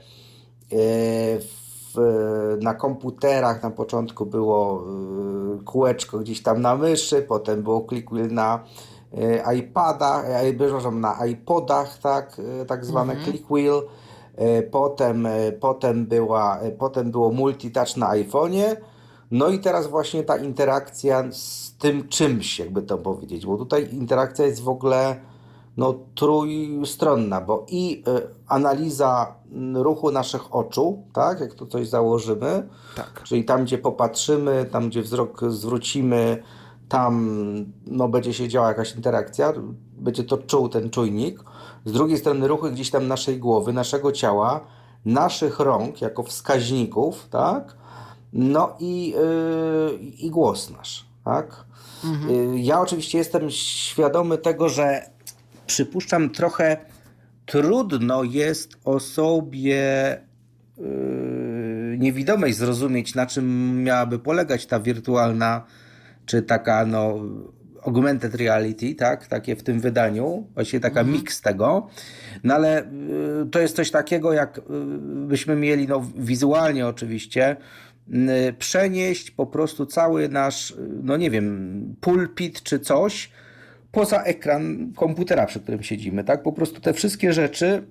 w, 1.39 2.57
na 2.61 2.73
komputerach 2.73 3.63
na 3.63 3.71
początku 3.71 4.25
było 4.25 4.83
e, 4.83 5.63
kółeczko 5.63 6.19
gdzieś 6.19 6.43
tam 6.43 6.61
na 6.61 6.75
myszy, 6.75 7.21
potem 7.21 7.63
było 7.63 7.85
click 7.89 8.11
wheel 8.11 8.33
na 8.33 8.63
e, 9.17 9.55
iPadach, 9.55 10.25
przepraszam, 10.57 11.01
na 11.01 11.25
iPodach, 11.25 11.97
tak, 11.97 12.41
tak 12.67 12.85
zwane 12.85 13.15
click 13.23 13.47
wheel. 13.51 13.81
Potem, 14.71 15.27
potem, 15.59 16.05
była, 16.05 16.59
potem 16.77 17.11
było 17.11 17.31
multitouch 17.31 17.97
na 17.97 18.09
iPhone'ie. 18.15 18.75
No 19.31 19.49
i 19.49 19.59
teraz 19.59 19.87
właśnie 19.87 20.23
ta 20.23 20.37
interakcja 20.37 21.31
z 21.31 21.68
tym 21.79 22.07
czymś, 22.07 22.59
jakby 22.59 22.81
to 22.81 22.97
powiedzieć, 22.97 23.45
bo 23.45 23.57
tutaj 23.57 23.89
interakcja 23.93 24.45
jest 24.45 24.61
w 24.61 24.69
ogóle 24.69 25.21
no, 25.77 25.95
trójstronna, 26.15 27.41
bo 27.41 27.65
i 27.67 28.03
y, 28.07 28.21
analiza 28.47 29.35
mm, 29.51 29.77
ruchu 29.77 30.11
naszych 30.11 30.55
oczu, 30.55 31.03
tak, 31.13 31.39
jak 31.39 31.53
tu 31.53 31.67
coś 31.67 31.87
założymy, 31.87 32.67
Tak. 32.95 33.23
czyli 33.23 33.45
tam, 33.45 33.63
gdzie 33.63 33.77
popatrzymy, 33.77 34.65
tam, 34.71 34.89
gdzie 34.89 35.01
wzrok 35.01 35.41
zwrócimy, 35.47 36.43
tam 36.89 37.65
no, 37.87 38.09
będzie 38.09 38.33
się 38.33 38.47
działa 38.47 38.67
jakaś 38.67 38.95
interakcja, 38.95 39.53
będzie 39.97 40.23
to 40.23 40.37
czuł 40.37 40.69
ten 40.69 40.89
czujnik. 40.89 41.43
Z 41.85 41.91
drugiej 41.91 42.17
strony 42.17 42.47
ruchy 42.47 42.71
gdzieś 42.71 42.91
tam 42.91 43.07
naszej 43.07 43.39
głowy, 43.39 43.73
naszego 43.73 44.11
ciała, 44.11 44.61
naszych 45.05 45.59
rąk 45.59 46.01
jako 46.01 46.23
wskaźników, 46.23 47.27
tak? 47.29 47.77
No 48.33 48.75
i, 48.79 49.09
yy, 49.09 49.99
i 49.99 50.29
głos 50.29 50.69
nasz, 50.69 51.05
tak? 51.25 51.65
Yy, 52.03 52.59
ja 52.59 52.81
oczywiście 52.81 53.17
jestem 53.17 53.49
świadomy 53.49 54.37
tego, 54.37 54.69
że 54.69 55.09
przypuszczam 55.67 56.29
trochę 56.29 56.77
trudno 57.45 58.23
jest 58.23 58.77
osobie 58.85 60.17
yy, 60.77 61.97
niewidomej 61.99 62.53
zrozumieć, 62.53 63.15
na 63.15 63.25
czym 63.25 63.75
miałaby 63.83 64.19
polegać 64.19 64.65
ta 64.65 64.79
wirtualna, 64.79 65.65
czy 66.25 66.41
taka 66.41 66.85
no 66.85 67.19
augmented 67.83 68.35
reality, 68.35 68.95
tak, 68.95 69.27
takie 69.27 69.55
w 69.55 69.63
tym 69.63 69.79
wydaniu, 69.79 70.47
właściwie 70.53 70.79
taka 70.79 71.03
miks 71.03 71.41
tego, 71.41 71.87
no 72.43 72.55
ale 72.55 72.83
y, 72.83 72.85
to 73.51 73.59
jest 73.59 73.75
coś 73.75 73.91
takiego, 73.91 74.33
jak 74.33 74.57
y, 74.57 74.61
byśmy 75.27 75.55
mieli, 75.55 75.87
no 75.87 76.05
wizualnie 76.15 76.87
oczywiście, 76.87 77.51
y, 77.51 77.88
przenieść 78.57 79.31
po 79.31 79.45
prostu 79.45 79.85
cały 79.85 80.29
nasz, 80.29 80.71
y, 80.71 80.75
no 81.03 81.17
nie 81.17 81.31
wiem, 81.31 81.95
pulpit 82.01 82.63
czy 82.63 82.79
coś 82.79 83.29
poza 83.91 84.23
ekran 84.23 84.93
komputera, 84.95 85.45
przy 85.45 85.59
którym 85.59 85.83
siedzimy, 85.83 86.23
tak, 86.23 86.43
po 86.43 86.51
prostu 86.51 86.81
te 86.81 86.93
wszystkie 86.93 87.33
rzeczy 87.33 87.83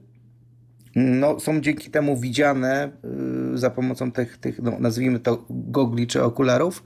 no, 0.97 1.41
są 1.41 1.61
dzięki 1.61 1.91
temu 1.91 2.17
widziane 2.17 2.91
y, 3.55 3.59
za 3.59 3.71
pomocą 3.71 4.13
tych, 4.13 4.39
tych 4.39 4.63
no, 4.63 4.73
nazwijmy 4.81 5.21
to 5.21 5.45
gogli 5.51 6.07
czy 6.07 6.23
okularów. 6.23 6.83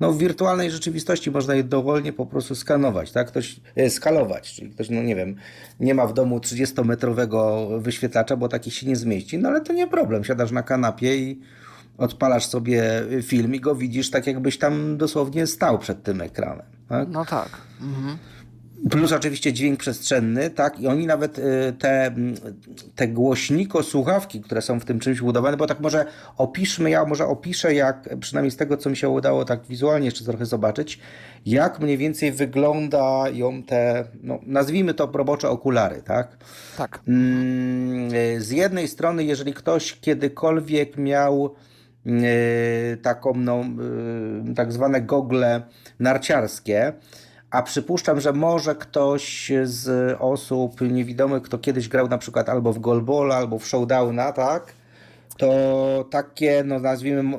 No, 0.00 0.12
w 0.12 0.18
wirtualnej 0.18 0.70
rzeczywistości 0.70 1.30
można 1.30 1.54
je 1.54 1.64
dowolnie 1.64 2.12
po 2.12 2.26
prostu 2.26 2.54
skanować, 2.54 3.12
tak? 3.12 3.28
Ktoś, 3.28 3.60
e, 3.76 3.90
skalować, 3.90 4.54
czyli 4.54 4.70
ktoś, 4.70 4.90
no 4.90 5.02
nie 5.02 5.16
wiem, 5.16 5.36
nie 5.80 5.94
ma 5.94 6.06
w 6.06 6.14
domu 6.14 6.38
30-metrowego 6.38 7.68
wyświetlacza, 7.80 8.36
bo 8.36 8.48
taki 8.48 8.70
się 8.70 8.86
nie 8.86 8.96
zmieści, 8.96 9.38
no 9.38 9.48
ale 9.48 9.60
to 9.60 9.72
nie 9.72 9.86
problem, 9.86 10.24
siadasz 10.24 10.52
na 10.52 10.62
kanapie 10.62 11.16
i 11.16 11.40
odpalasz 12.00 12.46
sobie 12.46 12.82
film 13.22 13.54
i 13.54 13.60
go 13.60 13.74
widzisz 13.74 14.10
tak, 14.10 14.26
jakbyś 14.26 14.58
tam 14.58 14.96
dosłownie 14.96 15.46
stał 15.46 15.78
przed 15.78 16.02
tym 16.02 16.20
ekranem, 16.20 16.66
tak? 16.88 17.08
No 17.08 17.24
tak. 17.24 17.48
Mhm. 17.80 18.18
Plus 18.90 19.12
oczywiście 19.12 19.52
dźwięk 19.52 19.80
przestrzenny, 19.80 20.50
tak? 20.50 20.80
I 20.80 20.86
oni 20.86 21.06
nawet 21.06 21.38
y, 21.38 21.42
te, 21.78 22.06
mm, 22.06 22.34
te 22.94 23.08
głośniko 23.08 23.82
słuchawki, 23.82 24.40
które 24.40 24.62
są 24.62 24.80
w 24.80 24.84
tym 24.84 25.00
czymś 25.00 25.20
budowane, 25.20 25.56
bo 25.56 25.66
tak 25.66 25.80
może 25.80 26.06
opiszmy, 26.36 26.90
ja 26.90 27.04
może 27.04 27.26
opiszę, 27.26 27.74
jak 27.74 28.08
przynajmniej 28.20 28.50
z 28.50 28.56
tego, 28.56 28.76
co 28.76 28.90
mi 28.90 28.96
się 28.96 29.08
udało 29.08 29.44
tak 29.44 29.66
wizualnie 29.66 30.04
jeszcze 30.04 30.24
trochę 30.24 30.46
zobaczyć, 30.46 31.00
jak 31.46 31.80
mniej 31.80 31.98
więcej 31.98 32.32
wyglądają 32.32 33.62
te, 33.62 34.04
no, 34.22 34.38
nazwijmy 34.46 34.94
to 34.94 35.10
robocze 35.14 35.48
okulary, 35.48 36.02
tak? 36.02 36.36
Tak. 36.76 37.00
Mm, 37.08 38.14
y, 38.14 38.40
Z 38.40 38.50
jednej 38.50 38.88
strony, 38.88 39.24
jeżeli 39.24 39.54
ktoś 39.54 40.00
kiedykolwiek 40.00 40.96
miał 40.96 41.54
taką, 43.02 43.34
no, 43.34 43.64
y, 44.50 44.54
tak 44.54 44.72
zwane 44.72 45.02
gogle 45.02 45.62
narciarskie, 45.98 46.92
a 47.50 47.62
przypuszczam, 47.62 48.20
że 48.20 48.32
może 48.32 48.74
ktoś 48.74 49.52
z 49.64 50.16
osób 50.20 50.80
niewidomych, 50.80 51.42
kto 51.42 51.58
kiedyś 51.58 51.88
grał 51.88 52.08
na 52.08 52.18
przykład 52.18 52.48
albo 52.48 52.72
w 52.72 52.78
golbola, 52.78 53.36
albo 53.36 53.58
w 53.58 53.66
showdowna, 53.66 54.32
tak? 54.32 54.72
To 55.36 56.04
takie, 56.10 56.64
no 56.64 56.78
nazwijmy, 56.78 57.38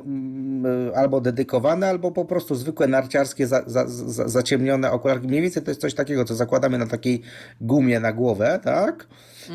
albo 0.94 1.20
dedykowane, 1.20 1.88
albo 1.88 2.10
po 2.10 2.24
prostu 2.24 2.54
zwykłe 2.54 2.88
narciarskie, 2.88 3.46
za, 3.46 3.62
za, 3.66 3.86
za, 3.86 4.28
zaciemnione 4.28 4.90
okularki. 4.90 5.28
Mniej 5.28 5.42
więcej 5.42 5.62
to 5.62 5.70
jest 5.70 5.80
coś 5.80 5.94
takiego, 5.94 6.24
co 6.24 6.34
zakładamy 6.34 6.78
na 6.78 6.86
takiej 6.86 7.22
gumie 7.60 8.00
na 8.00 8.12
głowę, 8.12 8.60
tak? 8.64 9.06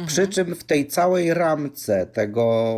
Przy 0.07 0.27
czym 0.27 0.55
w 0.55 0.63
tej 0.63 0.87
całej 0.87 1.33
ramce 1.33 2.05
tego, 2.05 2.77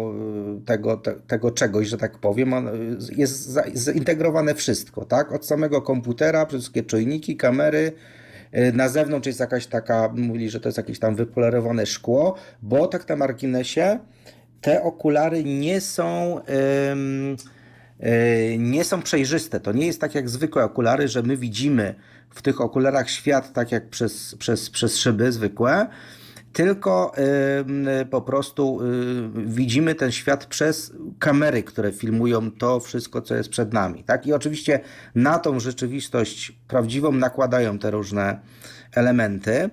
tego, 0.65 0.97
te, 0.97 1.13
tego 1.13 1.51
czegoś, 1.51 1.87
że 1.87 1.97
tak 1.97 2.17
powiem, 2.17 2.53
on, 2.53 2.69
jest 3.17 3.59
zintegrowane 3.75 4.55
wszystko, 4.55 5.05
tak? 5.05 5.31
Od 5.31 5.45
samego 5.45 5.81
komputera, 5.81 6.45
przez 6.45 6.61
wszystkie 6.61 6.83
czujniki, 6.83 7.37
kamery, 7.37 7.91
Na 8.73 8.89
zewnątrz 8.89 9.27
jest 9.27 9.39
jakaś 9.39 9.67
taka, 9.67 10.13
mówili, 10.15 10.49
że 10.49 10.59
to 10.59 10.69
jest 10.69 10.77
jakieś 10.77 10.99
tam 10.99 11.15
wypolerowane 11.15 11.85
szkło, 11.85 12.35
bo 12.61 12.87
tak 12.87 13.09
na 13.09 13.15
marginesie 13.15 13.99
te 14.61 14.83
okulary 14.83 15.43
nie 15.43 15.81
są. 15.81 16.41
nie 18.57 18.83
są 18.83 19.01
przejrzyste. 19.01 19.59
To 19.59 19.71
nie 19.71 19.85
jest 19.85 20.01
tak 20.01 20.15
jak 20.15 20.29
zwykłe 20.29 20.63
okulary, 20.63 21.07
że 21.07 21.23
my 21.23 21.37
widzimy 21.37 21.95
w 22.29 22.41
tych 22.41 22.61
okularach 22.61 23.09
świat 23.09 23.53
tak 23.53 23.71
jak 23.71 23.89
przez, 23.89 24.35
przez, 24.35 24.69
przez 24.69 24.97
szyby 24.97 25.31
zwykłe, 25.31 25.87
tylko 26.53 27.11
po 28.09 28.21
prostu 28.21 28.79
y, 28.81 29.45
widzimy 29.45 29.95
ten 29.95 30.11
świat 30.11 30.45
przez 30.45 30.93
kamery, 31.19 31.63
które 31.63 31.91
filmują 31.91 32.51
to 32.51 32.79
wszystko, 32.79 33.21
co 33.21 33.35
jest 33.35 33.49
przed 33.49 33.73
nami. 33.73 34.03
Tak? 34.03 34.27
I 34.27 34.33
oczywiście 34.33 34.79
na 35.15 35.39
tą 35.39 35.59
rzeczywistość 35.59 36.51
prawdziwą 36.67 37.11
nakładają 37.11 37.79
te 37.79 37.91
różne 37.91 38.39
elementy 38.95 39.69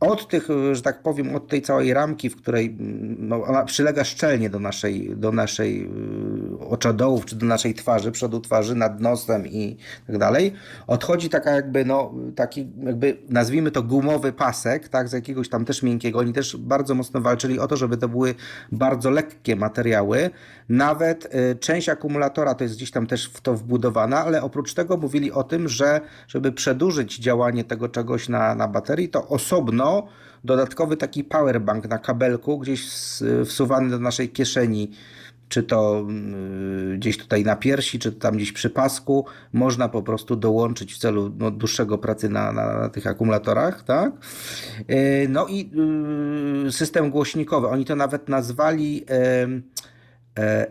od 0.00 0.28
tych, 0.28 0.48
że 0.72 0.82
tak 0.82 1.02
powiem, 1.02 1.36
od 1.36 1.48
tej 1.48 1.62
całej 1.62 1.94
ramki, 1.94 2.30
w 2.30 2.36
której 2.36 2.76
no, 3.18 3.44
ona 3.44 3.64
przylega 3.64 4.04
szczelnie 4.04 4.50
do 4.50 4.60
naszej, 4.60 5.16
do 5.16 5.32
naszej 5.32 5.90
y, 6.62 6.68
oczodołów, 6.68 7.24
czy 7.24 7.36
do 7.36 7.46
naszej 7.46 7.74
twarzy, 7.74 8.12
przodu 8.12 8.40
twarzy, 8.40 8.74
nad 8.74 9.00
nosem 9.00 9.46
i 9.46 9.76
tak 10.06 10.18
dalej, 10.18 10.52
odchodzi 10.86 11.28
taka 11.28 11.50
jakby, 11.50 11.84
no, 11.84 12.14
taki 12.34 12.68
jakby, 12.82 13.16
nazwijmy 13.28 13.70
to 13.70 13.82
gumowy 13.82 14.32
pasek, 14.32 14.88
tak, 14.88 15.08
z 15.08 15.12
jakiegoś 15.12 15.48
tam 15.48 15.64
też 15.64 15.82
miękkiego. 15.82 16.18
Oni 16.18 16.32
też 16.32 16.56
bardzo 16.56 16.94
mocno 16.94 17.20
walczyli 17.20 17.58
o 17.58 17.68
to, 17.68 17.76
żeby 17.76 17.96
to 17.96 18.08
były 18.08 18.34
bardzo 18.72 19.10
lekkie 19.10 19.56
materiały. 19.56 20.30
Nawet 20.68 21.34
y, 21.34 21.56
część 21.60 21.88
akumulatora 21.88 22.54
to 22.54 22.64
jest 22.64 22.76
gdzieś 22.76 22.90
tam 22.90 23.06
też 23.06 23.26
w 23.28 23.40
to 23.40 23.54
wbudowana, 23.54 24.24
ale 24.24 24.42
oprócz 24.42 24.74
tego 24.74 24.96
mówili 24.96 25.32
o 25.32 25.42
tym, 25.42 25.68
że 25.68 26.00
żeby 26.28 26.52
przedłużyć 26.52 27.18
działanie 27.18 27.64
tego 27.64 27.88
czegoś 27.88 28.28
na, 28.28 28.54
na 28.54 28.68
baterii, 28.68 29.08
to 29.08 29.28
osobno 29.28 29.86
dodatkowy 30.44 30.96
taki 30.96 31.24
powerbank 31.24 31.88
na 31.88 31.98
kabelku, 31.98 32.58
gdzieś 32.58 32.88
wsuwany 33.44 33.90
do 33.90 33.98
naszej 33.98 34.28
kieszeni, 34.28 34.90
czy 35.48 35.62
to 35.62 36.06
y, 36.92 36.98
gdzieś 36.98 37.18
tutaj 37.18 37.44
na 37.44 37.56
piersi, 37.56 37.98
czy 37.98 38.12
tam 38.12 38.36
gdzieś 38.36 38.52
przy 38.52 38.70
pasku, 38.70 39.26
można 39.52 39.88
po 39.88 40.02
prostu 40.02 40.36
dołączyć 40.36 40.94
w 40.94 40.98
celu 40.98 41.32
no, 41.38 41.50
dłuższego 41.50 41.98
pracy 41.98 42.28
na, 42.28 42.52
na, 42.52 42.78
na 42.78 42.88
tych 42.88 43.06
akumulatorach, 43.06 43.82
tak? 43.82 44.12
Y, 44.90 45.26
no 45.28 45.46
i 45.46 45.70
y, 46.66 46.72
system 46.72 47.10
głośnikowy, 47.10 47.66
oni 47.66 47.84
to 47.84 47.96
nawet 47.96 48.28
nazwali 48.28 49.04
e, 49.10 49.48
Mm, 50.36 50.66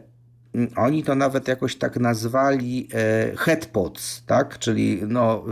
oni 0.75 1.03
to 1.03 1.15
nawet 1.15 1.47
jakoś 1.47 1.75
tak 1.75 1.97
nazwali 1.97 2.87
e, 2.93 3.37
headpods, 3.37 4.23
tak? 4.25 4.59
Czyli 4.59 5.01
no... 5.07 5.43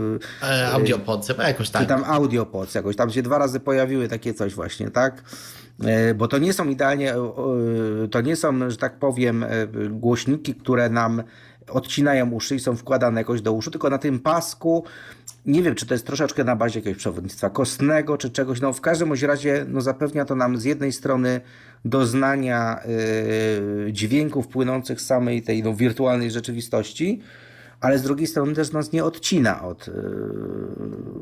E, 0.42 0.48
e 0.48 0.68
audiopods, 0.72 1.28
jakoś 1.28 1.70
tak. 1.70 1.82
Czy 1.82 1.88
tam 1.88 2.04
audiopods, 2.04 2.74
jakoś 2.74 2.96
tam 2.96 3.10
się 3.10 3.22
dwa 3.22 3.38
razy 3.38 3.60
pojawiły 3.60 4.08
takie 4.08 4.34
coś 4.34 4.54
właśnie, 4.54 4.90
tak? 4.90 5.22
Bo 6.14 6.28
to 6.28 6.38
nie 6.38 6.52
są 6.52 6.68
idealnie, 6.68 7.14
to 8.10 8.20
nie 8.20 8.36
są, 8.36 8.70
że 8.70 8.76
tak 8.76 8.98
powiem, 8.98 9.44
głośniki, 9.90 10.54
które 10.54 10.90
nam 10.90 11.22
odcinają 11.70 12.30
uszy 12.30 12.56
i 12.56 12.60
są 12.60 12.76
wkładane 12.76 13.20
jakoś 13.20 13.42
do 13.42 13.52
uszu, 13.52 13.70
tylko 13.70 13.90
na 13.90 13.98
tym 13.98 14.20
pasku 14.20 14.84
nie 15.46 15.62
wiem, 15.62 15.74
czy 15.74 15.86
to 15.86 15.94
jest 15.94 16.06
troszeczkę 16.06 16.44
na 16.44 16.56
bazie 16.56 16.78
jakiegoś 16.80 16.98
przewodnictwa 16.98 17.50
kostnego, 17.50 18.18
czy 18.18 18.30
czegoś. 18.30 18.60
No 18.60 18.72
w 18.72 18.80
każdym 18.80 19.12
razie 19.12 19.66
no, 19.68 19.80
zapewnia 19.80 20.24
to 20.24 20.34
nam 20.34 20.56
z 20.56 20.64
jednej 20.64 20.92
strony 20.92 21.40
doznania 21.84 22.80
yy, 23.86 23.92
dźwięków 23.92 24.48
płynących 24.48 25.00
z 25.00 25.06
samej 25.06 25.42
tej 25.42 25.62
no, 25.62 25.74
wirtualnej 25.74 26.30
rzeczywistości, 26.30 27.20
ale 27.80 27.98
z 27.98 28.02
drugiej 28.02 28.26
strony 28.26 28.54
też 28.54 28.72
nas 28.72 28.92
nie 28.92 29.04
odcina 29.04 29.62
od 29.62 29.86
yy, 29.86 29.94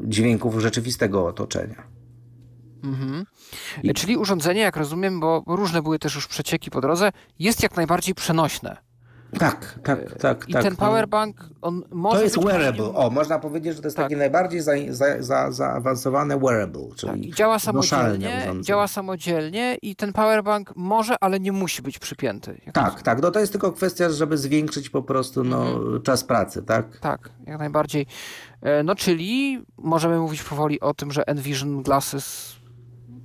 dźwięków 0.05 0.61
rzeczywistego 0.61 1.27
otoczenia. 1.27 1.83
Mhm. 2.85 3.25
I... 3.83 3.95
Czyli 3.95 4.17
urządzenie, 4.17 4.61
jak 4.61 4.77
rozumiem, 4.77 5.21
bo 5.21 5.45
różne 5.47 5.83
były 5.83 5.99
też 5.99 6.15
już 6.15 6.27
przecieki 6.27 6.71
po 6.71 6.81
drodze, 6.81 7.13
jest 7.39 7.63
jak 7.63 7.77
najbardziej 7.77 8.15
przenośne. 8.15 8.92
Tak, 9.39 9.79
tak, 9.83 10.19
tak. 10.19 10.49
I 10.49 10.53
tak, 10.53 10.63
ten 10.63 10.77
powerbank, 10.77 11.37
on 11.63 11.83
może. 11.91 12.17
To 12.17 12.25
jest 12.25 12.45
wearable. 12.45 12.85
O, 12.85 13.11
można 13.11 13.39
powiedzieć, 13.39 13.77
że 13.77 13.83
to 13.83 13.87
jest 13.87 13.97
tak. 13.97 14.07
takie 14.07 14.17
najbardziej 14.17 14.61
za, 14.61 14.73
za, 14.89 15.23
za, 15.23 15.53
zaawansowane 15.53 16.39
wearable. 16.39 16.89
Czyli 16.97 17.29
tak. 17.29 17.37
działa 17.37 17.59
samodzielnie, 17.59 18.53
działa 18.61 18.89
samodzielnie 18.89 19.77
i 19.83 19.97
ten 19.97 20.13
powerbank 20.13 20.73
może, 20.77 21.17
ale 21.21 21.41
nie 21.41 21.53
musi 21.53 21.83
być 21.83 21.99
przypięty. 21.99 22.61
Tak, 22.73 23.03
tak. 23.03 23.23
No 23.23 23.31
to 23.31 23.41
jest 23.41 23.53
tylko 23.53 23.73
kwestia, 23.73 24.11
żeby 24.11 24.39
zwiększyć 24.39 24.91
po 24.91 25.03
prostu 25.03 25.45
no, 25.45 25.67
mhm. 25.67 26.03
czas 26.03 26.25
pracy, 26.25 26.63
tak? 26.63 26.99
Tak, 26.99 27.31
jak 27.47 27.59
najbardziej. 27.59 28.07
E, 28.63 28.83
no 28.83 28.95
czyli 28.95 29.63
możemy 29.79 30.19
mówić 30.19 30.43
powoli 30.43 30.81
o 30.81 30.95
tym, 30.95 31.13
że 31.13 31.29
Envision 31.29 31.83
Glasses 31.83 32.62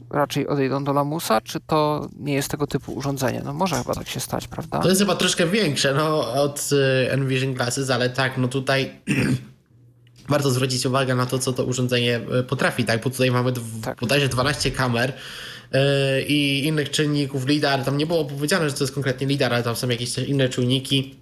raczej 0.10 0.48
odejdą 0.48 0.84
do 0.84 0.94
lamusa, 0.94 1.42
czy 1.42 1.60
to 1.60 2.10
nie 2.20 2.34
jest 2.34 2.52
tego 2.52 2.68
typu 2.68 2.94
urządzenie? 2.94 3.42
No 3.46 3.54
może 3.54 3.76
chyba 3.76 3.96
tak 3.96 4.10
się 4.10 4.20
stać, 4.20 4.48
prawda? 4.48 4.80
To 4.80 4.90
jest 4.90 5.02
chyba 5.02 5.16
troszkę 5.16 5.48
większe 5.48 5.94
no, 5.94 6.34
od 6.34 6.70
y, 6.72 7.12
Envision 7.12 7.54
Glasses, 7.54 7.90
ale 7.90 8.10
tak, 8.10 8.38
no 8.38 8.48
tutaj 8.48 8.92
warto 10.30 10.52
zwrócić 10.52 10.86
uwagę 10.86 11.16
na 11.16 11.26
to, 11.26 11.40
co 11.40 11.54
to 11.54 11.66
urządzenie 11.66 12.20
y, 12.40 12.44
potrafi, 12.44 12.84
tak? 12.84 13.04
Bo 13.04 13.10
tutaj 13.10 13.32
mamy 13.32 13.54
tak. 13.84 14.00
bodajże 14.00 14.30
12 14.30 14.72
kamer 14.72 15.10
y, 15.10 15.78
i 16.28 16.68
innych 16.68 16.90
czynników 16.90 17.48
LIDAR. 17.48 17.84
Tam 17.84 17.98
nie 17.98 18.06
było 18.06 18.26
powiedziane, 18.26 18.70
że 18.70 18.76
to 18.76 18.84
jest 18.84 18.94
konkretnie 18.94 19.28
LIDAR, 19.28 19.54
ale 19.54 19.64
tam 19.64 19.76
są 19.76 19.90
jakieś 19.90 20.18
inne 20.18 20.50
czujniki 20.50 21.16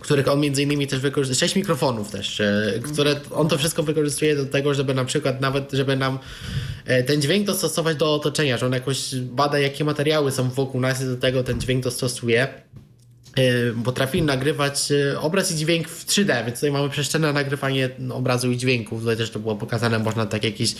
których 0.00 0.28
on 0.28 0.40
między 0.40 0.62
innymi 0.62 0.86
też 0.86 1.00
wykorzystuje, 1.00 1.38
sześć 1.38 1.56
mikrofonów 1.56 2.10
też, 2.10 2.42
które 2.92 3.20
on 3.30 3.48
to 3.48 3.58
wszystko 3.58 3.82
wykorzystuje 3.82 4.36
do 4.36 4.46
tego, 4.46 4.74
żeby 4.74 4.94
na 4.94 5.04
przykład 5.04 5.40
nawet, 5.40 5.72
żeby 5.72 5.96
nam 5.96 6.18
ten 7.06 7.22
dźwięk 7.22 7.46
dostosować 7.46 7.96
do 7.96 8.14
otoczenia, 8.14 8.58
że 8.58 8.66
on 8.66 8.72
jakoś 8.72 9.14
bada, 9.14 9.58
jakie 9.58 9.84
materiały 9.84 10.32
są 10.32 10.50
wokół 10.50 10.80
nas 10.80 11.02
i 11.02 11.04
do 11.04 11.16
tego 11.16 11.44
ten 11.44 11.60
dźwięk 11.60 11.84
dostosuje. 11.84 12.48
E, 13.36 13.82
potrafi 13.84 14.22
nagrywać 14.22 14.92
obraz 15.20 15.52
i 15.52 15.56
dźwięk 15.56 15.88
w 15.88 16.06
3D, 16.06 16.44
więc 16.44 16.54
tutaj 16.54 16.72
mamy 16.72 16.88
przestrzenne 16.88 17.32
nagrywanie 17.32 17.90
obrazu 18.12 18.50
i 18.50 18.56
dźwięku. 18.56 18.98
Tutaj 18.98 19.16
też 19.16 19.30
to 19.30 19.38
było 19.38 19.56
pokazane, 19.56 19.98
można 19.98 20.26
tak 20.26 20.44
jakieś 20.44 20.74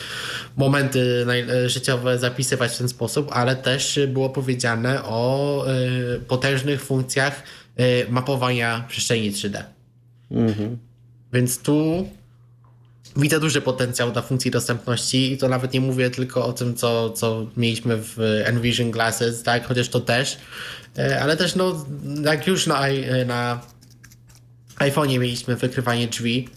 momenty 0.56 1.26
życiowe 1.66 2.18
zapisywać 2.18 2.72
w 2.72 2.78
ten 2.78 2.88
sposób, 2.88 3.28
ale 3.32 3.56
też 3.56 4.00
było 4.08 4.30
powiedziane 4.30 5.04
o 5.04 5.64
potężnych 6.28 6.84
funkcjach 6.84 7.42
mapowania 8.08 8.84
przestrzeni 8.88 9.32
3D. 9.32 9.62
Mhm. 10.30 10.78
Więc 11.32 11.58
tu 11.58 12.08
widzę 13.18 13.40
duży 13.40 13.60
potencjał 13.60 14.12
dla 14.12 14.22
funkcji 14.22 14.50
dostępności 14.50 15.32
i 15.32 15.38
to 15.38 15.48
nawet 15.48 15.72
nie 15.72 15.80
mówię 15.80 16.10
tylko 16.10 16.46
o 16.46 16.52
tym, 16.52 16.74
co, 16.74 17.10
co 17.10 17.46
mieliśmy 17.56 17.96
w 17.96 18.18
Envision 18.44 18.90
Glasses, 18.90 19.42
tak, 19.42 19.66
chociaż 19.66 19.88
to 19.88 20.00
też, 20.00 20.38
y, 20.98 21.20
ale 21.20 21.36
też 21.36 21.54
no, 21.54 21.86
jak 22.24 22.46
już 22.46 22.66
na, 22.66 22.80
na 23.26 23.60
iPhone'ie 24.78 25.18
mieliśmy 25.18 25.56
wykrywanie 25.56 26.08
drzwi 26.08 26.48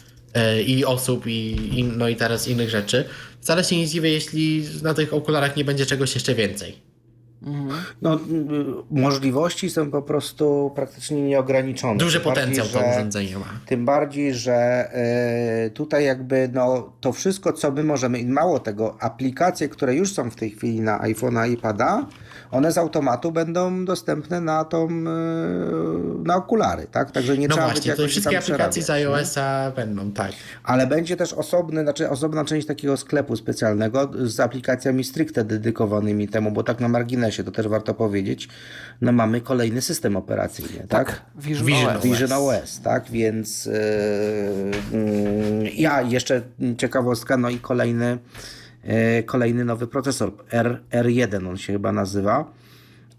y, 0.58 0.64
i 0.64 0.86
osób 0.86 1.28
i, 1.28 1.70
i, 1.80 1.84
no 1.84 2.08
i 2.08 2.16
teraz 2.16 2.48
innych 2.48 2.70
rzeczy, 2.70 3.06
wcale 3.42 3.64
się 3.64 3.78
nie 3.78 3.88
dziwię, 3.88 4.10
jeśli 4.10 4.68
na 4.82 4.94
tych 4.94 5.14
okularach 5.14 5.56
nie 5.56 5.66
będzie 5.66 5.86
czegoś 5.86 6.14
jeszcze 6.16 6.36
więcej. 6.36 6.91
No, 8.02 8.20
możliwości 8.92 9.70
są 9.70 9.92
po 9.92 10.02
prostu 10.02 10.72
praktycznie 10.76 11.22
nieograniczone. 11.22 11.98
Duży 11.98 12.20
tym 12.20 12.24
potencjał 12.24 12.66
bardziej, 12.66 12.82
to 12.82 12.98
urządzenie 12.98 13.38
ma. 13.38 13.46
Tym 13.66 13.86
bardziej, 13.86 14.34
że 14.34 14.90
y, 15.68 15.70
tutaj 15.70 16.06
jakby 16.06 16.50
no, 16.54 16.94
to 17.02 17.14
wszystko, 17.14 17.54
co 17.54 17.72
my 17.72 17.84
możemy, 17.84 18.26
mało 18.26 18.60
tego, 18.60 18.98
aplikacje, 19.00 19.70
które 19.70 19.96
już 19.96 20.14
są 20.14 20.30
w 20.30 20.36
tej 20.36 20.50
chwili 20.50 20.82
na 20.82 21.00
iPhone'a 21.00 21.50
i 21.50 21.54
iPada, 21.54 22.06
one 22.52 22.72
z 22.72 22.78
automatu 22.78 23.32
będą 23.32 23.86
dostępne 23.86 24.42
na 24.42 24.66
tą, 24.66 24.88
e, 24.88 24.94
na 26.24 26.36
okulary, 26.36 26.88
tak? 26.92 27.12
Także 27.12 27.38
nie 27.38 27.48
no 27.48 27.56
trzeba 27.56 27.68
właśnie, 27.72 27.96
to 27.96 28.08
wszystkie 28.08 28.38
aplikacje 28.38 28.84
z 28.84 28.90
iOS-a 28.90 29.72
będą, 29.76 30.12
tak. 30.12 30.32
Ale 30.64 30.88
będzie 30.88 31.18
też 31.18 31.34
osobny, 31.34 31.82
znaczy 31.82 32.10
osobna 32.10 32.46
część 32.46 32.68
takiego 32.68 32.98
sklepu 32.98 33.36
specjalnego 33.36 34.12
z 34.24 34.40
aplikacjami 34.40 35.04
stricte 35.04 35.44
dedykowanymi 35.44 36.28
temu, 36.28 36.52
bo 36.52 36.64
tak 36.64 36.80
na 36.80 36.88
marginesie, 36.88 37.44
to 37.44 37.52
też 37.52 37.68
warto 37.68 37.94
powiedzieć, 37.94 38.50
no 39.02 39.12
mamy 39.12 39.42
kolejny 39.42 39.82
system 39.82 40.16
operacyjny, 40.16 40.86
tak? 40.90 41.08
tak? 41.08 41.22
Vision, 41.36 41.66
Vision, 41.66 41.96
OS. 41.98 42.04
Vision 42.04 42.32
OS, 42.32 42.82
tak? 42.82 43.12
Więc 43.12 43.66
yy, 43.66 43.74
yy, 44.94 45.72
ja 45.72 46.02
jeszcze 46.02 46.42
ciekawostka, 46.78 47.38
no 47.38 47.50
i 47.50 47.60
kolejny 47.60 48.18
kolejny 49.26 49.66
nowy 49.66 49.88
procesor, 49.88 50.32
R, 50.52 50.82
R1 50.92 51.50
on 51.50 51.58
się 51.58 51.74
chyba 51.74 51.92
nazywa, 51.92 52.52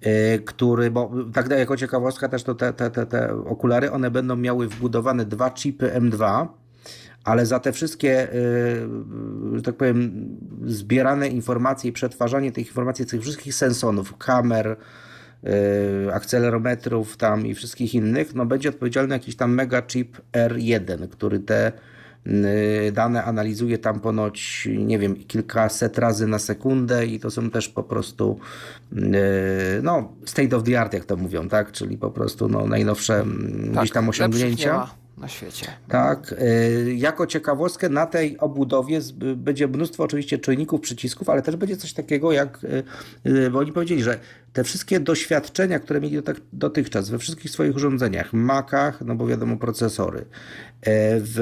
e, 0.00 0.38
który, 0.38 0.90
bo 0.90 1.10
tak 1.32 1.50
jako 1.50 1.76
ciekawostka 1.76 2.28
też 2.28 2.42
to 2.42 2.54
te, 2.54 2.72
te, 2.72 2.90
te, 2.90 3.06
te 3.06 3.34
okulary, 3.44 3.90
one 3.90 4.10
będą 4.10 4.36
miały 4.36 4.68
wbudowane 4.68 5.24
dwa 5.24 5.50
chipy 5.50 5.88
M2, 5.88 6.46
ale 7.24 7.46
za 7.46 7.60
te 7.60 7.72
wszystkie, 7.72 8.22
e, 8.22 8.36
że 9.54 9.62
tak 9.62 9.74
powiem, 9.76 10.28
zbierane 10.64 11.28
informacje 11.28 11.90
i 11.90 11.92
przetwarzanie 11.92 12.52
tych 12.52 12.66
informacji, 12.66 13.06
tych 13.06 13.20
wszystkich 13.22 13.54
sensonów, 13.54 14.16
kamer, 14.18 14.76
akcelerometrów 16.12 17.16
tam 17.16 17.46
i 17.46 17.54
wszystkich 17.54 17.94
innych, 17.94 18.34
no 18.34 18.46
będzie 18.46 18.68
odpowiedzialny 18.68 19.14
jakiś 19.14 19.36
tam 19.36 19.54
mega 19.54 19.82
chip 19.82 20.18
R1, 20.32 21.08
który 21.08 21.40
te 21.40 21.72
dane 22.92 23.24
analizuje 23.24 23.78
tam 23.78 24.00
ponoć, 24.00 24.68
nie 24.78 24.98
wiem, 24.98 25.16
kilkaset 25.16 25.98
razy 25.98 26.26
na 26.26 26.38
sekundę 26.38 27.06
i 27.06 27.20
to 27.20 27.30
są 27.30 27.50
też 27.50 27.68
po 27.68 27.82
prostu 27.82 28.38
y, 28.92 28.96
no, 29.82 30.12
state 30.24 30.56
of 30.56 30.62
the 30.62 30.80
art, 30.80 30.92
jak 30.92 31.04
to 31.04 31.16
mówią, 31.16 31.48
tak? 31.48 31.72
Czyli 31.72 31.98
po 31.98 32.10
prostu 32.10 32.48
no, 32.48 32.66
najnowsze 32.66 33.14
mm, 33.20 33.70
Tak, 33.74 33.82
gdzieś 33.82 33.90
tam 33.90 34.08
osiągnięcia. 34.08 35.01
Na 35.22 35.28
świecie. 35.28 35.66
Tak. 35.88 36.32
y, 36.32 36.94
Jako 36.96 37.26
ciekawostkę 37.26 37.88
na 37.88 38.06
tej 38.06 38.38
obudowie 38.38 39.00
będzie 39.36 39.68
mnóstwo 39.68 40.04
oczywiście 40.04 40.38
czujników, 40.38 40.80
przycisków, 40.80 41.28
ale 41.28 41.42
też 41.42 41.56
będzie 41.56 41.76
coś 41.76 41.92
takiego 41.92 42.32
jak, 42.32 42.64
y, 42.64 42.82
y, 43.26 43.50
bo 43.50 43.58
oni 43.58 43.72
powiedzieli, 43.72 44.02
że 44.02 44.18
te 44.52 44.64
wszystkie 44.64 45.00
doświadczenia, 45.00 45.78
które 45.78 46.00
mieli 46.00 46.18
dotyk- 46.18 46.40
dotychczas 46.52 47.10
we 47.10 47.18
wszystkich 47.18 47.50
swoich 47.50 47.76
urządzeniach, 47.76 48.32
Macach, 48.32 49.00
no 49.00 49.14
bo 49.14 49.26
wiadomo 49.26 49.56
procesory, 49.56 50.24
w 51.18 51.38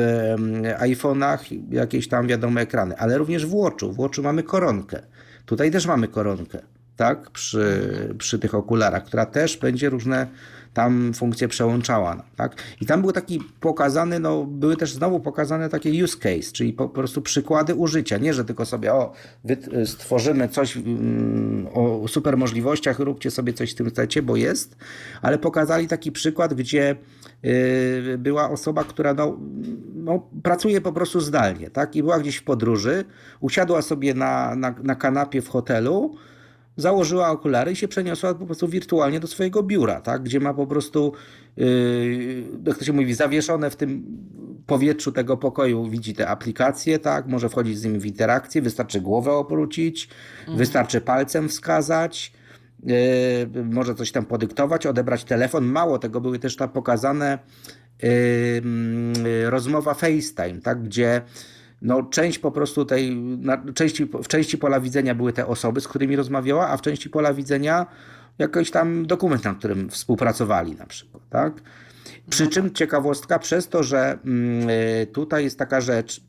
iPhone'ach 0.81 1.39
jakieś 1.71 2.09
tam 2.09 2.27
wiadomo 2.27 2.61
ekrany, 2.61 2.97
ale 2.97 3.19
również 3.19 3.47
w 3.47 3.55
Watchu. 3.63 3.93
W 3.93 3.97
Watchu 3.97 4.23
mamy 4.23 4.43
koronkę. 4.43 5.03
Tutaj 5.47 5.71
też 5.71 5.87
mamy 5.87 6.09
koronkę, 6.09 6.59
tak, 6.97 7.31
przy, 7.31 8.15
przy 8.19 8.39
tych 8.39 8.55
okularach, 8.55 9.05
która 9.05 9.27
też 9.27 9.57
będzie 9.57 9.91
różne 9.91 10.27
tam 10.75 11.13
funkcje 11.15 11.49
przełączała, 11.49 12.23
tak? 12.37 12.57
I 12.81 12.87
tam 12.87 13.01
był 13.01 13.13
taki 13.13 13.41
pokazany, 13.61 14.19
no 14.19 14.45
były 14.45 14.77
też 14.77 14.93
znowu 14.93 15.21
pokazane 15.21 15.69
takie 15.69 16.05
use 16.05 16.19
case, 16.19 16.53
czyli 16.53 16.73
po 16.73 16.89
prostu 16.89 17.23
przykłady 17.23 17.75
użycia, 17.75 18.19
nie, 18.19 18.35
że 18.35 18.45
tylko 18.45 18.67
sobie 18.67 18.95
o, 18.95 19.13
wy, 19.45 19.57
stworzymy 19.87 20.49
coś 20.49 20.77
mm, 20.77 21.67
o 21.75 22.09
super 22.09 22.37
możliwościach, 22.37 22.99
róbcie 22.99 23.31
sobie 23.31 23.53
coś 23.53 23.71
z 23.71 23.75
tym 23.75 23.91
chcecie, 23.91 24.23
bo 24.23 24.37
jest, 24.37 24.77
ale 25.23 25.39
pokazali 25.39 25.89
taki 25.89 26.13
przykład, 26.13 26.55
gdzie 26.55 26.97
y, 27.45 28.19
była 28.19 28.51
osoba, 28.51 28.85
która 28.85 29.15
no, 29.15 29.39
no, 29.95 30.29
pracuje 30.43 30.81
po 30.81 30.93
prostu 30.93 31.21
zdalnie, 31.21 31.71
tak? 31.71 31.97
I 31.97 32.03
była 32.03 32.19
gdzieś 32.19 32.37
w 32.37 32.45
podróży, 32.45 33.05
usiadła 33.41 33.83
sobie 33.83 34.15
na, 34.15 34.57
na, 34.57 34.75
na 34.83 34.95
kanapie 34.95 35.43
w 35.43 35.49
hotelu, 35.49 36.17
założyła 36.77 37.31
okulary 37.31 37.73
i 37.73 37.77
się 37.77 37.89
przeniosła 37.89 38.35
po 38.35 38.47
prostu 38.47 38.69
wirtualnie 38.69 39.21
do 39.21 39.27
swojego 39.27 39.63
biura, 39.63 40.01
tak? 40.01 40.23
gdzie 40.23 40.41
ma 40.41 40.55
po 40.55 40.67
prostu, 40.67 41.13
yy, 41.57 42.45
jak 42.67 42.79
to 42.79 42.85
się 42.85 42.93
mówi, 42.93 43.15
zawieszone 43.15 43.71
w 43.71 43.77
tym 43.77 44.05
powietrzu 44.67 45.13
tego 45.13 45.37
pokoju, 45.37 45.89
widzi 45.89 46.15
te 46.15 46.29
aplikacje, 46.29 46.99
tak? 46.99 47.27
może 47.27 47.49
wchodzić 47.49 47.79
z 47.79 47.85
nimi 47.85 47.99
w 47.99 48.07
interakcję, 48.07 48.63
wystarczy 48.63 49.01
głowę 49.01 49.33
obrócić, 49.33 50.09
wystarczy 50.57 51.01
palcem 51.01 51.49
wskazać, 51.49 52.33
yy, 52.83 52.95
może 53.65 53.95
coś 53.95 54.13
tam 54.13 54.25
podyktować, 54.25 54.87
odebrać 54.87 55.25
telefon. 55.25 55.65
Mało 55.65 55.99
tego, 55.99 56.21
były 56.21 56.39
też 56.39 56.57
tam 56.57 56.69
pokazane 56.69 57.39
yy, 58.03 59.51
rozmowa 59.51 59.95
FaceTime, 59.95 60.61
tak? 60.63 60.83
gdzie 60.83 61.23
no, 61.83 62.03
część 62.03 62.39
po 62.39 62.51
prostu 62.53 62.85
tej, 62.85 63.17
na, 63.17 63.63
części, 63.75 64.05
w 64.05 64.29
części 64.29 64.59
pola 64.59 64.81
widzenia 64.81 65.15
były 65.15 65.33
te 65.33 65.47
osoby, 65.47 65.81
z 65.81 65.89
którymi 65.89 66.17
rozmawiała, 66.17 66.69
a 66.69 66.77
w 66.77 66.83
części 66.83 67.11
pola 67.11 67.35
widzenia 67.35 67.87
jakiś 68.39 68.71
tam 68.71 69.07
dokument, 69.07 69.45
na 69.45 69.55
którym 69.55 69.91
współpracowali 69.91 70.75
na 70.75 70.87
przykład, 70.87 71.23
tak? 71.31 71.53
Przy 72.31 72.49
czym 72.49 72.75
ciekawostka, 72.75 73.39
przez 73.39 73.69
to, 73.69 73.83
że 73.83 74.19
mm, 74.25 74.71
y, 74.71 75.07
tutaj 75.13 75.45
jest 75.45 75.59
taka 75.59 75.81
rzecz, 75.81 76.21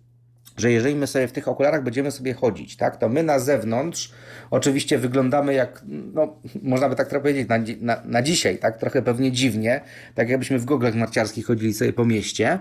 że 0.57 0.71
jeżeli 0.71 0.95
my 0.95 1.07
sobie 1.07 1.27
w 1.27 1.31
tych 1.31 1.47
okularach 1.47 1.83
będziemy 1.83 2.11
sobie 2.11 2.33
chodzić, 2.33 2.75
tak, 2.75 2.97
to 2.97 3.09
my 3.09 3.23
na 3.23 3.39
zewnątrz 3.39 4.11
oczywiście 4.51 4.97
wyglądamy 4.97 5.53
jak, 5.53 5.81
no, 6.13 6.35
można 6.61 6.89
by 6.89 6.95
tak 6.95 7.07
trochę 7.07 7.21
powiedzieć, 7.21 7.49
na, 7.49 7.57
na, 7.81 8.01
na 8.05 8.21
dzisiaj, 8.21 8.57
tak, 8.57 8.77
trochę 8.77 9.01
pewnie 9.01 9.31
dziwnie, 9.31 9.81
tak 10.15 10.29
jakbyśmy 10.29 10.59
w 10.59 10.65
goglach 10.65 10.95
narciarskich 10.95 11.45
chodzili 11.45 11.73
sobie 11.73 11.93
po 11.93 12.05
mieście. 12.05 12.59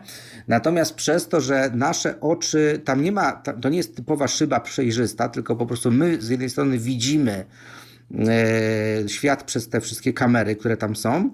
Natomiast 0.49 0.95
przez 0.95 1.29
to, 1.29 1.41
że 1.41 1.71
nasze 1.75 2.21
oczy, 2.21 2.81
tam 2.85 3.03
nie 3.03 3.13
ma, 3.13 3.33
to 3.33 3.69
nie 3.69 3.77
jest 3.77 3.97
typowa 3.97 4.29
szyba 4.29 4.61
przejrzysta, 4.61 5.29
tylko 5.29 5.57
po 5.57 5.67
prostu 5.67 5.91
my 5.91 6.23
z 6.23 6.29
jednej 6.29 6.51
strony 6.51 6.79
widzimy 6.79 7.45
e, 8.29 9.09
świat 9.09 9.45
przez 9.45 9.69
te 9.69 9.81
wszystkie 9.81 10.13
kamery, 10.13 10.57
które 10.57 10.77
tam 10.77 10.97
są, 10.97 11.31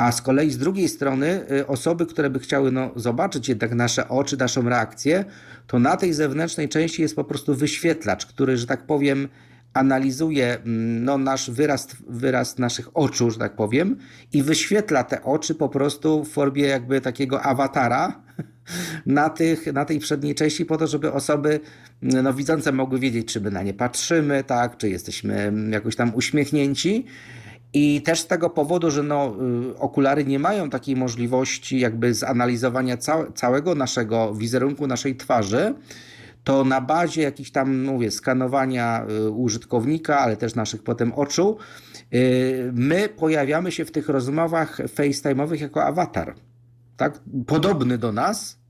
a 0.00 0.12
z 0.12 0.22
kolei 0.22 0.50
z 0.50 0.58
drugiej 0.58 0.88
strony 0.88 1.44
y, 1.52 1.66
osoby, 1.66 2.06
które 2.06 2.30
by 2.30 2.38
chciały 2.38 2.72
no, 2.72 2.90
zobaczyć 2.96 3.48
jednak 3.48 3.74
nasze 3.74 4.08
oczy, 4.08 4.36
naszą 4.36 4.68
reakcję, 4.68 5.24
to 5.66 5.78
na 5.78 5.96
tej 5.96 6.12
zewnętrznej 6.12 6.68
części 6.68 7.02
jest 7.02 7.16
po 7.16 7.24
prostu 7.24 7.54
wyświetlacz, 7.54 8.26
który, 8.26 8.56
że 8.56 8.66
tak 8.66 8.86
powiem, 8.86 9.28
analizuje 9.74 10.54
mm, 10.54 11.04
no, 11.04 11.18
nasz 11.18 11.50
wyraz, 11.50 11.88
wyraz 12.08 12.58
naszych 12.58 12.96
oczu, 12.96 13.30
że 13.30 13.38
tak 13.38 13.56
powiem, 13.56 13.96
i 14.32 14.42
wyświetla 14.42 15.04
te 15.04 15.22
oczy 15.22 15.54
po 15.54 15.68
prostu 15.68 16.24
w 16.24 16.28
formie 16.28 16.62
jakby 16.62 17.00
takiego 17.00 17.42
awatara 17.42 18.22
na, 19.06 19.30
tych, 19.30 19.72
na 19.72 19.84
tej 19.84 19.98
przedniej 19.98 20.34
części, 20.34 20.64
po 20.64 20.76
to, 20.76 20.86
żeby 20.86 21.12
osoby 21.12 21.60
no, 22.02 22.34
widzące 22.34 22.72
mogły 22.72 22.98
wiedzieć, 22.98 23.32
czy 23.32 23.40
my 23.40 23.50
na 23.50 23.62
nie 23.62 23.74
patrzymy, 23.74 24.44
tak, 24.44 24.76
czy 24.76 24.88
jesteśmy 24.88 25.34
mm, 25.34 25.72
jakoś 25.72 25.96
tam 25.96 26.14
uśmiechnięci. 26.14 27.06
I 27.72 28.02
też 28.02 28.20
z 28.20 28.26
tego 28.26 28.50
powodu, 28.50 28.90
że 28.90 29.02
no, 29.02 29.36
y, 29.70 29.78
okulary 29.78 30.24
nie 30.24 30.38
mają 30.38 30.70
takiej 30.70 30.96
możliwości 30.96 31.80
jakby 31.80 32.14
zanalizowania 32.14 32.96
cał, 32.96 33.32
całego 33.32 33.74
naszego 33.74 34.34
wizerunku, 34.34 34.86
naszej 34.86 35.16
twarzy, 35.16 35.74
to 36.44 36.64
na 36.64 36.80
bazie 36.80 37.22
jakichś 37.22 37.50
tam, 37.50 37.84
mówię, 37.84 38.10
skanowania 38.10 39.06
y, 39.26 39.30
użytkownika, 39.30 40.18
ale 40.18 40.36
też 40.36 40.54
naszych 40.54 40.82
potem 40.82 41.12
oczu, 41.12 41.56
y, 42.14 42.70
my 42.74 43.08
pojawiamy 43.08 43.72
się 43.72 43.84
w 43.84 43.92
tych 43.92 44.08
rozmowach 44.08 44.78
FaceTime'owych 44.78 45.60
jako 45.60 45.84
awatar. 45.84 46.34
Tak? 46.96 47.20
Podobny 47.46 47.98
do 47.98 48.12
nas, 48.12 48.60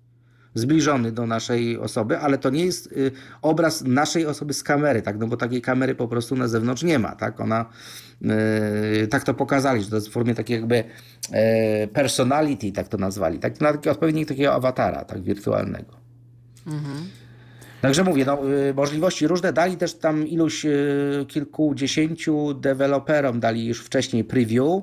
zbliżony 0.55 1.13
do 1.13 1.27
naszej 1.27 1.79
osoby, 1.79 2.19
ale 2.19 2.39
to 2.39 2.51
nie 2.51 2.65
jest 2.65 2.95
obraz 3.43 3.83
naszej 3.83 4.27
osoby 4.27 4.55
z 4.55 4.63
kamery, 4.63 5.03
tak? 5.03 5.19
No 5.19 5.27
bo 5.27 5.37
takiej 5.37 5.63
kamery 5.63 5.95
po 5.95 6.09
prostu 6.09 6.37
na 6.37 6.49
zewnątrz 6.49 6.83
nie 6.83 6.99
ma, 6.99 7.15
tak? 7.15 7.41
Ona, 7.41 7.67
tak 9.11 9.25
to 9.25 9.35
pokazali, 9.35 9.83
że 9.83 9.91
to 9.91 9.97
jest 9.97 10.09
w 10.09 10.13
formie 10.13 10.35
takiej 10.35 10.57
jakby 10.57 10.85
y, 11.85 11.89
personality, 11.89 12.73
tak 12.73 12.89
to 12.89 12.99
nazwali, 12.99 13.39
tak? 13.39 13.61
Na 13.61 13.73
taki 13.73 13.89
odpowiednik 13.89 14.29
takiego 14.29 14.55
awatara, 14.55 15.05
tak? 15.05 15.23
Wirtualnego. 15.23 15.93
Także 17.81 18.05
mówię, 18.05 18.25
no, 18.25 18.51
y, 18.51 18.75
możliwości 18.75 19.27
różne 19.27 19.53
dali 19.53 19.77
też 19.77 19.95
tam 19.95 20.27
iluś 20.27 20.67
y, 20.67 21.25
kilkudziesięciu 21.29 22.55
deweloperom 22.55 23.41
dali 23.41 23.67
już 23.67 23.85
wcześniej 23.85 24.25
preview 24.25 24.83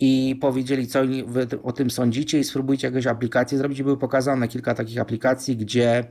i 0.00 0.38
powiedzieli, 0.40 0.86
co 0.86 1.00
oni 1.00 1.24
wy 1.24 1.46
o 1.62 1.72
tym 1.72 1.90
sądzicie 1.90 2.38
i 2.38 2.44
spróbujcie 2.44 2.86
jakąś 2.86 3.06
aplikację 3.06 3.58
zrobić. 3.58 3.82
Były 3.82 3.96
pokazane 3.96 4.48
kilka 4.48 4.74
takich 4.74 4.98
aplikacji, 4.98 5.56
gdzie 5.56 5.98
e, 5.98 6.04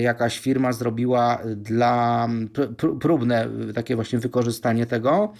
jakaś 0.00 0.38
firma 0.38 0.72
zrobiła 0.72 1.38
dla 1.56 2.28
pr- 2.52 2.74
pr- 2.74 2.98
próbne 2.98 3.48
takie 3.74 3.96
właśnie 3.96 4.18
wykorzystanie 4.18 4.86
tego, 4.86 5.32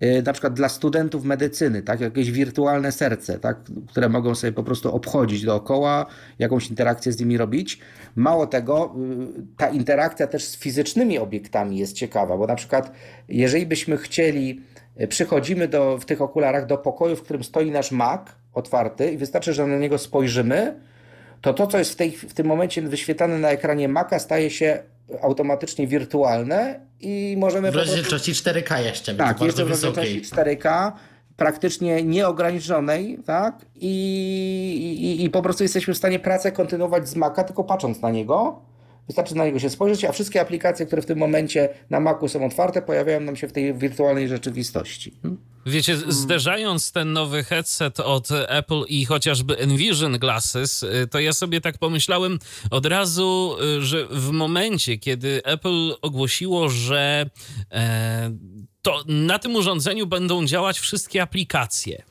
e, 0.00 0.22
na 0.22 0.32
przykład 0.32 0.54
dla 0.54 0.68
studentów 0.68 1.24
medycyny, 1.24 1.82
tak, 1.82 2.00
jakieś 2.00 2.30
wirtualne 2.30 2.92
serce, 2.92 3.38
tak, 3.38 3.56
które 3.88 4.08
mogą 4.08 4.34
sobie 4.34 4.52
po 4.52 4.62
prostu 4.62 4.94
obchodzić 4.94 5.44
dookoła, 5.44 6.06
jakąś 6.38 6.70
interakcję 6.70 7.12
z 7.12 7.20
nimi 7.20 7.36
robić. 7.36 7.80
Mało 8.16 8.46
tego, 8.46 8.94
y, 9.38 9.56
ta 9.56 9.68
interakcja 9.68 10.26
też 10.26 10.44
z 10.44 10.56
fizycznymi 10.56 11.18
obiektami 11.18 11.78
jest 11.78 11.92
ciekawa, 11.92 12.36
bo 12.36 12.46
na 12.46 12.54
przykład 12.54 12.92
jeżeli 13.28 13.66
byśmy 13.66 13.96
chcieli, 13.96 14.60
y, 15.00 15.08
przychodzimy 15.08 15.68
do, 15.68 15.98
w 15.98 16.04
tych 16.04 16.22
okularach 16.22 16.66
do 16.66 16.78
pokoju, 16.78 17.16
w 17.16 17.22
którym 17.22 17.44
stoi 17.44 17.70
nasz 17.70 17.92
Mac 17.92 18.20
otwarty 18.54 19.10
i 19.10 19.16
wystarczy, 19.16 19.52
że 19.52 19.66
na 19.66 19.78
niego 19.78 19.98
spojrzymy, 19.98 20.80
to 21.42 21.54
to, 21.54 21.66
co 21.66 21.78
jest 21.78 21.92
w, 21.92 21.96
tej, 21.96 22.10
w 22.10 22.34
tym 22.34 22.46
momencie 22.46 22.82
wyświetlane 22.82 23.38
na 23.38 23.50
ekranie 23.50 23.88
Maca, 23.88 24.18
staje 24.18 24.50
się 24.50 24.82
automatycznie 25.22 25.86
wirtualne 25.86 26.80
i 27.00 27.34
możemy 27.38 27.68
W 27.68 27.72
po 27.72 27.78
prostu... 27.78 27.96
rozdzielczości 27.96 28.32
4K 28.32 28.84
jeszcze, 28.84 29.14
Tak, 29.14 29.40
jeszcze 29.40 29.64
w 29.64 29.68
rozdzielczości 29.68 30.22
4K, 30.22 30.92
praktycznie 31.36 32.02
nieograniczonej, 32.02 33.18
tak? 33.26 33.66
I, 33.74 35.18
i, 35.20 35.24
I 35.24 35.30
po 35.30 35.42
prostu 35.42 35.62
jesteśmy 35.62 35.94
w 35.94 35.98
stanie 35.98 36.18
pracę 36.18 36.52
kontynuować 36.52 37.08
z 37.08 37.16
Maca, 37.16 37.44
tylko 37.44 37.64
patrząc 37.64 38.00
na 38.00 38.10
niego. 38.10 38.62
Wystarczy 39.06 39.36
na 39.36 39.44
niego 39.44 39.58
się 39.58 39.70
spojrzeć, 39.70 40.04
a 40.04 40.12
wszystkie 40.12 40.40
aplikacje, 40.40 40.86
które 40.86 41.02
w 41.02 41.06
tym 41.06 41.18
momencie 41.18 41.68
na 41.90 42.00
Macu 42.00 42.28
są 42.28 42.46
otwarte, 42.46 42.82
pojawiają 42.82 43.20
nam 43.20 43.36
się 43.36 43.48
w 43.48 43.52
tej 43.52 43.74
wirtualnej 43.74 44.28
rzeczywistości. 44.28 45.18
Hmm? 45.22 45.51
Wiecie, 45.66 45.96
zderzając 46.08 46.92
ten 46.92 47.12
nowy 47.12 47.44
headset 47.44 48.00
od 48.00 48.28
Apple 48.48 48.82
i 48.88 49.04
chociażby 49.04 49.58
Envision 49.58 50.18
Glasses, 50.18 50.82
y, 50.82 51.08
to 51.10 51.20
ja 51.20 51.32
sobie 51.32 51.60
tak 51.60 51.78
pomyślałem 51.78 52.38
od 52.70 52.86
razu, 52.86 53.56
y, 53.78 53.82
że 53.82 54.06
w 54.06 54.30
momencie, 54.30 54.98
kiedy 54.98 55.42
Apple 55.44 55.94
ogłosiło, 56.02 56.68
że 56.68 57.30
e, 57.70 58.36
to 58.82 59.04
na 59.06 59.38
tym 59.38 59.56
urządzeniu 59.56 60.06
będą 60.06 60.46
działać 60.46 60.78
wszystkie 60.78 61.22
aplikacje, 61.22 62.02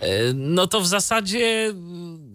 e, 0.00 0.32
no 0.34 0.66
to 0.66 0.80
w 0.80 0.86
zasadzie 0.86 1.74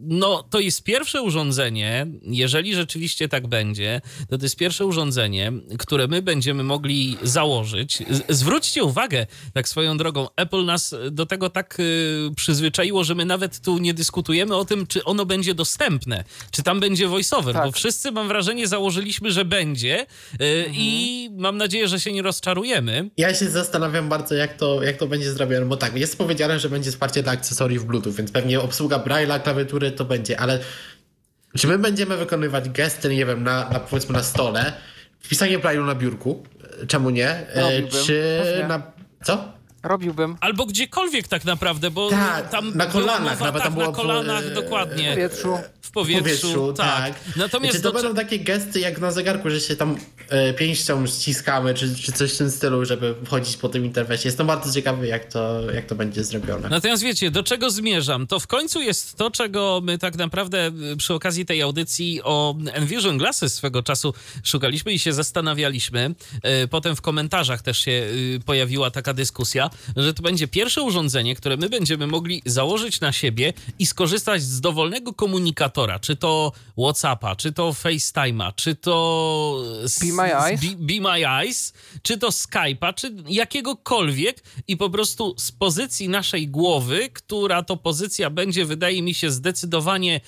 no 0.01 0.43
to 0.43 0.59
jest 0.59 0.83
pierwsze 0.83 1.21
urządzenie, 1.21 2.07
jeżeli 2.21 2.75
rzeczywiście 2.75 3.29
tak 3.29 3.47
będzie, 3.47 4.01
to 4.29 4.37
to 4.37 4.45
jest 4.45 4.55
pierwsze 4.55 4.85
urządzenie, 4.85 5.51
które 5.79 6.07
my 6.07 6.21
będziemy 6.21 6.63
mogli 6.63 7.17
założyć. 7.23 8.03
Zwróćcie 8.29 8.83
uwagę, 8.83 9.27
tak 9.53 9.67
swoją 9.67 9.97
drogą, 9.97 10.27
Apple 10.35 10.65
nas 10.65 10.95
do 11.11 11.25
tego 11.25 11.49
tak 11.49 11.79
y, 11.79 12.29
przyzwyczaiło, 12.35 13.03
że 13.03 13.15
my 13.15 13.25
nawet 13.25 13.59
tu 13.59 13.77
nie 13.77 13.93
dyskutujemy 13.93 14.55
o 14.55 14.65
tym, 14.65 14.87
czy 14.87 15.03
ono 15.03 15.25
będzie 15.25 15.53
dostępne, 15.53 16.23
czy 16.51 16.63
tam 16.63 16.79
będzie 16.79 17.07
voiceover, 17.07 17.53
Tak. 17.53 17.65
bo 17.65 17.71
wszyscy, 17.71 18.11
mam 18.11 18.27
wrażenie, 18.27 18.67
założyliśmy, 18.67 19.31
że 19.31 19.45
będzie 19.45 20.05
y, 20.41 20.65
i 20.73 21.29
mam 21.37 21.57
nadzieję, 21.57 21.87
że 21.87 21.99
się 21.99 22.11
nie 22.13 22.21
rozczarujemy. 22.21 23.09
Ja 23.17 23.33
się 23.33 23.49
zastanawiam 23.49 24.09
bardzo, 24.09 24.35
jak 24.35 24.57
to, 24.57 24.83
jak 24.83 24.97
to 24.97 25.07
będzie 25.07 25.33
zrobione, 25.33 25.65
bo 25.65 25.77
tak, 25.77 25.95
jest 25.95 26.17
powiedziane, 26.17 26.59
że 26.59 26.69
będzie 26.69 26.91
wsparcie 26.91 27.23
dla 27.23 27.31
akcesoriów 27.31 27.85
Bluetooth, 27.85 28.13
więc 28.13 28.31
pewnie 28.31 28.61
obsługa 28.61 28.97
Braille'a, 28.97 29.43
klawiatury 29.43 29.88
to 29.91 30.05
będzie, 30.05 30.39
ale 30.39 30.59
czy 31.57 31.67
my 31.67 31.77
będziemy 31.77 32.17
wykonywać 32.17 32.69
gesty, 32.69 33.15
nie 33.15 33.25
wiem, 33.25 33.43
na, 33.43 33.69
na 33.69 33.79
powiedzmy 33.79 34.13
na 34.13 34.23
stole, 34.23 34.73
wpisanie 35.19 35.59
Braille'u 35.59 35.85
na 35.85 35.95
biurku, 35.95 36.43
czemu 36.87 37.09
nie? 37.09 37.29
E, 37.29 37.61
Robiłbym, 37.61 38.05
czy 38.05 38.41
pewnie. 38.43 38.67
na... 38.67 38.81
Co? 39.23 39.58
Robiłbym. 39.83 40.37
Albo 40.41 40.65
gdziekolwiek 40.65 41.27
tak 41.27 41.45
naprawdę, 41.45 41.91
bo 41.91 42.09
Tak, 42.09 42.49
tam 42.49 42.77
na 42.77 42.85
kolanach, 42.85 43.39
nawet 43.39 43.53
tak, 43.53 43.71
tam 43.71 43.79
na 43.79 43.83
było, 43.83 43.95
kolanach, 43.95 44.43
e, 44.45 44.49
dokładnie. 44.49 45.11
W 45.11 45.13
powietrzu. 45.13 45.57
W 45.81 45.91
powietrzu, 45.91 46.23
powietrzu, 46.23 46.73
tak. 46.73 47.13
tak. 47.15 47.35
Natomiast 47.35 47.75
czy 47.75 47.81
to 47.81 47.91
do- 47.91 47.99
będą 48.01 48.15
takie 48.15 48.39
gesty 48.39 48.79
jak 48.79 48.99
na 48.99 49.11
zegarku, 49.11 49.49
że 49.49 49.59
się 49.59 49.75
tam 49.75 49.97
e, 50.29 50.53
pięścią 50.53 51.07
ściskamy, 51.07 51.73
czy, 51.73 51.95
czy 51.95 52.11
coś 52.11 52.33
w 52.33 52.37
tym 52.37 52.51
stylu, 52.51 52.85
żeby 52.85 53.15
wchodzić 53.25 53.57
po 53.57 53.69
tym 53.69 53.85
interfejsie. 53.85 54.27
Jestem 54.27 54.47
bardzo 54.47 54.73
ciekawy, 54.73 55.07
jak 55.07 55.25
to, 55.25 55.71
jak 55.71 55.85
to 55.85 55.95
będzie 55.95 56.23
zrobione. 56.23 56.69
Natomiast 56.69 57.03
wiecie, 57.03 57.31
do 57.31 57.43
czego 57.43 57.69
zmierzam? 57.71 58.27
To 58.27 58.39
w 58.39 58.47
końcu 58.47 58.81
jest 58.81 59.17
to, 59.17 59.31
czego 59.31 59.81
my 59.83 59.97
tak 59.97 60.15
naprawdę 60.17 60.71
y, 60.93 60.97
przy 60.97 61.13
okazji 61.13 61.45
tej 61.45 61.61
audycji 61.61 62.21
o 62.23 62.55
Envision 62.73 63.17
Glasses 63.17 63.53
swego 63.53 63.83
czasu 63.83 64.13
szukaliśmy 64.43 64.93
i 64.93 64.99
się 64.99 65.13
zastanawialiśmy. 65.13 66.15
Y, 66.63 66.67
Potem 66.67 66.95
w 66.95 67.01
komentarzach 67.01 67.61
też 67.61 67.77
się 67.77 68.07
pojawiła 68.45 68.91
taka 68.91 69.13
dyskusja, 69.13 69.68
że 69.95 70.13
to 70.13 70.23
będzie 70.23 70.47
pierwsze 70.47 70.83
urządzenie, 70.83 71.35
które 71.35 71.57
my 71.57 71.69
będziemy 71.69 72.07
mogli 72.07 72.41
założyć 72.45 73.01
na 73.01 73.11
siebie 73.11 73.53
i 73.79 73.85
skorzystać 73.85 74.41
z 74.41 74.61
dowolnego 74.61 75.13
komunikatora, 75.13 75.99
czy 75.99 76.15
to 76.15 76.51
WhatsAppa, 76.77 77.35
czy 77.35 77.51
to 77.51 77.69
FaceTime'a, 77.69 78.51
czy 78.55 78.75
to 78.75 79.63
Be 80.01 80.13
My 80.13 80.35
Eyes? 80.35 80.61
Be, 80.75 81.01
My 81.01 81.27
Eyes, 81.27 81.73
czy 82.01 82.17
to 82.17 82.29
Skype'a, 82.29 82.93
czy 82.93 83.15
jakiegokolwiek 83.27 84.43
i 84.67 84.77
po 84.77 84.89
prostu 84.89 85.35
z 85.37 85.51
pozycji 85.51 86.09
naszej 86.09 86.47
głowy, 86.47 87.09
która 87.13 87.63
to 87.63 87.77
pozycja 87.77 88.29
będzie, 88.29 88.65
wydaje 88.65 89.01
mi 89.01 89.13
się, 89.13 89.31
zdecydowanie 89.31 90.21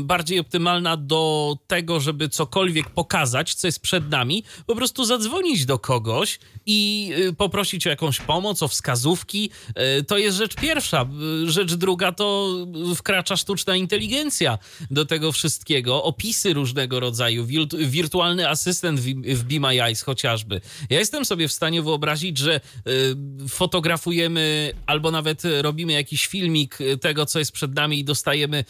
bardziej 0.00 0.38
optymalna 0.38 0.96
do 0.96 1.56
tego, 1.66 2.00
żeby 2.00 2.28
cokolwiek 2.28 2.90
pokazać, 2.90 3.54
co 3.54 3.68
jest 3.68 3.80
przed 3.80 4.10
nami, 4.10 4.44
po 4.66 4.76
prostu 4.76 5.04
zadzwonić 5.04 5.66
do 5.66 5.78
kogoś 5.78 6.38
i 6.66 7.10
y, 7.28 7.32
poprosić 7.32 7.86
o 7.86 7.90
jakąś 7.90 8.20
pomoc, 8.26 8.62
o 8.62 8.68
wskazówki. 8.68 9.50
Y, 9.98 10.04
To 10.04 10.18
jest 10.18 10.36
rzecz 10.38 10.54
pierwsza. 10.54 11.06
Y, 11.46 11.50
Rzecz 11.50 11.74
druga 11.74 12.12
to 12.12 12.54
wkracza 12.96 13.36
sztuczna 13.36 13.76
inteligencja 13.76 14.58
do 14.90 15.04
tego 15.04 15.32
wszystkiego. 15.32 16.02
Opisy 16.04 16.52
różnego 16.54 17.00
rodzaju, 17.00 17.46
wirtu- 17.46 17.78
wirtualny 17.86 18.48
asystent 18.48 19.00
w, 19.00 19.04
w 19.36 19.42
Be 19.44 19.60
My 19.60 19.82
Eyes 19.82 20.02
chociażby. 20.02 20.60
Ja 20.90 20.98
jestem 20.98 21.24
sobie 21.24 21.48
w 21.48 21.52
stanie 21.52 21.82
wyobrazić, 21.82 22.38
że 22.38 22.60
y, 22.88 23.48
fotografujemy 23.48 24.72
albo 24.86 25.10
nawet 25.10 25.42
robimy 25.62 25.92
jakiś 25.92 26.26
filmik 26.26 26.78
tego, 27.00 27.26
co 27.26 27.38
jest 27.38 27.52
przed 27.52 27.74
nami 27.74 27.98
i 27.98 28.04
dostajemy 28.04 28.64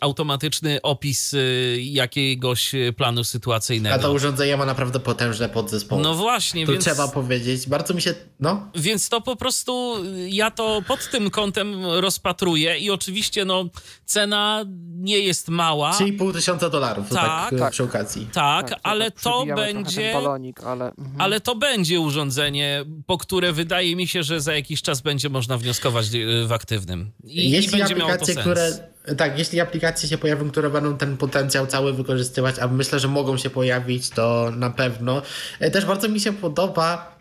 automatyczny 0.00 0.82
opis 0.82 1.34
jakiegoś 1.78 2.72
planu 2.96 3.20
A 3.20 3.24
to 3.24 3.28
sytuacyjnego. 3.28 4.12
urządzenie 4.12 4.56
ma 4.56 4.66
naprawdę 4.66 5.00
potężne 5.00 5.48
podzespoły. 5.48 6.02
No 6.02 6.14
właśnie, 6.14 6.66
to 6.66 6.72
więc... 6.72 6.84
trzeba 6.84 7.08
powiedzieć. 7.08 7.66
Bardzo 7.68 7.94
mi 7.94 8.02
się. 8.02 8.14
No. 8.40 8.70
Więc 8.94 9.08
to 9.08 9.20
po 9.20 9.36
prostu 9.36 9.94
y, 10.04 10.30
ja 10.30 10.50
to 10.50 10.82
pod 10.88 11.10
tym 11.10 11.30
kątem 11.30 11.86
rozpatruję 11.86 12.78
i 12.78 12.90
oczywiście 12.90 13.44
no 13.44 13.64
cena 14.04 14.64
nie 14.94 15.18
jest 15.18 15.48
mała. 15.48 15.92
3,5 15.92 16.32
tysiąca 16.32 16.70
dolarów. 16.70 17.08
Tak, 17.08 17.50
Tak. 17.50 17.58
tak 17.58 17.72
przy 17.72 17.82
okazji. 17.82 18.28
Tak, 18.32 18.70
to 18.70 18.76
ale 18.82 19.10
tak 19.10 19.22
to 19.22 19.46
będzie 19.56 20.12
balonik, 20.12 20.60
ale... 20.64 20.84
Mhm. 20.84 21.20
ale 21.20 21.40
to 21.40 21.54
będzie 21.56 22.00
urządzenie, 22.00 22.84
po 23.06 23.18
które 23.18 23.52
wydaje 23.52 23.96
mi 23.96 24.08
się, 24.08 24.22
że 24.22 24.40
za 24.40 24.54
jakiś 24.54 24.82
czas 24.82 25.00
będzie 25.00 25.28
można 25.28 25.58
wnioskować 25.58 26.06
y, 26.14 26.46
w 26.46 26.52
aktywnym. 26.52 27.10
I, 27.24 27.38
i 27.38 27.50
jeśli 27.50 27.78
będzie 27.78 27.94
miało 27.94 28.10
to 28.10 28.14
aplikacje, 28.14 28.34
sens. 28.34 28.46
które. 28.46 28.94
Tak, 29.16 29.38
jeśli 29.38 29.60
aplikacje 29.60 30.08
się 30.08 30.18
pojawią, 30.18 30.50
które 30.50 30.70
będą 30.70 30.96
ten 30.96 31.16
potencjał 31.16 31.66
cały 31.66 31.92
wykorzystywać, 31.92 32.58
a 32.58 32.68
myślę, 32.68 32.98
że 33.00 33.08
mogą 33.08 33.36
się 33.36 33.50
pojawić, 33.50 34.10
to 34.10 34.50
na 34.56 34.70
pewno. 34.70 35.22
E, 35.60 35.70
Też 35.70 35.84
bardzo 35.84 36.08
mi 36.08 36.20
się 36.20 36.32
podoba 36.32 37.13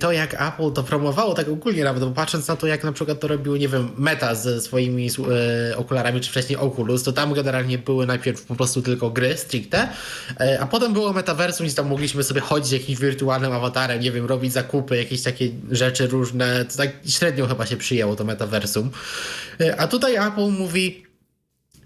to, 0.00 0.12
jak 0.12 0.34
Apple 0.34 0.72
to 0.74 0.82
promowało, 0.82 1.34
tak 1.34 1.48
ogólnie 1.48 1.84
nawet, 1.84 2.04
bo 2.04 2.10
patrząc 2.10 2.48
na 2.48 2.56
to, 2.56 2.66
jak 2.66 2.84
na 2.84 2.92
przykład 2.92 3.20
to 3.20 3.28
robił, 3.28 3.56
nie 3.56 3.68
wiem, 3.68 3.90
Meta 3.96 4.34
ze 4.34 4.60
swoimi 4.60 5.08
e, 5.70 5.76
okularami, 5.76 6.20
czy 6.20 6.30
wcześniej 6.30 6.58
Oculus, 6.58 7.02
to 7.02 7.12
tam 7.12 7.32
generalnie 7.32 7.78
były 7.78 8.06
najpierw 8.06 8.42
po 8.42 8.54
prostu 8.54 8.82
tylko 8.82 9.10
gry 9.10 9.36
stricte, 9.36 9.88
e, 10.40 10.60
a 10.60 10.66
potem 10.66 10.92
było 10.92 11.12
metaversum, 11.12 11.66
gdzie 11.66 11.74
tam 11.74 11.88
mogliśmy 11.88 12.24
sobie 12.24 12.40
chodzić 12.40 12.72
jakimś 12.72 12.98
wirtualnym 12.98 13.52
awatarem, 13.52 14.00
nie 14.00 14.12
wiem, 14.12 14.26
robić 14.26 14.52
zakupy, 14.52 14.96
jakieś 14.96 15.22
takie 15.22 15.48
rzeczy 15.70 16.06
różne, 16.06 16.64
to 16.64 16.76
tak 16.76 16.90
średnio 17.06 17.46
chyba 17.46 17.66
się 17.66 17.76
przyjęło 17.76 18.16
to 18.16 18.24
metaversum. 18.24 18.90
E, 19.60 19.80
A 19.80 19.86
tutaj 19.86 20.16
Apple 20.16 20.50
mówi, 20.50 21.09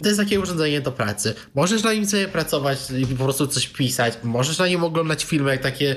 to 0.02 0.08
jest 0.08 0.20
takie 0.20 0.40
urządzenie 0.40 0.80
do 0.80 0.92
pracy. 0.92 1.34
Możesz 1.54 1.82
na 1.82 1.92
nim 1.94 2.06
sobie 2.06 2.28
pracować 2.28 2.78
i 2.90 3.06
po 3.06 3.24
prostu 3.24 3.46
coś 3.46 3.68
pisać. 3.68 4.18
Możesz 4.22 4.58
na 4.58 4.68
nim 4.68 4.84
oglądać 4.84 5.24
filmy, 5.24 5.50
jak 5.50 5.62
takie 5.62 5.96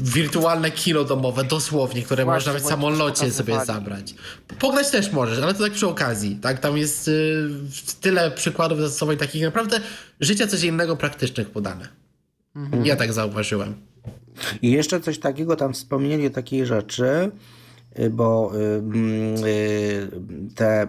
wirtualne 0.00 0.70
kino 0.70 1.04
domowe, 1.04 1.44
dosłownie, 1.44 2.02
które 2.02 2.24
Właśnie, 2.24 2.52
można 2.52 2.68
w 2.68 2.70
samolocie 2.70 3.30
sobie 3.30 3.64
zabrać. 3.64 4.14
Pograć 4.58 4.90
też 4.90 5.12
możesz, 5.12 5.38
ale 5.38 5.54
to 5.54 5.62
tak 5.62 5.72
przy 5.72 5.86
okazji. 5.86 6.36
Tak? 6.36 6.58
Tam 6.58 6.76
jest 6.76 7.08
y, 7.08 7.48
tyle 8.00 8.30
przykładów 8.30 8.80
zastosowań 8.80 9.16
takich 9.16 9.42
naprawdę 9.42 9.80
życia 10.20 10.46
codziennego, 10.46 10.96
praktycznych 10.96 11.50
podane. 11.50 11.88
Ja 12.84 12.96
tak 12.96 13.12
zauważyłem. 13.12 13.74
I 14.62 14.70
jeszcze 14.70 15.00
coś 15.00 15.18
takiego, 15.18 15.56
tam 15.56 15.72
wspomnieli 15.72 16.26
o 16.26 16.30
takiej 16.30 16.66
rzeczy, 16.66 17.30
y, 17.98 18.10
bo 18.10 18.52
y, 18.54 18.58
mm, 18.58 19.44
y, 19.44 20.10
te 20.54 20.88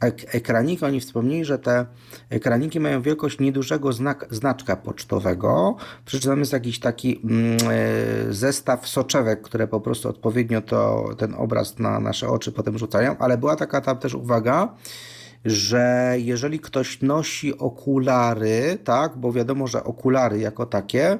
ek- 0.00 0.34
ekraniki, 0.34 0.84
oni 0.84 1.00
wspomnieli, 1.00 1.44
że 1.44 1.58
te 1.58 1.86
ekraniki 2.30 2.80
mają 2.80 3.02
wielkość 3.02 3.38
niedużego 3.38 3.92
znak, 3.92 4.26
znaczka 4.30 4.76
pocztowego, 4.76 5.76
przy 6.04 6.20
czym 6.20 6.38
jest 6.38 6.52
jakiś 6.52 6.80
taki 6.80 7.20
mm, 7.24 7.56
y, 8.30 8.34
zestaw 8.34 8.88
soczewek, 8.88 9.42
które 9.42 9.68
po 9.68 9.80
prostu 9.80 10.08
odpowiednio 10.08 10.60
to, 10.62 11.08
ten 11.18 11.34
obraz 11.34 11.78
na 11.78 12.00
nasze 12.00 12.28
oczy 12.28 12.52
potem 12.52 12.78
rzucają, 12.78 13.18
ale 13.18 13.38
była 13.38 13.56
taka 13.56 13.80
tam 13.80 13.98
też 13.98 14.14
uwaga, 14.14 14.74
że 15.46 16.14
jeżeli 16.18 16.60
ktoś 16.60 17.02
nosi 17.02 17.58
okulary, 17.58 18.78
tak, 18.84 19.16
bo 19.16 19.32
wiadomo, 19.32 19.66
że 19.66 19.84
okulary 19.84 20.38
jako 20.38 20.66
takie, 20.66 21.18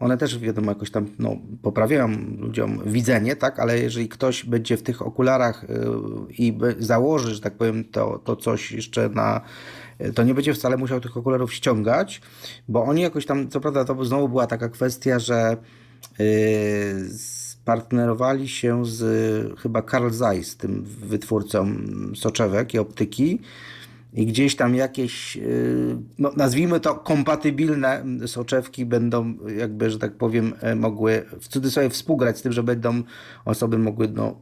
one 0.00 0.18
też 0.18 0.38
wiadomo 0.38 0.70
jakoś 0.70 0.90
tam 0.90 1.06
no, 1.18 1.36
poprawiają 1.62 2.08
ludziom 2.38 2.82
widzenie, 2.86 3.36
tak, 3.36 3.58
ale 3.58 3.78
jeżeli 3.78 4.08
ktoś 4.08 4.44
będzie 4.44 4.76
w 4.76 4.82
tych 4.82 5.02
okularach 5.02 5.64
y, 5.64 5.68
i 6.38 6.58
założy, 6.78 7.34
że 7.34 7.40
tak 7.40 7.54
powiem, 7.54 7.84
to, 7.84 8.18
to 8.18 8.36
coś 8.36 8.72
jeszcze 8.72 9.08
na 9.08 9.40
to 10.14 10.22
nie 10.22 10.34
będzie 10.34 10.54
wcale 10.54 10.76
musiał 10.76 11.00
tych 11.00 11.16
okularów 11.16 11.54
ściągać, 11.54 12.20
bo 12.68 12.84
oni 12.84 13.02
jakoś 13.02 13.26
tam, 13.26 13.48
co 13.48 13.60
prawda 13.60 13.84
to 13.84 14.04
znowu 14.04 14.28
była 14.28 14.46
taka 14.46 14.68
kwestia, 14.68 15.18
że 15.18 15.56
yy, 16.18 16.24
spartnerowali 17.64 18.48
się 18.48 18.86
z 18.86 19.02
y, 19.02 19.56
chyba 19.56 19.82
Carl 19.82 20.10
Zeiss, 20.10 20.56
tym 20.56 20.82
wytwórcą 20.84 21.66
soczewek 22.14 22.74
i 22.74 22.78
optyki 22.78 23.40
i 24.12 24.26
gdzieś 24.26 24.56
tam 24.56 24.74
jakieś, 24.74 25.36
yy, 25.36 25.96
no, 26.18 26.30
nazwijmy 26.36 26.80
to 26.80 26.94
kompatybilne 26.94 28.04
soczewki 28.26 28.86
będą 28.86 29.34
jakby, 29.56 29.90
że 29.90 29.98
tak 29.98 30.16
powiem, 30.16 30.52
e, 30.60 30.74
mogły 30.74 31.24
w 31.40 31.48
cudzysłowie 31.48 31.90
współgrać 31.90 32.38
z 32.38 32.42
tym, 32.42 32.52
że 32.52 32.62
będą 32.62 33.02
osoby 33.44 33.78
mogły 33.78 34.08
no, 34.08 34.36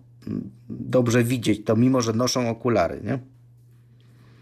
dobrze 0.68 1.24
widzieć 1.24 1.64
to, 1.64 1.76
mimo 1.76 2.00
że 2.00 2.12
noszą 2.12 2.48
okulary, 2.48 3.00
nie? 3.04 3.18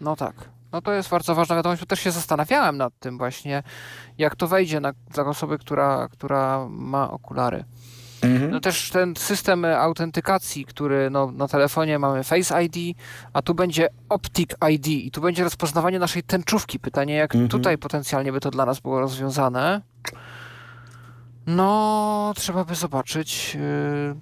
No 0.01 0.15
tak. 0.15 0.49
No 0.71 0.81
to 0.81 0.93
jest 0.93 1.09
bardzo 1.09 1.35
ważna 1.35 1.55
wiadomość, 1.55 1.81
bo 1.81 1.85
też 1.85 1.99
się 1.99 2.11
zastanawiałem 2.11 2.77
nad 2.77 2.99
tym 2.99 3.17
właśnie, 3.17 3.63
jak 4.17 4.35
to 4.35 4.47
wejdzie 4.47 4.79
na, 4.79 4.93
dla 5.13 5.25
osoby, 5.25 5.57
która, 5.57 6.07
która 6.11 6.67
ma 6.69 7.11
okulary. 7.11 7.63
Mhm. 8.23 8.51
No 8.51 8.59
też 8.59 8.89
ten 8.89 9.15
system 9.15 9.65
autentykacji, 9.65 10.65
który 10.65 11.09
no, 11.09 11.31
na 11.31 11.47
telefonie 11.47 11.99
mamy 11.99 12.23
Face 12.23 12.63
ID, 12.63 12.97
a 13.33 13.41
tu 13.41 13.53
będzie 13.55 13.87
Optic 14.09 14.49
ID 14.71 14.87
i 14.87 15.11
tu 15.11 15.21
będzie 15.21 15.43
rozpoznawanie 15.43 15.99
naszej 15.99 16.23
tęczówki. 16.23 16.79
Pytanie, 16.79 17.13
jak 17.15 17.35
Mhm. 17.35 17.49
tutaj 17.49 17.77
potencjalnie 17.77 18.31
by 18.31 18.39
to 18.39 18.51
dla 18.51 18.65
nas 18.65 18.79
było 18.79 18.99
rozwiązane. 18.99 19.81
No, 21.47 22.33
trzeba 22.35 22.65
by 22.65 22.75
zobaczyć. 22.75 23.55
yy, 23.55 24.15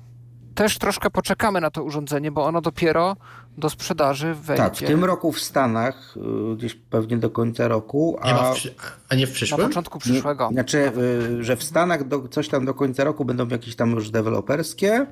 też 0.55 0.77
troszkę 0.77 1.09
poczekamy 1.09 1.61
na 1.61 1.69
to 1.71 1.83
urządzenie, 1.83 2.31
bo 2.31 2.45
ono 2.45 2.61
dopiero 2.61 3.15
do 3.57 3.69
sprzedaży 3.69 4.33
wejdzie. 4.33 4.63
Tak, 4.63 4.75
w 4.75 4.83
tym 4.83 5.03
roku 5.05 5.31
w 5.31 5.39
Stanach, 5.41 6.17
y, 6.51 6.55
gdzieś 6.55 6.75
pewnie 6.75 7.17
do 7.17 7.29
końca 7.29 7.67
roku, 7.67 8.19
Nie 8.25 8.33
a 8.35 8.51
w, 8.51 8.55
przy- 8.55 8.75
a 9.09 9.15
nie 9.15 9.27
w 9.27 9.29
Na 9.29 9.35
przyszłym? 9.35 9.67
początku 9.67 9.99
przyszłego. 9.99 10.47
Nie, 10.47 10.53
znaczy, 10.53 10.91
y, 11.39 11.43
że 11.43 11.55
w 11.55 11.63
Stanach 11.63 12.07
do, 12.07 12.27
coś 12.27 12.47
tam 12.49 12.65
do 12.65 12.73
końca 12.73 13.03
roku 13.03 13.25
będą 13.25 13.47
jakieś 13.47 13.75
tam 13.75 13.91
już 13.91 14.09
deweloperskie 14.09 15.05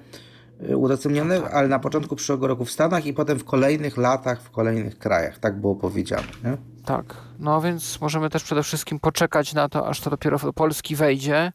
y, 0.69 0.77
udostępnione, 0.77 1.41
tak. 1.41 1.53
ale 1.53 1.67
na 1.67 1.79
początku 1.79 2.15
przyszłego 2.15 2.47
roku 2.47 2.65
w 2.65 2.71
Stanach 2.71 3.05
i 3.05 3.13
potem 3.13 3.39
w 3.39 3.43
kolejnych 3.43 3.97
latach 3.97 4.41
w 4.41 4.49
kolejnych 4.51 4.97
krajach. 4.99 5.39
Tak 5.39 5.61
było 5.61 5.75
powiedziane. 5.75 6.27
Nie? 6.43 6.57
Tak, 6.85 7.05
no 7.39 7.61
więc 7.61 8.01
możemy 8.01 8.29
też 8.29 8.43
przede 8.43 8.63
wszystkim 8.63 8.99
poczekać 8.99 9.53
na 9.53 9.69
to, 9.69 9.87
aż 9.87 10.01
to 10.01 10.09
dopiero 10.09 10.37
do 10.39 10.53
Polski 10.53 10.95
wejdzie. 10.95 11.51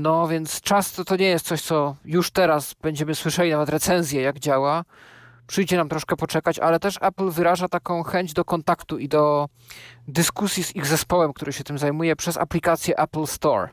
No 0.00 0.28
więc 0.28 0.60
czas 0.60 0.92
to, 0.92 1.04
to 1.04 1.16
nie 1.16 1.26
jest 1.26 1.46
coś, 1.46 1.62
co 1.62 1.96
już 2.04 2.30
teraz 2.30 2.74
będziemy 2.82 3.14
słyszeli, 3.14 3.50
nawet 3.50 3.68
recenzję, 3.68 4.22
jak 4.22 4.38
działa. 4.38 4.84
Przyjdzie 5.46 5.76
nam 5.76 5.88
troszkę 5.88 6.16
poczekać, 6.16 6.58
ale 6.58 6.80
też 6.80 6.98
Apple 7.00 7.30
wyraża 7.30 7.68
taką 7.68 8.02
chęć 8.02 8.32
do 8.32 8.44
kontaktu 8.44 8.98
i 8.98 9.08
do 9.08 9.48
dyskusji 10.08 10.64
z 10.64 10.76
ich 10.76 10.86
zespołem, 10.86 11.32
który 11.32 11.52
się 11.52 11.64
tym 11.64 11.78
zajmuje, 11.78 12.16
przez 12.16 12.36
aplikację 12.36 12.98
Apple 12.98 13.26
Store. 13.26 13.68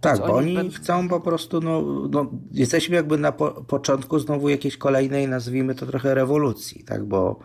Tak, 0.00 0.16
Więc 0.16 0.28
bo 0.28 0.34
oni 0.34 0.70
chcą 0.70 1.08
po 1.08 1.20
prostu, 1.20 1.60
no, 1.60 1.82
no 2.10 2.30
jesteśmy 2.52 2.96
jakby 2.96 3.18
na 3.18 3.32
po, 3.32 3.50
początku 3.50 4.18
znowu 4.18 4.48
jakiejś 4.48 4.76
kolejnej, 4.76 5.28
nazwijmy 5.28 5.74
to 5.74 5.86
trochę 5.86 6.14
rewolucji, 6.14 6.84
tak, 6.84 7.04
bo 7.04 7.38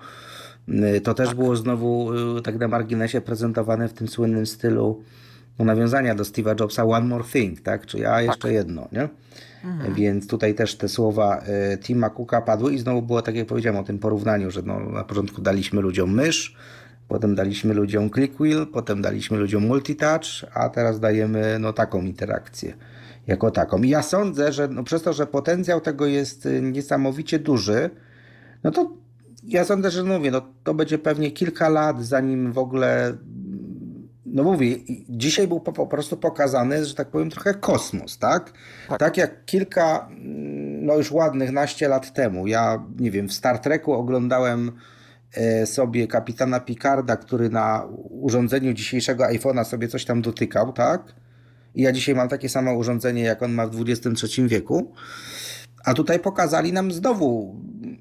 y, 0.69 1.01
to 1.01 1.13
też 1.13 1.33
było 1.33 1.55
znowu 1.55 2.13
y, 2.37 2.41
tak 2.41 2.59
na 2.59 2.67
marginesie 2.67 3.21
prezentowane 3.21 3.89
w 3.89 3.93
tym 3.93 4.07
słynnym 4.07 4.45
stylu 4.45 5.03
no, 5.59 5.65
nawiązania 5.65 6.15
do 6.15 6.23
Steve'a 6.23 6.59
Jobsa 6.59 6.83
One 6.83 7.07
More 7.07 7.23
Thing, 7.23 7.61
tak, 7.61 7.85
czyli 7.85 8.05
a 8.05 8.21
jeszcze 8.21 8.53
jedno, 8.53 8.87
nie? 8.91 9.09
Więc 9.95 10.27
tutaj 10.27 10.55
też 10.55 10.75
te 10.75 10.89
słowa 10.89 11.43
y, 11.73 11.77
Tima 11.77 12.09
Cooka 12.09 12.41
padły 12.41 12.73
i 12.73 12.79
znowu 12.79 13.01
było 13.01 13.21
tak 13.21 13.35
jak 13.35 13.47
powiedziałem 13.47 13.79
o 13.79 13.83
tym 13.83 13.99
porównaniu, 13.99 14.51
że 14.51 14.61
no, 14.61 14.79
na 14.79 15.03
początku 15.03 15.41
daliśmy 15.41 15.81
ludziom 15.81 16.13
mysz, 16.13 16.55
potem 17.07 17.35
daliśmy 17.35 17.73
ludziom 17.73 18.09
click 18.09 18.39
wheel, 18.39 18.67
potem 18.67 19.01
daliśmy 19.01 19.37
ludziom 19.37 19.67
multitouch, 19.67 20.25
a 20.53 20.69
teraz 20.69 20.99
dajemy 20.99 21.59
no, 21.59 21.73
taką 21.73 22.01
interakcję 22.01 22.73
jako 23.27 23.51
taką. 23.51 23.81
I 23.81 23.89
ja 23.89 24.01
sądzę, 24.01 24.51
że 24.51 24.67
no, 24.67 24.83
przez 24.83 25.01
to, 25.01 25.13
że 25.13 25.27
potencjał 25.27 25.81
tego 25.81 26.05
jest 26.05 26.45
y, 26.45 26.61
niesamowicie 26.61 27.39
duży, 27.39 27.89
no 28.63 28.71
to 28.71 28.93
ja 29.43 29.65
sądzę, 29.65 29.91
że 29.91 30.03
no 30.03 30.17
mówię, 30.17 30.31
no, 30.31 30.41
to 30.63 30.73
będzie 30.73 30.97
pewnie 30.97 31.31
kilka 31.31 31.69
lat, 31.69 32.05
zanim 32.05 32.51
w 32.51 32.57
ogóle 32.57 33.17
no 34.37 34.43
mówię, 34.43 34.75
dzisiaj 35.09 35.47
był 35.47 35.59
po, 35.59 35.73
po 35.73 35.87
prostu 35.87 36.17
pokazany, 36.17 36.85
że 36.85 36.95
tak 36.95 37.07
powiem, 37.07 37.29
trochę 37.29 37.53
kosmos, 37.53 38.17
tak? 38.17 38.53
tak? 38.99 39.17
jak 39.17 39.45
kilka, 39.45 40.07
mm, 40.09 40.85
no 40.85 40.97
już 40.97 41.11
ładnych 41.11 41.51
naście 41.51 41.87
lat 41.87 42.13
temu, 42.13 42.47
ja 42.47 42.85
nie 42.99 43.11
wiem, 43.11 43.27
w 43.27 43.33
Star 43.33 43.59
Treku 43.59 43.93
oglądałem 43.93 44.71
e, 45.33 45.65
sobie 45.65 46.07
kapitana 46.07 46.59
Picarda, 46.59 47.17
który 47.17 47.49
na 47.49 47.87
urządzeniu 48.09 48.73
dzisiejszego 48.73 49.23
iPhone'a 49.23 49.63
sobie 49.63 49.87
coś 49.87 50.05
tam 50.05 50.21
dotykał, 50.21 50.73
tak? 50.73 51.13
I 51.75 51.81
ja 51.81 51.91
dzisiaj 51.91 52.15
mam 52.15 52.29
takie 52.29 52.49
samo 52.49 52.73
urządzenie, 52.73 53.21
jak 53.21 53.43
on 53.43 53.53
ma 53.53 53.67
w 53.67 53.81
XXIII 53.81 54.47
wieku. 54.47 54.93
A 55.85 55.93
tutaj 55.93 56.19
pokazali 56.19 56.73
nam 56.73 56.91
znowu 56.91 57.55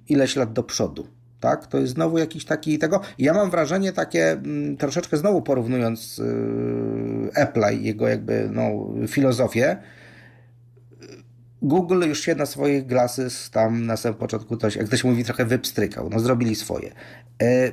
ileś 0.08 0.36
lat 0.36 0.52
do 0.52 0.62
przodu. 0.62 1.06
Tak? 1.47 1.66
To 1.66 1.78
jest 1.78 1.93
znowu 1.93 2.18
jakiś 2.18 2.44
taki 2.44 2.78
tego. 2.78 3.01
Ja 3.18 3.35
mam 3.35 3.51
wrażenie 3.51 3.93
takie, 3.93 4.31
mm, 4.31 4.77
troszeczkę 4.77 5.16
znowu 5.16 5.43
porównując 5.43 6.18
yy, 6.18 7.74
i 7.74 7.85
jego 7.85 8.09
jakby 8.09 8.48
no, 8.52 8.89
filozofię. 9.09 9.77
Google 11.62 12.09
już 12.09 12.20
się 12.20 12.35
na 12.35 12.47
swoich 12.47 12.86
glasses 12.86 13.51
tam 13.51 13.86
na 13.86 13.97
samym 13.97 14.18
początku 14.18 14.56
coś, 14.56 14.77
jak 14.77 14.86
ktoś 14.86 15.05
mówi, 15.05 15.24
trochę 15.24 15.44
wypstrykał. 15.44 16.10
No 16.10 16.20
zrobili 16.20 16.55
swoje. 16.55 16.93
E, 17.43 17.44
e, 17.44 17.70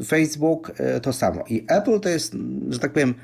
e, 0.00 0.04
Facebook 0.04 0.72
to 1.02 1.12
samo. 1.12 1.44
I 1.48 1.66
Apple 1.68 2.00
to 2.00 2.08
jest, 2.08 2.36
że 2.68 2.78
tak 2.78 2.92
powiem, 2.92 3.14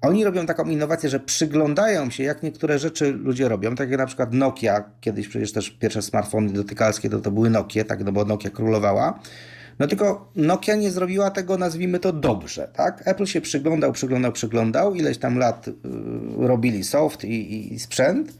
oni 0.00 0.24
robią 0.24 0.46
taką 0.46 0.64
innowację, 0.68 1.10
że 1.10 1.20
przyglądają 1.20 2.10
się, 2.10 2.22
jak 2.22 2.42
niektóre 2.42 2.78
rzeczy 2.78 3.12
ludzie 3.12 3.48
robią. 3.48 3.74
Tak 3.74 3.90
jak 3.90 3.98
na 3.98 4.06
przykład 4.06 4.32
Nokia, 4.32 4.84
kiedyś 5.00 5.28
przecież 5.28 5.52
też 5.52 5.70
pierwsze 5.70 6.02
smartfony 6.02 6.52
dotykalskie 6.52 7.10
to, 7.10 7.20
to 7.20 7.30
były 7.30 7.50
Nokie, 7.50 7.84
tak, 7.84 8.04
no 8.04 8.12
bo 8.12 8.24
Nokia 8.24 8.50
królowała. 8.50 9.20
No 9.78 9.86
tylko 9.86 10.30
Nokia 10.36 10.74
nie 10.74 10.90
zrobiła 10.90 11.30
tego, 11.30 11.58
nazwijmy 11.58 11.98
to 11.98 12.12
dobrze, 12.12 12.68
tak? 12.74 13.02
Apple 13.04 13.26
się 13.26 13.40
przyglądał, 13.40 13.92
przyglądał, 13.92 14.32
przyglądał, 14.32 14.94
ileś 14.94 15.18
tam 15.18 15.38
lat 15.38 15.68
y, 15.68 15.72
robili 16.36 16.84
soft 16.84 17.24
i, 17.24 17.52
i, 17.52 17.74
i 17.74 17.78
sprzęt 17.78 18.38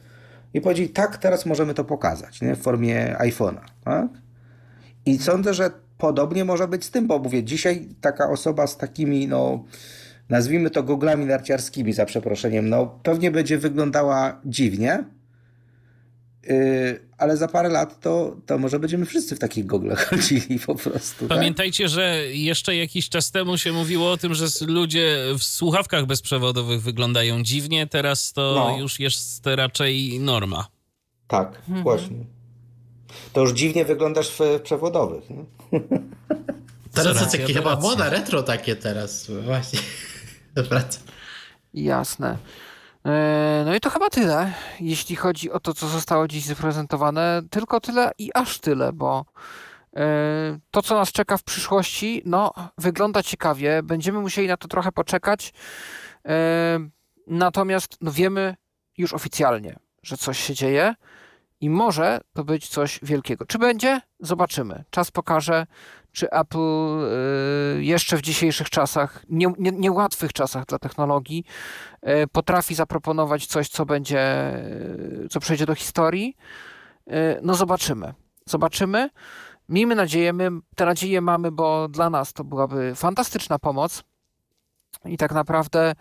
i 0.55 0.61
powiedzieli, 0.61 0.89
tak, 0.89 1.17
teraz 1.17 1.47
możemy 1.47 1.75
to 1.75 1.85
pokazać, 1.85 2.41
nie? 2.41 2.57
W 2.57 2.59
formie 2.59 3.17
iPhone'a, 3.19 3.61
tak? 3.85 4.09
I 5.07 5.19
sądzę, 5.19 5.55
że 5.55 5.71
podobnie 5.99 6.45
może 6.45 6.69
być 6.69 6.85
z 6.85 6.91
tym, 6.91 7.07
bo 7.07 7.19
mówię, 7.19 7.45
dzisiaj 7.45 7.89
taka 8.01 8.31
osoba 8.31 8.67
z 8.67 8.77
takimi, 8.77 9.29
no, 9.29 9.65
nazwijmy 10.29 10.71
to 10.71 10.83
goglami 10.83 11.27
narciarskimi, 11.27 11.93
za 11.93 12.07
przeproszeniem, 12.07 12.69
no, 12.69 12.87
pewnie 13.03 13.31
będzie 13.31 13.59
wyglądała 13.59 14.41
dziwnie, 14.45 15.05
yy, 16.49 17.09
ale 17.19 17.37
za 17.37 17.49
parę 17.49 17.69
lat 17.69 18.01
to, 18.01 18.37
to 18.47 18.59
może 18.59 18.79
będziemy 18.79 19.07
wszyscy 19.07 19.37
w 19.37 19.39
takich 19.39 19.67
goglach 19.67 20.07
chodzili 20.11 20.59
po 20.67 20.75
prostu. 20.75 21.29
tak? 21.29 21.39
Pamiętajcie, 21.39 21.89
że 21.89 22.17
jeszcze 22.33 22.77
jakiś 22.77 23.09
czas 23.09 23.31
temu 23.31 23.59
się 23.59 23.73
mówiło 23.73 24.11
o 24.11 24.17
tym, 24.17 24.35
że 24.35 24.47
ludzie 24.67 25.17
w 25.39 25.45
słuchawkach 25.45 26.07
bezprzewodowych 26.07 26.83
wyglądają 26.83 27.43
dziwnie, 27.43 27.87
teraz 27.87 28.33
to 28.33 28.55
No. 28.55 28.79
już 28.79 29.01
jest 29.01 29.47
raczej 29.47 30.21
norma. 30.21 30.67
Tak, 31.29 31.63
właśnie. 31.69 32.17
To 33.33 33.41
już 33.41 33.53
dziwnie 33.53 33.85
wyglądasz 33.85 34.31
w, 34.31 34.41
w 34.41 34.61
przewodowych. 34.61 35.31
Nie? 35.31 35.45
Teraz 36.95 37.21
racja, 37.21 37.41
takie 37.41 37.55
chyba 37.55 37.77
moda 37.81 38.11
retro 38.11 38.43
takie 38.43 38.77
teraz. 38.77 39.31
Właśnie. 39.45 39.79
Dobra. 40.63 40.83
Jasne. 41.75 42.37
E, 43.07 43.63
No 43.67 43.75
i 43.75 43.81
to 43.81 43.91
chyba 43.91 44.11
tyle, 44.11 44.53
jeśli 44.81 45.17
chodzi 45.17 45.51
o 45.53 45.61
to, 45.61 45.75
co 45.75 45.87
zostało 45.89 46.29
dziś 46.29 46.45
zaprezentowane. 46.45 47.43
Tylko 47.51 47.81
tyle 47.81 48.11
i 48.19 48.31
aż 48.35 48.59
tyle, 48.59 48.93
bo 48.93 49.25
e, 49.97 50.59
to, 50.71 50.83
co 50.83 50.95
nas 50.95 51.13
czeka 51.13 51.37
w 51.37 51.43
przyszłości, 51.43 52.23
no, 52.25 52.53
wygląda 52.79 53.23
ciekawie. 53.23 53.83
Będziemy 53.83 54.21
musieli 54.21 54.49
na 54.49 54.57
to 54.57 54.69
trochę 54.69 54.93
poczekać. 54.93 55.53
E, 56.29 56.79
Natomiast 57.31 57.97
no, 58.01 58.13
wiemy 58.13 58.57
już 58.99 59.13
oficjalnie, 59.15 59.77
że 60.03 60.17
coś 60.17 60.39
się 60.45 60.55
dzieje 60.55 60.95
i 61.61 61.71
może 61.71 62.21
to 62.33 62.45
być 62.45 62.69
coś 62.69 63.01
wielkiego. 63.03 63.47
Czy 63.47 63.59
będzie? 63.59 64.01
Zobaczymy. 64.21 64.85
Czas 64.91 65.11
pokaże, 65.11 65.67
czy 66.19 66.31
Apple 66.31 66.59
e, 66.59 67.82
jeszcze 67.82 68.16
w 68.16 68.23
dzisiejszych 68.23 68.70
czasach, 68.70 69.24
nie- 69.28 69.53
nie- 69.59 69.73
niełatwych 69.73 70.32
czasach 70.32 70.66
dla 70.66 70.78
technologii, 70.78 71.45
e, 72.03 72.27
potrafi 72.27 72.74
zaproponować 72.74 73.47
coś, 73.47 73.69
co 73.69 73.86
będzie, 73.86 74.20
e, 74.20 75.28
co 75.31 75.40
przejdzie 75.40 75.66
do 75.66 75.74
historii. 75.74 76.36
No 77.43 77.55
zobaczymy. 77.55 78.15
Zobaczymy. 78.47 79.11
Miejmy 79.69 79.95
nadzieję, 79.95 80.32
my 80.32 80.51
tę 80.77 80.86
nadzieję 80.86 81.20
mamy, 81.20 81.51
bo 81.53 81.89
dla 81.89 82.11
nas 82.11 82.32
to 82.32 82.45
byłaby 82.45 82.93
fantastyczna 82.95 83.59
pomoc. 83.59 84.05
I 85.05 85.16
tak 85.16 85.32
naprawdę 85.32 85.93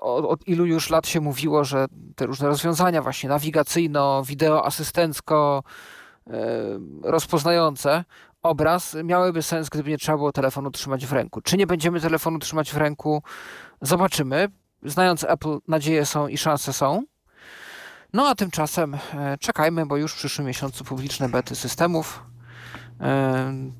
od, 0.00 0.24
od 0.24 0.48
ilu 0.48 0.66
już 0.66 0.90
lat 0.90 1.06
się 1.06 1.20
mówiło, 1.20 1.64
że 1.64 1.86
te 2.16 2.26
różne 2.26 2.48
rozwiązania 2.48 3.02
właśnie 3.02 3.28
nawigacyjno, 3.28 4.22
wideo 4.24 4.66
asystencko, 4.66 5.62
rozpoznające 7.02 8.04
obraz 8.42 8.96
miałyby 9.04 9.42
sens, 9.42 9.68
gdyby 9.68 9.90
nie 9.90 9.98
trzeba 9.98 10.18
było 10.18 10.32
telefonu 10.32 10.70
trzymać 10.70 11.06
w 11.06 11.12
ręku. 11.12 11.40
Czy 11.40 11.56
nie 11.56 11.66
będziemy 11.66 12.00
telefonu 12.00 12.38
trzymać 12.38 12.72
w 12.72 12.76
ręku? 12.76 13.22
Zobaczymy. 13.80 14.48
Znając 14.82 15.24
Apple, 15.24 15.58
nadzieje 15.68 16.06
są 16.06 16.28
i 16.28 16.38
szanse 16.38 16.72
są. 16.72 17.02
No 18.12 18.28
a 18.28 18.34
tymczasem 18.34 18.94
e, 18.94 19.38
czekajmy, 19.38 19.86
bo 19.86 19.96
już 19.96 20.12
w 20.12 20.16
przyszłym 20.16 20.46
miesiącu 20.46 20.84
publiczne 20.84 21.28
bety 21.28 21.56
systemów 21.56 22.29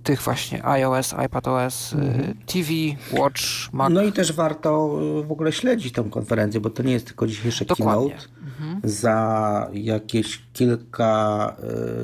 tych 0.02 0.22
właśnie 0.22 0.66
iOS, 0.66 1.14
iPadOS, 1.26 1.92
e, 1.92 1.96
TV, 2.46 2.70
Watch, 3.12 3.42
Mac. 3.72 3.92
No 3.92 4.02
i 4.02 4.12
też 4.12 4.32
warto 4.32 4.98
y, 5.20 5.26
w 5.26 5.32
ogóle 5.32 5.52
śledzić 5.52 5.94
tą 5.94 6.10
konferencję, 6.10 6.60
bo 6.60 6.70
to 6.70 6.82
nie 6.82 6.92
jest 6.92 7.06
tylko 7.06 7.26
dzisiejszy 7.26 7.64
Dokładnie. 7.64 8.10
keynote. 8.10 8.28
Za 8.88 9.70
jakieś 9.72 10.42
kilka 10.52 11.56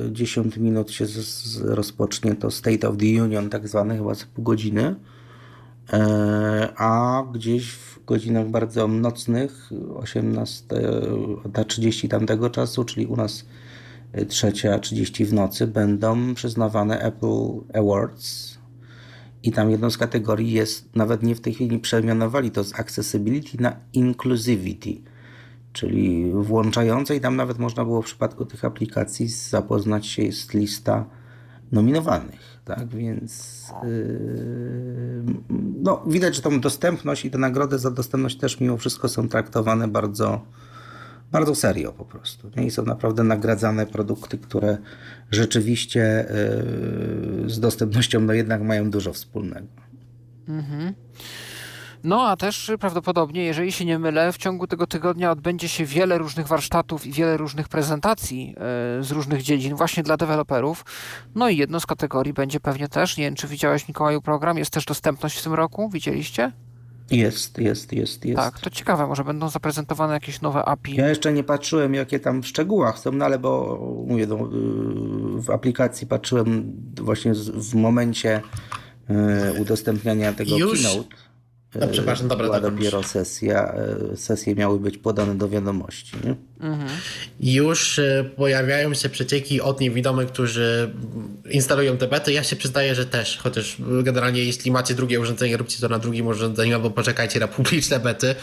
y, 0.07 0.11
dziesiąt 0.11 0.57
minut 0.57 0.91
się 0.91 1.05
z, 1.05 1.11
z, 1.11 1.61
rozpocznie 1.61 2.35
to 2.35 2.51
State 2.51 2.89
of 2.89 2.97
the 2.97 3.23
Union, 3.23 3.49
tak 3.49 3.67
zwane, 3.67 3.97
chyba 3.97 4.13
za 4.13 4.25
pół 4.35 4.43
godziny. 4.43 4.95
E, 5.93 6.73
a 6.77 7.23
gdzieś 7.33 7.71
w 7.71 8.05
godzinach 8.05 8.49
bardzo 8.49 8.87
nocnych, 8.87 9.69
18.30 9.71 12.09
tamtego 12.09 12.49
czasu, 12.49 12.83
czyli 12.83 13.05
u 13.05 13.15
nas 13.15 13.39
y, 13.39 13.45
3.30 14.13 15.25
w 15.25 15.33
nocy, 15.33 15.67
będą 15.67 16.35
przyznawane 16.35 16.99
Apple 16.99 17.59
Awards. 17.73 18.57
I 19.43 19.51
tam 19.51 19.71
jedną 19.71 19.89
z 19.89 19.97
kategorii 19.97 20.51
jest, 20.51 20.95
nawet 20.95 21.23
nie 21.23 21.35
w 21.35 21.41
tej 21.41 21.53
chwili 21.53 21.79
przemianowali 21.79 22.51
to 22.51 22.63
z 22.63 22.79
accessibility 22.79 23.61
na 23.61 23.75
inclusivity. 23.93 25.01
czyli 25.73 26.31
włączającej. 26.33 27.21
Tam 27.21 27.35
nawet 27.35 27.59
można 27.59 27.85
było 27.85 28.01
w 28.01 28.05
przypadku 28.05 28.45
tych 28.45 28.65
aplikacji 28.65 29.27
zapoznać 29.27 30.07
się, 30.07 30.23
jest 30.23 30.53
lista 30.53 31.05
nominowanych, 31.71 32.59
tak, 32.65 32.87
więc 32.87 33.63
yy, 33.83 35.23
no, 35.81 36.03
widać, 36.07 36.35
że 36.35 36.41
tą 36.41 36.59
dostępność 36.59 37.25
i 37.25 37.31
te 37.31 37.37
nagrody 37.37 37.79
za 37.79 37.91
dostępność 37.91 38.37
też 38.37 38.59
mimo 38.59 38.77
wszystko 38.77 39.09
są 39.09 39.29
traktowane 39.29 39.87
bardzo, 39.87 40.41
bardzo 41.31 41.55
serio 41.55 41.91
po 41.91 42.05
prostu. 42.05 42.51
Nie? 42.55 42.65
I 42.65 42.71
są 42.71 42.85
naprawdę 42.85 43.23
nagradzane 43.23 43.85
produkty, 43.85 44.37
które 44.37 44.77
rzeczywiście 45.31 46.25
yy, 47.43 47.49
z 47.49 47.59
dostępnością 47.59 48.19
no 48.19 48.33
jednak 48.33 48.61
mają 48.61 48.91
dużo 48.91 49.13
wspólnego. 49.13 49.67
No 52.03 52.27
a 52.27 52.37
też 52.37 52.71
prawdopodobnie, 52.79 53.43
jeżeli 53.43 53.71
się 53.71 53.85
nie 53.85 53.99
mylę, 53.99 54.31
w 54.31 54.37
ciągu 54.37 54.67
tego 54.67 54.87
tygodnia 54.87 55.31
odbędzie 55.31 55.69
się 55.69 55.85
wiele 55.85 56.17
różnych 56.17 56.47
warsztatów 56.47 57.05
i 57.05 57.11
wiele 57.11 57.37
różnych 57.37 57.69
prezentacji 57.69 58.55
e, 58.57 59.03
z 59.03 59.11
różnych 59.11 59.41
dziedzin 59.41 59.75
właśnie 59.75 60.03
dla 60.03 60.17
deweloperów. 60.17 60.85
No 61.35 61.49
i 61.49 61.57
jedną 61.57 61.79
z 61.79 61.85
kategorii 61.85 62.33
będzie 62.33 62.59
pewnie 62.59 62.87
też, 62.87 63.17
nie 63.17 63.23
wiem 63.23 63.35
czy 63.35 63.47
widziałeś 63.47 63.87
Mikołaju 63.87 64.21
program, 64.21 64.57
jest 64.57 64.71
też 64.71 64.85
dostępność 64.85 65.39
w 65.39 65.43
tym 65.43 65.53
roku, 65.53 65.89
widzieliście? 65.89 66.51
Jest, 67.11 67.57
jest, 67.57 67.93
jest, 67.93 68.25
jest. 68.25 68.37
Tak, 68.37 68.59
to 68.59 68.69
ciekawe, 68.69 69.07
może 69.07 69.23
będą 69.23 69.49
zaprezentowane 69.49 70.13
jakieś 70.13 70.41
nowe 70.41 70.65
API. 70.65 70.95
Ja 70.95 71.09
jeszcze 71.09 71.33
nie 71.33 71.43
patrzyłem, 71.43 71.93
jakie 71.93 72.19
tam 72.19 72.43
w 72.43 72.47
szczegółach 72.47 72.99
są, 72.99 73.11
no 73.11 73.25
ale 73.25 73.39
bo 73.39 73.79
mówię, 74.07 74.27
no, 74.27 74.35
yy, 74.35 75.41
w 75.41 75.49
aplikacji 75.49 76.07
patrzyłem 76.07 76.73
właśnie 77.01 77.33
w 77.53 77.75
momencie 77.75 78.41
yy, 79.09 79.61
udostępniania 79.61 80.33
tego 80.33 80.57
Już? 80.57 80.83
keynote. 80.83 81.26
No, 81.79 81.87
przepraszam, 81.87 82.27
dobra, 82.27 82.45
dobra, 82.45 82.59
dopiero 82.59 82.97
już. 82.97 83.07
sesja, 83.07 83.75
yy, 84.09 84.17
sesje 84.17 84.55
miały 84.55 84.79
być 84.79 84.97
podane 84.97 85.35
do 85.35 85.49
wiadomości. 85.49 86.11
Nie? 86.23 86.35
Już 87.39 87.97
y, 87.99 88.31
pojawiają 88.35 88.93
się 88.93 89.09
przecieki 89.09 89.61
od 89.61 89.81
niewidomych, 89.81 90.27
którzy 90.27 90.93
instalują 91.49 91.97
te 91.97 92.07
bety. 92.07 92.33
Ja 92.33 92.43
się 92.43 92.55
przyznaję, 92.55 92.95
że 92.95 93.05
też, 93.05 93.37
chociaż 93.37 93.77
generalnie 94.03 94.43
jeśli 94.43 94.71
macie 94.71 94.93
drugie 94.93 95.19
urządzenie, 95.19 95.57
róbcie 95.57 95.79
to 95.81 95.89
na 95.89 95.99
drugim 95.99 96.27
urządzeniu, 96.27 96.75
albo 96.75 96.89
poczekajcie 96.89 97.39
na 97.39 97.47
publiczne 97.47 97.99
bety. 97.99 98.35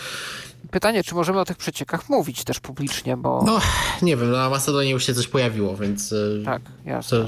Pytanie, 0.71 1.05
czy 1.05 1.15
możemy 1.15 1.41
o 1.41 1.45
tych 1.45 1.57
przeciekach 1.57 2.09
mówić 2.09 2.45
też 2.45 2.61
publicznie, 2.61 3.17
bo 3.17 3.43
No, 3.47 3.61
nie 4.03 4.17
wiem, 4.17 4.31
na 4.31 4.51
Macedonie 4.51 4.91
już 4.91 5.07
się 5.07 5.15
coś 5.15 5.29
pojawiło, 5.29 5.77
więc... 5.77 6.13
y, 6.13 6.43
tak, 6.45 6.63
jasne. 6.85 7.19
To, 7.19 7.25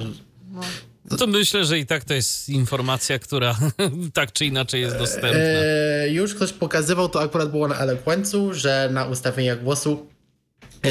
No 0.53 0.61
to 1.19 1.27
myślę, 1.27 1.65
że 1.65 1.79
i 1.79 1.87
tak 1.87 2.05
to 2.05 2.15
jest 2.15 2.49
informacja, 2.49 3.19
która 3.19 3.59
tak 4.15 4.33
czy 4.33 4.47
inaczej 4.47 4.81
jest 4.81 4.99
dostępna. 4.99 5.41
E, 5.41 6.09
już 6.09 6.35
ktoś 6.35 6.53
pokazywał, 6.53 7.09
to 7.09 7.21
akurat 7.21 7.51
było 7.51 7.69
na 7.69 7.79
Eloquencu, 7.79 8.55
że 8.55 8.89
na 8.93 9.05
ustawieniach 9.05 9.63
głosu 9.63 10.07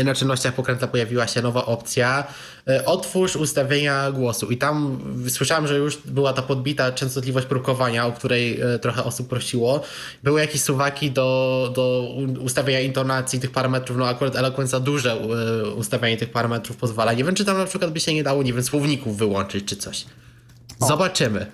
na 0.06 0.16
czynnościach 0.16 0.53
pokrętla 0.53 0.88
pojawiła 0.88 1.28
się 1.28 1.41
nowa 1.41 1.66
opcja 1.66 2.28
e, 2.68 2.86
otwórz 2.86 3.36
ustawienia 3.36 4.12
głosu 4.12 4.52
i 4.52 4.57
tam 4.57 4.99
słyszałem, 5.30 5.68
że 5.68 5.78
już 5.78 5.98
była 5.98 6.34
ta 6.34 6.41
podbita 6.41 6.91
częstotliwość 6.91 7.48
próbkowania, 7.48 8.06
o 8.06 8.12
której 8.12 8.62
e, 8.62 8.80
trochę 8.80 9.03
osób 9.03 9.30
prosiło. 9.30 9.82
Były 10.24 10.40
jakieś 10.40 10.62
suwaki 10.62 11.12
do, 11.12 11.72
do 11.76 12.16
ustawienia 12.40 12.82
intonacji 12.82 13.40
tych 13.40 13.52
parametrów, 13.52 13.98
no 13.98 14.07
akurat 14.07 14.36
Eloquence 14.36 14.72
za 14.72 14.80
duże 14.80 15.12
e, 15.12 15.70
ustawianie 15.70 16.18
tych 16.18 16.32
parametrów 16.32 16.78
pozwala. 16.78 17.14
Nie 17.14 17.24
wiem, 17.24 17.36
czy 17.36 17.45
tam 17.45 17.57
na 17.57 17.66
przykład 17.66 17.91
by 17.91 17.99
się 17.99 18.14
nie 18.14 18.24
dało, 18.24 18.44
nie 18.44 18.53
wiem, 18.53 18.64
słowników 18.64 19.18
wyłączyć 19.18 19.66
czy 19.66 19.76
coś. 19.76 20.06
Zobaczymy. 20.80 21.52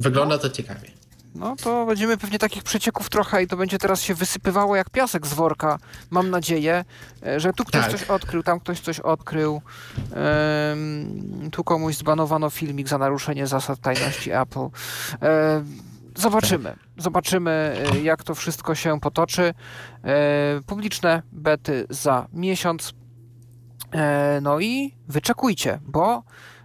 Wygląda 0.00 0.38
to 0.38 0.50
ciekawie. 0.50 0.97
No 1.34 1.56
to 1.56 1.86
będziemy 1.86 2.16
pewnie 2.16 2.38
takich 2.38 2.62
przecieków 2.62 3.10
trochę 3.10 3.42
i 3.42 3.46
to 3.46 3.56
będzie 3.56 3.78
teraz 3.78 4.02
się 4.02 4.14
wysypywało 4.14 4.76
jak 4.76 4.90
piasek 4.90 5.26
z 5.26 5.34
worka. 5.34 5.78
Mam 6.10 6.30
nadzieję, 6.30 6.84
e, 7.26 7.40
że 7.40 7.52
tu 7.52 7.64
ktoś 7.64 7.82
Tak. 7.82 7.90
coś 7.90 8.02
odkrył, 8.04 8.42
tam 8.42 8.60
ktoś 8.60 8.80
coś 8.80 9.00
odkrył. 9.00 9.62
Tu 11.52 11.64
komuś 11.64 11.96
zbanowano 11.96 12.50
filmik 12.50 12.88
za 12.88 12.98
naruszenie 12.98 13.46
zasad 13.46 13.80
tajności 13.80 14.30
Apple. 14.32 14.68
E, 15.22 15.64
zobaczymy. 16.16 16.76
Zobaczymy, 16.96 17.50
e, 17.92 18.00
jak 18.00 18.24
to 18.24 18.34
wszystko 18.34 18.74
się 18.74 19.00
potoczy. 19.00 19.54
Publiczne 20.66 21.22
bety 21.32 21.86
za 21.90 22.26
miesiąc. 22.32 22.94
No 24.42 24.60
i 24.60 24.96
wyczekujcie, 25.08 25.78
bo 25.82 26.22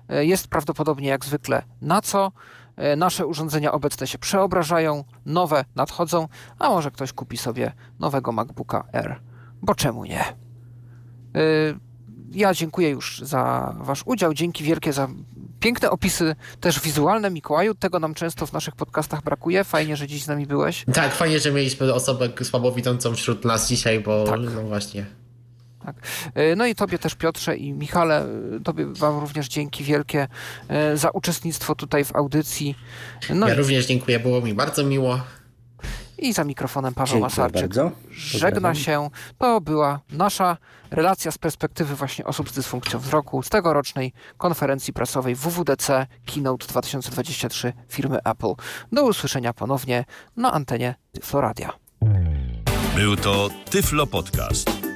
jest 0.09 0.47
prawdopodobnie 0.47 1.07
jak 1.07 1.25
zwykle 1.25 1.63
na 1.81 2.01
co. 2.01 2.31
E, 2.75 2.95
Nasze 2.95 3.27
urządzenia 3.27 3.71
obecne 3.71 4.07
się 4.07 4.17
przeobrażają, 4.17 5.03
nowe 5.25 5.65
nadchodzą, 5.75 6.27
a 6.59 6.69
może 6.69 6.91
ktoś 6.91 7.13
kupi 7.13 7.37
sobie 7.37 7.71
nowego 7.99 8.31
MacBooka 8.31 8.83
Air. 8.93 9.19
Bo 9.61 9.75
czemu 9.75 10.05
nie? 10.05 10.21
E, 10.21 10.33
Ja 12.31 12.53
dziękuję 12.53 12.89
już 12.89 13.19
za 13.19 13.73
Wasz 13.79 14.03
udział. 14.05 14.33
Dzięki 14.33 14.63
wielkie 14.63 14.93
za 14.93 15.07
piękne 15.59 15.89
opisy, 15.91 16.35
też 16.59 16.79
wizualne 16.81 17.29
Mikołaju. 17.31 17.75
Tego 17.75 17.99
nam 17.99 18.13
często 18.13 18.45
w 18.47 18.53
naszych 18.53 18.75
podcastach 18.75 19.23
brakuje. 19.23 19.63
Fajnie, 19.63 19.95
że 19.97 20.07
dziś 20.07 20.23
z 20.23 20.27
nami 20.27 20.45
byłeś. 20.45 20.85
Tak, 20.93 21.13
fajnie, 21.13 21.39
że 21.39 21.51
mieliśmy 21.51 21.93
osobę 21.93 22.29
słabowidzącą 22.43 23.15
wśród 23.15 23.45
nas 23.45 23.67
dzisiaj, 23.69 23.99
bo 23.99 24.23
Tak. 24.23 24.39
no 24.55 24.61
właśnie. 24.61 25.05
Tak. 25.85 25.95
E, 26.35 26.55
No 26.55 26.65
i 26.65 26.75
Tobie 26.75 26.99
też 26.99 27.15
Piotrze 27.15 27.57
i 27.57 27.73
Michale, 27.73 28.21
e, 28.21 28.59
Tobie 28.63 28.85
Wam 28.85 29.19
również 29.19 29.47
dzięki 29.47 29.83
wielkie 29.83 30.27
e, 30.67 30.97
za 30.97 31.09
uczestnictwo 31.09 31.75
tutaj 31.75 32.05
w 32.05 32.15
audycji. 32.15 32.75
No 33.29 33.47
ja 33.47 33.53
i, 33.53 33.57
również 33.57 33.85
dziękuję, 33.85 34.19
było 34.19 34.41
mi 34.41 34.53
bardzo 34.53 34.83
miło. 34.83 35.19
i 36.17 36.33
za 36.33 36.43
mikrofonem 36.43 36.93
Paweł 36.93 37.07
Dziękuję 37.07 37.23
Masarczyk. 37.23 37.61
bardzo. 37.61 37.91
Żegna 38.11 38.75
się. 38.75 39.09
To 39.37 39.61
była 39.61 39.99
nasza 40.11 40.57
relacja 40.91 41.31
z 41.31 41.37
perspektywy 41.37 41.95
właśnie 41.95 42.25
osób 42.25 42.49
z 42.49 42.53
dysfunkcją 42.53 42.99
wzroku 42.99 43.43
z 43.43 43.49
tegorocznej 43.49 44.13
konferencji 44.37 44.93
prasowej 44.93 45.35
WWDC 45.35 46.07
Keynote 46.25 46.67
2023 46.67 47.73
firmy 47.89 48.19
Apple. 48.25 48.53
Do 48.91 49.05
usłyszenia 49.05 49.53
ponownie 49.53 50.05
na 50.37 50.51
antenie 50.51 50.95
Tyfloradia. 51.11 51.73
Był 52.95 53.15
to 53.15 53.49
Tyflo 53.69 54.07
Podcast. 54.07 54.82